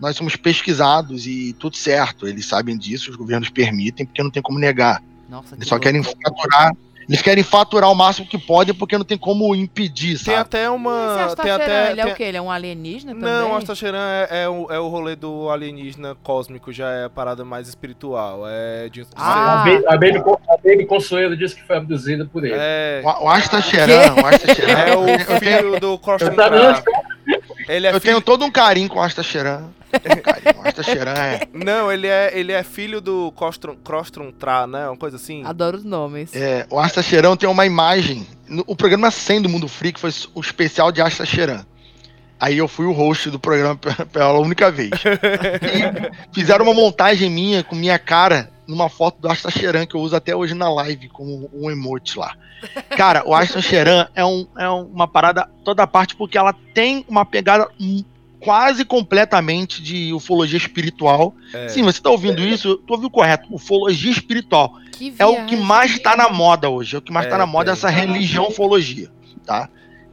nós 0.00 0.16
somos 0.16 0.34
pesquisados 0.34 1.26
e 1.26 1.54
tudo 1.58 1.76
certo. 1.76 2.26
Eles 2.26 2.46
sabem 2.46 2.76
disso, 2.76 3.10
os 3.10 3.16
governos 3.16 3.48
permitem, 3.48 4.04
porque 4.04 4.22
não 4.22 4.30
tem 4.30 4.42
como 4.42 4.58
negar. 4.58 5.02
Nossa, 5.28 5.54
Eles 5.54 5.68
só 5.68 5.78
querem 5.78 6.02
faturar. 6.02 6.72
Eles 7.08 7.22
querem 7.22 7.42
faturar 7.42 7.90
o 7.90 7.94
máximo 7.94 8.26
que 8.28 8.36
podem, 8.36 8.74
porque 8.74 8.98
não 8.98 9.04
tem 9.04 9.16
como 9.16 9.54
impedir, 9.54 10.08
Tem 10.16 10.34
sabe? 10.34 10.36
até 10.40 10.58
Esse 10.64 10.68
uma. 10.68 11.34
Tem 11.40 11.50
até. 11.50 11.90
ele 11.92 12.00
é 12.00 12.04
tem- 12.04 12.12
o 12.12 12.16
quê? 12.16 12.22
Ele 12.24 12.36
é 12.36 12.42
um 12.42 12.50
alienígena 12.50 13.14
também? 13.14 13.28
Não, 13.28 13.52
o 13.52 13.56
Astacheran 13.56 13.98
é, 14.28 14.42
é, 14.42 14.48
o, 14.48 14.70
é 14.70 14.78
o 14.78 14.88
rolê 14.88 15.16
do 15.16 15.48
alienígena 15.48 16.14
cósmico, 16.22 16.70
já 16.70 16.90
é 16.90 17.04
a 17.06 17.10
parada 17.10 17.46
mais 17.46 17.66
espiritual. 17.66 18.42
É 18.46 18.90
de, 18.90 19.06
Ah. 19.16 19.62
A 19.62 19.64
Baby, 19.64 19.84
a 19.86 19.90
Baby, 19.96 20.20
Con- 20.22 20.38
a 20.50 20.56
Baby 20.58 20.84
Consuelo 20.86 21.34
disse 21.34 21.54
que 21.56 21.62
foi 21.66 21.78
abduzida 21.78 22.26
por 22.26 22.44
ele. 22.44 22.54
É, 22.58 23.00
O, 23.02 23.24
o 23.24 23.28
Astacheran, 23.30 24.14
o 24.22 24.26
Astacheran. 24.26 24.72
é 24.78 24.94
o 24.96 25.38
filho 25.40 25.80
do 25.80 25.98
tava- 26.36 26.82
Ele 27.68 27.86
é 27.86 27.90
eu 27.90 28.00
filho... 28.00 28.12
tenho 28.14 28.20
todo 28.20 28.44
um 28.44 28.50
carinho 28.50 28.88
com 28.88 28.98
o 28.98 29.02
um 29.02 30.22
carinho. 30.22 30.62
O 30.62 30.68
Astacheran 30.68 31.14
é, 31.14 31.48
Não, 31.52 31.90
ele 31.92 32.06
é, 32.06 32.30
ele 32.38 32.52
é 32.52 32.62
filho 32.62 33.00
do 33.00 33.32
Crostron, 33.32 33.76
Crostron 33.76 34.30
Tra, 34.32 34.66
né? 34.66 34.88
Uma 34.88 34.96
coisa 34.96 35.16
assim. 35.16 35.44
Adoro 35.44 35.76
os 35.76 35.84
nomes. 35.84 36.34
é, 36.34 36.66
O 36.70 36.78
Astacheran 36.78 37.36
tem 37.36 37.48
uma 37.48 37.66
imagem. 37.66 38.26
no- 38.48 38.64
o 38.66 38.74
programa 38.74 39.10
100 39.10 39.42
do 39.42 39.48
Mundo 39.48 39.68
Freak 39.68 40.00
foi 40.00 40.10
o 40.34 40.40
especial 40.40 40.90
de 40.90 41.00
Astacheran. 41.00 41.64
Aí 42.40 42.56
eu 42.58 42.68
fui 42.68 42.86
o 42.86 42.92
host 42.92 43.30
do 43.30 43.38
programa 43.38 43.74
pe- 43.76 44.04
pela 44.06 44.38
única 44.38 44.70
vez. 44.70 44.90
E 44.92 46.30
fizeram 46.32 46.64
uma 46.64 46.74
montagem 46.74 47.28
minha 47.30 47.62
com 47.64 47.74
minha 47.74 47.98
cara 47.98 48.50
numa 48.66 48.88
foto 48.88 49.20
do 49.20 49.28
Aston 49.30 49.50
Cheran 49.50 49.86
que 49.86 49.94
eu 49.94 50.00
uso 50.00 50.14
até 50.14 50.36
hoje 50.36 50.54
na 50.54 50.68
live 50.72 51.08
como 51.08 51.50
um 51.52 51.70
emote 51.70 52.18
lá. 52.18 52.34
Cara, 52.90 53.22
o 53.26 53.34
Aston 53.34 53.60
Cheran 53.62 54.06
é, 54.14 54.24
um, 54.24 54.46
é 54.58 54.68
uma 54.68 55.08
parada 55.08 55.48
toda 55.64 55.86
parte 55.86 56.14
porque 56.14 56.36
ela 56.38 56.54
tem 56.74 57.04
uma 57.08 57.24
pegada 57.24 57.66
quase 58.40 58.84
completamente 58.84 59.82
de 59.82 60.12
ufologia 60.12 60.58
espiritual. 60.58 61.34
É. 61.52 61.68
Sim, 61.68 61.82
você 61.82 62.00
tá 62.00 62.10
ouvindo 62.10 62.40
isso, 62.42 62.76
tu 62.86 62.92
ouviu 62.92 63.10
correto, 63.10 63.52
ufologia 63.52 64.12
espiritual. 64.12 64.74
Que 64.92 65.12
É 65.18 65.26
o 65.26 65.46
que 65.46 65.56
mais 65.56 65.98
tá 65.98 66.14
na 66.16 66.28
moda 66.28 66.68
hoje, 66.68 66.94
é 66.94 66.98
o 66.98 67.02
que 67.02 67.12
mais 67.12 67.26
É, 67.26 67.30
tá 67.30 67.38
na 67.38 67.46
moda, 67.46 67.66
tem. 67.66 67.72
essa 67.72 67.88
religião 67.88 68.48
ufologia, 68.48 69.10
tá? 69.46 69.68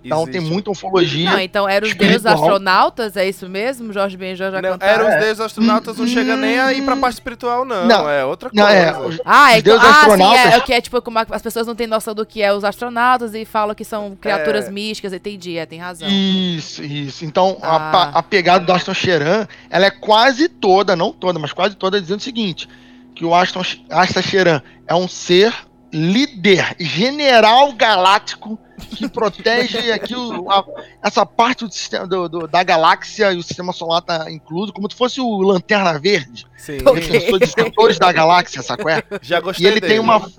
Então 0.06 0.26
tem 0.26 0.36
Existe. 0.36 0.54
muita 0.54 0.70
ufologia. 0.72 1.32
Não, 1.32 1.40
então 1.40 1.68
eram 1.68 1.88
os 1.88 1.96
deuses 1.96 2.26
astronautas, 2.26 3.18
é 3.18 3.28
isso 3.28 3.50
mesmo? 3.50 3.92
Jorge 3.92 4.16
Benjor 4.16 4.52
já 4.52 4.62
Não, 4.62 4.72
cantaram? 4.74 4.94
era 4.94 5.04
os 5.08 5.14
É. 5.16 5.20
deuses 5.20 5.40
astronautas, 5.42 5.98
não 5.98 6.06
chega 6.08 6.36
nem 6.36 6.60
aí 6.60 6.82
pra 6.82 6.96
parte 6.96 7.16
espiritual, 7.16 7.66
não. 7.66 7.86
Não. 7.88 8.10
É 8.10 8.24
outra 8.24 8.50
Não, 8.54 8.64
coisa. 8.64 8.78
é, 8.80 8.92
os- 9.00 9.22
Ah, 9.26 9.52
Os 9.54 9.58
então, 9.58 9.78
deuses 9.78 9.88
ah 9.90 10.16
sim, 10.16 10.24
é, 10.24 10.54
é 10.54 10.58
o 10.58 10.62
que 10.62 10.74
é 10.74 10.80
tipo 10.82 11.02
como 11.02 11.18
a- 11.20 11.26
as 11.32 11.42
pessoas 11.42 11.66
não 11.66 11.74
têm 11.76 11.88
noção 11.88 12.14
do 12.14 12.26
que 12.26 12.42
é 12.42 12.54
os 12.54 12.64
astronautas 12.64 13.34
e 13.34 13.46
falam 13.46 13.74
que 13.74 13.84
são 13.84 14.16
criaturas 14.20 14.68
É. 14.68 14.72
místicas, 14.72 15.12
entendi, 15.14 15.58
é, 15.58 15.66
tem 15.66 15.80
razão. 15.80 16.08
Isso, 16.08 16.84
isso. 16.84 17.26
Então, 17.26 17.58
a, 17.62 17.76
Ah. 17.76 17.80
pa- 17.92 18.12
a 18.14 18.22
pegada 18.24 18.64
do 18.64 18.72
Aston 18.72 18.94
Cheran, 18.94 19.48
ela 19.70 19.86
é 19.88 19.92
quase 19.92 20.48
toda, 20.48 20.96
não 20.96 21.12
toda, 21.12 21.40
mas 21.40 21.52
quase 21.52 21.76
toda, 21.76 22.00
dizendo 22.00 22.20
o 22.20 22.24
seguinte: 22.24 22.70
que 23.16 23.26
o 23.26 23.34
Aston, 23.34 23.64
Aston 23.90 24.22
Cheran 24.22 24.62
é 24.88 24.94
um 24.94 25.08
ser 25.08 25.54
líder, 25.96 26.76
general 26.80 27.72
galáctico, 27.74 28.60
que 28.98 29.08
protege 29.08 29.92
aqui 29.92 30.14
o- 30.14 30.52
a- 30.52 30.66
essa 31.02 31.26
parte 31.26 31.66
do 31.66 31.72
sistema, 31.74 32.06
do- 32.06 32.28
do- 32.28 32.48
da 32.48 32.62
galáxia 32.64 33.32
e 33.32 33.38
o 33.38 33.44
sistema 33.44 33.72
solar 33.72 34.02
tá 34.02 34.30
incluso, 34.30 34.74
como 34.74 34.92
se 34.92 34.98
fosse 34.98 35.22
o 35.22 35.38
Lanterna 35.42 35.98
Verde, 35.98 36.46
Sim, 36.58 36.78
defensor 36.80 37.40
de 37.40 37.48
setores 37.48 37.98
da 37.98 38.12
galáxia, 38.12 38.62
sacou? 38.62 38.90
É? 38.92 39.02
já 39.22 39.38
E 39.38 39.42
gostei 39.42 39.66
ele 39.68 39.80
dele. 39.80 39.94
tem 39.94 40.00
uma 40.00 40.30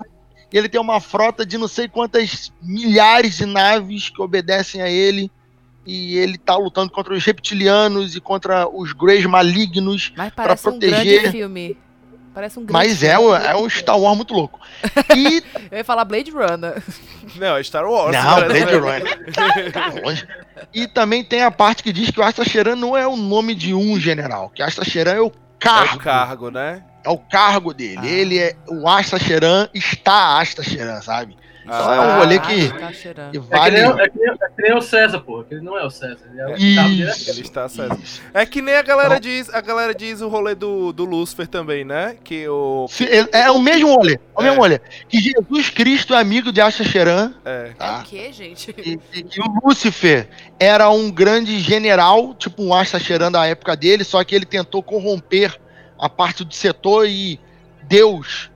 ele 0.53 0.69
tem 0.69 0.79
uma 0.79 1.01
frota 1.01 1.45
de 1.45 1.57
não 1.57 1.67
sei 1.67 1.89
quantas 1.89 2.53
milhares 2.61 3.35
de 3.37 3.45
naves 3.45 4.09
que 4.09 4.21
obedecem 4.21 4.81
a 4.81 4.89
ele. 4.89 5.29
E 5.85 6.17
ele 6.17 6.37
tá 6.37 6.55
lutando 6.55 6.89
contra 6.91 7.13
os 7.13 7.23
reptilianos 7.25 8.15
e 8.15 8.21
contra 8.21 8.65
os 8.67 8.93
Greys 8.93 9.25
malignos. 9.25 10.13
Mas 10.15 10.33
parece 10.33 10.67
um 10.69 10.71
proteger- 10.79 11.21
grande 11.21 11.31
filme. 11.31 11.77
Parece 12.37 12.59
um 12.59 12.65
grande 12.65 12.73
Mas 12.73 13.01
é, 13.01 13.17
um- 13.17 13.33
é 13.35 13.55
um 13.57 13.67
Star 13.67 13.99
Wars 13.99 14.15
muito 14.15 14.31
louco. 14.31 14.59
E. 15.15 15.43
Eu 15.71 15.79
ia 15.79 15.83
falar 15.83 16.05
Blade 16.05 16.29
Runner. 16.29 16.83
Não, 17.35 17.57
é 17.57 17.63
Star 17.63 17.83
Wars. 17.89 18.15
Não, 18.15 18.35
Blade 18.45 18.75
Runner. 18.75 19.71
Tá 19.73 19.87
longe. 20.05 20.27
E 20.71 20.87
também 20.87 21.23
tem 21.23 21.41
a 21.41 21.49
parte 21.49 21.81
que 21.81 21.91
diz 21.91 22.11
que 22.11 22.19
o 22.19 22.23
Astacheran 22.23 22.75
não 22.75 22.95
é 22.95 23.07
o 23.07 23.15
nome 23.17 23.55
de 23.55 23.73
um 23.73 23.99
general, 23.99 24.51
que 24.53 24.61
Astacheran 24.61 25.13
é 25.13 25.19
o 25.21 25.27
É 25.29 25.31
cargo. 25.59 25.95
o 25.95 25.99
cargo, 25.99 26.51
né? 26.51 26.83
É 27.03 27.09
o 27.09 27.17
cargo 27.17 27.73
dele. 27.73 27.97
Ah. 28.03 28.05
Ele 28.07 28.37
é. 28.37 28.55
O 28.67 28.87
Astacheran 28.87 29.67
está 29.73 30.39
Astacheran, 30.39 31.01
sabe? 31.01 31.35
Então 31.67 31.93
é 31.93 31.97
Ah, 31.97 32.01
um 32.15 32.19
rolê 32.19 32.39
que, 32.39 32.69
tá 32.79 32.93
cheirando. 32.93 33.31
que 33.31 33.37
É 33.37 33.41
que, 33.41 33.47
vale. 33.47 33.75
nem, 33.81 33.85
o- 33.91 33.99
é, 33.99 34.09
que 34.09 34.17
nem, 34.17 34.29
é 34.29 34.35
que 34.55 34.61
nem 34.61 34.73
o 34.77 34.81
César, 34.81 35.19
pô. 35.19 35.43
Que 35.43 35.55
ele 35.55 35.61
não 35.65 35.77
é 35.77 35.85
o 35.85 35.89
César. 35.89 36.19
Ele 36.31 36.41
é 36.41 36.51
é 36.53 36.57
Isso. 36.87 37.29
Ele 37.29 37.41
está 37.41 37.65
isso. 37.65 38.21
É 38.33 38.45
que 38.45 38.61
nem 38.61 38.75
a 38.75 38.81
galera 38.81 39.19
diz, 39.19 39.53
a 39.53 39.59
galera 39.59 39.93
diz 39.93 40.21
o 40.21 40.29
rolê 40.29 40.55
do, 40.55 40.93
do 40.93 41.03
Lúcifer 41.03 41.45
também, 41.47 41.83
né? 41.83 42.15
Que 42.23 42.47
o. 42.47 42.87
É, 43.33 43.41
é 43.41 43.51
o 43.51 43.59
mesmo 43.59 43.93
rolê. 43.93 44.13
É 44.13 44.19
o 44.35 44.41
É. 44.41 44.43
mesmo 44.45 44.61
rolê. 44.61 44.79
Que 45.09 45.19
Jesus 45.19 45.69
Cristo 45.69 46.13
é 46.13 46.19
amigo 46.21 46.51
de 46.53 46.61
Astacheran. 46.61 47.33
É. 47.43 47.71
É 47.71 47.73
Tá? 47.73 47.99
o 47.99 48.03
quê, 48.03 48.31
gente? 48.31 48.73
E, 48.77 48.99
e- 49.13 49.25
e 49.35 49.41
o 49.41 49.67
Lúcifer 49.67 50.29
era 50.59 50.89
um 50.89 51.11
grande 51.11 51.59
general, 51.59 52.33
tipo 52.33 52.63
um 52.63 52.73
Astacheran 52.73 53.31
da 53.31 53.45
época 53.45 53.75
dele, 53.75 54.03
só 54.05 54.23
que 54.23 54.33
ele 54.33 54.45
tentou 54.45 54.81
corromper 54.81 55.59
a 55.99 56.07
parte 56.07 56.45
do 56.45 56.53
setor 56.53 57.07
e 57.07 57.39
Deus 57.83 58.49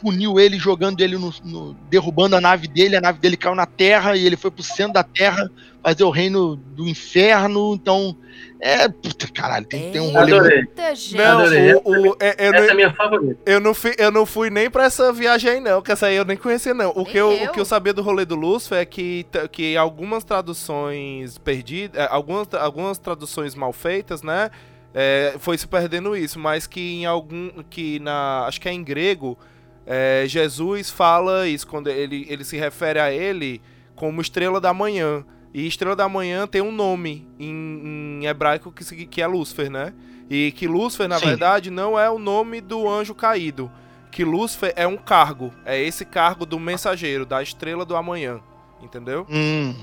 puniu 0.00 0.38
ele 0.38 0.58
jogando 0.58 1.00
ele 1.00 1.16
no, 1.16 1.32
no- 1.44 1.74
derrubando 1.90 2.36
a 2.36 2.40
nave 2.40 2.68
dele, 2.68 2.96
a 2.96 3.00
nave 3.00 3.18
dele 3.18 3.36
caiu 3.36 3.54
na 3.54 3.66
terra 3.66 4.16
e 4.16 4.24
ele 4.26 4.36
foi 4.36 4.50
pro 4.50 4.62
centro 4.62 4.92
da 4.94 5.02
terra 5.02 5.50
fazer 5.82 6.04
o 6.04 6.10
reino 6.10 6.56
do 6.56 6.88
inferno. 6.88 7.74
Então, 7.74 8.16
é, 8.60 8.88
puta, 8.88 9.26
caralho, 9.32 9.64
tem, 9.66 9.92
tem 9.92 10.00
um 10.00 10.10
rolê 10.12 10.32
Adorei. 10.34 10.62
Gente. 10.94 11.16
Não, 11.16 11.38
Adorei. 11.40 11.74
o, 11.74 11.80
o- 12.12 12.16
é- 12.20 12.36
eu, 12.48 12.52
Essa 12.54 12.56
é 12.56 12.64
a 12.64 12.68
não, 12.68 12.74
minha 12.74 12.94
favorita. 12.94 13.40
eu, 13.46 13.60
não 13.60 13.74
fui, 13.74 13.94
eu 13.98 14.10
não 14.10 14.26
fui 14.26 14.50
nem 14.50 14.68
pra 14.70 14.84
essa 14.84 15.12
viagem 15.12 15.50
aí, 15.52 15.60
não, 15.60 15.80
que 15.80 15.92
essa 15.92 16.06
aí 16.06 16.16
eu 16.16 16.24
nem 16.24 16.36
conhecia, 16.36 16.74
não. 16.74 16.90
O, 16.90 16.96
Nem 16.96 17.04
que 17.06 17.16
eu, 17.16 17.32
eu. 17.32 17.48
o 17.48 17.52
que 17.52 17.60
eu 17.60 17.64
sabia 17.64 17.92
do 17.92 18.02
rolê 18.02 18.24
do 18.24 18.34
Lúcifer 18.34 18.78
é 18.78 18.84
que, 18.84 19.24
que 19.52 19.76
algumas 19.76 20.24
traduções 20.24 21.38
perdidas, 21.38 22.00
é, 22.00 22.08
algumas, 22.10 22.52
algumas 22.54 22.98
traduções 22.98 23.54
mal 23.54 23.72
feitas, 23.72 24.22
né? 24.22 24.50
é, 24.98 25.34
foi 25.38 25.58
se 25.58 25.66
perdendo 25.66 26.16
isso, 26.16 26.38
mas 26.38 26.66
que 26.66 26.80
em 26.80 27.04
algum. 27.06 27.50
que 27.68 27.98
na. 28.00 28.46
acho 28.46 28.58
que 28.60 28.68
é 28.68 28.72
em 28.72 28.82
grego. 28.82 29.38
É, 29.86 30.24
Jesus 30.26 30.90
fala 30.90 31.46
isso, 31.48 31.66
quando 31.66 31.88
ele, 31.88 32.26
ele 32.28 32.44
se 32.44 32.56
refere 32.56 32.98
a 32.98 33.12
ele 33.12 33.62
como 33.94 34.20
estrela 34.20 34.60
da 34.60 34.74
manhã. 34.74 35.24
E 35.54 35.66
estrela 35.66 35.96
da 35.96 36.08
manhã 36.08 36.46
tem 36.46 36.60
um 36.60 36.72
nome 36.72 37.26
em, 37.38 38.20
em 38.20 38.26
hebraico 38.26 38.70
que, 38.72 39.06
que 39.06 39.22
é 39.22 39.26
Lúcifer, 39.26 39.70
né? 39.70 39.94
E 40.28 40.52
que 40.52 40.66
Lúcifer, 40.66 41.08
na 41.08 41.18
Sim. 41.18 41.26
verdade, 41.26 41.70
não 41.70 41.98
é 41.98 42.10
o 42.10 42.18
nome 42.18 42.60
do 42.60 42.86
anjo 42.88 43.14
caído. 43.14 43.70
Que 44.10 44.24
Lúcifer 44.24 44.72
é 44.76 44.86
um 44.86 44.96
cargo. 44.96 45.52
É 45.64 45.80
esse 45.80 46.04
cargo 46.04 46.44
do 46.44 46.58
mensageiro, 46.58 47.24
da 47.24 47.42
estrela 47.42 47.84
do 47.84 47.96
amanhã. 47.96 48.40
Entendeu? 48.82 49.26
Hum, 49.30 49.74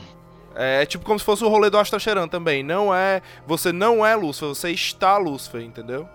É 0.54 0.86
tipo 0.86 1.04
como 1.06 1.18
se 1.18 1.26
fosse 1.26 1.44
o 1.44 1.50
rolê 1.50 1.70
do 1.70 1.78
Astacheran 1.80 2.28
também. 2.28 2.62
Não 2.62 2.94
é. 2.94 3.22
Você 3.48 3.72
não 3.72 4.06
é 4.06 4.16
Lúcifer, 4.16 4.50
você 4.50 4.70
está 4.70 5.18
Lúcifer, 5.18 5.62
entendeu? 5.62 6.08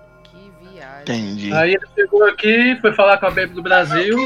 Entendi. 1.09 1.53
Aí 1.53 1.75
ele 1.75 1.87
chegou 1.95 2.25
aqui, 2.27 2.77
foi 2.81 2.93
falar 2.93 3.17
com 3.19 3.27
a 3.27 3.31
Baby 3.31 3.55
do 3.55 3.63
Brasil. 3.63 4.17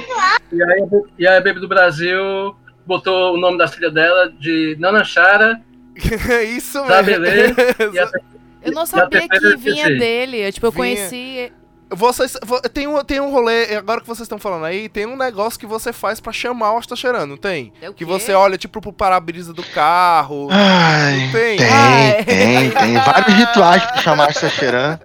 E 0.50 0.62
aí, 0.62 0.82
e 1.18 1.26
aí 1.26 1.36
a 1.36 1.40
Baby 1.40 1.60
do 1.60 1.68
Brasil 1.68 2.56
botou 2.84 3.34
o 3.34 3.36
nome 3.36 3.56
da 3.56 3.68
filha 3.68 3.90
dela 3.90 4.32
de 4.38 4.76
Nana 4.80 5.04
Chara. 5.04 5.60
Isso 6.56 6.84
Sabe 6.86 7.18
mesmo. 7.18 7.56
E 7.94 8.22
Eu 8.64 8.72
não 8.72 8.86
sabia 8.86 9.28
que 9.28 9.56
vinha 9.56 9.88
dele. 9.88 10.46
Eu, 10.46 10.52
tipo, 10.52 10.66
eu 10.66 10.70
Vinha. 10.70 10.84
conheci. 10.84 11.52
Vocês, 11.94 12.36
vo- 12.44 12.60
tem, 12.62 12.86
um, 12.86 13.02
tem 13.04 13.20
um 13.20 13.30
rolê, 13.30 13.76
agora 13.76 14.00
que 14.00 14.06
vocês 14.06 14.22
estão 14.26 14.38
falando 14.38 14.64
aí, 14.64 14.88
tem 14.88 15.06
um 15.06 15.16
negócio 15.16 15.58
que 15.58 15.66
você 15.66 15.92
faz 15.92 16.20
pra 16.20 16.32
chamar 16.32 16.72
o 16.72 16.78
Astacheran, 16.78 17.26
não 17.26 17.36
tem? 17.36 17.72
É 17.82 17.88
o 17.90 17.94
Que 17.94 18.04
você 18.04 18.32
olha, 18.32 18.56
tipo, 18.58 18.80
pro 18.80 18.92
para-brisa 18.92 19.52
do 19.52 19.62
carro. 19.62 20.48
Ai, 20.50 21.28
tem? 21.32 21.56
tem, 21.58 21.68
Ai. 21.70 22.24
tem, 22.24 22.70
tem 22.70 22.94
vários 22.94 23.34
rituais 23.36 23.84
pra 23.84 23.96
chamar 23.98 24.28
Astacheran. 24.30 24.98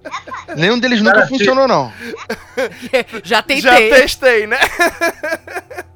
Nenhum 0.56 0.80
deles 0.80 1.00
nunca 1.02 1.16
Cara, 1.16 1.28
funcionou, 1.28 1.68
não. 1.68 1.92
Já 3.24 3.42
tentei. 3.42 3.62
Já 3.62 3.76
testei, 3.76 4.48
né? 4.48 4.58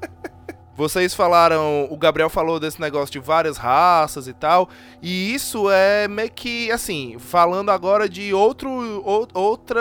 Vocês 0.82 1.14
falaram, 1.14 1.88
o 1.92 1.96
Gabriel 1.96 2.28
falou 2.28 2.60
desse 2.60 2.82
negócio 2.82 3.12
de 3.14 3.20
várias 3.20 3.56
raças 3.56 4.28
e 4.28 4.34
tal, 4.34 4.68
e 5.00 5.32
isso 5.32 5.70
é 5.70 6.08
meio 6.08 6.32
que, 6.32 6.72
assim, 6.72 7.18
falando 7.20 7.70
agora 7.70 8.10
de 8.10 8.34
outro, 8.34 8.68
ou- 9.06 9.28
outra 9.32 9.80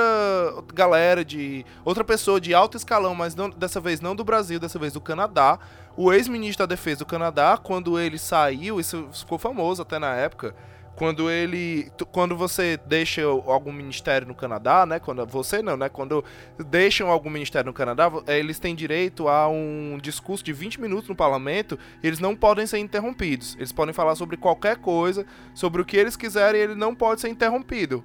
galera, 0.75 1.25
de 1.25 1.65
outra 1.87 2.05
pessoa 2.05 2.39
de 2.39 2.53
alto 2.53 2.77
escalão, 2.77 3.15
mas 3.15 3.35
não, 3.35 3.49
dessa 3.49 3.81
vez 3.81 4.03
não 4.03 4.15
do 4.15 4.23
Brasil, 4.23 4.61
dessa 4.61 4.79
vez 4.79 4.93
do 4.93 5.01
Canadá. 5.01 5.59
O 5.97 6.13
ex-ministro 6.13 6.67
da 6.67 6.75
Defesa 6.75 6.99
do 6.99 7.07
Canadá, 7.07 7.57
quando 7.57 7.99
ele 7.99 8.19
saiu, 8.19 8.79
isso 8.79 9.09
ficou 9.11 9.39
famoso 9.39 9.81
até 9.81 9.99
na 9.99 10.15
época, 10.15 10.55
quando 11.01 11.31
ele. 11.31 11.91
Quando 12.13 12.37
você 12.37 12.79
deixa 12.85 13.23
algum 13.23 13.73
ministério 13.73 14.29
no 14.29 14.35
Canadá, 14.35 14.85
né? 14.85 14.99
Quando 14.99 15.25
você 15.25 15.63
não, 15.63 15.75
né? 15.75 15.89
Quando 15.89 16.23
deixam 16.59 17.09
algum 17.09 17.31
ministério 17.31 17.69
no 17.69 17.73
Canadá, 17.73 18.13
eh, 18.27 18.39
eles 18.39 18.59
têm 18.59 18.75
direito 18.75 19.27
a 19.27 19.49
um 19.49 19.99
discurso 20.03 20.45
de 20.45 20.53
20 20.53 20.79
minutos 20.79 21.09
no 21.09 21.17
parlamento 21.17 21.79
e 22.03 22.07
eles 22.07 22.19
não 22.19 22.37
podem 22.37 22.67
ser 22.67 22.77
interrompidos. 22.81 23.57
Eles 23.57 23.73
podem 23.73 23.95
falar 23.95 24.15
sobre 24.15 24.37
qualquer 24.37 24.77
coisa, 24.77 25.25
sobre 25.55 25.81
o 25.81 25.87
que 25.87 25.97
eles 25.97 26.17
quiserem, 26.17 26.61
e 26.61 26.65
ele 26.65 26.75
não 26.75 26.95
pode 26.95 27.23
ser 27.23 27.31
interrompido. 27.31 28.05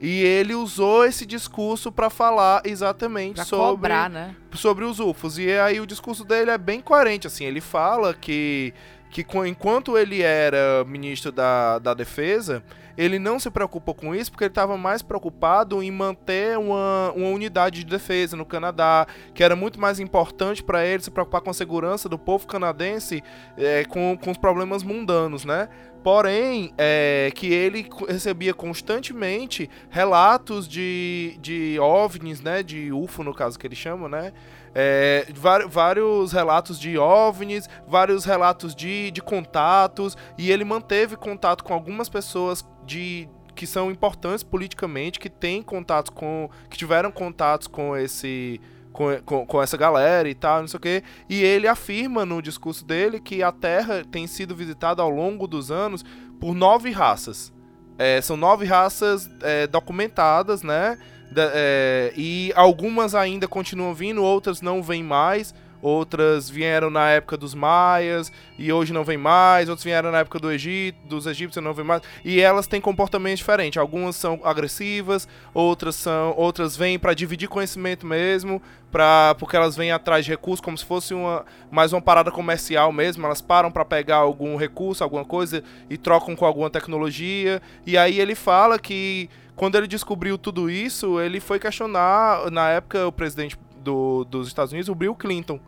E 0.00 0.24
ele 0.24 0.52
usou 0.52 1.04
esse 1.04 1.24
discurso 1.24 1.92
para 1.92 2.10
falar 2.10 2.62
exatamente 2.64 3.36
Pra 3.36 3.44
sobre 3.44 3.66
cobrar, 3.66 4.10
né? 4.10 4.34
sobre 4.52 4.84
os 4.84 4.98
UFOs. 4.98 5.38
E 5.38 5.48
aí 5.52 5.80
o 5.80 5.86
discurso 5.86 6.24
dele 6.24 6.50
é 6.50 6.58
bem 6.58 6.80
coerente, 6.80 7.28
assim, 7.28 7.44
ele 7.44 7.60
fala 7.60 8.12
que, 8.12 8.74
que 9.12 9.26
enquanto 9.46 9.98
ele 9.98 10.22
era 10.22 10.84
ministro 10.86 11.30
da, 11.30 11.78
da 11.78 11.92
defesa, 11.92 12.62
ele 12.96 13.18
não 13.18 13.38
se 13.38 13.50
preocupou 13.50 13.94
com 13.94 14.14
isso 14.14 14.30
porque 14.30 14.44
ele 14.44 14.50
estava 14.50 14.76
mais 14.78 15.02
preocupado 15.02 15.82
em 15.82 15.90
manter 15.90 16.58
uma, 16.58 17.12
uma 17.14 17.28
unidade 17.28 17.84
de 17.84 17.90
defesa 17.90 18.36
no 18.36 18.46
Canadá, 18.46 19.06
que 19.34 19.44
era 19.44 19.54
muito 19.54 19.78
mais 19.78 20.00
importante 20.00 20.62
para 20.62 20.84
ele 20.86 21.02
se 21.02 21.10
preocupar 21.10 21.42
com 21.42 21.50
a 21.50 21.54
segurança 21.54 22.08
do 22.08 22.18
povo 22.18 22.46
canadense 22.46 23.22
é, 23.56 23.84
com, 23.84 24.16
com 24.16 24.30
os 24.30 24.38
problemas 24.38 24.82
mundanos, 24.82 25.44
né? 25.44 25.68
Porém, 26.02 26.74
é, 26.76 27.30
que 27.32 27.52
ele 27.52 27.88
recebia 28.08 28.52
constantemente 28.52 29.70
relatos 29.88 30.66
de, 30.66 31.38
de 31.40 31.78
OVNIs, 31.78 32.40
né? 32.40 32.62
De 32.62 32.90
UFO, 32.90 33.22
no 33.22 33.32
caso 33.32 33.56
que 33.56 33.66
eles 33.66 33.78
chamam, 33.78 34.08
né? 34.08 34.32
É, 34.74 35.26
vários 35.68 36.32
relatos 36.32 36.80
de 36.80 36.96
OVNIs, 36.96 37.68
vários 37.86 38.24
relatos 38.24 38.74
de, 38.74 39.10
de 39.10 39.20
contatos, 39.20 40.16
e 40.38 40.50
ele 40.50 40.64
manteve 40.64 41.16
contato 41.16 41.62
com 41.62 41.74
algumas 41.74 42.08
pessoas 42.08 42.64
de 42.86 43.28
que 43.54 43.66
são 43.66 43.90
importantes 43.90 44.42
politicamente, 44.42 45.20
que 45.20 45.30
têm 45.30 45.62
contatos 45.62 46.10
com. 46.10 46.48
que 46.70 46.76
tiveram 46.76 47.10
contatos 47.10 47.66
com 47.66 47.96
esse. 47.96 48.60
Com, 48.92 49.06
com, 49.24 49.46
com 49.46 49.62
essa 49.62 49.76
galera 49.76 50.28
e 50.28 50.34
tal, 50.34 50.60
não 50.60 50.68
sei 50.68 50.76
o 50.76 50.80
que. 50.80 51.02
E 51.28 51.42
ele 51.42 51.66
afirma 51.66 52.26
no 52.26 52.42
discurso 52.42 52.84
dele 52.84 53.20
que 53.20 53.42
a 53.42 53.50
Terra 53.50 54.04
tem 54.10 54.26
sido 54.26 54.54
visitada 54.54 55.00
ao 55.00 55.08
longo 55.08 55.46
dos 55.46 55.70
anos 55.70 56.04
por 56.38 56.54
nove 56.54 56.90
raças. 56.90 57.52
É, 57.98 58.20
são 58.20 58.36
nove 58.36 58.66
raças 58.66 59.30
é, 59.40 59.66
documentadas, 59.66 60.62
né? 60.62 60.98
Da- 61.32 61.50
é, 61.54 62.12
e 62.16 62.52
algumas 62.54 63.14
ainda 63.14 63.48
continuam 63.48 63.94
vindo, 63.94 64.22
outras 64.22 64.60
não 64.60 64.82
vêm 64.82 65.02
mais. 65.02 65.54
Outras 65.80 66.48
vieram 66.48 66.90
na 66.90 67.08
época 67.10 67.36
dos 67.36 67.56
maias 67.56 68.30
e 68.56 68.72
hoje 68.72 68.92
não 68.92 69.02
vem 69.02 69.16
mais. 69.18 69.68
Outras 69.68 69.82
vieram 69.82 70.12
na 70.12 70.18
época 70.20 70.38
do 70.38 70.48
Egito, 70.52 70.96
dos 71.08 71.26
egípcios 71.26 71.56
e 71.56 71.60
não 71.60 71.74
vem 71.74 71.84
mais. 71.84 72.02
E 72.24 72.40
elas 72.40 72.68
têm 72.68 72.80
comportamentos 72.80 73.40
diferentes. 73.40 73.78
Algumas 73.78 74.14
são 74.14 74.38
agressivas, 74.44 75.26
outras 75.52 75.96
são, 75.96 76.34
outras 76.36 76.76
vêm 76.76 77.00
para 77.00 77.14
dividir 77.14 77.48
conhecimento 77.48 78.06
mesmo, 78.06 78.62
pra, 78.92 79.34
porque 79.40 79.56
elas 79.56 79.74
vêm 79.74 79.90
atrás 79.90 80.24
de 80.24 80.30
recursos 80.30 80.60
como 80.64 80.78
se 80.78 80.84
fosse 80.84 81.14
uma 81.14 81.44
mais 81.68 81.92
uma 81.92 82.00
parada 82.00 82.30
comercial 82.30 82.92
mesmo. 82.92 83.26
Elas 83.26 83.40
param 83.42 83.72
para 83.72 83.84
pegar 83.84 84.18
algum 84.18 84.54
recurso, 84.56 85.02
alguma 85.02 85.24
coisa 85.24 85.64
e 85.90 85.98
trocam 85.98 86.36
com 86.36 86.46
alguma 86.46 86.70
tecnologia. 86.70 87.60
E 87.84 87.98
aí 87.98 88.20
ele 88.20 88.36
fala 88.36 88.78
que 88.78 89.28
quando 89.54 89.76
ele 89.76 89.86
descobriu 89.86 90.38
tudo 90.38 90.70
isso, 90.70 91.20
ele 91.20 91.40
foi 91.40 91.58
questionar 91.58 92.50
na 92.50 92.68
época 92.70 93.06
o 93.06 93.12
presidente 93.12 93.58
do, 93.78 94.24
dos 94.24 94.48
Estados 94.48 94.72
Unidos, 94.72 94.88
o 94.88 94.94
Bill 94.94 95.14
Clinton. 95.14 95.60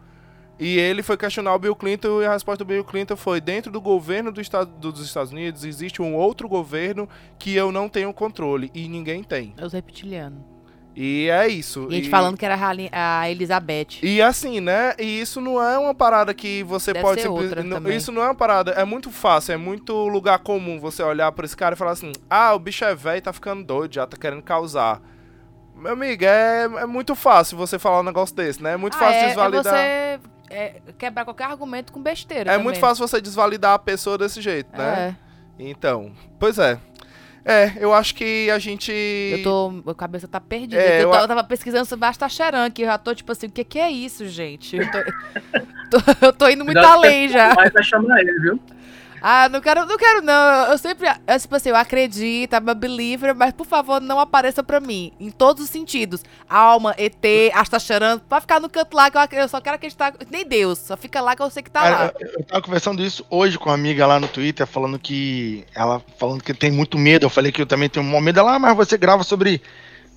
E 0.58 0.78
ele 0.78 1.02
foi 1.02 1.16
questionar 1.16 1.54
o 1.54 1.58
Bill 1.58 1.74
Clinton 1.74 2.22
e 2.22 2.26
a 2.26 2.32
resposta 2.32 2.64
do 2.64 2.68
Bill 2.68 2.84
Clinton 2.84 3.16
foi: 3.16 3.40
dentro 3.40 3.72
do 3.72 3.80
governo 3.80 4.30
do 4.30 4.40
estado, 4.40 4.70
dos 4.78 5.04
Estados 5.04 5.32
Unidos 5.32 5.64
existe 5.64 6.00
um 6.00 6.14
outro 6.14 6.48
governo 6.48 7.08
que 7.38 7.54
eu 7.54 7.72
não 7.72 7.88
tenho 7.88 8.12
controle 8.14 8.70
e 8.72 8.88
ninguém 8.88 9.24
tem. 9.24 9.52
É 9.56 9.66
os 9.66 9.72
reptilianos. 9.72 10.53
E 10.96 11.28
é 11.28 11.48
isso. 11.48 11.88
E 11.90 11.94
a 11.94 11.96
gente 11.96 12.06
E- 12.06 12.10
falando 12.10 12.36
que 12.36 12.46
era 12.46 12.56
a 12.92 13.28
Elizabeth. 13.30 13.98
e 14.02 14.22
assim, 14.22 14.60
né? 14.60 14.94
E 14.98 15.20
isso 15.20 15.40
não 15.40 15.60
é 15.60 15.76
uma 15.78 15.94
parada 15.94 16.32
que 16.32 16.62
você 16.62 16.92
Deve 16.92 17.04
pode 17.04 17.20
ser 17.22 17.28
simples- 17.28 17.64
não-. 17.64 17.90
Isso 17.90 18.12
não 18.12 18.22
é 18.22 18.26
uma 18.26 18.34
parada, 18.34 18.70
é 18.72 18.84
muito 18.84 19.10
fácil, 19.10 19.52
é 19.52 19.56
muito 19.56 19.92
lugar 20.08 20.38
comum 20.38 20.78
você 20.78 21.02
olhar 21.02 21.32
pra 21.32 21.44
esse 21.44 21.56
cara 21.56 21.74
e 21.74 21.78
falar 21.78 21.90
assim: 21.92 22.12
ah, 22.30 22.54
o 22.54 22.58
bicho 22.58 22.84
é 22.84 22.94
velho, 22.94 23.20
tá 23.22 23.32
ficando 23.32 23.64
doido, 23.64 23.94
já 23.94 24.06
tá 24.06 24.16
querendo 24.16 24.42
causar. 24.42 25.00
Meu 25.76 25.92
amigo, 25.94 26.24
é, 26.24 26.62
é 26.62 26.86
muito 26.86 27.16
fácil 27.16 27.56
você 27.58 27.78
falar 27.78 28.00
um 28.00 28.04
negócio 28.04 28.34
desse, 28.36 28.62
né? 28.62 28.74
É 28.74 28.76
muito 28.76 28.94
Ah, 28.96 29.00
fácil 29.00 29.18
é, 29.18 29.26
desvalidar. 29.26 29.74
É 29.74 30.18
você 30.18 30.54
é, 30.54 30.74
quebrar 30.96 31.24
qualquer 31.24 31.44
argumento 31.46 31.92
com 31.92 32.00
besteira. 32.00 32.42
É 32.50 32.52
também. 32.52 32.62
muito 32.64 32.78
fácil 32.78 33.06
você 33.06 33.20
desvalidar 33.20 33.72
a 33.74 33.78
pessoa 33.80 34.16
desse 34.16 34.40
jeito, 34.40 34.68
É. 34.74 34.78
né? 34.78 35.16
Então, 35.58 36.12
pois 36.38 36.58
é. 36.58 36.78
É, 37.44 37.72
eu 37.78 37.92
acho 37.92 38.14
que 38.14 38.50
a 38.50 38.58
gente. 38.58 38.90
Eu 38.90 39.42
tô. 39.42 39.70
Minha 39.70 39.94
cabeça 39.94 40.26
tá 40.26 40.40
perdida. 40.40 40.80
É, 40.80 41.02
eu, 41.04 41.12
eu 41.12 41.20
eu 41.20 41.28
tava 41.28 41.44
pesquisando 41.44 41.84
sobre 41.84 42.06
Astacharan, 42.06 42.70
que 42.70 42.82
eu 42.82 42.86
já 42.86 42.96
tô 42.96 43.14
tipo 43.14 43.30
assim, 43.30 43.48
o 43.48 43.50
que, 43.50 43.62
que 43.64 43.78
é 43.78 43.90
isso, 43.90 44.26
gente? 44.26 44.76
Eu 44.76 44.90
tô, 44.90 44.98
tô- 46.00 46.26
eu 46.26 46.32
tô 46.32 46.48
indo 46.48 46.64
muito 46.64 46.78
além 46.78 47.28
já. 47.28 47.52
Vai 47.54 47.70
chamar 47.82 48.20
ele, 48.20 48.32
viu? 48.40 48.60
Ah, 49.26 49.48
não 49.48 49.58
quero, 49.62 49.86
não 49.86 49.96
quero 49.96 50.20
não. 50.20 50.66
Eu 50.66 50.76
sempre, 50.76 51.08
eu, 51.08 51.40
tipo 51.40 51.56
assim, 51.56 51.70
eu 51.70 51.76
acredito, 51.76 52.52
I'm 52.52 52.68
a 52.68 52.74
believer, 52.74 53.34
mas 53.34 53.54
por 53.54 53.66
favor 53.66 53.98
não 53.98 54.20
apareça 54.20 54.62
pra 54.62 54.80
mim. 54.80 55.12
Em 55.18 55.30
todos 55.30 55.64
os 55.64 55.70
sentidos. 55.70 56.22
Alma, 56.46 56.94
ET, 56.98 57.24
Astacharan, 57.54 58.18
pra 58.18 58.42
ficar 58.42 58.60
no 58.60 58.68
canto 58.68 58.94
lá 58.94 59.10
que 59.10 59.16
eu, 59.16 59.40
eu 59.40 59.48
só 59.48 59.62
quero 59.62 59.76
acreditar. 59.76 60.12
Nem 60.30 60.46
Deus, 60.46 60.78
só 60.78 60.94
fica 60.94 61.22
lá 61.22 61.34
que 61.34 61.40
eu 61.40 61.48
sei 61.48 61.62
que 61.62 61.70
tá 61.70 61.80
lá. 61.80 61.90
Cara, 61.90 62.14
eu, 62.20 62.32
eu 62.36 62.44
tava 62.44 62.60
conversando 62.60 63.02
isso 63.02 63.24
hoje 63.30 63.58
com 63.58 63.70
uma 63.70 63.74
amiga 63.74 64.06
lá 64.06 64.20
no 64.20 64.28
Twitter, 64.28 64.66
falando 64.66 64.98
que. 64.98 65.64
Ela 65.74 66.02
falando 66.18 66.44
que 66.44 66.52
tem 66.52 66.70
muito 66.70 66.98
medo. 66.98 67.24
Eu 67.24 67.30
falei 67.30 67.50
que 67.50 67.62
eu 67.62 67.66
também 67.66 67.88
tenho 67.88 68.04
um 68.04 68.20
medo. 68.20 68.40
Ela, 68.40 68.56
ah, 68.56 68.58
mas 68.58 68.76
você 68.76 68.98
grava 68.98 69.24
sobre 69.24 69.62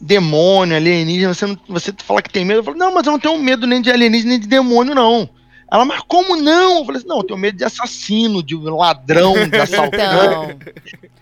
demônio, 0.01 0.75
alienígena, 0.75 1.33
você, 1.33 1.45
não, 1.45 1.57
você 1.69 1.93
fala 2.03 2.21
que 2.21 2.29
tem 2.29 2.43
medo. 2.43 2.59
Eu 2.59 2.63
falei, 2.65 2.77
não, 2.77 2.93
mas 2.93 3.07
eu 3.07 3.13
não 3.13 3.19
tenho 3.19 3.39
medo 3.39 3.65
nem 3.65 3.81
de 3.81 3.89
alienígena 3.89 4.31
nem 4.31 4.39
de 4.41 4.47
demônio, 4.47 4.93
não. 4.93 5.29
Ela, 5.69 5.83
mas 5.83 6.01
como 6.07 6.35
não? 6.37 6.77
Eu 6.79 6.85
falei 6.85 6.99
assim, 6.99 7.07
não, 7.07 7.17
eu 7.17 7.23
tenho 7.23 7.39
medo 7.39 7.57
de 7.57 7.63
assassino, 7.65 8.41
de 8.41 8.55
ladrão, 8.55 9.33
de 9.49 9.55
assaltante. 9.59 9.97
Então. 9.99 10.57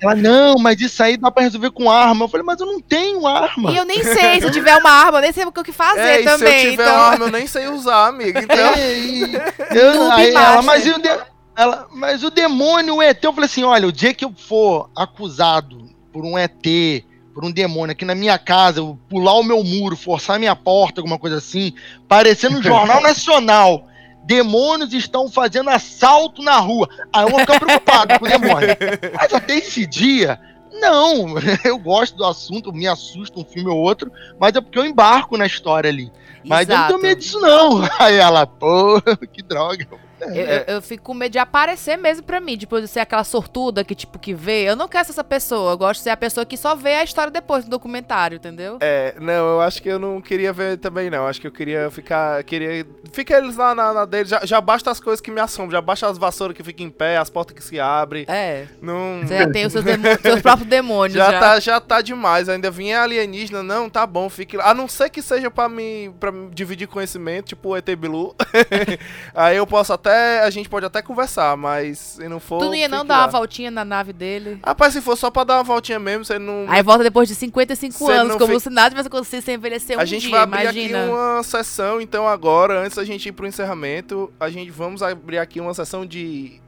Ela, 0.01 0.15
não, 0.15 0.55
mas 0.59 0.79
isso 0.79 1.01
aí 1.01 1.17
dá 1.17 1.31
pra 1.31 1.41
resolver 1.43 1.71
com 1.71 1.89
arma. 1.89 2.25
Eu 2.25 2.29
falei, 2.29 2.45
mas 2.45 2.59
eu 2.59 2.67
não 2.67 2.79
tenho 2.79 3.25
arma. 3.25 3.71
E 3.71 3.77
eu 3.77 3.85
nem 3.85 4.03
sei, 4.03 4.39
se 4.39 4.45
eu 4.45 4.51
tiver 4.51 4.75
uma 4.77 4.91
arma, 4.91 5.17
eu 5.17 5.21
nem 5.23 5.31
sei 5.33 5.45
o 5.45 5.51
que 5.51 5.71
fazer 5.71 5.99
É, 5.99 6.21
e 6.21 6.23
também. 6.23 6.59
se 6.59 6.65
eu 6.67 6.71
tiver 6.71 6.83
então... 6.83 6.95
uma 6.95 7.03
arma, 7.05 7.25
eu 7.25 7.31
nem 7.31 7.47
sei 7.47 7.67
usar, 7.69 8.07
amigo. 8.07 8.37
Então. 8.37 8.55
É, 8.75 8.99
e- 8.99 9.33
eu- 9.71 10.11
aí 10.11 10.29
ela, 10.29 10.61
mas, 10.61 10.85
o 10.85 11.01
de- 11.01 11.19
ela, 11.55 11.87
mas 11.91 12.23
o 12.23 12.29
demônio, 12.29 12.95
o 12.97 13.01
ET, 13.01 13.23
eu 13.23 13.33
falei 13.33 13.45
assim: 13.47 13.63
olha, 13.63 13.87
o 13.87 13.91
dia 13.91 14.13
que 14.13 14.25
eu 14.25 14.31
for 14.37 14.89
acusado 14.95 15.89
por 16.13 16.23
um 16.23 16.37
ET, 16.37 17.03
por 17.33 17.43
um 17.43 17.51
demônio 17.51 17.93
aqui 17.93 18.05
na 18.05 18.13
minha 18.13 18.37
casa, 18.37 18.79
eu 18.79 18.97
pular 19.09 19.33
o 19.33 19.43
meu 19.43 19.63
muro, 19.63 19.97
forçar 19.97 20.37
minha 20.37 20.55
porta, 20.55 21.01
alguma 21.01 21.17
coisa 21.17 21.37
assim, 21.37 21.73
parecer 22.07 22.51
no 22.51 22.61
Jornal 22.61 23.01
Nacional. 23.01 23.87
Demônios 24.25 24.93
estão 24.93 25.29
fazendo 25.29 25.69
assalto 25.69 26.41
na 26.41 26.57
rua. 26.57 26.89
Aí 27.13 27.23
eu 27.23 27.29
vou 27.29 27.39
ficar 27.39 27.59
preocupado 27.59 28.19
com 28.19 28.25
o 28.25 28.27
demônio. 28.27 28.69
Mas 29.13 29.33
até 29.33 29.57
esse 29.57 29.85
dia, 29.85 30.39
não. 30.73 31.35
Eu 31.63 31.77
gosto 31.77 32.15
do 32.15 32.25
assunto, 32.25 32.73
me 32.73 32.87
assusta 32.87 33.39
um 33.39 33.45
filme 33.45 33.69
ou 33.69 33.77
outro, 33.77 34.11
mas 34.39 34.55
é 34.55 34.61
porque 34.61 34.77
eu 34.77 34.85
embarco 34.85 35.37
na 35.37 35.45
história 35.45 35.89
ali. 35.89 36.11
Mas 36.43 36.69
eu 36.69 36.75
não 36.75 36.87
tenho 36.87 36.97
Exato. 36.97 37.01
medo 37.01 37.19
disso, 37.21 37.39
não. 37.39 37.81
Aí 37.99 38.15
ela, 38.15 38.45
pô, 38.45 39.01
que 39.31 39.41
droga. 39.41 39.87
Eu, 40.21 40.27
eu- 40.35 40.63
eu 40.75 40.81
fico 40.81 41.03
com 41.03 41.13
medo 41.13 41.31
de 41.33 41.39
aparecer 41.39 41.97
mesmo 41.97 42.23
pra 42.23 42.39
mim, 42.39 42.57
depois 42.57 42.81
de 42.83 42.87
ser 42.87 42.99
aquela 43.01 43.23
sortuda 43.23 43.83
que, 43.83 43.93
tipo, 43.95 44.17
que 44.17 44.33
vê. 44.33 44.63
Eu 44.63 44.75
não 44.75 44.87
quero 44.87 45.05
ser 45.05 45.11
essa 45.11 45.23
pessoa, 45.23 45.71
eu 45.73 45.77
gosto 45.77 45.99
de 45.99 46.03
ser 46.03 46.09
a 46.11 46.17
pessoa 46.17 46.45
que 46.45 46.55
só 46.57 46.75
vê 46.75 46.95
a 46.95 47.03
história 47.03 47.31
depois 47.31 47.63
do 47.65 47.69
documentário, 47.71 48.37
entendeu? 48.37 48.77
É, 48.81 49.13
não, 49.19 49.33
eu 49.33 49.61
acho 49.61 49.81
que 49.81 49.89
eu 49.89 49.99
não 49.99 50.21
queria 50.21 50.53
ver 50.53 50.77
também, 50.77 51.09
não. 51.09 51.27
Acho 51.27 51.41
que 51.41 51.47
eu 51.47 51.51
queria 51.51 51.89
ficar. 51.91 52.43
Queria. 52.43 52.85
Fica 53.11 53.37
eles 53.37 53.57
lá 53.57 53.75
na, 53.75 53.93
na 53.93 54.05
dele. 54.05 54.27
Já, 54.29 54.41
já 54.45 54.61
basta 54.61 54.89
as 54.91 54.99
coisas 54.99 55.19
que 55.21 55.29
me 55.31 55.41
assombram. 55.41 55.71
Já 55.71 55.81
basta 55.81 56.07
as 56.07 56.17
vassouras 56.17 56.55
que 56.55 56.63
ficam 56.63 56.85
em 56.85 56.89
pé, 56.89 57.17
as 57.17 57.29
portas 57.29 57.55
que 57.55 57.63
se 57.63 57.79
abrem. 57.79 58.25
É. 58.27 58.65
Não. 58.81 59.21
Você 59.21 59.37
já 59.37 59.49
tem 59.49 59.65
os 59.65 59.73
seus, 59.73 59.83
demo- 59.83 60.03
seus 60.21 60.41
próprios 60.41 60.69
demônios. 60.69 61.17
Já, 61.17 61.31
Já, 61.31 61.39
Tá, 61.39 61.59
já 61.59 61.81
tá 61.81 62.01
demais. 62.01 62.47
Ainda 62.49 62.71
vinha 62.71 63.01
alienígena. 63.01 63.61
Não, 63.63 63.89
tá 63.89 64.05
bom, 64.07 64.29
fique 64.29 64.55
lá. 64.57 64.69
A 64.69 64.73
não 64.73 64.87
ser 64.87 65.09
que 65.09 65.21
seja 65.21 65.51
pra 65.51 65.67
me, 65.67 66.09
pra 66.19 66.31
me 66.31 66.49
dividir 66.51 66.87
conhecimento, 66.87 67.47
tipo 67.47 67.69
o 67.69 67.77
ET 67.77 67.85
Bilu. 67.95 68.35
Aí 69.33 69.57
eu 69.57 69.67
posso 69.67 69.93
até. 69.93 70.04
A 70.11 70.49
gente 70.49 70.67
pode 70.69 70.85
até 70.85 71.01
conversar, 71.01 71.55
mas 71.57 71.97
se 71.97 72.27
não 72.29 72.39
for. 72.39 72.59
Tu 72.59 72.65
não 72.65 72.75
ia 72.75 72.87
não 72.87 73.05
dar 73.05 73.17
lá. 73.17 73.23
uma 73.25 73.31
voltinha 73.31 73.69
na 73.71 73.83
nave 73.85 74.13
dele? 74.13 74.59
Rapaz, 74.65 74.93
se 74.93 75.01
for 75.01 75.15
só 75.15 75.29
pra 75.31 75.43
dar 75.43 75.55
uma 75.57 75.63
voltinha 75.63 75.99
mesmo, 75.99 76.23
você 76.25 76.37
não. 76.39 76.65
Aí 76.67 76.81
volta 76.83 77.03
depois 77.03 77.27
de 77.27 77.35
55 77.35 77.93
Você 77.97 78.11
anos, 78.11 78.35
como 78.37 78.53
fi- 78.53 78.59
se 78.59 78.69
nada 78.69 78.89
tivesse 78.89 79.07
acontecido 79.07 79.41
sem 79.43 79.55
envelhecer 79.55 79.97
um 79.97 80.01
a 80.01 80.05
gente 80.05 80.21
dia, 80.21 80.31
vai 80.31 80.41
abrir 80.41 80.61
imagina. 80.63 81.03
aqui 81.03 81.09
uma 81.11 81.43
sessão, 81.43 81.99
então, 82.01 82.27
agora, 82.27 82.79
antes 82.81 82.97
da 82.97 83.03
gente 83.03 83.27
ir 83.29 83.31
pro 83.31 83.47
encerramento, 83.47 84.31
a 84.39 84.49
gente 84.49 84.71
vamos 84.71 85.01
abrir 85.03 85.37
aqui 85.37 85.59
uma 85.59 85.73
sessão 85.73 86.05
de 86.05 86.59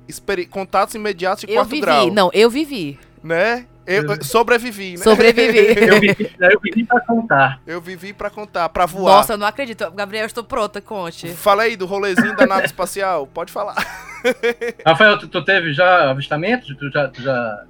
contatos 0.50 0.96
imediatos 0.96 1.42
de 1.44 1.50
Eu 1.52 1.56
quarto 1.56 1.70
vivi, 1.70 1.82
grau. 1.82 2.12
não, 2.12 2.30
eu 2.34 2.50
vivi. 2.50 3.00
Né? 3.24 3.66
Eu, 3.88 4.04
eu 4.04 4.24
sobrevivi, 4.24 4.98
né? 4.98 4.98
Sobrevivi. 4.98 5.58
Eu 5.88 6.00
vivi, 6.02 6.36
eu 6.40 6.60
vivi 6.60 6.84
pra 6.84 7.00
contar. 7.00 7.62
Eu 7.66 7.82
vivi 7.82 8.14
pra 8.14 8.30
contar, 8.30 8.68
pra 8.68 8.86
voar. 8.86 9.16
Nossa, 9.16 9.34
eu 9.34 9.38
não 9.38 9.48
acredito. 9.48 9.90
Gabriel, 9.92 10.24
eu 10.24 10.28
estou 10.28 10.44
pronta, 10.44 10.82
conte. 10.82 11.30
Fala 11.30 11.64
aí 11.64 11.78
do 11.78 11.86
rolezinho 11.86 12.36
da 12.36 12.46
nave 12.46 12.66
espacial, 12.66 13.26
pode 13.26 13.52
falar. 13.52 13.76
Rafael, 14.86 15.18
tu, 15.18 15.30
tu 15.30 15.42
teve 15.44 15.72
já 15.74 16.12
avistamento? 16.12 16.76
Tu 16.76 16.92
já, 16.92 17.08
tu 17.08 17.22
já 17.22 17.64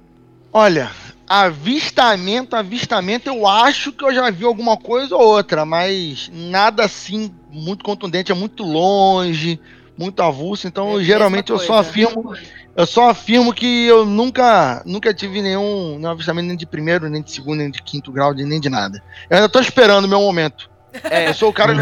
Olha, 0.52 0.90
avistamento, 1.28 2.56
avistamento, 2.56 3.28
eu 3.28 3.46
acho 3.46 3.92
que 3.92 4.04
eu 4.04 4.14
já 4.14 4.30
vi 4.30 4.44
alguma 4.44 4.76
coisa 4.76 5.14
ou 5.14 5.22
outra, 5.22 5.64
mas 5.64 6.30
nada 6.32 6.84
assim 6.84 7.32
muito 7.50 7.84
contundente, 7.84 8.32
é 8.32 8.34
muito 8.34 8.64
longe, 8.64 9.60
muito 9.96 10.22
avulso, 10.22 10.66
então 10.66 10.94
eu, 10.94 11.04
geralmente 11.04 11.50
eu 11.50 11.58
só 11.58 11.78
afirmo, 11.78 12.34
eu 12.78 12.86
só 12.86 13.10
afirmo 13.10 13.52
que 13.52 13.86
eu 13.86 14.06
nunca, 14.06 14.82
nunca 14.86 15.12
tive 15.12 15.42
nenhum, 15.42 15.96
nenhum 15.98 16.10
avistamento 16.10 16.46
nem 16.46 16.56
de 16.56 16.64
primeiro, 16.64 17.10
nem 17.10 17.20
de 17.20 17.32
segundo, 17.32 17.58
nem 17.58 17.70
de 17.70 17.82
quinto 17.82 18.12
grau, 18.12 18.32
nem 18.32 18.60
de 18.60 18.68
nada. 18.70 19.02
Eu 19.28 19.36
ainda 19.36 19.48
tô 19.48 19.58
esperando 19.58 20.04
o 20.04 20.08
meu 20.08 20.20
momento. 20.20 20.70
É, 21.10 21.28
eu 21.28 21.34
sou 21.34 21.50
o 21.50 21.52
cara, 21.52 21.72
eu 21.72 21.76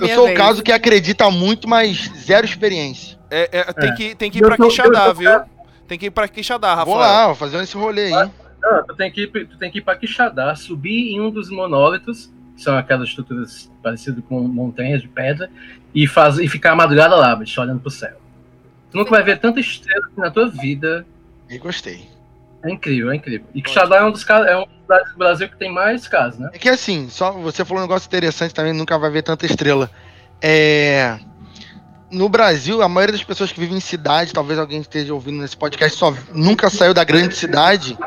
minha 0.00 0.14
sou 0.14 0.26
vez. 0.26 0.34
o 0.38 0.42
caso 0.42 0.62
que 0.62 0.72
acredita 0.72 1.30
muito, 1.30 1.68
mas 1.68 2.10
zero 2.16 2.46
experiência. 2.46 3.18
É, 3.30 3.48
é, 3.60 3.72
tem, 3.74 3.90
É. 3.90 3.92
que, 3.92 4.14
tem 4.14 4.30
que 4.30 4.38
ir 4.38 4.42
Eu 4.42 4.48
pra 4.48 4.56
tô- 4.56 4.64
eu 4.64 4.68
Quixadá, 4.70 5.12
viu? 5.12 5.30
Tem 5.86 5.98
que 5.98 6.06
ir 6.06 6.10
pra 6.10 6.26
Quixadá, 6.26 6.68
Rafael. 6.74 6.86
Vou 6.86 6.96
lá, 6.98 7.26
vou 7.26 7.34
fazer 7.34 7.62
esse 7.62 7.76
rolê 7.76 8.06
aí. 8.12 8.30
Não, 8.60 8.84
tu 8.86 8.96
tem 8.96 9.12
que 9.12 9.22
ir, 9.24 9.46
tu 9.46 9.56
tem 9.58 9.70
que 9.70 9.78
ir 9.78 9.82
para 9.82 9.96
Quixadá, 9.96 10.54
subir 10.56 11.12
em 11.12 11.20
um 11.20 11.30
dos 11.30 11.50
monólitos, 11.50 12.32
que 12.56 12.62
são 12.62 12.76
aquelas 12.76 13.08
estruturas 13.10 13.70
parecidas 13.82 14.24
com 14.28 14.40
montanhas 14.40 15.02
de 15.02 15.08
pedra, 15.08 15.48
e, 15.94 16.06
faz, 16.06 16.38
e 16.38 16.48
ficar 16.48 16.72
a 16.72 16.76
madrugada 16.76 17.14
lá, 17.14 17.36
bicho, 17.36 17.60
olhando 17.60 17.80
pro 17.80 17.90
céu. 17.90 18.16
Tu 18.90 18.96
nunca 18.96 19.10
vai 19.10 19.22
ver 19.22 19.38
tanta 19.38 19.60
estrela 19.60 20.06
assim 20.06 20.20
na 20.20 20.30
tua 20.30 20.48
vida. 20.48 21.06
E 21.48 21.58
gostei. 21.58 22.08
É 22.62 22.70
incrível, 22.70 23.10
é 23.10 23.16
incrível. 23.16 23.46
E 23.54 23.62
Quixadá 23.62 23.96
é 23.96 24.04
um 24.04 24.10
dos 24.10 24.24
casos, 24.24 24.48
é 24.48 24.56
um 24.56 24.62
do 24.62 25.18
Brasil 25.18 25.48
que 25.48 25.56
tem 25.56 25.72
mais 25.72 26.08
casos, 26.08 26.40
né? 26.40 26.50
É 26.52 26.58
que 26.58 26.68
assim, 26.68 27.08
só 27.08 27.32
você 27.32 27.64
falou 27.64 27.82
um 27.82 27.86
negócio 27.86 28.06
interessante 28.06 28.54
também, 28.54 28.72
nunca 28.72 28.98
vai 28.98 29.10
ver 29.10 29.22
tanta 29.22 29.46
estrela. 29.46 29.90
É. 30.40 31.18
No 32.10 32.28
Brasil, 32.28 32.80
a 32.82 32.88
maioria 32.88 33.12
das 33.12 33.24
pessoas 33.24 33.52
que 33.52 33.60
vivem 33.60 33.76
em 33.76 33.80
cidade, 33.80 34.32
talvez 34.32 34.58
alguém 34.58 34.80
esteja 34.80 35.12
ouvindo 35.12 35.42
nesse 35.42 35.56
podcast, 35.56 35.98
só 35.98 36.14
nunca 36.32 36.70
saiu 36.70 36.94
da 36.94 37.04
grande 37.04 37.36
cidade. 37.36 37.98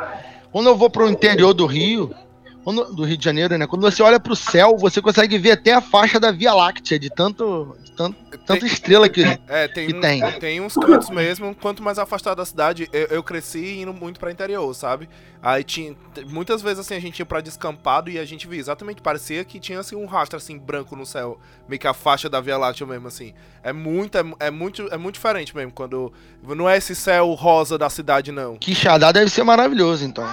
Quando 0.52 0.68
eu 0.68 0.76
vou 0.76 0.90
pro 0.90 1.10
interior 1.10 1.54
do 1.54 1.68
Rio, 1.68 2.14
quando- 2.64 2.94
do 2.94 3.04
Rio 3.04 3.18
de 3.18 3.24
Janeiro, 3.24 3.58
né? 3.58 3.66
Quando 3.68 3.82
você 3.82 4.02
olha 4.04 4.20
pro 4.20 4.36
céu, 4.36 4.78
você 4.78 5.02
consegue 5.02 5.38
ver 5.38 5.52
até 5.52 5.74
a 5.74 5.82
faixa 5.82 6.20
da 6.20 6.32
Via 6.32 6.54
Láctea, 6.54 7.00
de 7.00 7.10
tanto, 7.10 7.76
de 7.84 7.92
tanto, 7.92 8.16
tanta 8.46 8.66
estrela 8.66 9.08
que. 9.10 9.24
É, 9.48 9.68
tem, 9.68 9.88
que 9.88 9.94
tem. 9.96 10.22
tem 10.40 10.62
uns 10.62 10.76
cantos 10.76 11.10
mesmo. 11.10 11.56
Quanto 11.56 11.82
mais 11.84 11.98
afastado 12.00 12.38
da 12.38 12.46
cidade, 12.46 12.90
eu, 12.94 13.08
eu 13.08 13.24
cresci 13.24 13.80
indo 13.82 13.94
muito 13.94 14.20
pra 14.20 14.32
interior, 14.32 14.74
sabe? 14.74 15.10
Aí 15.42 15.64
tinha. 15.64 15.96
Muitas 16.28 16.62
vezes 16.62 16.80
assim 16.80 16.96
a 16.96 17.00
gente 17.00 17.20
ia 17.20 17.26
pra 17.26 17.42
descampado 17.42 18.10
e 18.10 18.20
a 18.20 18.26
gente 18.26 18.48
via 18.48 18.60
exatamente, 18.60 19.02
parecia 19.02 19.44
que 19.44 19.60
tinha 19.60 19.80
assim 19.80 19.96
um 19.96 20.06
rastro 20.06 20.38
assim 20.38 20.58
branco 20.58 20.96
no 20.96 21.06
céu, 21.06 21.40
meio 21.68 21.80
que 21.80 21.88
a 21.88 21.94
faixa 21.94 22.30
da 22.30 22.40
Via 22.40 22.58
Láctea 22.58 22.86
mesmo, 22.86 23.08
assim. 23.08 23.34
É 23.64 23.74
muito, 23.74 24.18
é, 24.18 24.24
é 24.40 24.52
muito, 24.52 24.88
é 24.92 24.98
muito 24.98 25.16
diferente 25.16 25.56
mesmo, 25.56 25.72
quando. 25.72 26.12
Não 26.44 26.70
é 26.70 26.78
esse 26.78 26.96
céu 26.96 27.32
rosa 27.34 27.78
da 27.78 27.90
cidade, 27.90 28.32
não. 28.32 28.56
Quixadá 28.58 29.12
deve 29.12 29.30
ser 29.30 29.44
maravilhoso, 29.44 30.06
então. 30.06 30.28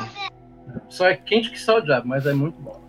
Só 0.89 1.07
é 1.07 1.17
quente 1.17 1.51
que 1.51 1.61
só 1.61 1.79
o 1.79 1.81
diabo, 1.81 2.09
mas 2.09 2.27
é 2.27 2.33
muito 2.33 2.61
bom. 2.61 2.83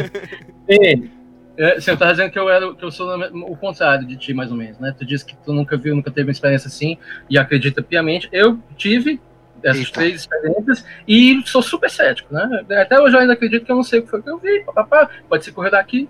e, 0.68 1.10
é, 1.56 1.78
você 1.78 1.96
tá 1.96 2.10
dizendo 2.10 2.30
que 2.30 2.38
eu, 2.38 2.48
era, 2.48 2.74
que 2.74 2.84
eu 2.84 2.90
sou 2.90 3.14
o 3.16 3.56
contrário 3.56 4.06
de 4.06 4.16
ti, 4.16 4.32
mais 4.32 4.50
ou 4.50 4.56
menos, 4.56 4.78
né? 4.78 4.94
Tu 4.96 5.04
disse 5.04 5.24
que 5.24 5.36
tu 5.36 5.52
nunca 5.52 5.76
viu, 5.76 5.94
nunca 5.94 6.10
teve 6.10 6.28
uma 6.28 6.32
experiência 6.32 6.68
assim 6.68 6.96
e 7.28 7.38
acredita 7.38 7.82
piamente. 7.82 8.28
Eu 8.32 8.58
tive 8.76 9.20
essas 9.62 9.78
Eita. 9.78 9.92
três 9.92 10.14
experiências 10.16 10.84
e 11.06 11.42
sou 11.44 11.62
super 11.62 11.90
cético, 11.90 12.34
né? 12.34 12.64
Até 12.80 12.98
hoje 13.00 13.14
eu 13.14 13.20
ainda 13.20 13.34
acredito 13.34 13.64
que 13.64 13.70
eu 13.70 13.76
não 13.76 13.82
sei 13.82 14.00
o 14.00 14.02
que 14.02 14.10
foi 14.10 14.22
que 14.22 14.30
eu 14.30 14.38
vi, 14.38 14.64
papapá, 14.64 15.08
pode 15.28 15.44
ser 15.44 15.52
correr 15.52 15.70
daqui. 15.70 16.08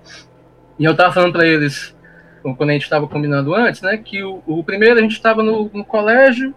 E 0.79 0.85
eu 0.85 0.97
tava 0.97 1.13
falando 1.13 1.33
pra 1.33 1.47
eles, 1.47 1.95
quando 2.43 2.71
a 2.71 2.73
gente 2.73 2.89
tava 2.89 3.07
combinando 3.07 3.55
antes, 3.55 3.83
né? 3.83 3.97
Que 3.97 4.23
o, 4.23 4.43
o 4.47 4.65
primeiro 4.65 4.99
a 4.99 5.03
gente 5.03 5.21
tava 5.21 5.43
no, 5.43 5.71
no 5.73 5.85
colégio, 5.85 6.55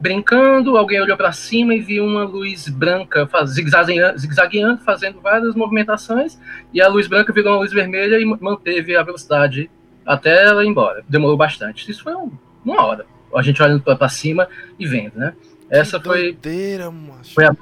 brincando, 0.00 0.76
alguém 0.76 1.00
olhou 1.00 1.16
para 1.16 1.32
cima 1.32 1.74
e 1.74 1.80
viu 1.80 2.04
uma 2.04 2.24
luz 2.24 2.68
branca 2.68 3.26
faz, 3.26 3.50
zigue-zagueando, 3.50 4.18
zigue-zagueando, 4.18 4.82
fazendo 4.82 5.20
várias 5.20 5.54
movimentações, 5.54 6.38
e 6.72 6.80
a 6.80 6.88
luz 6.88 7.06
branca 7.06 7.32
virou 7.32 7.52
uma 7.54 7.60
luz 7.60 7.72
vermelha 7.72 8.18
e 8.18 8.24
manteve 8.24 8.96
a 8.96 9.02
velocidade 9.02 9.70
até 10.04 10.44
ela 10.44 10.64
ir 10.64 10.68
embora. 10.68 11.02
Demorou 11.08 11.36
bastante. 11.36 11.90
Isso 11.90 12.02
foi 12.02 12.14
um- 12.14 12.32
uma 12.64 12.84
hora. 12.84 13.06
A 13.34 13.42
gente 13.42 13.62
olhando 13.62 13.82
para 13.82 14.08
cima 14.08 14.48
e 14.78 14.86
vendo, 14.86 15.16
né? 15.16 15.32
Essa 15.70 15.98
Que 15.98 16.06
foi, 16.06 16.22
Doideira, 16.32 16.92
foi 17.34 17.46
a, 17.46 17.56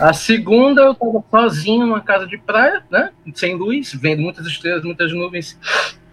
a 0.00 0.12
segunda, 0.12 0.82
eu 0.82 0.92
estava 0.92 1.22
sozinho 1.30 1.86
numa 1.86 2.00
casa 2.00 2.26
de 2.26 2.38
praia, 2.38 2.82
né? 2.90 3.10
Sem 3.34 3.54
luz, 3.54 3.92
vendo 3.94 4.22
muitas 4.22 4.46
estrelas, 4.46 4.82
muitas 4.82 5.12
nuvens 5.12 5.58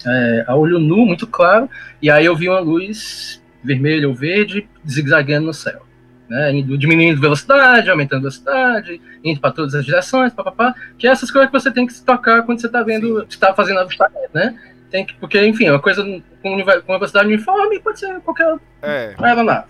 é, 0.05 0.45
a 0.47 0.55
olho 0.55 0.77
nu, 0.79 1.05
muito 1.05 1.25
claro, 1.25 1.69
e 2.01 2.09
aí 2.11 2.25
eu 2.25 2.35
vi 2.35 2.47
uma 2.49 2.59
luz 2.59 3.41
vermelha 3.63 4.07
ou 4.07 4.13
verde 4.13 4.67
zigue-zagueando 4.87 5.47
no 5.47 5.53
céu. 5.53 5.85
Né, 6.29 6.51
indo, 6.51 6.77
diminuindo 6.77 7.21
velocidade, 7.21 7.89
aumentando 7.89 8.23
velocidade, 8.23 9.01
indo 9.23 9.39
para 9.39 9.51
todas 9.51 9.73
as 9.73 9.85
direções, 9.85 10.33
papapá, 10.33 10.75
que 10.97 11.07
é 11.07 11.11
essas 11.11 11.31
coisas 11.31 11.49
que 11.49 11.57
você 11.57 11.71
tem 11.71 11.87
que 11.87 11.93
se 11.93 12.03
tocar 12.03 12.43
quando 12.43 12.59
você 12.59 12.67
está 12.67 12.83
vendo, 12.83 13.23
está 13.23 13.53
fazendo 13.53 13.79
avistamento, 13.79 14.29
né? 14.33 14.53
Tem 14.91 15.05
que, 15.05 15.13
porque, 15.13 15.41
enfim, 15.45 15.67
é 15.67 15.71
uma 15.71 15.79
coisa 15.79 16.03
com, 16.03 16.21
com 16.41 16.53
uma 16.53 16.97
velocidade 16.99 17.27
uniforme 17.27 17.79
pode 17.79 17.99
ser 17.99 18.19
qualquer 18.19 18.57
É, 18.81 19.15
aeronave, 19.17 19.67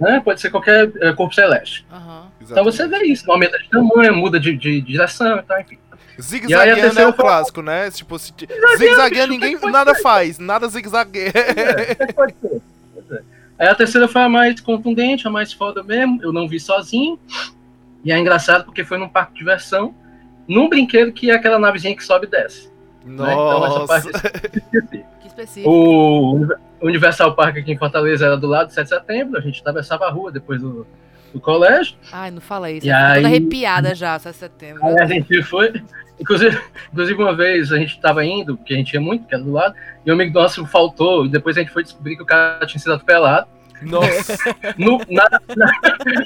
né? 0.00 0.22
Pode 0.24 0.40
ser 0.40 0.48
qualquer 0.48 0.90
é, 0.98 1.12
corpo 1.12 1.34
celeste. 1.34 1.84
Aham. 1.92 2.28
Então 2.40 2.64
você 2.64 2.88
vê 2.88 3.04
isso, 3.04 3.30
aumenta 3.30 3.58
de 3.58 3.68
tamanho, 3.68 4.16
muda 4.16 4.40
de, 4.40 4.56
de 4.56 4.80
direção 4.80 5.38
e 5.38 5.42
tal, 5.42 5.60
enfim. 5.60 5.76
E 5.76 5.78
aí 5.78 6.18
a 6.18 6.22
Zigue-zagueando 6.22 6.78
é 6.78 6.82
terceira 6.82 7.10
o 7.10 7.12
clássico, 7.12 7.62
né? 7.62 7.90
Tipo, 7.90 8.18
se 8.18 8.32
zigue-zagueando 8.76 9.32
ninguém 9.32 9.58
nada 9.70 9.94
faz, 9.96 10.38
nada 10.38 10.66
zigue-zagueia. 10.68 11.32
É, 11.34 12.12
pode 12.12 12.34
ser. 12.40 12.60
Aí 13.58 13.66
a 13.68 13.74
terceira 13.74 14.06
foi 14.06 14.22
a 14.22 14.28
mais 14.28 14.60
contundente, 14.60 15.26
a 15.26 15.30
mais 15.30 15.52
foda 15.52 15.82
mesmo. 15.82 16.20
Eu 16.22 16.32
não 16.32 16.46
vi 16.48 16.60
sozinho. 16.60 17.18
E 18.04 18.12
é 18.12 18.18
engraçado 18.18 18.64
porque 18.64 18.84
foi 18.84 18.96
num 18.98 19.08
parque 19.08 19.32
de 19.32 19.38
diversão, 19.40 19.94
num 20.46 20.68
brinquedo 20.68 21.12
que 21.12 21.30
é 21.30 21.34
aquela 21.34 21.58
navezinha 21.58 21.96
que 21.96 22.04
sobe 22.04 22.26
e 22.26 22.30
desce. 22.30 22.70
né? 23.04 23.32
Então 23.32 23.66
essa 23.66 23.78
Nossa. 23.80 23.86
parte 23.86 24.08
esqueci. 24.10 25.04
Que 25.20 25.26
específico. 25.26 25.68
O 25.70 26.46
Universal 26.80 27.34
Park 27.34 27.56
aqui 27.58 27.72
em 27.72 27.76
Fortaleza 27.78 28.24
era 28.26 28.36
do 28.36 28.46
lado 28.46 28.68
do 28.68 28.72
7 28.72 28.84
de 28.84 28.88
setembro, 28.90 29.38
a 29.38 29.40
gente 29.40 29.60
atravessava 29.60 30.06
a 30.06 30.10
rua 30.10 30.30
depois 30.30 30.60
do, 30.60 30.86
do 31.34 31.40
colégio. 31.40 31.96
Ai, 32.12 32.30
não 32.30 32.40
fala 32.40 32.70
isso. 32.70 32.86
E 32.86 32.90
Eu 32.90 32.94
fico 32.96 33.06
toda 33.08 33.18
aí- 33.18 33.24
arrepiada 33.24 33.94
já, 33.94 34.16
7 34.18 34.32
de 34.32 34.38
setembro. 34.38 34.84
Aí 34.86 35.00
a 35.00 35.06
gente 35.06 35.42
foi. 35.42 35.72
Inclusive, 36.20 36.60
inclusive, 36.92 37.22
uma 37.22 37.34
vez 37.34 37.72
a 37.72 37.78
gente 37.78 37.94
estava 37.96 38.24
indo, 38.24 38.56
porque 38.56 38.74
a 38.74 38.76
gente 38.76 38.92
ia 38.94 39.00
muito, 39.00 39.26
que 39.26 39.34
era 39.34 39.42
do 39.42 39.52
lado, 39.52 39.74
e 40.04 40.10
um 40.10 40.14
amigo 40.14 40.32
nosso 40.38 40.64
faltou, 40.66 41.26
e 41.26 41.28
depois 41.28 41.56
a 41.56 41.60
gente 41.60 41.72
foi 41.72 41.82
descobrir 41.82 42.16
que 42.16 42.22
o 42.22 42.26
cara 42.26 42.66
tinha 42.66 42.78
sido 42.80 42.92
atropelado. 42.94 43.46
Nossa. 43.82 44.36
No, 44.76 44.98
na, 45.08 45.24
na- 45.56 45.72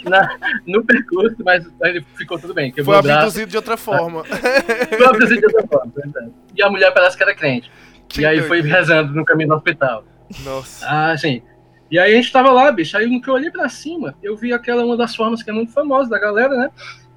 na- 0.09 0.37
no 0.67 0.83
percurso, 0.85 1.37
mas 1.45 1.65
aí 1.83 2.03
ficou 2.17 2.39
tudo 2.39 2.55
bem. 2.55 2.73
Foi 2.83 2.97
abduzido 2.97 3.51
de 3.51 3.57
outra 3.57 3.77
forma. 3.77 4.25
foi 4.25 5.07
abduzido 5.07 5.41
de 5.41 5.47
outra 5.47 5.67
forma, 5.69 5.93
verdade. 5.95 6.31
E 6.57 6.63
a 6.63 6.71
mulher 6.71 6.93
parece 6.95 7.17
que 7.17 7.23
era 7.23 7.35
crente. 7.35 7.71
Que 8.09 8.23
e 8.23 8.27
aí 8.27 8.43
foi 8.43 8.61
rezando 8.63 9.15
no 9.15 9.25
caminho 9.25 9.51
do 9.51 9.55
hospital. 9.57 10.05
Nossa. 10.45 10.87
Ah, 10.89 11.17
sim. 11.17 11.43
E 11.91 11.99
aí 11.99 12.13
a 12.15 12.17
gente 12.17 12.33
tava 12.33 12.51
lá, 12.53 12.71
bicho. 12.73 12.97
Aí 12.97 13.07
no 13.07 13.21
que 13.21 13.29
eu 13.29 13.35
olhei 13.35 13.51
pra 13.51 13.69
cima, 13.69 14.15
eu 14.23 14.35
vi 14.37 14.53
aquela 14.53 14.85
uma 14.85 14.97
das 14.97 15.15
formas 15.15 15.43
que 15.43 15.51
é 15.51 15.53
muito 15.53 15.73
famosa 15.73 16.09
da 16.11 16.19
galera, 16.19 16.55
né? 16.57 16.71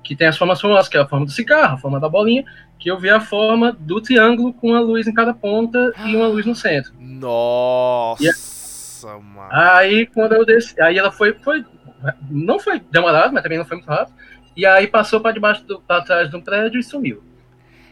Que 0.06 0.16
tem 0.16 0.28
as 0.28 0.38
formas 0.38 0.62
famosas, 0.62 0.88
que 0.88 0.96
é 0.96 1.02
a 1.02 1.08
forma 1.08 1.26
do 1.26 1.32
cigarro, 1.32 1.74
a 1.74 1.78
forma 1.78 2.00
da 2.00 2.08
bolinha, 2.08 2.46
que 2.78 2.92
eu 2.92 3.00
vi 3.00 3.10
a 3.10 3.20
forma 3.20 3.72
do 3.72 4.00
triângulo 4.00 4.54
com 4.54 4.70
uma 4.70 4.80
luz 4.80 5.08
em 5.08 5.14
cada 5.14 5.34
ponta 5.34 5.92
e 6.06 6.16
uma 6.16 6.28
luz 6.28 6.46
no 6.46 6.56
centro. 6.56 6.94
Nossa, 7.00 8.24
mano. 9.18 9.50
Aí 9.52 10.06
quando 10.06 10.34
eu 10.34 10.46
desci, 10.46 10.80
aí 10.80 10.98
ela 10.98 11.12
foi, 11.12 11.34
foi 11.34 11.66
não 12.30 12.60
foi 12.60 12.80
demorado, 12.92 13.34
mas 13.34 13.42
também 13.42 13.58
não 13.58 13.66
foi 13.66 13.78
muito 13.78 13.90
rápido. 13.90 14.16
E 14.56 14.66
aí 14.66 14.86
passou 14.86 15.20
para 15.20 15.32
debaixo 15.32 15.66
do 15.66 15.82
pra 15.82 16.02
trás 16.02 16.30
de 16.30 16.36
um 16.36 16.42
prédio 16.42 16.80
e 16.80 16.84
sumiu. 16.84 17.24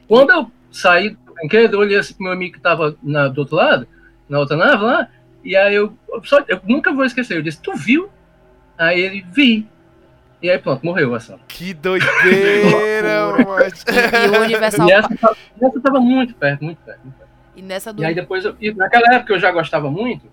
Quando 0.08 0.32
eu 0.32 0.52
saí 0.72 1.10
do 1.10 1.34
brinquedo, 1.34 1.74
eu 1.74 1.80
olhei 1.80 1.98
assim 1.98 2.14
pro 2.14 2.26
meu 2.26 2.34
amigo 2.34 2.54
que 2.54 2.62
tava 2.62 2.96
na, 3.02 3.28
do 3.28 3.40
outro 3.40 3.56
lado, 3.56 3.88
na 4.30 4.38
outra 4.38 4.56
nave 4.56 4.84
lá, 4.84 5.10
e 5.44 5.56
aí 5.56 5.76
eu, 5.76 5.98
só, 6.24 6.40
eu 6.48 6.60
nunca 6.64 6.94
vou 6.94 7.04
esquecer, 7.04 7.38
eu 7.38 7.42
disse, 7.42 7.62
tu 7.62 7.76
viu? 7.76 8.10
Aí 8.78 9.02
ele, 9.02 9.26
vi. 9.32 9.68
E 10.44 10.50
aí 10.50 10.60
pronto, 10.60 10.86
morreu 10.86 11.14
a 11.14 11.18
ação. 11.18 11.40
Que 11.48 11.74
doideira, 11.74 13.28
mano. 13.46 13.64
E, 13.66 14.36
e 14.36 14.38
o 14.38 14.42
Universal 14.44 14.90
E 14.90 14.92
essa, 14.92 15.16
tava- 15.16 15.38
essa 15.62 15.80
tava 15.82 16.00
muito 16.02 16.36
perto, 16.36 16.64
muito 16.64 16.80
perto. 16.84 17.00
Muito 17.02 17.16
perto. 17.18 17.30
E 17.56 17.62
nessa 17.62 17.94
do. 17.94 18.02
E 18.02 18.06
aí 18.06 18.14
depois, 18.14 18.44
eu, 18.44 18.54
e 18.60 18.74
naquela 18.74 19.16
época 19.16 19.34
eu 19.34 19.40
já 19.40 19.52
gostava 19.52 19.90
muito, 19.90 20.28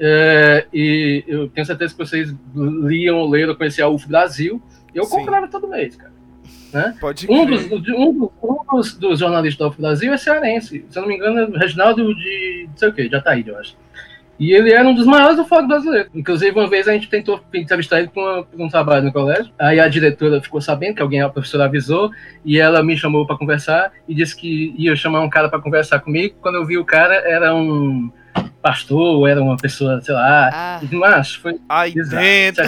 é, 0.00 0.66
e 0.74 1.22
eu 1.28 1.48
tenho 1.48 1.64
certeza 1.64 1.94
que 1.94 1.98
vocês 1.98 2.34
liam 2.54 3.18
ou 3.18 3.30
leram, 3.30 3.54
conheciam 3.54 3.88
a 3.88 3.92
UF 3.94 4.08
Brasil, 4.08 4.60
eu 4.92 5.04
Sim. 5.04 5.16
comprava 5.18 5.46
todo 5.48 5.68
mês, 5.68 5.94
cara. 5.94 6.12
Né? 6.72 6.96
Pode 7.00 7.26
Um, 7.30 7.46
dos, 7.46 7.64
um, 7.70 7.78
dos, 7.78 7.88
um 8.42 8.58
dos, 8.72 8.94
dos 8.98 9.18
jornalistas 9.20 9.58
da 9.60 9.68
UF 9.68 9.80
Brasil 9.80 10.12
é 10.12 10.16
cearense, 10.16 10.84
se 10.90 10.98
eu 10.98 11.02
não 11.02 11.08
me 11.08 11.14
engano, 11.14 11.38
é 11.38 11.44
o 11.44 11.52
Reginaldo 11.56 12.14
de, 12.14 12.66
não 12.68 12.76
sei 12.76 12.88
o 12.88 12.92
que, 12.92 13.08
de 13.08 13.14
Ataíde, 13.14 13.50
eu 13.50 13.58
acho. 13.58 13.76
E 14.38 14.52
ele 14.52 14.72
era 14.72 14.86
um 14.86 14.94
dos 14.94 15.06
maiores 15.06 15.36
do 15.36 15.44
fórum 15.46 15.66
brasileiro. 15.66 16.10
Inclusive, 16.14 16.58
uma 16.58 16.68
vez 16.68 16.86
a 16.86 16.92
gente 16.92 17.08
tentou 17.08 17.40
entrevistar 17.54 18.00
ele 18.00 18.08
para 18.08 18.44
um 18.58 18.68
trabalho 18.68 19.04
no 19.04 19.12
colégio. 19.12 19.50
Aí 19.58 19.80
a 19.80 19.88
diretora 19.88 20.40
ficou 20.42 20.60
sabendo 20.60 20.96
que 20.96 21.02
alguém, 21.02 21.22
a 21.22 21.28
professora 21.28 21.64
avisou, 21.64 22.10
e 22.44 22.58
ela 22.58 22.82
me 22.82 22.96
chamou 22.96 23.26
para 23.26 23.36
conversar 23.38 23.90
e 24.06 24.14
disse 24.14 24.36
que 24.36 24.74
ia 24.76 24.94
chamar 24.94 25.22
um 25.22 25.30
cara 25.30 25.48
para 25.48 25.60
conversar 25.60 26.00
comigo. 26.00 26.36
Quando 26.40 26.56
eu 26.56 26.66
vi 26.66 26.76
o 26.76 26.84
cara, 26.84 27.14
era 27.14 27.54
um 27.54 28.10
pastor, 28.60 29.16
ou 29.16 29.26
era 29.26 29.42
uma 29.42 29.56
pessoa, 29.56 30.00
sei 30.02 30.14
lá. 30.14 30.50
Ah. 30.52 30.80
Mas 30.92 31.34
foi 31.34 31.58
Aí 31.68 31.94
Exato. 31.96 32.22
dentro. 32.22 32.64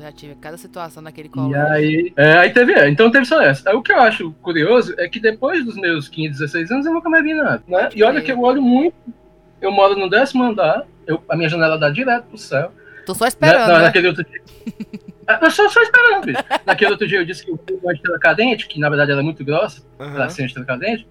já 0.00 0.10
tive 0.12 0.34
cada 0.34 0.56
situação 0.56 1.02
naquele 1.02 1.28
E 1.28 1.30
colégio. 1.30 1.72
aí, 1.72 2.12
é, 2.16 2.32
aí 2.38 2.50
teve, 2.50 2.72
é, 2.72 2.88
então 2.88 3.10
teve 3.10 3.24
só 3.24 3.40
essa. 3.40 3.70
Aí, 3.70 3.76
o 3.76 3.82
que 3.82 3.92
eu 3.92 4.00
acho 4.00 4.32
curioso 4.42 4.94
é 4.98 5.08
que 5.08 5.20
depois 5.20 5.64
dos 5.64 5.76
meus 5.76 6.08
15, 6.08 6.30
16 6.40 6.70
anos 6.70 6.86
eu 6.86 6.92
nunca 6.92 7.08
mais 7.08 7.22
vi 7.22 7.34
nada, 7.34 7.62
né? 7.68 7.88
E 7.94 8.02
olha 8.02 8.20
que 8.20 8.32
eu 8.32 8.40
olho 8.40 8.60
muito, 8.60 8.94
eu 9.62 9.70
moro 9.72 9.96
no 9.96 10.08
décimo 10.10 10.44
andar, 10.44 10.84
eu, 11.06 11.22
a 11.28 11.36
minha 11.36 11.48
janela 11.48 11.78
dá 11.78 11.88
direto 11.90 12.24
pro 12.26 12.36
céu. 12.38 12.72
Tô 13.06 13.14
só 13.14 13.26
esperando, 13.26 13.68
Na- 13.68 13.78
né? 13.78 13.84
Naquele 13.84 14.08
outro 14.08 14.24
dia. 14.24 14.40
É, 15.26 15.44
Eu 15.44 15.50
só, 15.50 15.68
só 15.68 15.80
esperando, 15.82 16.24
bicho. 16.26 16.42
Naquele 16.66 16.90
outro 16.92 17.06
dia 17.06 17.18
eu 17.18 17.24
disse 17.24 17.44
que 17.44 17.50
eu 17.50 17.58
fui 17.66 17.78
uma 17.82 17.92
estrela 17.92 18.18
cadente, 18.18 18.66
que 18.68 18.78
na 18.80 18.88
verdade 18.88 19.10
ela 19.12 19.20
é 19.20 19.24
muito 19.24 19.44
grossa, 19.44 19.82
pra 19.96 20.28
ser 20.28 20.42
uma 20.42 20.46
estrela 20.46 20.66
cadente, 20.66 21.06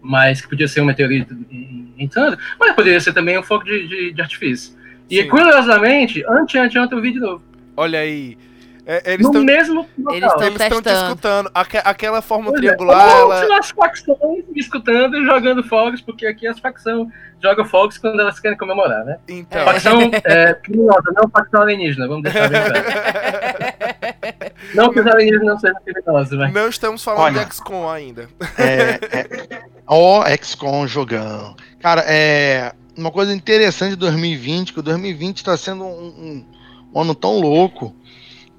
mas 0.00 0.40
que 0.40 0.48
podia 0.48 0.68
ser 0.68 0.80
um 0.80 0.84
meteorito 0.84 1.34
em- 1.50 1.94
entrando, 1.98 2.36
mas 2.58 2.74
poderia 2.74 3.00
ser 3.00 3.12
também 3.12 3.38
um 3.38 3.42
fogo 3.42 3.64
de, 3.64 3.86
de, 3.88 4.12
de 4.12 4.20
artifício. 4.22 4.76
E 5.10 5.22
Sim. 5.22 5.28
curiosamente, 5.28 6.24
ante, 6.28 6.58
ante, 6.58 6.78
ontem 6.78 6.94
eu 6.94 7.02
vi 7.02 7.12
de 7.12 7.20
novo. 7.20 7.42
Olha 7.76 8.00
aí. 8.00 8.36
É, 8.84 9.12
eles 9.12 9.24
No 9.24 9.30
estão 9.30 9.44
mesmo 9.44 9.86
local. 9.96 10.16
eles 10.42 10.60
estão 10.60 10.82
te 10.82 10.88
escutando. 10.90 11.50
Aque- 11.54 11.80
aquela 11.84 12.20
forma 12.20 12.46
Pois 12.50 12.56
é. 12.58 12.62
triangular, 12.66 13.24
Ou 13.24 13.32
ela... 13.32 13.58
as 13.58 13.70
facções 13.70 14.44
me 14.48 14.58
escutando 14.60 15.16
e 15.16 15.24
jogando 15.24 15.62
fogos, 15.62 16.00
porque 16.00 16.26
aqui 16.26 16.48
as 16.48 16.58
facções 16.58 17.06
jogam 17.40 17.64
fogos 17.64 17.96
quando 17.98 18.18
elas 18.20 18.40
querem 18.40 18.58
comemorar, 18.58 19.04
né? 19.04 19.18
Então. 19.28 19.64
Facção 19.64 20.00
é, 20.24 20.54
criminosa, 20.54 21.12
não 21.14 21.28
facção 21.30 21.62
alienígena, 21.62 22.08
vamos 22.08 22.24
deixar 22.24 22.48
bem 22.48 22.60
claro. 22.60 22.84
não 24.74 24.90
que 24.92 25.00
os 25.00 25.06
alienígenas 25.06 25.46
não 25.46 25.58
sejam 25.58 25.80
criminosos, 25.84 26.38
mas... 26.38 26.52
Não 26.52 26.68
estamos 26.68 27.04
falando 27.04 27.22
Olha. 27.36 27.44
de 27.44 27.54
XCOM 27.54 27.88
ainda. 27.88 28.28
É, 28.58 29.18
é, 29.18 29.62
ó, 29.86 30.24
XCOM 30.42 30.86
jogão. 30.86 31.54
Cara, 31.80 32.02
é 32.06 32.72
uma 32.96 33.10
coisa 33.10 33.32
interessante 33.32 33.90
de 33.90 33.96
2020, 33.96 34.72
que 34.72 34.80
o 34.80 34.82
2020 34.82 35.44
tá 35.44 35.56
sendo 35.56 35.84
um, 35.84 35.88
um- 35.88 36.46
um 36.94 37.00
ano 37.00 37.14
tão 37.14 37.38
louco 37.40 37.94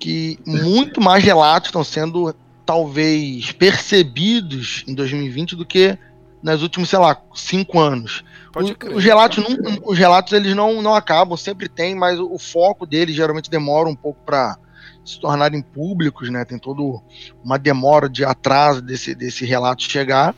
que 0.04 0.38
muito 0.46 1.00
mais 1.00 1.24
relatos 1.24 1.70
estão 1.70 1.82
sendo 1.82 2.36
talvez 2.66 3.54
percebidos 3.54 4.84
em 4.86 4.94
2020 4.94 5.56
do 5.56 5.66
que 5.66 5.98
nos 6.42 6.62
últimos, 6.62 6.90
sei 6.90 7.00
lá, 7.00 7.18
cinco 7.34 7.80
anos. 7.80 8.22
Pode 8.52 8.76
crer. 8.76 8.94
os 8.94 9.02
relatos, 9.02 9.38
não, 9.42 9.80
os 9.86 9.98
relatos 9.98 10.34
eles 10.34 10.54
não, 10.54 10.82
não 10.82 10.94
acabam, 10.94 11.38
sempre 11.38 11.70
tem, 11.70 11.96
mas 11.96 12.20
o, 12.20 12.34
o 12.34 12.38
foco 12.38 12.86
deles 12.86 13.16
geralmente 13.16 13.50
demora 13.50 13.88
um 13.88 13.96
pouco 13.96 14.20
para 14.26 14.58
se 15.06 15.18
tornarem 15.22 15.62
públicos, 15.62 16.30
né? 16.30 16.44
Tem 16.44 16.60
todo 16.60 17.02
uma 17.42 17.58
demora 17.58 18.10
de 18.10 18.26
atraso 18.26 18.82
desse, 18.82 19.16
desse 19.16 19.46
relato 19.46 19.84
chegar. 19.84 20.36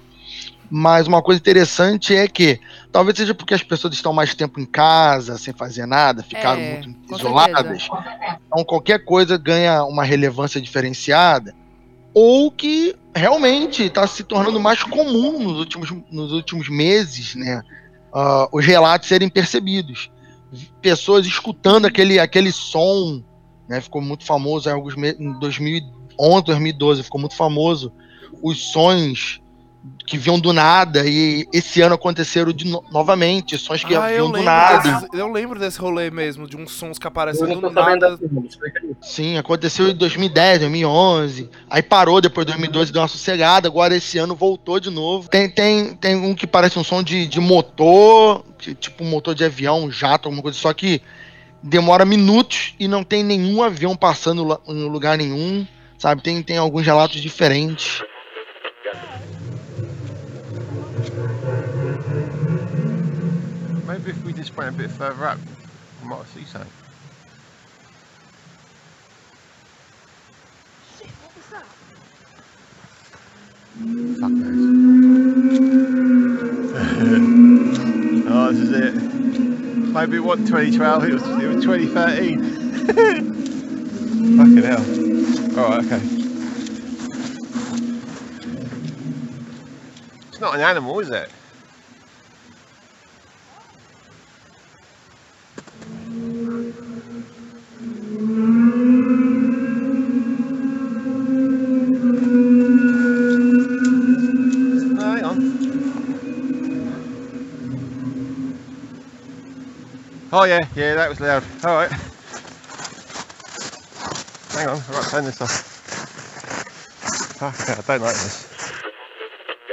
Mas 0.69 1.07
uma 1.07 1.23
coisa 1.23 1.41
interessante 1.41 2.15
é 2.15 2.27
que 2.27 2.59
talvez 2.95 3.17
seja 3.17 3.35
porque 3.35 3.53
as 3.53 3.61
pessoas 3.61 3.93
estão 3.93 4.13
mais 4.13 4.33
tempo 4.33 4.57
em 4.57 4.65
casa, 4.65 5.37
sem 5.37 5.53
fazer 5.53 5.85
nada, 5.85 6.23
ficaram 6.23 6.61
É, 6.61 6.81
muito 6.81 7.13
isoladas. 7.13 7.83
certeza. 7.83 8.39
Então 8.47 8.63
qualquer 8.63 9.03
coisa 9.03 9.37
ganha 9.37 9.83
uma 9.83 10.05
relevância 10.05 10.61
diferenciada, 10.61 11.53
ou 12.13 12.49
que 12.49 12.95
realmente 13.13 13.83
está 13.83 14.07
se 14.07 14.23
tornando 14.23 14.61
mais 14.61 14.81
comum 14.81 15.43
nos 15.43 15.59
últimos, 15.59 15.93
nos 16.09 16.31
últimos 16.31 16.69
meses, 16.69 17.35
né? 17.35 17.61
ah, 18.13 18.47
os 18.49 18.65
relatos 18.65 19.09
serem 19.09 19.27
percebidos. 19.27 20.09
Pessoas 20.81 21.25
escutando 21.25 21.87
aquele, 21.87 22.17
aquele 22.17 22.53
som, 22.53 23.21
né? 23.67 23.81
Ficou 23.81 24.01
muito 24.01 24.23
famoso 24.23 24.69
em 24.69 24.71
alguns 24.71 24.95
em 24.95 25.37
2011, 25.37 26.45
2012, 26.45 27.03
ficou 27.03 27.19
muito 27.19 27.35
famoso 27.35 27.91
os 28.41 28.71
sons 28.71 29.41
que 30.07 30.17
vinham 30.17 30.39
do 30.39 30.53
nada 30.53 31.03
e 31.07 31.47
esse 31.51 31.81
ano 31.81 31.95
aconteceram 31.95 32.51
de 32.53 32.65
no- 32.65 32.83
novamente, 32.91 33.57
sons 33.57 33.83
que 33.83 33.95
Ah, 33.95 34.07
vinham 34.07 34.31
do 34.31 34.41
nada. 34.43 34.77
desses- 35.01 35.09
eu 35.13 35.31
lembro 35.31 35.59
desse 35.59 35.79
rolê 35.79 36.11
mesmo, 36.11 36.47
de 36.47 36.55
uns 36.55 36.71
sons 36.71 36.99
que 36.99 37.07
não 37.07 37.59
do 37.61 37.71
nada. 37.71 38.17
Sim, 39.01 39.37
aconteceu 39.37 39.89
em 39.89 39.95
2010, 39.95 40.59
2011. 40.59 41.49
Aí 41.69 41.81
parou 41.81 42.21
depois 42.21 42.45
de 42.45 42.51
2012, 42.53 42.91
deu 42.91 43.01
uma 43.01 43.07
sossegada. 43.07 43.67
Agora 43.67 43.95
esse 43.95 44.17
ano 44.17 44.35
voltou 44.35 44.79
de 44.79 44.89
novo. 44.89 45.27
Tem, 45.29 45.49
tem, 45.49 45.95
tem 45.95 46.15
um 46.15 46.35
que 46.35 46.45
parece 46.45 46.77
um 46.77 46.83
som 46.83 47.01
de, 47.01 47.25
de 47.27 47.39
motor, 47.39 48.43
que- 48.59 48.75
tipo 48.75 49.03
um 49.03 49.09
motor 49.09 49.33
de 49.33 49.43
avião, 49.43 49.83
um 49.85 49.91
jato, 49.91 50.27
alguma 50.27 50.41
coisa. 50.43 50.57
Só 50.57 50.71
que 50.73 51.01
demora 51.63 52.05
minutos 52.05 52.75
e 52.79 52.87
não 52.87 53.03
tem 53.03 53.23
nenhum 53.23 53.63
avião 53.63 53.95
passando 53.95 54.59
em 54.67 54.83
lugar 54.89 55.17
nenhum. 55.17 55.65
Sabe, 55.97 56.21
tem, 56.21 56.43
tem 56.43 56.57
alguns 56.57 56.85
relatos 56.85 57.21
diferentes. 57.21 58.03
Maybe 63.97 64.09
if 64.09 64.25
we 64.25 64.33
just 64.33 64.57
went 64.57 64.75
a 64.75 64.77
bit 64.77 64.91
further 64.91 65.25
up, 65.25 65.39
we 66.03 66.09
might 66.09 66.27
see 66.27 66.43
something. 66.43 66.69
Fuck 74.19 74.31
knows. 74.31 74.65
oh, 78.27 78.51
this 78.51 78.59
is 78.59 78.71
it. 78.73 78.95
Maybe 79.93 80.17
it 80.17 80.19
wasn't 80.19 80.49
2012, 80.49 81.03
it 81.05 81.13
was, 81.13 81.23
it 81.23 81.47
was 81.47 81.63
2013. 81.63 82.43
Fucking 84.37 84.63
hell. 84.63 84.83
Alright, 85.57 85.85
okay. 85.85 86.01
It's 90.27 90.41
not 90.41 90.55
an 90.55 90.61
animal, 90.61 90.99
is 90.99 91.09
it? 91.11 91.29
Oh 110.37 110.43
yeah, 110.43 110.67
yeah, 110.75 110.95
that 110.95 111.07
was 111.07 111.21
loud. 111.21 111.41
All 111.63 111.77
right. 111.77 111.89
Hang 114.51 114.67
on, 114.67 114.75
I've 114.75 114.91
got 114.91 115.03
to 115.05 115.09
turn 115.09 115.23
this 115.23 115.41
off. 115.41 115.49
Fuck, 117.39 117.69
I 117.69 117.75
don't 117.75 118.01
like 118.01 118.15
this. 118.15 118.45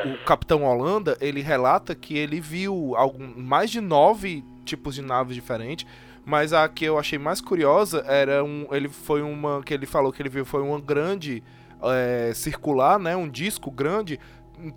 O 0.04 0.24
Capitão 0.24 0.62
Holanda, 0.62 1.18
ele 1.20 1.40
relata 1.40 1.96
que 1.96 2.16
ele 2.16 2.40
viu 2.40 2.94
algum, 2.94 3.32
mais 3.36 3.72
de 3.72 3.80
nove 3.80 4.44
tipos 4.64 4.94
de 4.94 5.02
naves 5.02 5.34
diferentes, 5.34 5.84
mas 6.24 6.52
a 6.52 6.68
que 6.68 6.84
eu 6.84 6.96
achei 6.96 7.18
mais 7.18 7.40
curiosa 7.40 8.04
era 8.06 8.44
um, 8.44 8.68
ele 8.70 8.88
foi 8.88 9.20
uma 9.20 9.64
que 9.64 9.74
ele 9.74 9.84
falou 9.84 10.12
que 10.12 10.22
ele 10.22 10.28
viu 10.28 10.44
foi 10.44 10.62
uma 10.62 10.80
grande 10.80 11.42
é, 11.82 12.30
circular, 12.34 13.00
né, 13.00 13.16
um 13.16 13.28
disco 13.28 13.68
grande, 13.68 14.20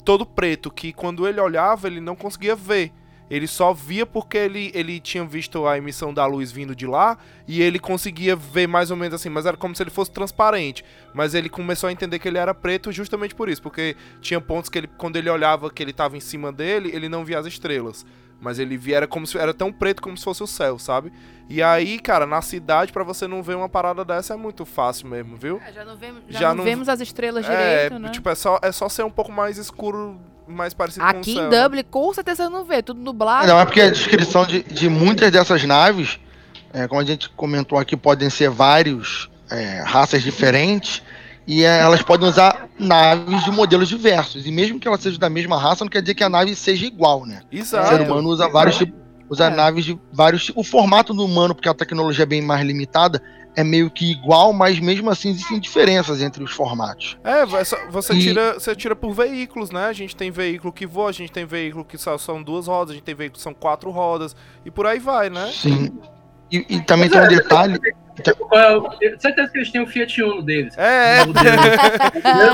todo 0.04 0.26
preto, 0.26 0.72
que 0.72 0.92
quando 0.92 1.28
ele 1.28 1.40
olhava 1.40 1.86
ele 1.86 2.02
não 2.02 2.16
conseguia 2.16 2.56
ver. 2.56 2.92
Ele 3.30 3.48
só 3.48 3.74
via 3.74 4.06
porque 4.06 4.38
ele, 4.38 4.72
ele 4.74 5.00
tinha 5.00 5.26
visto 5.26 5.66
a 5.66 5.78
emissão 5.78 6.14
da 6.14 6.26
luz 6.26 6.52
vindo 6.52 6.76
de 6.76 6.86
lá 6.86 7.18
e 7.48 7.62
ele 7.62 7.80
conseguia 7.80 8.36
ver 8.36 8.68
mais 8.68 8.92
ou 8.92 8.98
menos 8.98 9.16
assim, 9.16 9.30
mas 9.30 9.46
era 9.46 9.58
como 9.58 9.76
se 9.76 9.82
ele 9.82 9.90
fosse 9.90 10.12
transparente. 10.12 10.86
Mas 11.14 11.34
ele 11.34 11.50
começou 11.50 11.90
a 11.90 11.92
entender 11.92 12.20
que 12.20 12.28
ele 12.28 12.38
era 12.38 12.54
preto 12.54 12.92
justamente 12.92 13.34
por 13.34 13.50
isso, 13.50 13.62
porque 13.62 13.96
tinha 14.22 14.40
pontos 14.40 14.70
que 14.70 14.78
ele, 14.78 14.88
quando 14.88 15.16
ele 15.16 15.30
olhava 15.30 15.72
que 15.72 15.82
ele 15.82 15.94
tava 15.94 16.16
em 16.16 16.20
cima 16.20 16.52
dele, 16.52 16.92
ele 16.94 17.10
não 17.10 17.26
via 17.26 17.40
as 17.40 17.46
estrelas. 17.46 18.06
Mas 18.40 18.60
ele 18.60 18.78
via, 18.78 18.98
era 18.98 19.08
como 19.08 19.26
se 19.26 19.38
era 19.38 19.54
tão 19.54 19.72
preto 19.72 20.02
como 20.02 20.16
se 20.18 20.24
fosse 20.24 20.44
o 20.44 20.48
céu, 20.48 20.78
sabe? 20.78 21.12
E 21.50 21.64
aí, 21.64 22.00
cara, 22.00 22.26
na 22.26 22.42
cidade, 22.42 22.92
pra 22.92 23.04
você 23.04 23.28
não 23.28 23.42
ver 23.42 23.56
uma 23.56 23.70
parada 23.70 24.04
dessa 24.04 24.34
é 24.34 24.38
muito 24.38 24.66
fácil 24.66 25.08
mesmo, 25.08 25.38
viu? 25.38 25.62
É, 25.66 25.72
já 25.72 25.86
não 25.86 25.96
vemos, 25.96 26.24
já 26.28 26.54
não 26.54 26.64
vemos 26.64 26.90
as 26.90 27.00
estrelas 27.00 27.48
é, 27.48 27.86
direito, 27.88 28.00
né? 28.00 28.10
Tipo, 28.10 28.30
é 28.30 28.36
só, 28.36 28.60
é 28.62 28.72
só 28.72 28.90
ser 28.90 29.04
um 29.04 29.10
pouco 29.10 29.32
mais 29.32 29.58
escuro, 29.58 30.20
mais 30.48 30.74
parecido 30.74 31.06
com 31.06 31.12
o 31.12 31.20
Aqui 31.20 31.38
em 31.38 31.42
né? 31.42 31.64
Dublin, 31.64 31.84
com 31.84 32.14
certeza 32.14 32.50
não 32.50 32.64
vê, 32.64 32.82
tudo 32.82 33.00
nublado. 33.00 33.48
Não, 33.48 33.60
é 33.60 33.66
porque 33.66 33.82
a 33.82 33.90
descrição 33.90 34.46
de, 34.46 34.64
de 34.64 34.90
muitas 34.90 35.32
dessas 35.32 35.64
naves, 35.64 36.20
é, 36.74 36.88
como 36.88 37.02
a 37.02 37.06
gente 37.06 37.30
comentou 37.30 37.78
aqui, 37.78 37.96
podem 37.96 38.30
ser 38.30 38.50
vários 38.50 39.30
é, 39.50 39.82
raças 39.86 40.22
diferentes 40.22 41.02
e 41.48 41.64
é, 41.64 41.80
elas 41.80 42.02
podem 42.02 42.28
usar 42.28 42.68
naves 42.80 43.44
de 43.44 43.52
modelos 43.52 43.88
diversos. 43.88 44.46
E 44.46 44.52
mesmo 44.52 44.80
que 44.80 44.88
elas 44.88 45.02
sejam 45.02 45.20
da 45.20 45.30
mesma 45.30 45.60
raça, 45.60 45.84
não 45.84 45.90
quer 45.90 46.02
dizer 46.02 46.16
que 46.16 46.24
a 46.24 46.30
nave 46.30 46.56
seja 46.56 46.86
igual, 46.86 47.26
né? 47.26 47.42
Exato. 47.52 47.86
O 47.86 47.98
ser 47.98 48.02
humano 48.02 48.30
usa 48.30 48.50
vários 48.50 48.78
tipos, 48.78 49.00
usa 49.30 49.50
naves 49.50 49.86
de 49.86 50.00
vários 50.12 50.46
tipos. 50.46 50.66
O 50.66 50.70
formato 50.70 51.14
do 51.14 51.24
humano, 51.24 51.54
porque 51.54 51.70
a 51.70 51.74
tecnologia 51.74 52.24
é 52.24 52.26
bem 52.26 52.42
mais 52.42 52.66
limitada, 52.66 53.22
é 53.56 53.64
meio 53.64 53.90
que 53.90 54.12
igual, 54.12 54.52
mas 54.54 54.80
mesmo 54.80 55.10
assim 55.10 55.30
existem 55.30 55.60
diferenças 55.60 56.22
entre 56.22 56.44
os 56.44 56.52
formatos. 56.52 57.18
É, 57.24 57.46
você 57.90 58.14
E- 58.14 58.20
tira, 58.20 58.54
você 58.56 58.76
tira 58.76 58.96
por 58.96 59.14
veículos, 59.14 59.72
né? 59.72 59.86
A 59.86 59.94
gente 59.94 60.16
tem 60.16 60.30
veículo 60.32 60.74
que 60.74 60.86
voa, 60.86 61.10
a 61.10 61.14
gente 61.14 61.32
tem 61.32 61.46
veículo 61.46 61.86
que 61.86 61.98
só 61.98 62.18
são 62.18 62.42
duas 62.44 62.68
rodas, 62.68 62.92
a 62.92 62.94
gente 62.96 63.04
tem 63.04 63.16
veículo 63.16 63.38
que 63.38 63.44
são 63.44 63.54
quatro 63.54 63.90
rodas, 63.92 64.36
e 64.66 64.72
por 64.72 64.86
aí 64.86 65.00
vai, 65.00 65.30
né? 65.30 65.52
Sim. 65.54 65.92
E, 66.52 66.66
e 66.70 66.82
também 66.82 67.10
tem 67.10 67.20
um 67.22 67.28
detalhe. 67.28 67.80
É 68.54 68.72
o- 68.78 68.90
eu- 69.02 69.20
certeza 69.20 69.52
que 69.52 69.58
eles 69.58 69.70
têm 69.72 69.82
o 69.82 69.88
Fiat 69.88 70.24
Uno 70.24 70.42
deles. 70.42 70.74
É, 70.78 71.18
é. 71.20 71.22
O. 71.24 71.34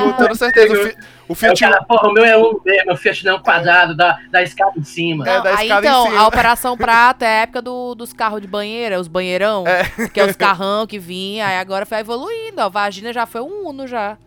Com 0.03 0.13
toda 0.13 0.33
certeza. 0.35 0.73
O, 0.73 0.83
Fi- 0.85 0.95
o 1.29 1.35
Fiat 1.35 1.63
o 1.63 1.69
cara, 1.69 1.83
porra, 1.83 2.07
o 2.09 2.13
meu 2.13 2.23
é 2.25 2.35
Uno 2.35 2.59
mesmo, 2.65 2.85
meu 2.87 2.97
Fiat 2.97 3.23
não 3.25 3.33
é 3.33 3.35
um 3.35 3.43
quadrado 3.43 3.95
da, 3.95 4.17
da 4.31 4.41
escada 4.41 4.71
em 4.77 4.83
cima. 4.83 5.27
É, 5.29 5.37
Não, 5.37 5.45
aí 5.55 5.69
então, 5.71 6.17
a 6.17 6.27
Operação 6.27 6.75
Prata 6.75 7.25
é 7.25 7.27
a 7.27 7.41
época 7.43 7.61
do- 7.61 7.93
dos 7.93 8.11
carros 8.11 8.41
de 8.41 8.47
banheira, 8.47 8.99
os 8.99 9.07
banheirão, 9.07 9.65
que 10.13 10.19
é 10.19 10.25
os 10.25 10.35
carrão 10.35 10.87
que 10.87 10.97
vinha, 10.97 11.45
aí 11.47 11.57
agora 11.57 11.85
foi 11.85 11.99
evoluindo, 11.99 12.59
ó, 12.61 12.69
vagina 12.69 13.13
já 13.13 13.25
foi 13.27 13.41
um 13.41 13.67
Uno 13.69 13.85
já. 13.87 14.17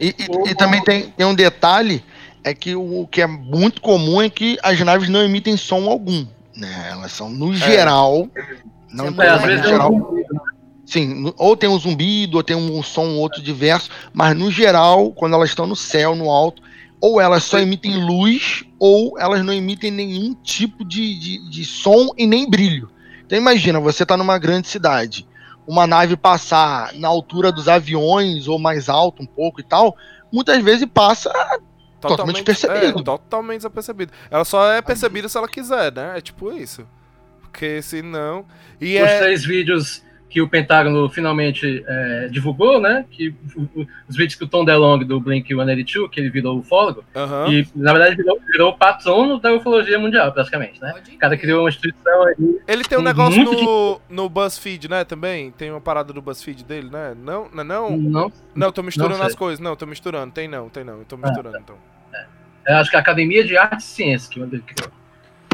E, 0.00 0.08
e- 0.08 0.50
e 0.50 0.54
também 0.56 0.82
tem, 0.82 1.10
tem 1.10 1.26
um 1.26 1.34
detalhe, 1.34 2.04
é 2.42 2.52
que 2.52 2.74
o, 2.74 3.02
o 3.02 3.06
que 3.06 3.22
é 3.22 3.26
muito 3.26 3.80
comum 3.80 4.20
é 4.20 4.28
que 4.28 4.58
as 4.62 4.78
naves 4.80 5.08
não 5.08 5.22
emitem 5.22 5.56
som 5.56 5.88
algum. 5.88 6.26
Né? 6.56 6.88
Elas 6.90 7.12
são, 7.12 7.28
no 7.30 7.54
geral. 7.54 8.28
Não 8.92 9.06
É, 9.06 9.28
às 9.28 9.40
no 9.40 9.46
vezes 9.46 9.64
é 9.64 9.68
geral. 9.68 10.14
Sim, 10.86 11.06
no- 11.22 11.34
ou 11.38 11.56
tem 11.56 11.68
um 11.68 11.78
zumbido, 11.78 12.36
ou 12.36 12.42
tem 12.42 12.54
um 12.56 12.82
som 12.82 13.16
outro 13.16 13.42
diverso, 13.42 13.90
mas 14.12 14.36
no 14.36 14.50
geral, 14.50 15.10
quando 15.12 15.34
elas 15.34 15.48
estão 15.48 15.66
no 15.66 15.74
céu, 15.74 16.14
no 16.14 16.30
alto, 16.30 16.62
ou 17.00 17.20
elas 17.20 17.42
só 17.44 17.58
emitem 17.58 17.96
luz, 18.04 18.64
ou 18.78 19.18
elas 19.18 19.44
não 19.44 19.52
emitem 19.52 19.90
nenhum 19.90 20.34
tipo 20.34 20.84
de, 20.84 21.18
de, 21.18 21.50
de 21.50 21.64
som 21.64 22.10
e 22.16 22.26
nem 22.26 22.48
brilho. 22.48 22.90
Então 23.26 23.36
imagina, 23.38 23.80
você 23.80 24.04
tá 24.04 24.16
numa 24.16 24.38
grande 24.38 24.68
cidade, 24.68 25.26
uma 25.66 25.86
nave 25.86 26.16
passar 26.16 26.92
na 26.94 27.08
altura 27.08 27.50
dos 27.50 27.66
aviões, 27.68 28.46
ou 28.46 28.58
mais 28.58 28.88
alto 28.88 29.22
um 29.22 29.26
pouco 29.26 29.60
e 29.60 29.64
tal, 29.64 29.96
muitas 30.30 30.62
vezes 30.62 30.86
passa 30.92 31.32
totalmente 32.08 32.42
percebido. 32.42 33.00
É, 33.00 33.02
totalmente 33.02 33.58
desapercebido. 33.58 34.12
Ela 34.30 34.44
só 34.44 34.72
é 34.72 34.82
percebida 34.82 35.28
se 35.28 35.36
ela 35.36 35.48
quiser, 35.48 35.92
né? 35.92 36.18
É 36.18 36.20
tipo 36.20 36.52
isso. 36.52 36.86
Porque 37.40 37.80
senão. 37.82 38.44
E 38.80 38.96
Os 38.96 39.08
é. 39.08 39.18
três 39.20 39.44
vídeos 39.44 40.02
que 40.34 40.42
o 40.42 40.48
Pentágono 40.48 41.08
finalmente 41.08 41.84
é, 41.86 42.28
divulgou, 42.28 42.80
né? 42.80 43.04
Que 43.08 43.32
os 44.08 44.16
vídeos 44.16 44.34
que 44.34 44.42
o 44.42 44.48
Tom 44.48 44.64
DeLonge 44.64 45.04
do 45.04 45.20
Blink 45.20 45.46
182, 45.46 46.10
que 46.10 46.18
ele 46.18 46.28
virou 46.28 46.58
ufólogo, 46.58 47.04
Aham. 47.14 47.46
e 47.52 47.64
na 47.72 47.92
verdade 47.92 48.16
virou, 48.16 48.40
virou 48.50 48.70
o 48.70 48.76
patrono 48.76 49.38
da 49.38 49.54
ufologia 49.54 49.96
mundial, 49.96 50.32
praticamente, 50.32 50.82
né? 50.82 50.92
O 51.14 51.18
cara 51.18 51.36
criou 51.36 51.60
uma 51.62 51.68
instituição 51.68 52.24
aí. 52.24 52.34
Ele 52.66 52.82
tem 52.82 52.98
um 52.98 53.02
negócio 53.02 53.44
no, 53.44 54.00
no 54.10 54.28
BuzzFeed, 54.28 54.90
né? 54.90 55.04
Também. 55.04 55.52
Tem 55.52 55.70
uma 55.70 55.80
parada 55.80 56.12
do 56.12 56.20
BuzzFeed 56.20 56.64
dele, 56.64 56.90
né? 56.90 57.14
Não, 57.16 57.48
não, 57.54 57.60
é 57.60 57.64
não. 57.64 57.96
Não. 57.96 58.32
Não, 58.56 58.72
tô 58.72 58.82
misturando 58.82 59.16
Não 59.16 59.24
as 59.24 59.36
coisas. 59.36 59.60
Não, 59.60 59.76
tô 59.76 59.86
misturando. 59.86 60.32
Tem 60.32 60.48
não, 60.48 60.68
tem 60.68 60.82
não. 60.82 60.98
Eu 60.98 61.04
tô 61.04 61.16
misturando, 61.16 61.58
então. 61.58 61.76
É, 62.66 62.74
acho 62.74 62.90
que 62.90 62.96
a 62.96 63.00
Academia 63.00 63.44
de 63.44 63.56
Artes 63.56 63.86
e 63.86 63.90
Ciências 63.90 64.28
que 64.28 64.40
ele 64.40 64.60
criou. 64.62 64.90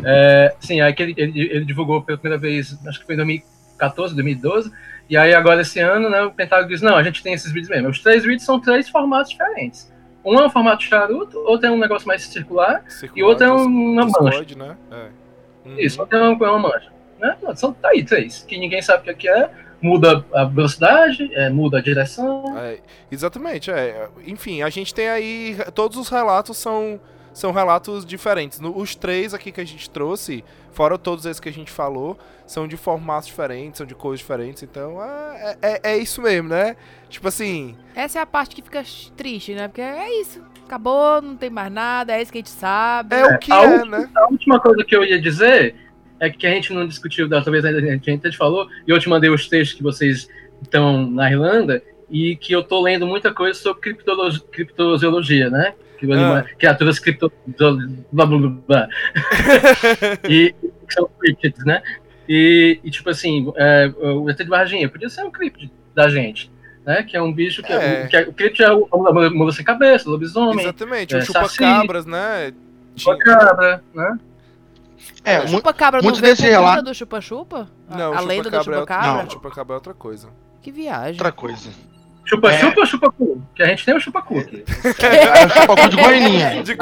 É, 0.05 0.55
sim, 0.61 0.81
aí 0.81 0.93
que 0.93 1.03
ele, 1.03 1.15
ele, 1.16 1.41
ele 1.41 1.65
divulgou 1.65 2.03
pela 2.03 2.16
primeira 2.16 2.41
vez, 2.41 2.78
acho 2.87 3.01
que 3.01 3.07
foi 3.07 3.15
em 3.15 3.19
2014, 3.19 4.15
2012, 4.15 4.73
e 5.09 5.16
aí 5.16 5.35
agora 5.35 5.61
esse 5.61 5.81
ano, 5.81 6.09
né, 6.09 6.23
o 6.23 6.31
Pentágono 6.31 6.69
diz, 6.69 6.81
não, 6.81 6.97
a 6.97 7.03
gente 7.03 7.23
tem 7.23 7.32
esses 7.35 7.53
vídeos 7.53 7.69
mesmo. 7.69 7.89
Os 7.89 8.01
três 8.01 8.23
vídeos 8.23 8.45
são 8.45 8.61
três 8.61 8.89
formatos 8.89 9.31
diferentes. 9.31 9.93
Um 10.24 10.39
é 10.39 10.47
um 10.47 10.51
formato 10.51 10.82
charuto, 10.85 11.39
outro 11.39 11.66
é 11.66 11.70
um 11.70 11.78
negócio 11.78 12.07
mais 12.07 12.23
circular, 12.23 12.85
e 13.16 13.23
outro 13.23 13.45
é 13.47 13.53
um- 13.53 13.65
uma 13.66 14.07
mancha. 14.07 14.55
Né? 14.57 14.77
É. 14.93 15.82
Isso, 15.85 16.01
outro 16.01 16.16
é 16.16 16.23
uma, 16.23 16.47
é 16.47 16.51
uma 16.51 16.59
mancha. 16.59 16.93
Né? 17.19 17.37
São 17.55 17.73
tá 17.73 17.89
aí 17.89 18.05
três, 18.05 18.45
que 18.47 18.57
ninguém 18.59 18.81
sabe 18.81 19.11
o 19.11 19.16
que 19.16 19.28
é, 19.28 19.51
muda 19.82 20.24
a 20.35 20.44
velocidade, 20.44 21.31
é, 21.35 21.48
muda 21.48 21.78
a 21.78 21.82
direção. 21.82 22.57
É, 22.59 22.78
exatamente, 23.11 23.70
é. 23.70 24.09
Enfim, 24.27 24.62
a 24.62 24.70
gente 24.70 24.94
tem 24.94 25.09
aí. 25.09 25.57
Todos 25.74 25.97
os 25.97 26.09
relatos 26.09 26.57
são, 26.57 27.01
são 27.32 27.52
relatos 27.52 28.05
diferentes. 28.05 28.61
No- 28.61 28.77
os 28.77 28.94
três 28.94 29.32
aqui 29.35 29.51
que 29.51 29.61
a 29.61 29.65
gente 29.65 29.89
trouxe, 29.89 30.44
fora 30.73 30.98
todos 30.98 31.27
esses 31.27 31.40
que 31.40 31.48
a 31.48 31.52
gente 31.52 31.70
falou, 31.70 32.19
são 32.47 32.66
de 32.66 32.77
formatos 32.77 33.28
diferentes, 33.28 33.78
são 33.78 33.86
de 33.86 33.94
cores 33.94 34.20
diferentes. 34.20 34.62
Então 34.62 35.02
é, 35.02 35.57
é, 35.62 35.81
é 35.93 35.97
isso 35.98 36.20
mesmo, 36.20 36.48
né? 36.48 36.77
Tipo 37.09 37.28
assim. 37.28 37.77
Essa 37.94 38.19
é 38.19 38.23
a 38.23 38.27
parte 38.27 38.55
que 38.55 38.62
fica 38.62 38.82
triste, 39.16 39.55
né? 39.55 39.69
Porque 39.69 39.81
é 39.81 40.20
isso. 40.20 40.43
Acabou, 40.66 41.20
não 41.20 41.36
tem 41.36 41.51
mais 41.51 41.73
nada, 41.73 42.12
é 42.12 42.23
isso 42.23 42.31
que 42.31 42.39
a 42.39 42.40
gente 42.40 42.51
sabe. 42.51 43.16
É 43.16 43.24
o 43.24 43.39
que 43.39 43.52
a 43.52 43.65
é, 43.65 43.69
última, 43.77 43.98
né? 43.98 44.11
A 44.15 44.27
última 44.27 44.61
coisa 44.61 44.85
que 44.85 44.94
eu 44.94 45.05
ia 45.05 45.20
dizer 45.20 45.74
é 46.21 46.31
que 46.31 46.47
a 46.47 46.51
gente 46.51 46.73
não 46.73 46.87
discutiu, 46.87 47.27
da 47.29 47.39
outra 47.39 47.51
vez 47.51 47.65
a 47.65 47.73
gente 47.81 48.11
até 48.11 48.31
te 48.31 48.37
falou, 48.37 48.69
e 48.87 48.91
eu 48.91 48.99
te 49.01 49.09
mandei 49.09 49.31
os 49.31 49.49
textos 49.49 49.77
que 49.77 49.83
vocês 49.83 50.29
estão 50.63 51.11
na 51.11 51.31
Irlanda, 51.31 51.83
e 52.11 52.37
que 52.37 52.53
eu 52.53 52.63
tô 52.63 52.83
lendo 52.83 53.07
muita 53.07 53.33
coisa 53.33 53.59
sobre 53.59 53.81
criptolo- 53.83 54.41
criptozoologia, 54.53 55.49
né? 55.49 55.75
Que 55.99 56.11
Ah. 56.13 56.45
Criaturas 56.59 56.99
cripto... 56.99 57.33
blá, 58.13 58.27
blá, 58.27 58.27
blá, 58.67 58.89
e 60.29 60.55
que 60.87 60.95
são 60.95 61.09
cryptids, 61.19 61.65
né? 61.65 61.83
E, 62.29 62.79
e, 62.85 62.91
tipo 62.91 63.11
assim, 63.11 63.53
é, 63.57 63.93
o 63.99 64.29
ET 64.31 64.37
de 64.39 64.45
Varginha 64.45 64.89
podia 64.89 65.09
ser 65.09 65.23
um 65.25 65.31
cryptid 65.31 65.71
da 65.95 66.09
gente. 66.09 66.51
Né, 66.87 67.03
que 67.03 67.15
é 67.15 67.21
um 67.21 67.31
bicho 67.31 67.63
que 67.63 67.71
É. 67.71 67.77
é, 67.77 68.07
que 68.07 68.17
é, 68.17 68.23
o 68.23 68.33
cryptid 68.33 68.63
é 68.63 68.73
o 68.73 68.89
o 68.91 69.31
mula 69.35 69.53
sem 69.53 69.63
cabeça, 69.63 70.09
o 70.09 70.13
lobisomem. 70.13 70.61
Exatamente, 70.65 71.15
é, 71.15 71.19
o 71.19 71.23
chupa-cabras, 71.23 72.07
né? 72.07 72.55
Chupa-cabra, 72.97 73.85
né? 73.95 74.19
É, 75.24 75.40
o 75.40 75.48
chupa-cabra 75.48 75.98
não 76.01 76.05
muitos 76.05 76.20
veio 76.20 76.36
por 76.36 76.43
relatos- 76.44 76.85
do 76.85 76.94
chupa-chupa? 76.94 77.68
Não, 77.89 78.12
a 78.14 78.20
lenda 78.20 78.51
do 78.51 78.62
chupa-cabra 78.64 79.20
é? 79.20 79.22
Não, 79.24 79.31
chupa-cabra 79.31 79.74
é 79.74 79.77
outra 79.77 79.94
coisa. 79.94 80.28
Que 80.62 80.70
viagem. 80.72 81.12
Outra 81.12 81.32
coisa. 81.32 81.70
Chupa-chupa 82.24 82.81
ou 82.81 82.86
chupa-cu? 82.86 83.43
Que 83.55 83.62
a 83.62 83.66
gente 83.66 83.85
tem 83.85 83.97
o 83.97 84.01
chupa-cu 84.01 84.39
aqui. 84.39 84.64
É 85.02 85.47
o 85.47 85.48
chupa-cu 85.48 85.89
de 85.89 85.97
Goianinha. 85.97 86.62
De 86.62 86.72
É 86.72 86.77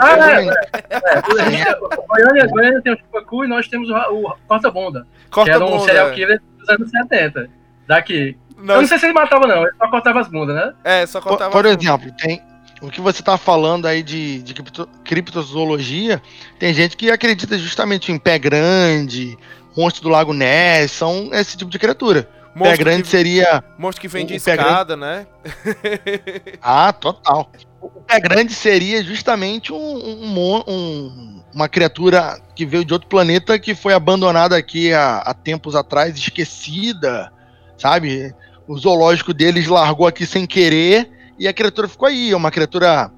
Ah, 0.00 0.16
é, 0.16 0.16
Goianinha. 0.16 0.52
é, 0.90 1.42
a 1.42 1.50
gente- 1.50 1.70
o 1.70 2.06
Goiânia, 2.06 2.46
Goiânia 2.48 2.82
tem 2.82 2.92
o 2.94 2.98
chupa-cu 2.98 3.44
e 3.44 3.48
nós 3.48 3.68
temos 3.68 3.88
o, 3.90 3.94
o 3.94 4.34
corta-bunda. 4.48 5.06
que 5.32 5.50
era 5.50 5.64
um 5.64 5.78
serial 5.80 6.08
é. 6.08 6.14
killer 6.14 6.42
dos 6.58 6.68
anos 6.68 6.90
70. 6.90 7.48
Daqui. 7.86 8.36
Não, 8.56 8.74
eu 8.76 8.80
não 8.80 8.88
sei 8.88 8.98
se 8.98 9.06
ele 9.06 9.12
matava, 9.12 9.46
não. 9.46 9.62
Ele 9.62 9.72
só 9.78 9.88
cortava 9.88 10.20
as 10.20 10.28
bundas, 10.28 10.56
né? 10.56 10.74
É, 10.82 11.06
só 11.06 11.20
Por, 11.20 11.28
cortava. 11.28 11.50
por 11.52 11.64
exemplo, 11.64 12.10
tem 12.18 12.42
o 12.80 12.90
que 12.90 13.00
você 13.00 13.22
tá 13.22 13.36
falando 13.36 13.86
aí 13.86 14.02
de, 14.02 14.42
de 14.42 14.54
cripto- 14.54 14.88
criptozoologia, 15.04 16.22
tem 16.58 16.72
gente 16.74 16.96
que 16.96 17.10
acredita 17.10 17.58
justamente 17.58 18.12
em 18.12 18.18
pé 18.18 18.38
grande, 18.38 19.36
monstro 19.76 20.02
do 20.02 20.08
Lago 20.08 20.32
Ness, 20.32 20.92
são 20.92 21.30
esse 21.32 21.56
tipo 21.56 21.70
de 21.70 21.78
criatura. 21.78 22.22
pé 22.22 22.30
Monstro 22.54 22.84
grande 22.84 23.02
que- 23.04 23.08
seria. 23.08 23.62
Monstro 23.78 24.00
que 24.02 24.08
vem 24.08 24.26
de 24.26 24.38
pé 24.40 24.56
grande- 24.56 24.70
escada, 24.70 24.96
né? 24.96 25.26
Ah, 26.62 26.92
total. 26.92 27.50
O 27.80 27.88
pé 28.00 28.18
grande 28.20 28.52
seria 28.54 29.02
justamente 29.04 29.72
um, 29.72 29.76
um 29.76 30.62
um- 30.66 31.42
uma 31.54 31.68
criatura 31.68 32.38
que 32.54 32.66
veio 32.66 32.84
de 32.84 32.92
outro 32.92 33.08
planeta 33.08 33.58
que 33.58 33.74
foi 33.74 33.92
abandonada 33.94 34.56
aqui 34.56 34.92
há, 34.92 35.18
há 35.18 35.32
tempos 35.34 35.74
atrás, 35.74 36.16
esquecida, 36.16 37.32
sabe? 37.76 38.34
O 38.66 38.76
zoológico 38.76 39.32
deles 39.32 39.66
largou 39.66 40.06
aqui 40.06 40.26
sem 40.26 40.46
querer 40.46 41.10
e 41.38 41.46
a 41.48 41.52
criatura 41.52 41.88
ficou 41.88 42.08
aí. 42.08 42.30
É 42.32 42.36
uma 42.36 42.50
criatura, 42.50 43.10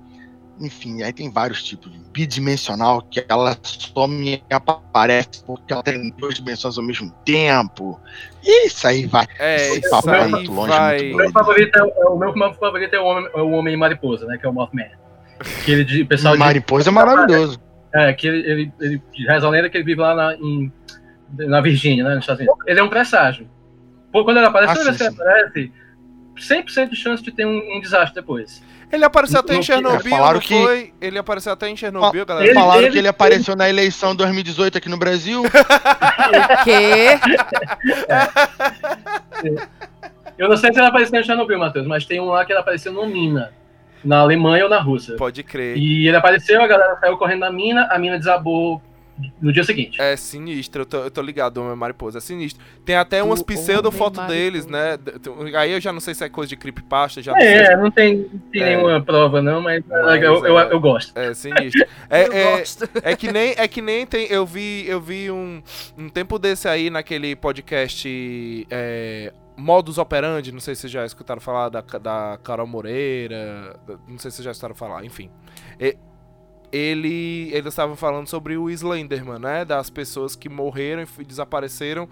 enfim, 0.61 1.03
aí 1.03 1.13
tem 1.13 1.31
vários 1.31 1.63
tipos. 1.65 1.91
Bidimensional, 2.13 3.03
que 3.03 3.25
ela 3.29 3.57
só 3.63 4.07
me 4.09 4.43
aparece 4.51 5.45
porque 5.47 5.73
ela 5.73 5.83
tem 5.83 6.11
duas 6.19 6.35
dimensões 6.35 6.77
ao 6.77 6.83
mesmo 6.85 7.11
tempo. 7.25 8.01
E 8.43 8.67
isso 8.67 8.87
aí 8.87 9.07
vai. 9.07 9.27
É, 9.39 9.57
Esse 9.69 9.79
isso 9.81 9.91
papo 9.91 10.07
vai 10.09 10.23
aí 10.23 10.31
muito 10.31 10.53
longe, 10.53 10.69
vai- 10.71 10.99
muito 10.99 11.15
O 11.15 11.17
meu 11.19 11.31
favorito 11.33 11.77
é, 11.79 11.83
o- 11.85 12.25
é 12.25 12.39
meu 12.39 12.55
favorito 12.55 12.95
é 12.95 13.01
o 13.01 13.05
homem, 13.05 13.31
é 13.35 13.41
o 13.41 13.51
homem 13.51 13.77
mariposa, 13.77 14.27
né? 14.27 14.37
Que 14.39 14.45
é 14.47 14.49
o 14.49 14.53
Mothman. 14.53 14.91
Que 15.65 15.71
ele 15.73 15.85
de 15.85 16.03
o 16.03 16.07
pessoal 16.07 16.35
de- 16.35 16.41
Mariposa 16.41 16.91
é 16.91 16.93
maravilhoso. 16.93 17.61
É, 17.95 18.13
que 18.13 18.27
ele, 18.29 18.39
ele, 18.51 18.73
ele 18.81 19.03
reza 19.29 19.47
a 19.47 19.51
lenda 19.51 19.71
que 19.71 19.77
ele 19.77 19.85
vive 19.85 20.01
lá 20.01 20.15
na, 20.15 20.35
em, 20.35 20.71
na 21.39 21.61
Virgínia, 21.61 22.05
né, 22.05 22.11
nos 22.17 22.21
Estados 22.25 22.41
Unidos. 22.45 22.65
Ele 22.67 22.79
é 22.79 22.83
um 22.83 22.89
presságio. 22.89 23.49
Pô, 24.13 24.25
quando 24.25 24.37
ele 24.39 24.47
aparece, 24.47 24.73
Ah, 24.73 24.77
toda 24.77 24.93
vez 24.93 24.97
que 24.99 25.03
ele 25.05 25.15
aparece, 25.15 25.73
100% 26.41 26.89
de 26.91 26.97
chance 26.97 27.23
de 27.23 27.31
ter 27.31 27.47
um, 27.47 27.77
um 27.77 27.81
desastre 27.81 28.15
depois. 28.15 28.62
Ele 28.93 29.05
apareceu 29.05 29.39
até 29.39 29.53
em 29.53 29.57
Não- 29.57 29.62
Chernobyl, 29.62 30.11
falaram 30.11 30.35
não 30.35 30.41
que- 30.41 30.62
foi? 30.65 30.93
Ele 31.01 31.17
apareceu 31.19 31.53
até 31.53 31.69
em 31.69 31.77
Chernobyl, 31.77 32.27
galera. 32.27 32.47
Ele- 32.47 32.55
Falaram 32.55 32.91
que 32.91 32.99
ele 32.99 33.07
apareceu 33.09 33.55
na 33.55 33.69
eleição 33.69 34.17
2018 34.17 34.79
aqui 34.79 34.89
no 34.89 34.97
Brasil. 34.97 35.43
O 35.43 35.45
quê? 36.65 37.19
Eu 40.39 40.49
não 40.49 40.57
sei 40.57 40.73
se 40.73 40.79
ele 40.79 40.87
apareceu 40.89 41.21
em 41.21 41.25
Chernobyl, 41.25 41.59
Matheus, 41.59 41.87
mas 41.87 42.05
tem 42.05 42.21
um 42.21 42.27
lá 42.27 42.45
que 42.45 42.53
ele 42.53 42.59
apareceu 42.61 42.93
numa 42.93 43.07
mina, 43.07 43.53
na 44.03 44.19
Alemanha 44.21 44.65
ou 44.65 44.71
na 44.71 44.81
Rússia. 44.81 45.17
Pode 45.17 45.43
crer. 45.43 45.77
E 45.77 46.09
ele 46.09 46.17
apareceu, 46.17 46.62
a 46.62 46.67
galera 46.67 46.97
saiu 46.99 47.17
correndo 47.19 47.41
na 47.41 47.53
mina, 47.53 47.87
a 47.91 47.99
mina 47.99 48.19
desabou 48.19 48.83
no 49.41 49.53
dia 49.53 49.65
seguinte. 49.65 50.01
É 50.01 50.17
sinistro, 50.17 50.83
eu 50.83 50.87
tô, 50.87 50.97
eu 50.99 51.11
tô 51.11 51.23
ligado, 51.23 51.59
Homem 51.59 51.77
Mariposa, 51.77 52.19
é 52.19 52.21
sinistro. 52.21 52.63
Tem 52.85 52.97
até 52.97 53.23
umas 53.23 53.41
O 53.41 53.45
pseudo-fotos 53.45 54.19
Homem 54.19 54.31
deles, 54.31 54.67
né? 54.67 54.99
Aí 55.57 55.73
eu 55.73 55.81
já 55.81 55.93
não 55.93 56.01
sei 56.01 56.15
se 56.15 56.25
é 56.25 56.29
coisa 56.29 56.49
de 56.49 56.57
creepypasta, 56.57 57.23
já 57.23 57.33
não 57.33 57.39
É, 57.41 57.67
sei. 57.67 57.77
não 57.77 57.91
tem, 57.91 58.17
não 58.33 58.39
tem 58.53 58.63
É. 58.63 58.77
nenhuma 58.77 59.01
prova 59.03 59.41
não, 59.43 59.61
mas, 59.61 59.85
Mas, 59.87 60.23
eu, 60.23 60.45
eu, 60.47 60.59
é. 60.59 60.73
eu 60.73 60.81
gosto. 60.81 61.17
É 61.19 61.35
sinistro. 61.35 61.87
É, 62.11 62.27
Eu 62.27 62.33
é, 62.33 62.59
gosto. 62.59 62.89
é 63.03 63.15
que 63.17 63.31
nem, 63.31 63.55
é 63.57 63.69
que 63.69 63.81
nem 63.81 64.05
tem. 64.07 64.27
Eu 64.27 64.45
vi, 64.45 64.85
eu 64.89 65.01
vi 65.01 65.31
um, 65.31 65.63
um 65.97 66.09
tempo 66.09 66.39
desse 66.39 66.67
aí 66.67 66.91
naquele 66.91 67.37
podcast 67.37 68.67
é, 68.71 69.33
Modus 69.57 69.99
Operandi, 69.99 70.51
não 70.53 70.59
sei 70.61 70.75
se 70.75 70.83
vocês 70.83 70.93
já 70.93 71.05
escutaram 71.07 71.41
falar 71.41 71.69
da, 71.69 71.81
da 71.83 72.39
Carol 72.43 72.67
Moreira, 72.67 73.79
não 74.09 74.19
sei 74.19 74.31
se 74.31 74.37
vocês 74.39 74.45
já 74.45 74.51
escutaram 74.51 74.75
falar, 74.75 75.05
enfim. 75.05 75.31
E- 75.79 75.97
ele, 76.73 77.51
eles 77.53 77.73
estavam 77.73 77.97
falando 77.97 78.27
sobre 78.27 78.57
o 78.57 78.71
Slenderman, 78.71 79.39
né? 79.39 79.65
Das 79.65 79.91
pessoas 79.91 80.37
que 80.37 80.49
morreram 80.49 81.05
e 81.19 81.25
desapareceram 81.25 82.09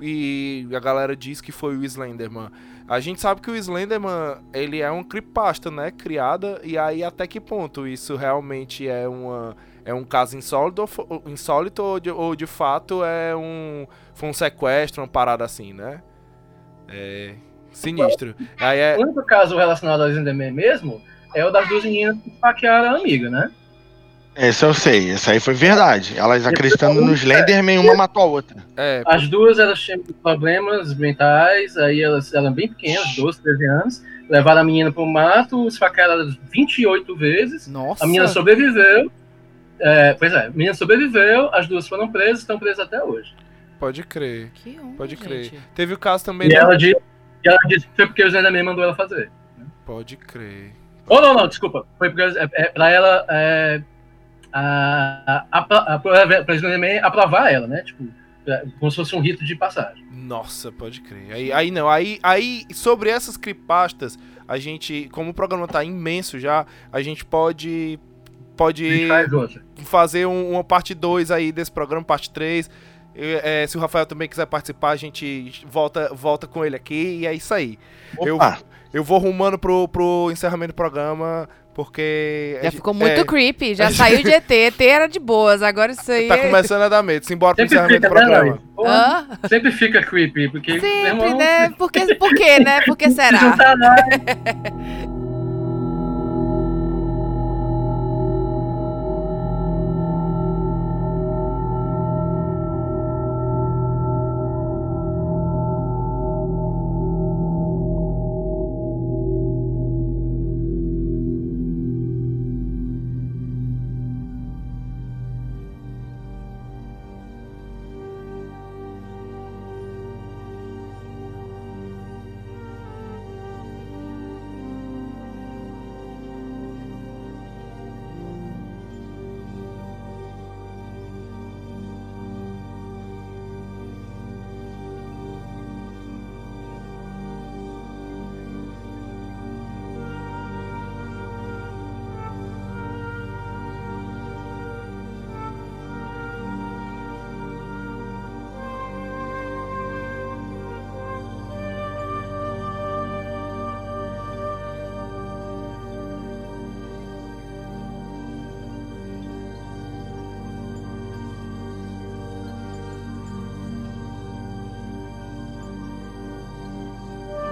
e 0.00 0.66
a 0.72 0.78
galera 0.78 1.14
diz 1.14 1.40
que 1.40 1.52
foi 1.52 1.76
o 1.76 1.84
Slenderman. 1.84 2.50
A 2.88 3.00
gente 3.00 3.20
sabe 3.20 3.40
que 3.40 3.50
o 3.50 3.56
Slenderman, 3.56 4.38
ele 4.52 4.80
é 4.80 4.90
uma 4.90 5.04
creepypasta, 5.04 5.70
né, 5.70 5.90
criada, 5.90 6.60
e 6.64 6.76
aí 6.76 7.04
até 7.04 7.26
que 7.26 7.40
ponto 7.40 7.86
isso 7.86 8.16
realmente 8.16 8.88
é 8.88 9.08
uma 9.08 9.56
é 9.84 9.94
um 9.94 10.04
caso 10.04 10.36
insólito, 10.36 10.84
insólito 11.26 11.82
ou, 11.82 12.00
de, 12.00 12.10
ou 12.10 12.36
de 12.36 12.46
fato 12.46 13.02
é 13.04 13.34
um 13.34 13.86
foi 14.14 14.28
um 14.28 14.32
sequestro, 14.32 15.02
uma 15.02 15.08
parada 15.08 15.44
assim, 15.44 15.72
né? 15.72 16.02
É 16.88 17.34
sinistro. 17.70 18.34
Aí 18.58 18.78
é 18.78 18.96
O 18.98 19.02
único 19.02 19.24
caso 19.24 19.56
relacionado 19.56 20.02
ao 20.02 20.10
Slenderman 20.10 20.52
mesmo 20.52 21.00
é 21.34 21.44
o 21.44 21.50
das 21.50 21.68
duas 21.68 21.84
meninas 21.84 22.20
que 22.20 22.30
esfaquearam 22.30 22.96
a 22.96 22.98
amiga, 22.98 23.30
né? 23.30 23.50
Esse 24.36 24.64
eu 24.64 24.72
sei, 24.72 25.10
essa 25.10 25.32
aí 25.32 25.40
foi 25.40 25.54
verdade. 25.54 26.16
Elas 26.16 26.46
acreditando 26.46 27.00
no 27.00 27.12
Slenderman, 27.12 27.78
uma 27.78 27.94
matou 27.94 28.22
a 28.22 28.26
outra. 28.26 28.56
É, 28.76 29.02
As 29.06 29.28
duas 29.28 29.58
elas 29.58 29.80
tinham 29.80 30.00
problemas 30.22 30.94
mentais, 30.96 31.76
aí 31.76 32.00
elas 32.00 32.32
eram 32.32 32.52
bem 32.52 32.68
pequenas, 32.68 33.14
12, 33.16 33.42
13 33.42 33.66
anos. 33.66 34.04
Levaram 34.30 34.60
a 34.60 34.64
menina 34.64 34.92
pro 34.92 35.04
mato, 35.04 35.66
esfaquearam 35.66 36.12
ela 36.14 36.36
28 36.52 37.16
vezes. 37.16 37.66
Nossa. 37.66 38.04
A 38.04 38.06
menina 38.06 38.28
sobreviveu. 38.28 39.10
É, 39.80 40.14
pois 40.14 40.32
é, 40.32 40.46
a 40.46 40.50
menina 40.50 40.74
sobreviveu, 40.74 41.52
as 41.54 41.66
duas 41.66 41.88
foram 41.88 42.10
presas, 42.10 42.40
estão 42.40 42.58
presas 42.58 42.80
até 42.86 43.02
hoje. 43.02 43.34
pode 43.78 44.02
crer. 44.04 44.50
Que 44.54 44.78
onda, 44.78 44.96
Pode 44.96 45.16
crer. 45.16 45.44
gente. 45.44 45.58
Teve 45.74 45.94
o 45.94 45.98
caso 45.98 46.24
também 46.24 46.48
E 46.48 46.52
da- 46.54 46.60
ela, 46.60 46.76
disse, 46.76 46.96
e 47.44 47.48
ela 47.48 47.58
disse 47.66 47.86
que 47.86 47.96
foi 47.96 48.06
porque 48.06 48.22
o 48.22 48.28
Slenderman 48.28 48.62
mandou 48.62 48.84
ela 48.84 48.94
fazer. 48.94 49.30
Pode 49.84 50.16
crer. 50.16 50.72
Oh, 51.08 51.20
não, 51.20 51.34
não, 51.34 51.48
desculpa. 51.48 51.84
Foi 51.98 52.10
porque 52.10 52.38
é, 52.38 52.48
é, 52.52 52.64
pra 52.66 52.90
ela. 52.90 53.26
É, 53.28 53.82
a, 54.52 55.44
a, 55.50 55.58
a, 55.60 57.06
aprovar 57.06 57.52
ela, 57.52 57.66
né? 57.66 57.82
Tipo, 57.82 58.08
como 58.78 58.90
se 58.90 58.96
fosse 58.96 59.14
um 59.14 59.20
rito 59.20 59.44
de 59.44 59.54
passagem. 59.54 60.04
Nossa, 60.10 60.72
pode 60.72 61.00
crer. 61.00 61.32
Aí, 61.32 61.52
aí 61.52 61.70
não, 61.70 61.88
aí, 61.88 62.18
aí 62.22 62.64
sobre 62.72 63.10
essas 63.10 63.36
cripastas, 63.36 64.18
a 64.48 64.58
gente, 64.58 65.08
como 65.12 65.30
o 65.30 65.34
programa 65.34 65.68
tá 65.68 65.84
imenso 65.84 66.38
já, 66.38 66.66
a 66.92 67.02
gente 67.02 67.24
pode 67.24 67.98
pode 68.56 69.08
gente 69.08 69.08
fazer 69.84 70.26
um- 70.26 70.50
uma 70.52 70.62
parte 70.62 70.94
2 70.94 71.30
aí 71.30 71.50
desse 71.50 71.72
programa, 71.72 72.04
parte 72.04 72.30
3. 72.30 72.68
É, 73.14 73.66
se 73.66 73.76
o 73.76 73.80
Rafael 73.80 74.06
também 74.06 74.28
quiser 74.28 74.46
participar, 74.46 74.90
a 74.90 74.96
gente 74.96 75.64
volta, 75.66 76.12
volta 76.14 76.46
com 76.46 76.64
ele 76.64 76.76
aqui 76.76 77.20
e 77.20 77.26
é 77.26 77.34
isso 77.34 77.52
aí. 77.52 77.78
Eu, 78.20 78.36
Opa. 78.36 78.58
eu 78.92 79.02
vou 79.02 79.18
rumando 79.18 79.58
pro, 79.58 79.88
pro 79.88 80.28
encerramento 80.30 80.72
do 80.72 80.76
programa, 80.76 81.48
porque. 81.74 82.56
Já 82.56 82.62
gente- 82.64 82.76
ficou 82.76 82.94
muito 82.94 83.20
é, 83.20 83.24
creepy, 83.24 83.74
já 83.74 83.90
saiu 83.92 84.22
de 84.22 84.30
ET, 84.30 84.50
ET 84.50 84.80
era 84.80 85.06
de 85.06 85.18
boas, 85.18 85.62
agora 85.62 85.92
isso 85.92 86.10
aí... 86.10 86.28
Tá 86.28 86.38
começando 86.38 86.82
a 86.82 86.88
dar 86.88 87.02
medo. 87.02 87.24
Simbora 87.24 87.54
pro 87.54 87.64
encerramento 87.64 88.00
do 88.00 88.02
né, 88.02 88.08
programa. 88.08 88.58
Pô, 88.74 88.86
Hã? 88.86 89.26
Sempre 89.48 89.72
fica 89.72 90.02
creepy, 90.02 90.48
porque. 90.48 90.72
Sempre, 90.80 91.06
irmão, 91.06 91.36
né? 91.36 91.70
Por 91.70 91.90
que, 91.92 92.14
por 92.14 92.34
quê, 92.34 92.60
né? 92.60 92.80
Por 92.82 92.96
que 92.96 93.08
se 93.10 93.16
será? 93.16 93.56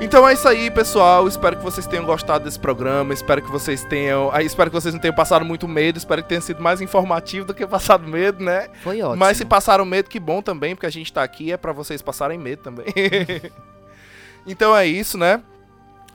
Então 0.09 0.27
é 0.27 0.33
isso 0.33 0.49
aí, 0.49 0.71
pessoal. 0.71 1.29
Espero 1.29 1.59
que 1.59 1.63
vocês 1.63 1.87
tenham 1.87 2.03
gostado 2.03 2.43
desse 2.47 2.59
programa. 2.59 3.13
Espero 3.13 3.43
que 3.43 3.51
vocês 3.51 3.85
tenham. 3.85 4.31
ah, 4.33 4.43
Espero 4.43 4.71
que 4.71 4.75
vocês 4.75 4.95
não 4.95 4.99
tenham 4.99 5.15
passado 5.15 5.45
muito 5.45 5.69
medo. 5.69 5.99
Espero 5.99 6.23
que 6.23 6.31
tenha 6.31 6.41
sido 6.41 6.63
mais 6.63 6.81
informativo 6.81 7.45
do 7.45 7.53
que 7.53 7.67
passado 7.67 8.09
medo, 8.09 8.43
né? 8.43 8.69
Foi 8.83 9.03
ótimo. 9.03 9.19
Mas 9.19 9.37
se 9.37 9.45
passaram 9.45 9.85
medo, 9.85 10.09
que 10.09 10.19
bom 10.19 10.41
também, 10.41 10.75
porque 10.75 10.87
a 10.87 10.91
gente 10.91 11.13
tá 11.13 11.23
aqui 11.23 11.53
é 11.53 11.59
pra 11.59 11.73
vocês 11.75 12.01
passarem 12.01 12.39
medo 12.39 12.63
também. 12.63 12.87
então 14.49 14.75
é 14.75 14.87
isso, 14.87 15.19
né? 15.19 15.43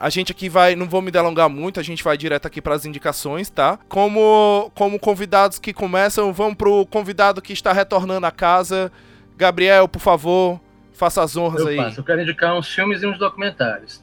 A 0.00 0.10
gente 0.10 0.32
aqui 0.32 0.48
vai, 0.48 0.74
não 0.74 0.88
vou 0.88 1.00
me 1.00 1.12
delongar 1.12 1.48
muito, 1.48 1.78
a 1.78 1.82
gente 1.84 2.02
vai 2.02 2.18
direto 2.18 2.46
aqui 2.46 2.60
pras 2.60 2.84
indicações, 2.84 3.48
tá? 3.48 3.78
Como 3.88 4.72
como 4.74 4.98
convidados 4.98 5.60
que 5.60 5.72
começam, 5.72 6.32
vamos 6.32 6.56
pro 6.56 6.84
convidado 6.86 7.40
que 7.40 7.52
está 7.52 7.72
retornando 7.72 8.26
à 8.26 8.32
casa. 8.32 8.90
Gabriel, 9.36 9.86
por 9.86 10.00
favor, 10.00 10.60
faça 10.94 11.22
as 11.22 11.36
honras 11.36 11.60
eu 11.60 11.68
aí. 11.68 11.76
faço. 11.76 12.00
Eu 12.00 12.04
quero 12.04 12.22
indicar 12.22 12.56
uns 12.56 12.68
filmes 12.68 13.02
e 13.02 13.06
uns 13.06 13.18
documentários. 13.18 14.02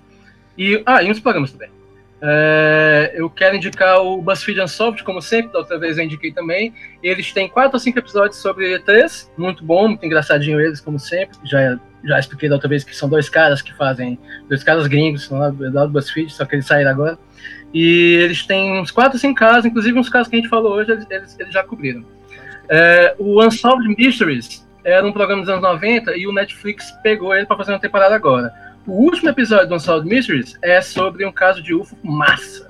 E, 0.58 0.82
ah, 0.86 1.02
e 1.02 1.10
uns 1.10 1.20
programas 1.20 1.52
também. 1.52 1.70
É, 2.24 3.14
eu 3.16 3.28
quero 3.32 3.56
indicar 3.56 4.00
o 4.00 4.22
BuzzFeed 4.22 4.62
Unsolved, 4.62 5.04
como 5.04 5.20
sempre, 5.24 5.52
da 5.52 5.60
outra 5.60 5.80
vez 5.80 5.98
eu 5.98 6.04
indiquei 6.04 6.32
também. 6.32 6.72
Eles 7.02 7.32
têm 7.32 7.50
quatro 7.50 7.74
ou 7.74 7.80
cinco 7.80 7.98
episódios 7.98 8.40
sobre 8.40 8.78
E3, 8.78 9.28
muito 9.36 9.64
bom, 9.64 9.88
muito 9.88 10.06
engraçadinho 10.06 10.60
eles, 10.60 10.80
como 10.80 11.00
sempre. 11.00 11.36
Já, 11.44 11.80
já 12.04 12.20
expliquei 12.20 12.48
da 12.48 12.56
outra 12.56 12.70
vez 12.70 12.84
que 12.84 12.96
são 12.96 13.10
dois 13.10 13.28
caras 13.28 13.62
que 13.62 13.74
fazem, 13.74 14.20
dois 14.48 14.64
caras 14.64 14.86
gringos, 14.86 15.28
lá 15.32 15.50
do 15.50 15.74
lá 15.74 15.86
do 15.86 15.92
BuzzFeed, 15.92 16.32
só 16.32 16.46
que 16.46 16.56
eles 16.56 16.68
saíram 16.68 16.92
agora. 16.92 17.18
E 17.74 18.20
eles 18.22 18.46
têm 18.46 18.80
uns 18.80 18.92
quatro 18.92 19.14
ou 19.14 19.20
cinco 19.20 19.40
casos, 19.40 19.66
inclusive 19.66 19.98
uns 19.98 20.10
casos 20.10 20.28
que 20.28 20.36
a 20.36 20.40
gente 20.40 20.50
falou 20.50 20.74
hoje, 20.74 20.92
eles, 20.92 21.08
eles, 21.10 21.40
eles 21.40 21.54
já 21.54 21.64
cobriram. 21.64 22.06
É, 22.70 23.16
o 23.18 23.44
Unsolved 23.44 23.88
Mysteries 23.98 24.64
era 24.84 25.06
um 25.06 25.12
programa 25.12 25.42
dos 25.42 25.50
anos 25.50 25.62
90 25.62 26.16
e 26.18 26.28
o 26.28 26.34
Netflix 26.34 26.92
pegou 27.04 27.36
ele 27.36 27.46
para 27.46 27.58
fazer 27.58 27.72
uma 27.72 27.80
temporada 27.80 28.16
agora. 28.16 28.54
O 28.88 28.94
último 28.94 29.30
episódio 29.30 29.68
do 29.68 29.76
Unsolved 29.76 30.10
Mysteries 30.10 30.58
é 30.62 30.82
sobre 30.82 31.26
um 31.26 31.32
caso 31.32 31.62
de 31.62 31.74
UFO 31.74 31.96
massa 32.04 32.68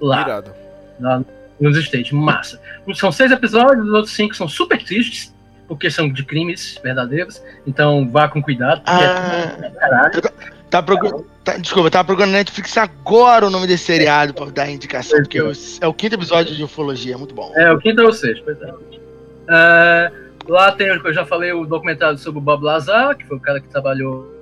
lá, 0.00 0.20
Irado. 0.22 0.50
lá 1.00 1.22
nos 1.60 1.76
States, 1.78 2.12
massa. 2.12 2.60
São 2.94 3.10
seis 3.10 3.30
episódios, 3.30 3.86
os 3.86 3.92
outros 3.92 4.14
cinco 4.14 4.34
são 4.36 4.46
super 4.48 4.82
tristes, 4.82 5.32
porque 5.66 5.90
são 5.90 6.10
de 6.12 6.22
crimes 6.24 6.78
verdadeiros, 6.82 7.40
então 7.66 8.06
vá 8.10 8.28
com 8.28 8.42
cuidado. 8.42 8.82
porque 8.82 9.04
Ah. 9.04 9.56
é 9.62 9.70
caralho. 9.70 10.22
Tá 10.68 10.82
procurando. 10.82 11.24
Tá, 11.44 11.56
desculpa, 11.56 11.86
eu 11.86 11.90
tava 11.90 12.04
procurando 12.06 12.32
na 12.32 12.38
Netflix 12.38 12.76
agora 12.76 13.46
o 13.46 13.50
nome 13.50 13.66
desse 13.66 13.84
seriado 13.84 14.34
pra 14.34 14.46
dar 14.46 14.68
indicação, 14.68 15.18
porque 15.20 15.38
é 15.38 15.44
o, 15.44 15.52
é 15.80 15.86
o 15.86 15.94
quinto 15.94 16.14
episódio 16.16 16.54
de 16.54 16.64
ufologia, 16.64 17.14
é 17.14 17.16
muito 17.16 17.34
bom. 17.34 17.52
É, 17.56 17.70
o 17.72 17.78
quinto 17.78 18.02
ou 18.02 18.08
o 18.08 18.12
sexto, 18.12 18.42
pois 18.44 18.60
é. 18.60 18.74
É, 19.48 20.12
lá 20.48 20.72
tem, 20.72 20.88
eu 20.88 21.12
já 21.12 21.24
falei, 21.24 21.52
o 21.52 21.64
documentário 21.64 22.18
sobre 22.18 22.38
o 22.38 22.42
Bob 22.42 22.62
Lazar, 22.62 23.16
que 23.16 23.24
foi 23.26 23.36
o 23.36 23.40
cara 23.40 23.60
que 23.60 23.68
trabalhou 23.68 24.32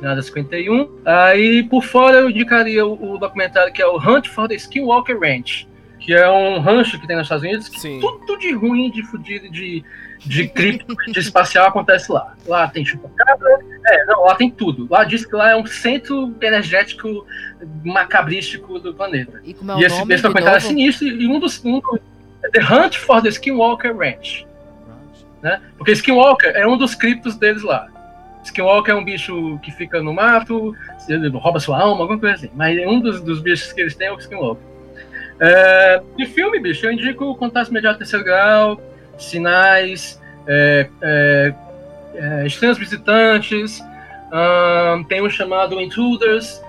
na 0.00 0.10
Área 0.10 0.22
51. 0.22 0.88
Aí, 1.04 1.62
por 1.64 1.82
fora, 1.82 2.18
eu 2.18 2.30
indicaria 2.30 2.86
o, 2.86 3.14
o 3.14 3.18
documentário 3.18 3.72
que 3.72 3.82
é 3.82 3.86
o 3.86 3.96
Hunt 3.96 4.28
for 4.28 4.48
the 4.48 4.54
Skinwalker 4.54 5.18
Ranch, 5.18 5.66
que 5.98 6.14
é 6.14 6.28
um 6.30 6.60
rancho 6.60 6.98
que 7.00 7.06
tem 7.06 7.16
nos 7.16 7.26
Estados 7.26 7.44
Unidos, 7.44 7.68
que 7.68 7.80
Sim. 7.80 8.00
tudo 8.00 8.38
de 8.38 8.52
ruim, 8.52 8.90
de 8.90 9.02
fudido, 9.02 9.50
de, 9.50 9.84
de 10.20 10.48
cripto, 10.48 10.94
de 11.10 11.18
espacial 11.18 11.66
acontece 11.66 12.10
lá. 12.10 12.34
Lá 12.46 12.68
tem 12.68 12.84
chupacabra, 12.84 13.58
é, 13.86 14.06
não, 14.06 14.22
lá 14.24 14.34
tem 14.34 14.50
tudo. 14.50 14.86
Lá 14.88 15.04
diz 15.04 15.26
que 15.26 15.34
lá 15.34 15.50
é 15.50 15.56
um 15.56 15.66
centro 15.66 16.34
energético 16.40 17.26
macabrístico 17.84 18.78
do 18.78 18.94
planeta. 18.94 19.40
E 19.44 19.52
como 19.52 19.72
é 19.72 19.74
o 19.74 19.80
E 19.80 19.84
esse, 19.84 19.98
nome 19.98 20.14
esse 20.14 20.22
documentário 20.22 20.58
é 20.58 20.60
sinistro, 20.60 21.06
e 21.06 21.26
um 21.26 21.38
dos. 21.38 21.62
Um, 21.64 21.80
The 22.52 22.60
Hunt 22.60 22.96
for 22.96 23.20
the 23.20 23.28
Skinwalker 23.28 23.94
Ranch. 23.94 24.47
Né? 25.42 25.60
Porque 25.76 25.92
Skinwalker 25.92 26.52
é 26.54 26.66
um 26.66 26.76
dos 26.76 26.94
criptos 26.94 27.36
deles 27.36 27.62
lá. 27.62 27.86
Skinwalker 28.44 28.94
é 28.94 28.96
um 28.96 29.04
bicho 29.04 29.58
que 29.62 29.70
fica 29.70 30.02
no 30.02 30.12
mato, 30.12 30.74
rouba 31.34 31.60
sua 31.60 31.80
alma, 31.80 32.02
alguma 32.02 32.18
coisa 32.18 32.34
assim. 32.34 32.50
Mas 32.54 32.78
um 32.86 33.00
dos, 33.00 33.20
dos 33.20 33.40
bichos 33.40 33.72
que 33.72 33.80
eles 33.80 33.94
têm 33.94 34.08
é 34.08 34.12
o 34.12 34.18
Skinwalker. 34.18 34.66
É, 35.40 36.02
de 36.16 36.26
filme, 36.26 36.58
bicho, 36.58 36.84
eu 36.84 36.92
indico 36.92 37.24
o 37.24 37.36
Contato 37.36 37.70
Imediato 37.70 37.98
Terceiro 37.98 38.24
Grau, 38.24 38.80
Sinais, 39.16 40.20
é, 40.46 40.88
é, 41.00 41.54
é, 42.14 42.46
Estranhos 42.46 42.78
Visitantes, 42.78 43.80
tem 45.08 45.22
um 45.22 45.30
chamado 45.30 45.80
Intruders, 45.80 46.60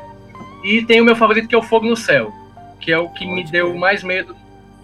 e 0.63 0.83
tem 0.83 1.01
o 1.01 1.05
meu 1.05 1.15
favorito 1.15 1.47
que 1.47 1.55
é 1.55 1.57
o 1.57 1.63
Fogo 1.63 1.87
no 1.87 1.95
Céu, 1.95 2.31
que 2.79 2.91
é 2.91 2.97
o 2.97 3.09
que 3.09 3.25
me 3.25 3.43
deu 3.43 3.75
mais 3.75 4.03
medo 4.03 4.35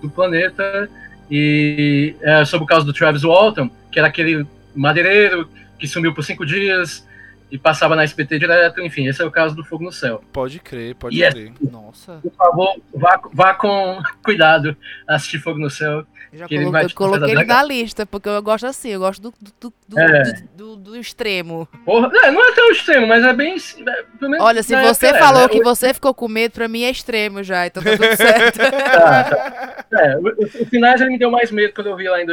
do 0.02 0.10
planeta, 0.10 0.90
e 1.30 2.16
é 2.22 2.46
sobre 2.46 2.66
o 2.66 2.68
caso 2.68 2.86
do 2.86 2.94
Travis 2.94 3.24
Walton, 3.24 3.70
que 3.92 4.00
era 4.00 4.08
aquele 4.08 4.46
madeireiro 4.76 5.50
que 5.80 5.88
sumiu 5.88 6.14
por 6.14 6.24
cinco 6.24 6.46
dias 6.46 7.06
e 7.52 7.58
passava 7.58 7.96
na 7.96 8.04
SBT 8.04 8.40
direto, 8.40 8.82
enfim, 8.82 9.08
esse 9.08 9.22
é 9.22 9.26
o 9.26 9.32
caso 9.32 9.56
do 9.56 9.64
Fogo 9.64 9.84
no 9.84 9.92
Céu. 9.92 10.22
Pode 10.34 10.60
crer, 10.60 10.96
pode 10.96 11.16
E 11.18 11.24
é- 11.24 11.32
crer. 11.32 11.54
Nossa. 11.72 12.20
Por 12.22 12.32
favor, 12.34 12.82
vá, 12.94 13.22
vá 13.34 13.54
com 13.54 14.02
cuidado 14.24 14.76
assistir 15.08 15.40
Fogo 15.40 15.60
no 15.60 15.70
Céu. 15.70 16.06
Já 16.34 16.48
que 16.48 16.56
ele 16.56 16.64
colo- 16.66 16.72
vai 16.74 16.84
eu 16.84 16.88
te 16.90 16.96
coloquei 16.96 17.32
ele 17.32 17.46
na 17.46 17.64
lista, 17.64 18.06
porque 18.06 18.28
eu 18.28 18.42
gosto 18.44 18.66
assim, 18.68 18.90
eu 18.90 19.00
gosto 19.00 19.22
do, 19.22 19.34
do, 19.62 19.74
do, 19.88 20.00
É. 20.00 20.24
do- 20.24 20.44
do- 20.58 20.76
do 20.76 20.98
extremo. 20.98 21.66
Porra, 21.86 22.10
não, 22.10 22.34
não 22.34 22.46
é 22.46 22.52
tão 22.52 22.72
extremo, 22.72 23.08
mas 23.08 23.24
é 23.24 23.32
bem. 23.32 23.56
é, 23.56 24.04
pelo 24.20 24.32
menos 24.32 24.46
Olha, 24.46 24.62
se 24.62 24.76
você 24.76 25.08
época 25.08 25.24
falou 25.24 25.42
era, 25.44 25.50
que 25.50 25.60
né? 25.60 25.64
você 25.64 25.94
ficou 25.94 26.14
com 26.14 26.28
medo, 26.28 26.52
pra 26.52 26.68
mim 26.68 26.84
é 26.84 26.90
extremo 26.90 27.42
já, 27.42 27.66
então 27.68 27.82
tá 27.82 27.92
tudo 27.92 28.18
certo. 28.18 28.58
Tá, 28.58 29.24
tá. 29.90 29.98
É, 29.98 30.18
o, 30.18 30.24
o- 30.24 30.64
o 30.64 30.66
finais 30.66 31.00
ele 31.00 31.12
me 31.12 31.18
deu 31.20 31.32
mais 31.32 31.50
medo 31.52 31.74
quando 31.74 31.88
eu 31.88 31.96
vi 31.96 32.10
lá 32.10 32.22
em 32.22 32.26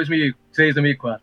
2003, 0.53 0.74
2004. 0.74 1.23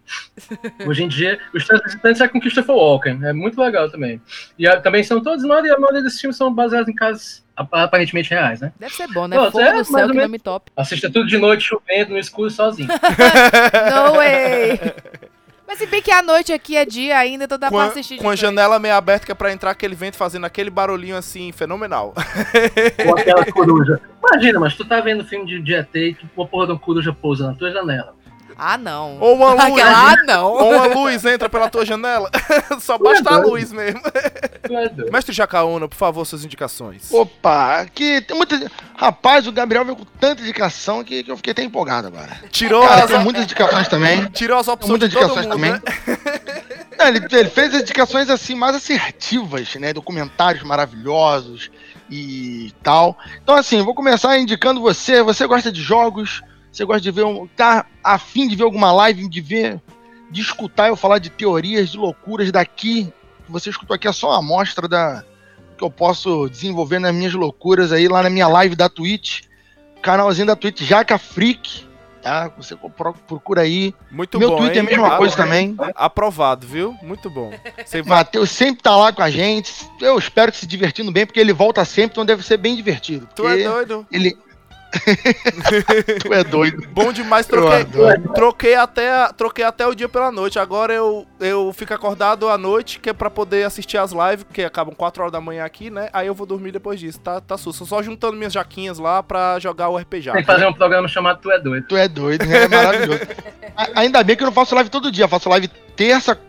Hoje 0.87 1.03
em 1.03 1.07
dia, 1.07 1.39
os 1.53 1.65
três 1.65 1.81
visitantes 1.83 2.21
é 2.21 2.27
com 2.27 2.39
Christopher 2.39 2.75
Walken, 2.75 3.19
é 3.23 3.33
muito 3.33 3.59
legal 3.61 3.89
também. 3.89 4.21
E 4.57 4.67
ah, 4.67 4.79
também 4.81 5.03
são 5.03 5.21
todos, 5.21 5.43
a 5.43 5.47
maioria, 5.47 5.75
a 5.75 5.79
maioria 5.79 6.01
desses 6.01 6.19
filmes 6.19 6.35
são 6.37 6.53
baseados 6.53 6.89
em 6.89 6.95
casos 6.95 7.43
ap- 7.55 7.73
aparentemente 7.73 8.29
reais, 8.31 8.59
né? 8.59 8.71
Deve 8.79 8.93
ser 8.93 9.07
bom, 9.07 9.27
né? 9.27 9.35
Nossa, 9.37 9.51
Fogo 9.51 9.63
é, 9.63 9.73
no 9.73 9.85
céu, 9.85 9.93
que 10.07 10.13
menos. 10.13 10.23
nome 10.23 10.39
top. 10.39 10.71
Assista 10.75 11.09
tudo 11.09 11.27
de 11.27 11.37
noite, 11.37 11.63
chovendo, 11.63 12.11
no 12.13 12.19
escuro, 12.19 12.49
sozinho. 12.49 12.89
No 13.93 14.13
way! 14.15 14.79
Mas 15.67 15.77
se 15.77 15.85
bem 15.85 16.01
que 16.01 16.11
a 16.11 16.23
noite 16.23 16.51
aqui 16.51 16.75
é 16.75 16.83
dia 16.83 17.15
ainda, 17.15 17.43
então 17.43 17.55
dá 17.55 17.69
Com 17.69 17.75
pra 17.75 17.85
a, 17.85 17.87
assistir 17.89 18.15
de 18.15 18.21
com 18.21 18.25
a 18.25 18.31
noite. 18.31 18.41
janela 18.41 18.79
meio 18.79 18.95
aberta 18.95 19.23
que 19.27 19.31
é 19.31 19.35
pra 19.35 19.51
entrar 19.53 19.69
aquele 19.69 19.93
vento 19.93 20.17
fazendo 20.17 20.43
aquele 20.47 20.71
barulhinho 20.71 21.15
assim, 21.15 21.51
fenomenal. 21.51 22.15
Com 23.05 23.15
aquela 23.15 23.45
coruja. 23.45 24.01
Imagina, 24.27 24.59
mas 24.59 24.73
tu 24.75 24.83
tá 24.83 24.99
vendo 24.99 25.23
filme 25.23 25.45
de, 25.45 25.59
de 25.61 25.75
ET 25.75 25.93
e 25.95 26.17
uma 26.35 26.47
porra 26.47 26.65
de 26.65 26.71
uma 26.71 26.79
coruja 26.79 27.13
pousa 27.13 27.45
na 27.47 27.53
tua 27.53 27.71
janela. 27.71 28.15
Ah, 28.59 28.77
não. 28.77 29.17
Ou 29.19 29.35
uma 29.35 29.51
luz. 29.53 29.63
Aquela, 29.63 30.11
ah, 30.11 30.15
não. 30.25 30.51
Ou 30.51 30.71
uma 30.73 30.85
luz 30.87 31.23
entra 31.25 31.47
pela 31.49 31.69
tua 31.69 31.85
janela. 31.85 32.29
Só 32.81 32.97
basta 32.97 33.33
a 33.33 33.37
luz 33.37 33.71
mesmo. 33.71 34.01
Mestre 35.11 35.33
Jacaúna, 35.33 35.87
por 35.87 35.95
favor, 35.95 36.25
suas 36.25 36.43
indicações. 36.43 37.11
Opa, 37.11 37.81
aqui 37.81 38.21
tem 38.21 38.35
muita. 38.35 38.69
Rapaz, 38.95 39.47
o 39.47 39.51
Gabriel 39.51 39.85
veio 39.85 39.95
com 39.95 40.05
tanta 40.19 40.41
indicação 40.41 41.03
que, 41.03 41.23
que 41.23 41.31
eu 41.31 41.37
fiquei 41.37 41.51
até 41.51 41.63
empolgado 41.63 42.07
agora. 42.07 42.37
Tirou 42.51 42.85
Cara, 42.85 43.03
as, 43.05 43.09
tem 43.09 43.19
muitas 43.19 43.43
indicações 43.43 43.87
também. 43.87 44.25
tirou 44.31 44.59
as 44.59 44.65
Tem 44.65 44.73
opções 44.73 44.89
muitas 44.89 45.09
de 45.09 45.15
todo 45.15 45.23
indicações 45.37 45.45
mundo, 45.47 45.55
também. 45.55 45.71
né? 45.71 46.79
Não, 46.99 47.07
ele, 47.07 47.25
ele 47.31 47.49
fez 47.49 47.73
as 47.73 47.81
indicações 47.81 48.29
assim 48.29 48.55
mais 48.55 48.75
assertivas, 48.75 49.73
né? 49.75 49.93
Documentários 49.93 50.63
maravilhosos 50.63 51.71
e 52.09 52.73
tal. 52.83 53.17
Então, 53.41 53.55
assim, 53.55 53.81
vou 53.81 53.95
começar 53.95 54.37
indicando 54.37 54.81
você. 54.81 55.23
Você 55.23 55.47
gosta 55.47 55.71
de 55.71 55.81
jogos? 55.81 56.41
Você 56.71 56.85
gosta 56.85 57.01
de 57.01 57.11
ver 57.11 57.25
um. 57.25 57.47
tá 57.47 57.85
afim 58.03 58.47
de 58.47 58.55
ver 58.55 58.63
alguma 58.63 58.91
live, 58.91 59.27
de 59.27 59.41
ver, 59.41 59.81
de 60.29 60.41
escutar 60.41 60.87
eu 60.89 60.95
falar 60.95 61.19
de 61.19 61.29
teorias, 61.29 61.89
de 61.89 61.97
loucuras 61.97 62.51
daqui. 62.51 63.11
Você 63.47 63.69
escutou 63.69 63.95
aqui 63.95 64.07
é 64.07 64.11
só 64.11 64.29
uma 64.29 64.39
amostra 64.39 64.87
da 64.87 65.23
que 65.77 65.83
eu 65.83 65.89
posso 65.89 66.49
desenvolver 66.49 66.99
nas 66.99 67.15
minhas 67.15 67.33
loucuras 67.33 67.91
aí 67.91 68.07
lá 68.07 68.21
na 68.21 68.29
minha 68.29 68.47
live 68.47 68.75
da 68.75 68.89
Twitch. 68.89 69.43
Canalzinho 70.01 70.47
da 70.47 70.55
Twitch 70.55 70.81
Jaca 70.81 71.17
Freak. 71.17 71.87
Tá? 72.21 72.51
Você 72.57 72.75
pro- 72.75 73.13
procura 73.13 73.61
aí. 73.61 73.95
Muito 74.11 74.37
Meu 74.37 74.49
bom. 74.49 74.57
Twitter 74.57 74.77
é 74.77 74.79
a 74.81 74.83
mesma 74.83 75.17
coisa 75.17 75.37
também. 75.37 75.75
Aprovado, 75.95 76.67
viu? 76.67 76.93
Muito 77.01 77.29
bom. 77.29 77.51
Você. 77.85 78.03
Matheus 78.03 78.49
sempre 78.51 78.83
tá 78.83 78.95
lá 78.95 79.13
com 79.13 79.21
a 79.21 79.29
gente. 79.31 79.73
Eu 80.01 80.19
espero 80.19 80.51
que 80.51 80.57
se 80.57 80.67
divertindo 80.67 81.11
bem, 81.13 81.25
porque 81.25 81.39
ele 81.39 81.53
volta 81.53 81.83
sempre, 81.85 82.11
então 82.11 82.25
deve 82.25 82.43
ser 82.43 82.57
bem 82.57 82.75
divertido. 82.75 83.27
Tu 83.33 83.47
é 83.47 83.63
doido. 83.63 84.05
Ele. 84.11 84.37
tu 86.21 86.33
é 86.33 86.43
doido. 86.43 86.87
Bom 86.89 87.11
demais, 87.11 87.45
troquei, 87.45 87.85
troquei, 88.33 88.75
até, 88.75 89.27
troquei 89.33 89.63
até 89.63 89.85
o 89.87 89.93
dia 89.93 90.09
pela 90.09 90.31
noite. 90.31 90.57
Agora 90.59 90.93
eu, 90.93 91.25
eu 91.39 91.71
fico 91.73 91.93
acordado 91.93 92.49
à 92.49 92.57
noite, 92.57 92.99
que 92.99 93.09
é 93.09 93.13
pra 93.13 93.29
poder 93.29 93.65
assistir 93.65 93.97
as 93.97 94.11
lives, 94.11 94.45
que 94.51 94.63
acabam 94.63 94.93
4 94.95 95.21
horas 95.21 95.31
da 95.31 95.41
manhã 95.41 95.63
aqui, 95.65 95.89
né? 95.89 96.09
Aí 96.11 96.27
eu 96.27 96.33
vou 96.35 96.45
dormir 96.47 96.71
depois 96.71 96.99
disso, 96.99 97.19
tá, 97.19 97.39
tá 97.39 97.57
susto. 97.57 97.85
Só 97.85 98.01
juntando 98.01 98.35
minhas 98.37 98.53
jaquinhas 98.53 98.97
lá 98.99 99.21
pra 99.21 99.59
jogar 99.59 99.89
o 99.89 99.97
RPG. 99.97 100.31
Tem 100.31 100.41
que 100.41 100.47
fazer 100.47 100.65
um 100.67 100.73
programa 100.73 101.07
chamado 101.07 101.39
Tu 101.41 101.51
é 101.51 101.59
Doido. 101.59 101.87
Tu 101.87 101.97
é 101.97 102.07
doido, 102.07 102.43
é 102.43 102.67
maravilhoso. 102.67 103.21
A- 103.75 103.99
Ainda 104.01 104.23
bem 104.23 104.35
que 104.35 104.43
eu 104.43 104.47
não 104.47 104.53
faço 104.53 104.75
live 104.75 104.89
todo 104.89 105.11
dia. 105.11 105.25
Eu 105.25 105.29
faço 105.29 105.49
live 105.49 105.67
terça, 105.95 106.39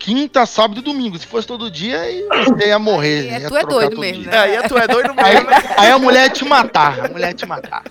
quinta, 0.00 0.46
sábado 0.46 0.80
e 0.80 0.82
domingo. 0.82 1.18
Se 1.18 1.26
fosse 1.26 1.46
todo 1.46 1.70
dia, 1.70 2.00
você 2.48 2.68
ia 2.68 2.78
morrer. 2.78 3.20
Aí 3.20 3.28
é 3.28 3.40
ia 3.42 3.48
tu 3.48 3.56
é 3.56 3.62
doido 3.62 3.98
mesmo, 4.00 4.24
né? 4.24 4.34
É, 4.34 4.38
aí 4.58 4.68
tu 4.68 4.76
é 4.78 4.88
doido 4.88 5.12
Aí, 5.16 5.34
mesmo. 5.34 5.48
aí 5.76 5.90
a 5.90 5.98
mulher 5.98 6.24
ia 6.24 6.30
te 6.30 6.44
matar. 6.44 7.04
A 7.04 7.08
mulher 7.08 7.28
ia 7.28 7.34
te 7.34 7.46
matar. 7.46 7.84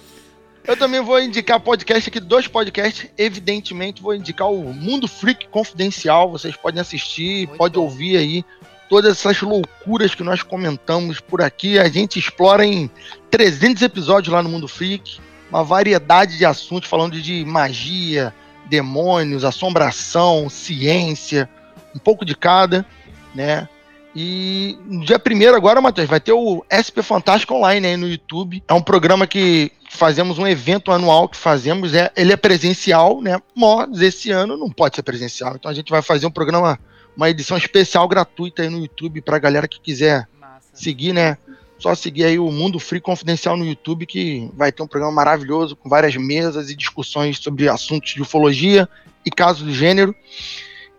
Eu 0.66 0.76
também 0.76 1.00
vou 1.02 1.20
indicar 1.22 1.60
podcast 1.60 2.10
aqui, 2.10 2.20
dois 2.20 2.48
podcasts. 2.48 3.08
Evidentemente, 3.18 4.02
vou 4.02 4.14
indicar 4.14 4.52
o 4.52 4.74
Mundo 4.74 5.08
Freak 5.08 5.48
Confidencial. 5.48 6.32
Vocês 6.32 6.56
podem 6.56 6.82
assistir, 6.82 7.48
Muito 7.48 7.58
podem 7.58 7.80
bom. 7.82 7.86
ouvir 7.88 8.18
aí 8.18 8.44
todas 8.90 9.12
essas 9.18 9.40
loucuras 9.42 10.14
que 10.16 10.24
nós 10.24 10.42
comentamos 10.44 11.20
por 11.20 11.42
aqui. 11.42 11.78
A 11.80 11.88
gente 11.88 12.20
explora 12.20 12.66
em 12.66 12.90
300 13.30 13.84
episódios 13.84 14.34
lá 14.34 14.42
no 14.44 14.50
Mundo 14.50 14.68
Freak. 14.68 15.20
Uma 15.50 15.64
variedade 15.64 16.38
de 16.38 16.46
assuntos 16.46 16.90
falando 16.90 17.20
de 17.20 17.44
magia, 17.46 18.34
demônios, 18.70 19.44
assombração, 19.44 20.50
ciência, 20.50 21.50
um 21.96 22.00
pouco 22.00 22.26
de 22.26 22.36
cada, 22.36 22.86
né? 23.34 23.68
E 24.16 24.78
no 24.86 25.06
dia 25.06 25.20
primeiro 25.20 25.56
agora, 25.56 25.80
Matheus, 25.80 26.10
vai 26.10 26.20
ter 26.20 26.34
o 26.34 26.66
SP 26.66 27.04
Fantástico 27.04 27.54
Online 27.54 27.88
aí 27.88 27.98
no 27.98 28.08
YouTube. 28.08 28.64
É 28.68 28.74
um 28.74 28.82
programa 28.82 29.28
que 29.28 29.72
fazemos 29.90 30.38
um 30.40 30.48
evento 30.48 30.92
anual 30.92 31.30
que 31.30 31.38
fazemos, 31.38 31.94
é, 31.94 32.12
ele 32.16 32.34
é 32.34 32.38
presencial, 32.38 33.22
né? 33.22 33.40
Mas 33.56 34.02
esse 34.02 34.32
ano 34.32 34.58
não 34.58 34.70
pode 34.70 34.96
ser 34.96 35.04
presencial. 35.04 35.56
Então 35.56 35.70
a 35.70 35.74
gente 35.74 35.92
vai 35.92 36.02
fazer 36.02 36.26
um 36.26 36.32
programa, 36.32 36.80
uma 37.16 37.30
edição 37.30 37.56
especial 37.56 38.08
gratuita 38.08 38.64
aí 38.64 38.70
no 38.70 38.80
YouTube 38.80 39.22
pra 39.22 39.38
galera 39.38 39.68
que 39.68 39.80
quiser 39.80 40.28
Massa. 40.40 40.68
seguir, 40.74 41.14
né? 41.14 41.38
Só 41.78 41.96
seguir 41.96 42.26
aí 42.26 42.38
o 42.38 42.52
Mundo 42.52 42.78
Free 42.80 43.00
Confidencial 43.00 43.56
no 43.56 43.66
YouTube, 43.66 44.06
que 44.06 44.52
vai 44.54 44.72
ter 44.72 44.84
um 44.84 44.88
programa 44.88 45.14
maravilhoso 45.14 45.76
com 45.76 45.88
várias 45.88 46.16
mesas 46.16 46.70
e 46.70 46.76
discussões 46.76 47.38
sobre 47.38 47.70
assuntos 47.70 48.14
de 48.14 48.22
ufologia 48.22 48.90
e 49.26 49.32
casos 49.32 49.64
do 49.64 49.74
gênero. 49.74 50.14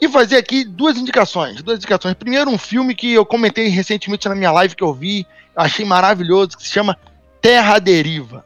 E 0.00 0.08
fazer 0.08 0.36
aqui 0.36 0.64
duas 0.64 0.96
indicações. 0.96 1.62
Duas 1.62 1.78
indicações. 1.78 2.14
Primeiro, 2.14 2.50
um 2.50 2.58
filme 2.58 2.94
que 2.94 3.12
eu 3.12 3.26
comentei 3.26 3.68
recentemente 3.68 4.28
na 4.28 4.34
minha 4.34 4.50
live 4.50 4.74
que 4.74 4.82
eu 4.82 4.94
vi, 4.94 5.26
achei 5.54 5.84
maravilhoso, 5.84 6.56
que 6.56 6.62
se 6.62 6.72
chama 6.72 6.98
Terra 7.40 7.78
Deriva. 7.78 8.44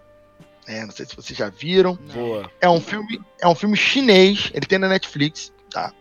É, 0.67 0.85
não 0.85 0.91
sei 0.91 1.07
se 1.07 1.15
vocês 1.15 1.39
já 1.39 1.51
viram. 1.51 1.99
Boa. 2.13 2.51
É 2.61 2.69
um 2.69 2.81
filme, 2.81 3.21
é 3.41 3.47
um 3.47 3.55
filme 3.55 3.77
chinês, 3.77 4.51
ele 4.55 4.67
tem 4.67 4.79
na 4.79 4.89
Netflix, 4.89 5.53
tá? 5.71 5.93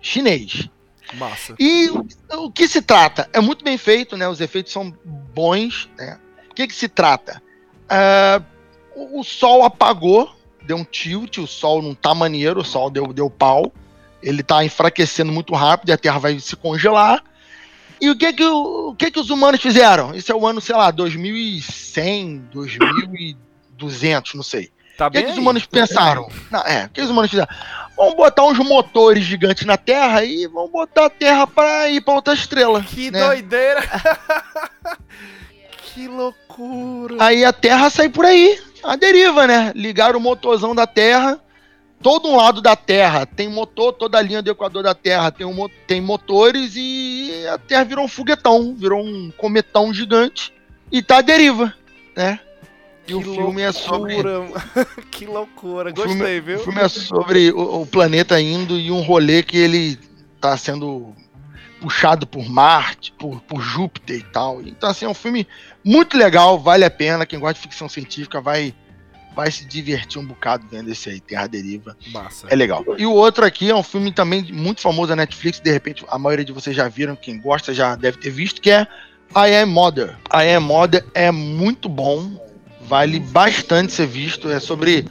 Chinês. 0.00 0.68
Massa. 1.14 1.54
E 1.58 1.90
o, 1.90 2.06
o 2.44 2.50
que 2.50 2.66
se 2.66 2.80
trata? 2.80 3.28
É 3.32 3.40
muito 3.40 3.62
bem 3.62 3.76
feito, 3.76 4.16
né? 4.16 4.26
Os 4.28 4.40
efeitos 4.40 4.72
são 4.72 4.90
bons, 5.04 5.88
né? 5.98 6.18
O 6.50 6.54
que, 6.54 6.66
que 6.66 6.74
se 6.74 6.88
trata? 6.88 7.42
Ah, 7.88 8.42
o, 8.94 9.20
o 9.20 9.24
sol 9.24 9.62
apagou, 9.64 10.34
deu 10.62 10.76
um 10.76 10.84
tilt, 10.84 11.38
o 11.38 11.46
sol 11.46 11.82
não 11.82 11.94
tá 11.94 12.14
maneiro, 12.14 12.60
o 12.60 12.64
sol 12.64 12.90
deu, 12.90 13.12
deu 13.12 13.28
pau. 13.28 13.72
Ele 14.24 14.42
tá 14.42 14.64
enfraquecendo 14.64 15.30
muito 15.30 15.54
rápido 15.54 15.90
e 15.90 15.92
a 15.92 15.98
Terra 15.98 16.18
vai 16.18 16.40
se 16.40 16.56
congelar. 16.56 17.22
E 18.00 18.08
o 18.10 18.16
que 18.16 18.32
que, 18.32 18.44
o, 18.44 18.88
o 18.88 18.96
que 18.96 19.10
que 19.10 19.20
os 19.20 19.30
humanos 19.30 19.60
fizeram? 19.60 20.14
Esse 20.14 20.32
é 20.32 20.34
o 20.34 20.46
ano, 20.46 20.60
sei 20.60 20.74
lá, 20.74 20.90
2100, 20.90 22.48
2200, 22.50 24.34
não 24.34 24.42
sei. 24.42 24.72
Tá 24.96 25.08
O 25.08 25.10
que, 25.10 25.18
bem 25.18 25.24
que 25.26 25.30
os 25.32 25.36
aí? 25.36 25.42
humanos 25.42 25.66
pensaram? 25.66 26.28
Não, 26.50 26.60
é, 26.60 26.86
o 26.86 26.88
que 26.88 27.00
os 27.00 27.10
humanos 27.10 27.30
fizeram? 27.30 27.48
Vamos 27.96 28.14
botar 28.14 28.44
uns 28.44 28.58
motores 28.58 29.24
gigantes 29.24 29.66
na 29.66 29.76
Terra 29.76 30.24
e 30.24 30.46
vamos 30.46 30.70
botar 30.70 31.06
a 31.06 31.10
Terra 31.10 31.46
para 31.46 31.88
ir 31.90 32.00
para 32.00 32.14
outra 32.14 32.34
estrela. 32.34 32.82
Que 32.82 33.10
né? 33.10 33.24
doideira. 33.26 33.82
que 35.94 36.08
loucura. 36.08 37.16
Aí 37.20 37.44
a 37.44 37.52
Terra 37.52 37.90
sai 37.90 38.08
por 38.08 38.24
aí, 38.24 38.58
a 38.82 38.96
deriva, 38.96 39.46
né? 39.46 39.72
Ligaram 39.74 40.18
o 40.18 40.22
motorzão 40.22 40.74
da 40.74 40.86
Terra. 40.86 41.38
Todo 42.04 42.28
um 42.28 42.36
lado 42.36 42.60
da 42.60 42.76
Terra 42.76 43.24
tem 43.24 43.48
motor, 43.48 43.94
toda 43.94 44.18
a 44.18 44.22
linha 44.22 44.42
do 44.42 44.50
Equador 44.50 44.82
da 44.82 44.94
Terra 44.94 45.30
tem, 45.32 45.46
um, 45.46 45.68
tem 45.86 46.02
motores 46.02 46.74
e 46.76 47.32
a 47.50 47.56
Terra 47.56 47.82
virou 47.84 48.04
um 48.04 48.08
foguetão, 48.08 48.74
virou 48.76 49.02
um 49.02 49.32
cometão 49.38 49.92
gigante 49.92 50.52
e 50.92 51.02
tá 51.02 51.16
à 51.16 51.22
deriva, 51.22 51.72
né? 52.14 52.38
E 53.08 53.14
o 53.14 53.22
Que 53.22 53.34
filme 53.34 53.62
é 53.62 53.72
sobre 53.72 54.22
loucura. 54.22 54.86
que 55.10 55.24
loucura. 55.24 55.92
O 55.92 55.94
filme- 55.96 56.14
Gostei, 56.16 56.38
O 56.40 56.42
viu? 56.42 56.58
filme 56.58 56.80
é 56.82 56.88
sobre 56.88 57.50
o, 57.52 57.80
o 57.82 57.86
planeta 57.86 58.38
indo 58.38 58.78
e 58.78 58.90
um 58.90 59.00
rolê 59.00 59.42
que 59.42 59.56
ele 59.56 59.98
tá 60.38 60.54
sendo 60.58 61.14
puxado 61.80 62.26
por 62.26 62.46
Marte, 62.48 63.12
por, 63.18 63.40
por 63.42 63.62
Júpiter 63.62 64.18
e 64.18 64.22
tal. 64.22 64.60
Então, 64.62 64.90
assim, 64.90 65.06
é 65.06 65.08
um 65.08 65.14
filme 65.14 65.46
muito 65.82 66.18
legal, 66.18 66.58
vale 66.58 66.84
a 66.84 66.90
pena. 66.90 67.24
Quem 67.26 67.38
gosta 67.38 67.54
de 67.54 67.60
ficção 67.60 67.88
científica 67.88 68.40
vai, 68.42 68.74
vai 69.34 69.50
se 69.50 69.64
divertir 69.64 70.20
um 70.20 70.26
bocado 70.26 70.66
vendo 70.70 70.90
esse 70.90 71.10
aí, 71.10 71.20
Terra 71.20 71.46
Deriva. 71.46 71.96
Massa. 72.12 72.46
É 72.48 72.54
legal. 72.54 72.84
E 72.96 73.04
o 73.04 73.12
outro 73.12 73.44
aqui 73.44 73.70
é 73.70 73.74
um 73.74 73.82
filme 73.82 74.12
também 74.12 74.42
muito 74.52 74.80
famoso 74.80 75.08
da 75.08 75.16
Netflix, 75.16 75.60
de 75.60 75.70
repente 75.70 76.04
a 76.08 76.18
maioria 76.18 76.44
de 76.44 76.52
vocês 76.52 76.74
já 76.74 76.88
viram, 76.88 77.16
quem 77.16 77.40
gosta 77.40 77.74
já 77.74 77.96
deve 77.96 78.18
ter 78.18 78.30
visto, 78.30 78.60
que 78.60 78.70
é 78.70 78.86
I 79.36 79.54
Am 79.62 79.66
Mother. 79.66 80.16
I 80.32 80.54
Am 80.54 80.66
Mother 80.66 81.04
é 81.14 81.30
muito 81.30 81.88
bom, 81.88 82.40
vale 82.82 83.18
bastante 83.18 83.92
ser 83.92 84.06
visto, 84.06 84.48
é 84.48 84.60
sobre 84.60 85.06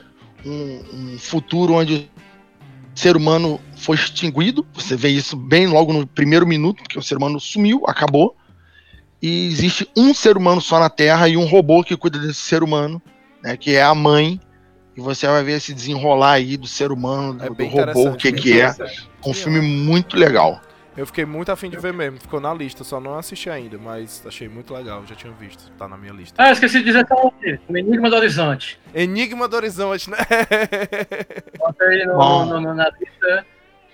um, 0.45 0.83
um 0.93 1.19
futuro 1.19 1.73
onde 1.73 2.09
o 2.95 2.99
ser 2.99 3.17
humano 3.17 3.59
foi 3.75 3.95
extinguido, 3.95 4.65
você 4.73 4.95
vê 4.95 5.09
isso 5.09 5.35
bem 5.35 5.67
logo 5.67 5.91
no 5.91 6.07
primeiro 6.07 6.47
minuto, 6.47 6.81
porque 6.83 6.97
o 6.97 7.03
ser 7.03 7.17
humano 7.17 7.39
sumiu, 7.39 7.83
acabou, 7.87 8.35
e 9.21 9.47
existe 9.47 9.89
um 9.95 10.13
ser 10.13 10.37
humano 10.37 10.61
só 10.61 10.79
na 10.79 10.89
Terra 10.89 11.27
e 11.27 11.35
um 11.35 11.45
robô 11.45 11.83
que 11.83 11.97
cuida 11.97 12.19
desse 12.19 12.39
ser 12.39 12.61
humano, 12.63 13.01
né, 13.43 13.57
que 13.57 13.75
é 13.75 13.83
a 13.83 13.93
mãe, 13.93 14.39
e 14.95 15.01
você 15.01 15.27
vai 15.27 15.43
ver 15.43 15.53
esse 15.53 15.73
desenrolar 15.73 16.33
aí 16.33 16.55
do 16.55 16.67
ser 16.67 16.91
humano, 16.91 17.33
do, 17.33 17.45
do 17.47 17.55
bem 17.55 17.69
robô, 17.69 18.09
o 18.11 18.15
que 18.15 18.31
que 18.31 18.61
é. 18.61 18.73
Um 19.25 19.33
filme 19.33 19.59
muito 19.61 20.15
legal. 20.17 20.61
Eu 20.95 21.07
fiquei 21.07 21.25
muito 21.25 21.51
afim 21.51 21.71
de 21.71 21.77
ver 21.77 21.91
mesmo, 21.91 22.19
ficou 22.19 22.39
na 22.39 22.53
lista, 22.53 22.83
só 22.83 22.99
não 22.99 23.17
assisti 23.17 23.49
ainda, 23.49 23.79
mas 23.79 24.23
achei 24.27 24.47
muito 24.47 24.71
legal, 24.75 25.03
já 25.07 25.15
tinha 25.15 25.33
visto, 25.33 25.71
tá 25.71 25.87
na 25.87 25.97
minha 25.97 26.13
lista. 26.13 26.35
Ah, 26.41 26.51
esqueci 26.51 26.77
de 26.79 26.85
dizer 26.85 27.03
só 27.07 27.29
aqui, 27.29 27.59
o 27.67 27.75
Enigma 27.75 28.11
do 28.11 28.15
Horizonte. 28.15 28.79
Enigma 28.93 29.47
do 29.47 29.55
Horizonte, 29.55 30.11
né? 30.11 30.17
Bota 31.57 31.83
aí 31.85 32.05
no, 32.05 32.13
Bom. 32.15 32.45
no- 32.45 32.61
no- 32.61 32.75
na 32.75 32.89
lista. 32.99 33.45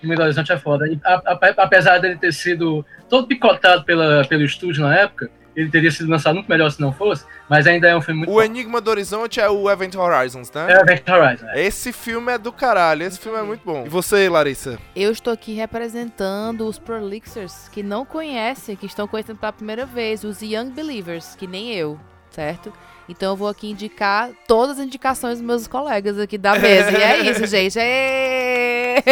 O 0.02 0.04
Enigma 0.06 0.16
do 0.16 0.22
Horizonte 0.24 0.52
é 0.52 0.58
foda. 0.58 0.86
E, 0.88 1.00
a- 1.02 1.22
a- 1.24 1.54
apesar 1.64 1.98
dele 2.00 2.16
ter 2.16 2.32
sido 2.34 2.84
todo 3.08 3.26
picotado 3.26 3.82
pela, 3.84 4.22
pelo 4.26 4.44
estúdio 4.44 4.82
na 4.82 4.94
época, 4.94 5.30
ele 5.56 5.70
teria 5.70 5.90
sido 5.90 6.10
lançado 6.10 6.34
muito 6.34 6.48
melhor 6.48 6.70
se 6.70 6.80
não 6.82 6.92
fosse, 6.92 7.24
mas 7.50 7.66
ainda 7.66 7.88
é 7.88 7.96
um 7.96 8.00
filme 8.00 8.20
muito 8.20 8.32
O 8.32 8.40
Enigma 8.40 8.80
do 8.80 8.88
Horizonte 8.90 9.40
é 9.40 9.50
o 9.50 9.68
Event 9.68 9.96
Horizons, 9.96 10.50
né? 10.52 10.68
É 10.72 10.80
Event 10.80 11.08
Horizon. 11.08 11.46
é. 11.48 11.60
Esse 11.66 11.92
filme 11.92 12.32
é 12.32 12.38
do 12.38 12.52
caralho, 12.52 13.02
esse 13.02 13.18
filme 13.18 13.36
é 13.38 13.42
muito 13.42 13.62
bom. 13.64 13.84
E 13.84 13.88
você, 13.88 14.28
Larissa? 14.28 14.78
Eu 14.94 15.10
estou 15.10 15.32
aqui 15.32 15.52
representando 15.54 16.66
os 16.66 16.78
Prolixers 16.78 17.68
que 17.68 17.82
não 17.82 18.04
conhecem, 18.04 18.76
que 18.76 18.86
estão 18.86 19.08
conhecendo 19.08 19.38
pela 19.38 19.52
primeira 19.52 19.84
vez, 19.84 20.22
os 20.22 20.40
Young 20.40 20.70
Believers, 20.70 21.34
que 21.34 21.48
nem 21.48 21.74
eu, 21.74 21.98
certo? 22.30 22.72
Então 23.08 23.32
eu 23.32 23.36
vou 23.36 23.48
aqui 23.48 23.68
indicar 23.68 24.30
todas 24.46 24.78
as 24.78 24.86
indicações 24.86 25.38
dos 25.38 25.46
meus 25.46 25.66
colegas 25.66 26.16
aqui 26.16 26.38
da 26.38 26.56
mesa. 26.56 26.92
e 26.92 27.02
é 27.02 27.18
isso, 27.28 27.44
gente. 27.50 27.76
Êêêê! 27.76 29.02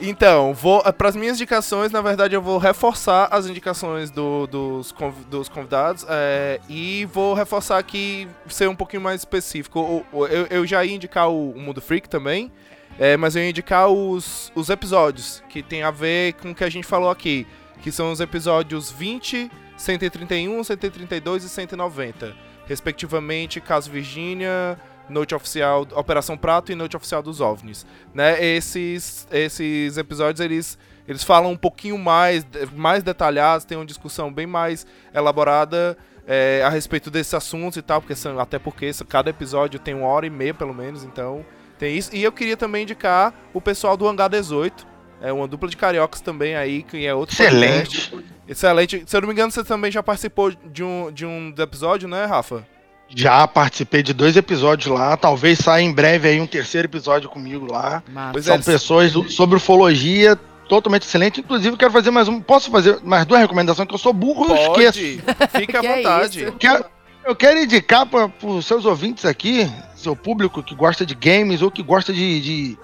Então, 0.00 0.54
vou 0.54 0.80
para 0.92 1.08
as 1.08 1.16
minhas 1.16 1.36
indicações, 1.36 1.90
na 1.90 2.00
verdade, 2.00 2.32
eu 2.34 2.40
vou 2.40 2.56
reforçar 2.58 3.28
as 3.32 3.46
indicações 3.46 4.10
do- 4.12 4.46
dos, 4.46 4.92
conv- 4.92 5.24
dos 5.28 5.48
convidados 5.48 6.06
é, 6.08 6.60
e 6.68 7.04
vou 7.12 7.34
reforçar 7.34 7.78
aqui, 7.78 8.28
ser 8.48 8.68
um 8.68 8.76
pouquinho 8.76 9.02
mais 9.02 9.20
específico. 9.22 10.04
Eu, 10.12 10.46
eu 10.50 10.66
já 10.66 10.84
ia 10.84 10.94
indicar 10.94 11.28
o, 11.28 11.50
o 11.50 11.60
Mundo 11.60 11.80
Freak 11.80 12.08
também, 12.08 12.52
é, 12.96 13.16
mas 13.16 13.34
eu 13.34 13.42
ia 13.42 13.50
indicar 13.50 13.88
os, 13.88 14.52
os 14.54 14.70
episódios 14.70 15.42
que 15.48 15.64
tem 15.64 15.82
a 15.82 15.90
ver 15.90 16.34
com 16.34 16.52
o 16.52 16.54
que 16.54 16.62
a 16.62 16.70
gente 16.70 16.86
falou 16.86 17.10
aqui, 17.10 17.44
que 17.82 17.90
são 17.90 18.12
os 18.12 18.20
episódios 18.20 18.92
20, 18.92 19.50
131, 19.76 20.62
132 20.62 21.42
e 21.42 21.48
190, 21.48 22.36
respectivamente, 22.68 23.60
Caso 23.60 23.90
Virgínia, 23.90 24.78
Note 25.08 25.34
Oficial, 25.34 25.86
Operação 25.94 26.36
Prato 26.36 26.72
e 26.72 26.74
Note 26.74 26.96
Oficial 26.96 27.22
dos 27.22 27.40
OVNIs. 27.40 27.86
Né? 28.14 28.44
Esses, 28.44 29.26
esses 29.30 29.96
episódios, 29.96 30.40
eles, 30.40 30.78
eles 31.06 31.24
falam 31.24 31.52
um 31.52 31.56
pouquinho 31.56 31.98
mais, 31.98 32.46
mais 32.74 33.02
detalhados, 33.02 33.64
tem 33.64 33.78
uma 33.78 33.86
discussão 33.86 34.32
bem 34.32 34.46
mais 34.46 34.86
elaborada 35.14 35.96
é, 36.26 36.62
a 36.64 36.68
respeito 36.68 37.10
desses 37.10 37.32
assuntos 37.32 37.78
e 37.78 37.82
tal, 37.82 38.00
porque 38.00 38.14
são, 38.14 38.38
até 38.38 38.58
porque 38.58 38.90
cada 39.08 39.30
episódio 39.30 39.80
tem 39.80 39.94
uma 39.94 40.08
hora 40.08 40.26
e 40.26 40.30
meia, 40.30 40.52
pelo 40.52 40.74
menos, 40.74 41.02
então 41.04 41.44
tem 41.78 41.96
isso. 41.96 42.14
E 42.14 42.22
eu 42.22 42.30
queria 42.30 42.56
também 42.56 42.82
indicar 42.82 43.32
o 43.54 43.60
pessoal 43.60 43.96
do 43.96 44.06
Hangar 44.06 44.28
18, 44.28 44.86
é 45.20 45.32
uma 45.32 45.48
dupla 45.48 45.68
de 45.68 45.76
cariocas 45.76 46.20
também 46.20 46.54
aí, 46.54 46.82
que 46.82 47.06
é 47.06 47.14
outro 47.14 47.34
Excelente. 47.34 48.10
podcast. 48.10 48.38
Excelente. 48.46 49.04
Se 49.06 49.16
eu 49.16 49.20
não 49.20 49.28
me 49.28 49.34
engano, 49.34 49.50
você 49.50 49.64
também 49.64 49.90
já 49.90 50.02
participou 50.02 50.50
de 50.50 50.84
um, 50.84 51.10
de 51.12 51.26
um 51.26 51.52
episódio, 51.58 52.08
né, 52.08 52.24
Rafa? 52.24 52.66
Já 53.08 53.46
participei 53.48 54.02
de 54.02 54.12
dois 54.12 54.36
episódios 54.36 54.86
lá, 54.92 55.16
talvez 55.16 55.58
saia 55.60 55.82
em 55.82 55.92
breve 55.92 56.28
aí 56.28 56.40
um 56.40 56.46
terceiro 56.46 56.86
episódio 56.86 57.28
comigo 57.28 57.70
lá. 57.70 58.02
Pois 58.32 58.44
São 58.44 58.56
é, 58.56 58.58
pessoas 58.58 59.12
do- 59.12 59.30
sobre 59.30 59.56
ufologia 59.56 60.36
totalmente 60.68 61.02
excelente. 61.04 61.40
Inclusive, 61.40 61.76
quero 61.78 61.90
fazer 61.90 62.10
mais 62.10 62.28
um. 62.28 62.40
Posso 62.40 62.70
fazer 62.70 62.98
mais 63.02 63.24
duas 63.24 63.40
recomendações? 63.40 63.88
Que 63.88 63.94
eu 63.94 63.98
sou 63.98 64.12
burro, 64.12 64.44
eu 64.44 64.54
Pode, 64.72 64.84
esqueço. 64.88 65.22
fica 65.58 65.80
à 65.80 65.84
é 65.86 65.96
vontade. 65.96 66.42
isso? 66.44 66.52
Quero- 66.52 66.84
eu 67.24 67.34
quero 67.36 67.58
indicar 67.62 68.04
para 68.06 68.30
os 68.42 68.66
seus 68.66 68.84
ouvintes 68.84 69.24
aqui, 69.24 69.70
seu 69.96 70.14
público 70.14 70.62
que 70.62 70.74
gosta 70.74 71.04
de 71.06 71.14
games 71.14 71.60
ou 71.62 71.70
que 71.70 71.82
gosta 71.82 72.12
de, 72.12 72.40
de, 72.40 72.78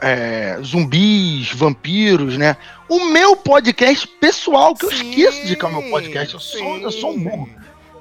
é, 0.00 0.58
zumbis, 0.62 1.50
vampiros, 1.52 2.36
né? 2.38 2.56
O 2.88 3.06
meu 3.06 3.36
podcast 3.36 4.06
pessoal, 4.06 4.74
que 4.74 4.84
eu 4.86 4.90
esqueço 4.90 5.38
de 5.38 5.44
indicar 5.46 5.70
o 5.70 5.80
meu 5.80 5.90
podcast. 5.90 6.34
Eu 6.34 6.40
sou, 6.40 6.78
eu 6.78 6.90
sou 6.90 7.12
um 7.14 7.18
burro. 7.22 7.48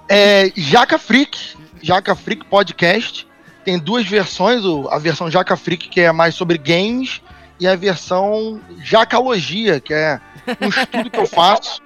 É 0.08 0.52
Jaca 0.56 0.98
Freak. 0.98 1.58
Jaca 1.82 2.16
Freak 2.16 2.46
Podcast. 2.46 3.28
Tem 3.64 3.78
duas 3.78 4.06
versões, 4.06 4.64
a 4.90 4.98
versão 4.98 5.30
Jaca 5.30 5.56
Freak, 5.56 5.90
que 5.90 6.02
é 6.02 6.12
mais 6.12 6.36
sobre 6.36 6.58
games, 6.58 7.22
e 7.60 7.68
a 7.68 7.76
versão 7.76 8.62
Jacalogia, 8.82 9.80
que 9.80 9.94
é 9.94 10.20
um 10.62 10.70
estudo 10.70 11.10
que 11.10 11.20
eu 11.20 11.28
faço. 11.28 11.82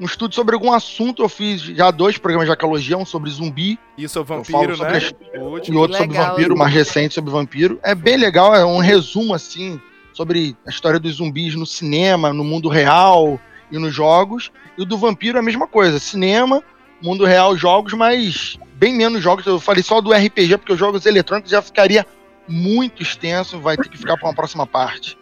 Um 0.00 0.06
estudo 0.06 0.34
sobre 0.34 0.54
algum 0.54 0.72
assunto. 0.72 1.22
Eu 1.22 1.28
fiz 1.28 1.60
já 1.60 1.90
dois 1.90 2.16
programas 2.16 2.46
de 2.46 2.52
Jacalogia, 2.52 2.96
um 2.96 3.04
sobre 3.04 3.30
zumbi 3.30 3.78
Isso 3.98 4.18
é 4.18 4.22
o 4.22 4.22
Eu 4.22 4.26
falo 4.26 4.42
vampiro, 4.42 4.76
sobre 4.76 4.92
né? 4.94 5.10
O 5.34 5.58
e 5.58 5.76
outro 5.76 5.96
sobre 5.98 6.16
Legal, 6.16 6.30
vampiro, 6.30 6.52
hein? 6.52 6.58
mais 6.58 6.72
recente 6.72 7.14
sobre 7.14 7.30
vampiro. 7.30 7.78
É 7.82 7.94
bem 7.94 8.16
legal, 8.16 8.54
é 8.54 8.64
um 8.64 8.78
resumo 8.78 9.34
assim 9.34 9.78
sobre 10.14 10.56
a 10.66 10.70
história 10.70 10.98
dos 10.98 11.16
zumbis 11.16 11.54
no 11.54 11.66
cinema, 11.66 12.32
no 12.32 12.42
mundo 12.42 12.68
real 12.70 13.38
e 13.70 13.78
nos 13.78 13.94
jogos. 13.94 14.50
E 14.76 14.82
o 14.82 14.86
do 14.86 14.96
vampiro 14.96 15.36
é 15.36 15.40
a 15.40 15.44
mesma 15.44 15.66
coisa, 15.66 15.98
cinema, 15.98 16.62
mundo 17.02 17.24
real, 17.24 17.56
jogos, 17.56 17.92
mas 17.94 18.58
bem 18.74 18.94
menos 18.94 19.22
jogos. 19.22 19.46
Eu 19.46 19.58
falei 19.60 19.82
só 19.82 20.00
do 20.00 20.12
RPG 20.12 20.58
porque 20.58 20.72
os 20.72 20.78
jogos 20.78 21.06
eletrônicos 21.06 21.50
já 21.50 21.60
ficaria 21.62 22.06
muito 22.48 23.02
extenso, 23.02 23.60
vai 23.60 23.76
ter 23.76 23.88
que 23.88 23.96
ficar 23.98 24.16
para 24.16 24.28
uma 24.28 24.34
próxima 24.34 24.66
parte. 24.66 25.16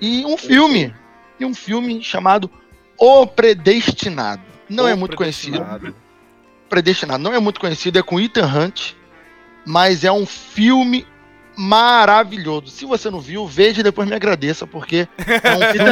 E 0.00 0.24
um 0.24 0.36
filme, 0.36 0.94
e 1.38 1.44
um 1.44 1.54
filme 1.54 2.02
chamado 2.02 2.50
O 2.98 3.26
Predestinado. 3.26 4.42
Não 4.68 4.86
é 4.86 4.94
O 4.94 4.98
muito 4.98 5.16
conhecido 5.16 5.58
Predestinado. 5.58 5.94
predestinado 6.68 7.22
não 7.22 7.34
é 7.34 7.40
muito 7.40 7.58
conhecido, 7.60 7.98
é 7.98 8.02
com 8.02 8.20
Ethan 8.20 8.46
Hunt, 8.46 8.92
mas 9.66 10.04
é 10.04 10.12
um 10.12 10.24
filme 10.26 11.06
maravilhoso. 11.56 12.68
Se 12.68 12.84
você 12.84 13.10
não 13.10 13.20
viu, 13.20 13.46
veja 13.46 13.80
e 13.80 13.84
depois 13.84 14.08
me 14.08 14.14
agradeça, 14.14 14.66
porque 14.66 15.08
é 15.18 15.52
um 15.56 15.60
filme, 15.72 15.90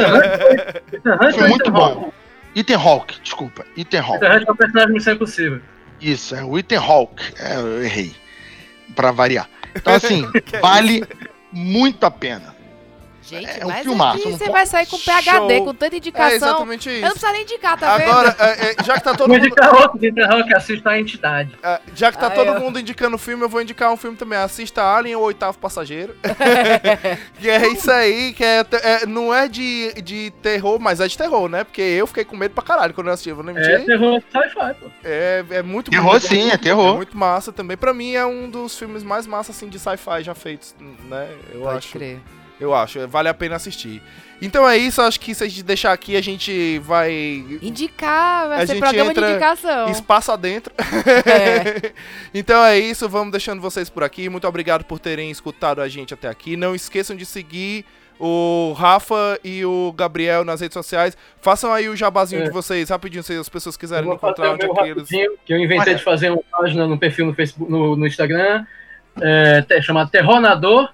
Ethan 0.93 1.15
Hunt 1.15 1.49
muito 1.49 1.63
Ethan 1.65 1.71
bom. 1.71 2.13
Hawke? 2.49 2.59
Ethan 2.59 2.77
Hawke, 2.77 3.19
desculpa, 3.21 3.65
Ethan 3.77 4.01
Hawke. 4.01 4.25
Ethan 4.25 4.35
Hunt 4.37 4.47
é 4.47 4.51
um 4.51 4.55
personagem 4.55 4.93
Missão 4.93 5.13
Impossível. 5.13 5.61
Isso, 6.01 6.35
é 6.35 6.43
o 6.43 6.57
Ethan 6.57 6.79
Hawke. 6.79 7.23
É, 7.39 7.55
eu 7.55 7.83
errei, 7.83 8.15
Pra 8.95 9.11
variar. 9.11 9.49
Então 9.75 9.93
assim, 9.95 10.25
vale 10.61 11.03
muito 11.51 12.03
a 12.03 12.11
pena. 12.11 12.55
Gente, 13.29 13.59
É 13.61 13.65
um 13.65 13.69
mas 13.69 13.83
filmaço, 13.83 14.19
aqui 14.19 14.31
você 14.31 14.49
vai 14.49 14.65
sair 14.65 14.85
com 14.87 14.97
PHD, 14.97 15.57
Show. 15.57 15.65
com 15.65 15.73
tanta 15.73 15.95
É 15.95 15.97
indicação. 15.97 16.35
exatamente 16.35 16.89
eu 16.89 16.93
não 17.01 17.07
isso. 17.07 17.11
preciso 17.11 17.31
nem 17.33 17.41
indicar, 17.43 17.77
tá 17.79 17.97
vendo? 17.97 18.09
Agora, 18.09 18.35
é, 18.39 18.71
é, 18.71 18.83
já 18.83 18.93
que 18.95 19.03
tá 19.03 19.13
todo 19.15 19.29
mundo. 19.29 19.45
indicar 19.45 19.73
outro 19.75 19.99
de 19.99 20.07
Ethan 20.07 20.25
Hawke, 20.27 20.53
assista 20.55 20.89
a 20.89 20.99
entidade. 20.99 21.51
é, 21.61 21.79
já 21.95 22.11
que 22.11 22.17
tá 22.17 22.27
Ah, 22.27 22.31
todo 22.31 22.47
eu- 22.47 22.59
mundo 22.59 22.79
indicando 22.79 23.17
filme, 23.17 23.43
eu 23.43 23.49
vou 23.49 23.61
indicar 23.61 23.91
um 23.91 23.97
filme 23.97 24.17
também. 24.17 24.37
Assista 24.39 24.81
Alien, 24.83 25.15
o 25.15 25.21
oitavo 25.21 25.57
passageiro. 25.59 26.15
que 27.39 27.49
é 27.49 27.67
isso 27.67 27.91
aí, 27.91 28.33
que 28.33 28.43
é, 28.43 28.65
é- 28.83 29.05
não 29.05 29.33
é 29.33 29.47
de, 29.47 29.93
de 30.01 30.31
terror, 30.41 30.79
mas 30.79 30.99
é 30.99 31.07
de 31.07 31.17
terror, 31.17 31.47
né? 31.49 31.63
Porque 31.63 31.81
eu 31.81 32.07
fiquei 32.07 32.25
com 32.25 32.35
medo 32.35 32.53
pra 32.53 32.63
caralho 32.63 32.93
quando 32.93 33.07
eu 33.07 33.13
assisti. 33.13 33.31
Vou 33.31 33.43
não 33.43 33.57
É 33.57 33.79
terror 33.79 34.21
sci-fi, 34.31 34.73
pô. 34.79 34.87
É, 35.03 35.43
é 35.51 35.61
muito 35.61 35.91
Terror 35.91 36.11
muito- 36.11 36.27
sim, 36.27 36.49
é 36.49 36.53
É 36.53 36.57
terror. 36.57 36.95
muito 36.95 37.17
massa 37.17 37.51
também. 37.51 37.77
Pra 37.77 37.93
mim 37.93 38.13
é 38.15 38.25
um 38.25 38.49
dos 38.49 38.77
filmes 38.77 39.03
mais 39.03 39.25
massa 39.27 39.51
assim 39.51 39.67
de 39.69 39.77
sci-fi 39.79 40.23
já 40.23 40.33
feitos, 40.35 40.75
né? 41.07 41.27
Eu 41.53 41.61
Pode 41.61 41.77
acho. 41.77 41.91
crer. 41.91 42.19
Eu 42.59 42.73
acho, 42.73 43.07
vale 43.07 43.29
a 43.29 43.33
pena 43.33 43.55
assistir. 43.55 44.01
Então 44.41 44.67
é 44.67 44.77
isso, 44.77 45.01
acho 45.01 45.19
que 45.19 45.33
se 45.35 45.43
a 45.43 45.47
gente 45.47 45.63
deixar 45.63 45.91
aqui, 45.91 46.15
a 46.15 46.21
gente 46.21 46.79
vai 46.79 47.11
Indicar, 47.61 48.47
vai 48.47 48.57
A 48.63 48.67
ser 48.67 48.73
gente 48.73 48.79
programa 48.81 49.11
entra 49.11 49.25
de 49.27 49.31
indicação. 49.33 49.89
espaço 49.89 50.31
adentro. 50.31 50.73
É. 51.25 51.91
então 52.33 52.63
é 52.63 52.77
isso, 52.79 53.07
vamos 53.09 53.31
deixando 53.31 53.61
vocês 53.61 53.89
por 53.89 54.03
aqui. 54.03 54.29
Muito 54.29 54.47
obrigado 54.47 54.83
por 54.85 54.99
terem 54.99 55.29
escutado 55.29 55.81
a 55.81 55.87
gente 55.89 56.13
até 56.13 56.27
aqui. 56.29 56.55
Não 56.55 56.73
esqueçam 56.73 57.15
de 57.15 57.25
seguir 57.25 57.85
o 58.17 58.73
Rafa 58.77 59.39
e 59.43 59.63
o 59.65 59.93
Gabriel 59.95 60.43
nas 60.43 60.59
redes 60.61 60.73
sociais. 60.73 61.17
Façam 61.41 61.71
aí 61.73 61.87
o 61.89 61.95
jabazinho 61.95 62.41
É. 62.41 62.45
de 62.45 62.51
vocês, 62.51 62.89
rapidinho, 62.89 63.23
se 63.23 63.33
as 63.33 63.47
pessoas 63.49 63.75
quiserem 63.77 64.05
vou 64.05 64.15
encontrar 64.15 64.35
fazer 64.35 64.49
o 64.49 64.53
onde 64.53 64.63
é 64.63 64.67
meu 64.67 64.75
que 65.05 65.15
eles. 65.15 65.37
que 65.45 65.53
eu 65.53 65.57
inventei 65.57 65.79
Olha. 65.93 65.95
de 65.95 66.03
fazer 66.03 66.29
uma 66.29 66.41
página 66.51 66.85
no 66.87 66.97
perfil 66.97 67.25
no 67.25 67.33
Facebook, 67.33 67.71
no, 67.71 67.95
no 67.95 68.05
Instagram, 68.07 68.65
é, 69.21 69.65
chamada 69.81 70.09
Terronador, 70.09 70.89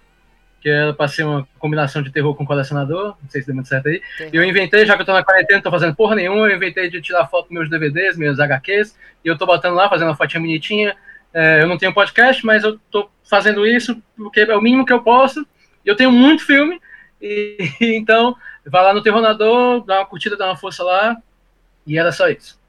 que 0.66 0.70
é 0.72 0.92
pra 0.94 1.08
ser 1.08 1.24
uma 1.24 1.48
combinação 1.60 2.02
de 2.02 2.12
terror 2.12 2.34
com 2.34 2.44
colecionador, 2.44 3.16
não 3.22 3.30
sei 3.30 3.42
se 3.42 3.46
deu 3.46 3.54
muito 3.54 3.68
certo 3.70 3.88
aí. 3.88 4.02
E 4.34 4.36
eu 4.36 4.44
inventei, 4.44 4.84
já 4.84 4.96
que 4.96 5.04
eu 5.04 5.06
tô 5.06 5.14
na 5.14 5.24
quarentena, 5.24 5.58
não 5.58 5.64
tô 5.64 5.70
fazendo 5.70 5.96
porra 5.96 6.16
nenhuma, 6.16 6.50
eu 6.50 6.56
inventei 6.56 6.90
de 6.90 7.00
tirar 7.04 7.28
foto 7.28 7.44
dos 7.44 7.52
meus 7.52 7.70
DVDs, 7.70 8.18
meus 8.18 8.40
HQs, 8.40 8.98
e 9.24 9.28
eu 9.28 9.38
tô 9.38 9.46
botando 9.46 9.76
lá, 9.76 9.88
fazendo 9.88 10.08
uma 10.08 10.16
fotinha 10.16 10.42
bonitinha, 10.42 10.96
É, 11.32 11.62
eu 11.62 11.68
não 11.68 11.78
tenho 11.78 11.94
podcast, 11.94 12.44
mas 12.44 12.64
eu 12.64 12.80
tô 12.90 13.12
fazendo 13.30 13.68
isso 13.68 14.02
porque 14.18 14.40
é 14.40 14.58
o 14.58 14.62
mínimo 14.62 14.86
que 14.88 14.94
eu 14.94 15.04
posso. 15.04 15.46
Eu 15.86 15.96
tenho 15.96 16.12
muito 16.12 16.44
filme, 16.44 16.82
e 17.22 17.58
então 17.80 18.36
vai 18.66 18.84
lá 18.84 18.92
no 18.92 19.04
Terronador, 19.04 19.86
dá 19.86 20.00
uma 20.00 20.06
curtida, 20.08 20.36
dá 20.36 20.48
uma 20.48 20.58
força 20.58 20.84
lá, 20.84 21.16
e 21.86 21.96
era 21.96 22.12
só 22.12 22.28
isso. 22.28 22.60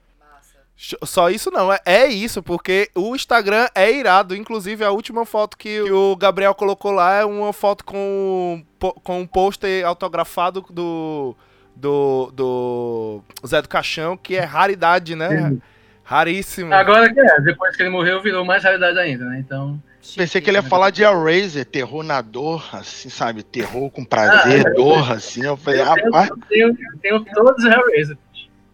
Só 1.03 1.31
isso 1.31 1.49
não, 1.49 1.73
é, 1.73 1.79
é 1.83 2.05
isso, 2.05 2.43
porque 2.43 2.87
o 2.93 3.15
Instagram 3.15 3.67
é 3.73 3.91
irado. 3.91 4.35
Inclusive, 4.35 4.83
a 4.83 4.91
última 4.91 5.25
foto 5.25 5.57
que 5.57 5.81
o 5.81 6.15
Gabriel 6.15 6.53
colocou 6.53 6.91
lá 6.91 7.15
é 7.15 7.25
uma 7.25 7.51
foto 7.51 7.83
com, 7.83 8.63
com 9.03 9.21
um 9.21 9.25
pôster 9.25 9.83
autografado 9.83 10.63
do, 10.69 11.35
do, 11.75 12.31
do 12.31 13.23
Zé 13.45 13.59
do 13.61 13.67
Caixão, 13.67 14.15
que 14.15 14.35
é 14.35 14.43
raridade, 14.43 15.15
né? 15.15 15.49
Sim. 15.49 15.61
Raríssimo. 16.03 16.73
Agora 16.73 17.11
que 17.11 17.19
é, 17.19 17.41
depois 17.41 17.75
que 17.75 17.81
ele 17.81 17.89
morreu, 17.89 18.21
virou 18.21 18.45
mais 18.45 18.63
raridade 18.63 18.99
ainda, 18.99 19.25
né? 19.25 19.39
Então. 19.39 19.81
Pensei 20.15 20.39
que 20.39 20.49
ele 20.49 20.57
ia 20.57 20.63
falar 20.63 20.89
de 20.89 21.03
Hellraiser, 21.03 21.65
terror 21.65 22.01
na 22.01 22.21
dor, 22.21 22.63
assim, 22.71 23.09
sabe? 23.09 23.43
Terror 23.43 23.89
com 23.91 24.05
prazer, 24.05 24.63
Ah, 24.65 24.69
é. 24.69 24.73
dor, 24.73 25.11
assim. 25.11 25.43
Eu 25.43 25.57
falei, 25.57 25.81
Eu 25.81 25.93
tenho, 25.93 26.05
rapaz. 26.05 26.29
eu 26.29 26.37
tenho, 26.47 26.67
eu 26.69 26.99
tenho 27.01 27.25
todos 27.33 27.65
os 27.65 27.69
Hellraiser. 27.69 28.17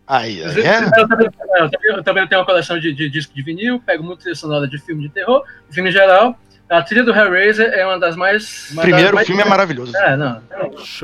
Aí, 0.05 0.39
Eu, 0.39 0.47
é? 0.63 0.89
também, 0.89 0.99
eu 1.01 1.07
também- 1.07 1.79
eu 1.97 2.03
também 2.03 2.27
tenho 2.27 2.41
uma 2.41 2.45
coleção 2.45 2.77
de, 2.79 2.93
de 2.93 3.09
disco 3.09 3.33
de 3.33 3.41
vinil, 3.41 3.79
pego 3.79 4.03
muito 4.03 4.19
trilha 4.19 4.35
sonora 4.35 4.67
de 4.67 4.77
filme 4.77 5.01
de 5.03 5.09
terror, 5.09 5.43
filme 5.69 5.89
em 5.89 5.93
geral. 5.93 6.37
A 6.69 6.81
trilha 6.81 7.03
do 7.03 7.11
Hellraiser 7.15 7.71
é 7.73 7.85
uma 7.85 7.99
das 7.99 8.15
mais. 8.15 8.69
uma 8.71 8.81
Primeiro, 8.81 9.07
das 9.07 9.15
mais- 9.15 9.25
o 9.25 9.27
filme 9.27 9.41
é 9.41 9.45
maravilhoso. 9.45 9.95
É, 9.95 10.15
não. 10.17 10.41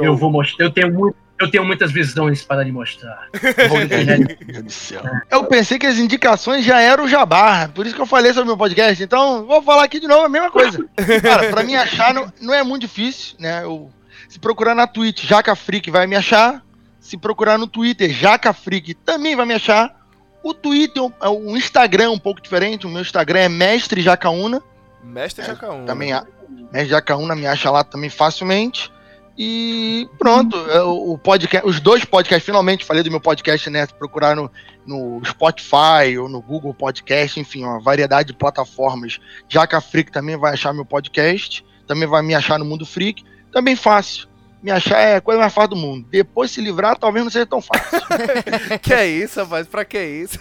Eu 0.01 0.17
vou 0.17 0.31
mostrar. 0.31 0.65
Eu 0.65 0.71
tenho, 0.71 0.91
muito, 0.91 1.15
eu 1.39 1.49
tenho 1.51 1.63
muitas 1.63 1.91
visões 1.91 2.43
para 2.43 2.63
lhe 2.63 2.71
mostrar. 2.71 3.27
Meu 3.33 3.87
Deus 3.87 4.63
do 4.63 4.71
céu. 4.71 5.01
Eu 5.29 5.43
pensei 5.45 5.77
que 5.77 5.85
as 5.85 5.97
indicações 5.97 6.65
já 6.65 6.81
eram 6.81 7.03
o 7.05 7.07
jabá, 7.07 7.69
por 7.73 7.85
isso 7.85 7.95
que 7.95 8.01
eu 8.01 8.05
falei 8.05 8.31
sobre 8.33 8.43
o 8.45 8.47
meu 8.47 8.57
podcast. 8.57 9.01
Então, 9.03 9.45
vou 9.45 9.61
falar 9.61 9.83
aqui 9.83 9.99
de 9.99 10.07
novo 10.07 10.25
a 10.25 10.29
mesma 10.29 10.49
coisa. 10.49 10.83
Cara, 11.21 11.49
pra 11.49 11.63
me 11.63 11.75
achar 11.75 12.13
não, 12.13 12.31
não 12.41 12.53
é 12.53 12.63
muito 12.63 12.81
difícil, 12.81 13.35
né? 13.39 13.63
Eu, 13.63 13.89
se 14.27 14.39
procurar 14.39 14.73
na 14.75 14.87
Twitch, 14.87 15.23
Jaca 15.25 15.55
Freak 15.55 15.89
vai 15.91 16.07
me 16.07 16.15
achar. 16.15 16.61
Se 17.09 17.17
procurar 17.17 17.57
no 17.57 17.65
Twitter, 17.65 18.07
Jaca 18.11 18.53
Freak 18.53 18.93
também 18.93 19.35
vai 19.35 19.43
me 19.43 19.55
achar. 19.55 19.99
O 20.43 20.53
Twitter, 20.53 21.01
o 21.03 21.57
Instagram 21.57 22.03
é 22.03 22.09
um 22.09 22.19
pouco 22.19 22.39
diferente. 22.39 22.85
O 22.85 22.89
meu 22.89 23.01
Instagram 23.01 23.39
é 23.39 23.49
Mestre 23.49 23.99
Jacaúna. 23.99 24.61
Mestre 25.03 25.43
Jacaúna. 25.43 25.87
Também 25.87 26.13
a 26.13 26.23
Mestre 26.71 26.91
Jacaúna 26.91 27.35
me 27.35 27.47
acha 27.47 27.71
lá 27.71 27.83
também 27.83 28.11
facilmente. 28.11 28.91
E 29.35 30.07
pronto, 30.19 30.55
é, 30.69 30.83
o 30.83 31.17
podcast, 31.17 31.67
os 31.67 31.79
dois 31.79 32.05
podcasts, 32.05 32.45
finalmente 32.45 32.85
falei 32.85 33.01
do 33.01 33.09
meu 33.09 33.19
podcast, 33.19 33.67
né? 33.71 33.87
Se 33.87 33.93
procurar 33.95 34.35
no, 34.35 34.51
no 34.85 35.19
Spotify 35.25 36.15
ou 36.19 36.29
no 36.29 36.39
Google 36.43 36.75
Podcast, 36.75 37.39
enfim, 37.39 37.63
uma 37.63 37.79
variedade 37.79 38.27
de 38.27 38.37
plataformas. 38.37 39.19
Jaca 39.47 39.81
Freak 39.81 40.11
também 40.11 40.37
vai 40.37 40.53
achar 40.53 40.75
meu 40.75 40.85
podcast, 40.85 41.65
também 41.87 42.07
vai 42.07 42.21
me 42.21 42.35
achar 42.35 42.59
no 42.59 42.65
Mundo 42.65 42.85
Freak, 42.85 43.23
também 43.51 43.75
fácil. 43.75 44.28
Me 44.61 44.71
achar 44.71 44.99
é 44.99 45.15
a 45.15 45.21
coisa 45.21 45.39
mais 45.39 45.53
fácil 45.53 45.69
do 45.69 45.75
mundo. 45.77 46.05
Depois 46.09 46.51
se 46.51 46.59
livrar, 46.59 46.97
talvez 46.97 47.23
não 47.23 47.31
seja 47.31 47.45
tão 47.45 47.61
fácil. 47.61 48.01
que 48.81 48.93
é 48.93 49.07
isso, 49.07 49.39
rapaz? 49.39 49.65
Pra 49.67 49.85
que 49.85 49.97
isso? 49.97 50.37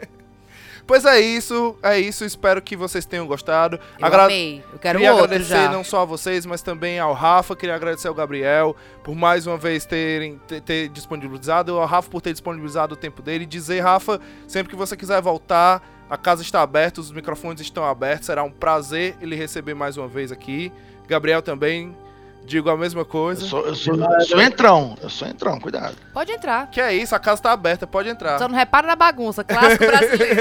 pois 0.86 1.06
é 1.06 1.18
isso, 1.20 1.74
é 1.82 1.98
isso. 1.98 2.22
Espero 2.22 2.60
que 2.60 2.76
vocês 2.76 3.06
tenham 3.06 3.26
gostado. 3.26 3.80
Eu 3.98 4.06
amei. 4.06 4.62
Eu 4.70 4.78
quero 4.78 4.98
Queria 4.98 5.12
outro 5.12 5.24
agradecer 5.24 5.54
já. 5.54 5.72
não 5.72 5.82
só 5.82 6.02
a 6.02 6.04
vocês, 6.04 6.44
mas 6.44 6.60
também 6.60 6.98
ao 6.98 7.14
Rafa. 7.14 7.56
Queria 7.56 7.74
agradecer 7.74 8.08
ao 8.08 8.14
Gabriel 8.14 8.76
por 9.02 9.14
mais 9.14 9.46
uma 9.46 9.56
vez 9.56 9.86
terem 9.86 10.38
ter, 10.46 10.60
ter 10.60 10.88
disponibilizado. 10.90 11.78
Ao 11.78 11.86
Rafa 11.86 12.10
por 12.10 12.20
ter 12.20 12.32
disponibilizado 12.32 12.92
o 12.92 12.96
tempo 12.96 13.22
dele. 13.22 13.44
E 13.44 13.46
dizer, 13.46 13.80
Rafa, 13.80 14.20
sempre 14.46 14.68
que 14.68 14.76
você 14.76 14.94
quiser 14.98 15.22
voltar, 15.22 15.82
a 16.10 16.18
casa 16.18 16.42
está 16.42 16.60
aberta, 16.60 17.00
os 17.00 17.10
microfones 17.10 17.62
estão 17.62 17.86
abertos. 17.86 18.26
Será 18.26 18.42
um 18.42 18.50
prazer 18.50 19.16
ele 19.18 19.34
receber 19.34 19.72
mais 19.72 19.96
uma 19.96 20.08
vez 20.08 20.30
aqui. 20.30 20.70
Gabriel 21.08 21.40
também. 21.40 21.96
Digo 22.44 22.68
a 22.68 22.76
mesma 22.76 23.04
coisa. 23.04 23.42
Eu 23.42 23.46
sou, 23.46 23.66
eu 23.66 23.74
sou, 23.74 23.94
eu 23.94 24.20
sou 24.22 24.40
entrão, 24.40 24.96
eu 25.02 25.08
sou 25.08 25.28
entrão, 25.28 25.60
cuidado. 25.60 25.94
Pode 26.12 26.32
entrar. 26.32 26.68
Que 26.70 26.80
é 26.80 26.92
isso, 26.92 27.14
a 27.14 27.18
casa 27.18 27.42
tá 27.42 27.52
aberta, 27.52 27.86
pode 27.86 28.08
entrar. 28.08 28.38
Só 28.38 28.48
não 28.48 28.56
repara 28.56 28.86
na 28.86 28.96
bagunça. 28.96 29.44
Clássico 29.44 29.86
brasileiro. 29.86 30.40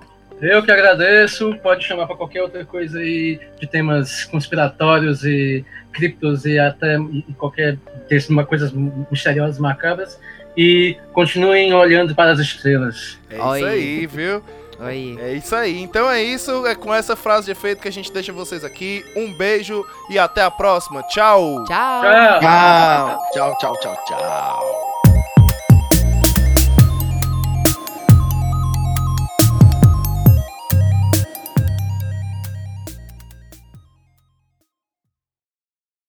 Eu 0.40 0.62
que 0.62 0.72
agradeço. 0.72 1.54
Pode 1.62 1.84
chamar 1.84 2.06
para 2.06 2.16
qualquer 2.16 2.42
outra 2.42 2.64
coisa 2.64 2.98
aí 2.98 3.38
de 3.60 3.66
temas 3.66 4.24
conspiratórios 4.24 5.22
e 5.22 5.64
criptos 5.92 6.46
e 6.46 6.58
até 6.58 6.96
e 6.96 7.22
qualquer 7.36 7.76
texto, 8.08 8.30
uma 8.30 8.44
coisas 8.44 8.72
misteriosas, 9.10 9.58
macabras. 9.58 10.18
E 10.56 10.96
continuem 11.12 11.72
olhando 11.74 12.14
para 12.14 12.32
as 12.32 12.38
estrelas. 12.40 13.18
É 13.28 13.36
isso 13.36 13.66
aí, 13.66 14.06
viu? 14.06 14.42
É 15.20 15.32
isso 15.34 15.54
aí. 15.54 15.80
Então 15.80 16.08
é 16.10 16.22
isso. 16.22 16.66
É 16.66 16.74
com 16.74 16.92
essa 16.92 17.14
frase 17.14 17.46
de 17.46 17.52
efeito 17.52 17.82
que 17.82 17.88
a 17.88 17.92
gente 17.92 18.12
deixa 18.12 18.32
vocês 18.32 18.64
aqui. 18.64 19.04
Um 19.14 19.32
beijo 19.32 19.84
e 20.08 20.18
até 20.18 20.42
a 20.42 20.50
próxima. 20.50 21.02
Tchau. 21.04 21.64
Tchau. 21.64 22.02
Tchau, 22.40 23.20
tchau, 23.32 23.56
tchau, 23.58 23.76
tchau, 23.80 23.96
tchau. 24.06 24.99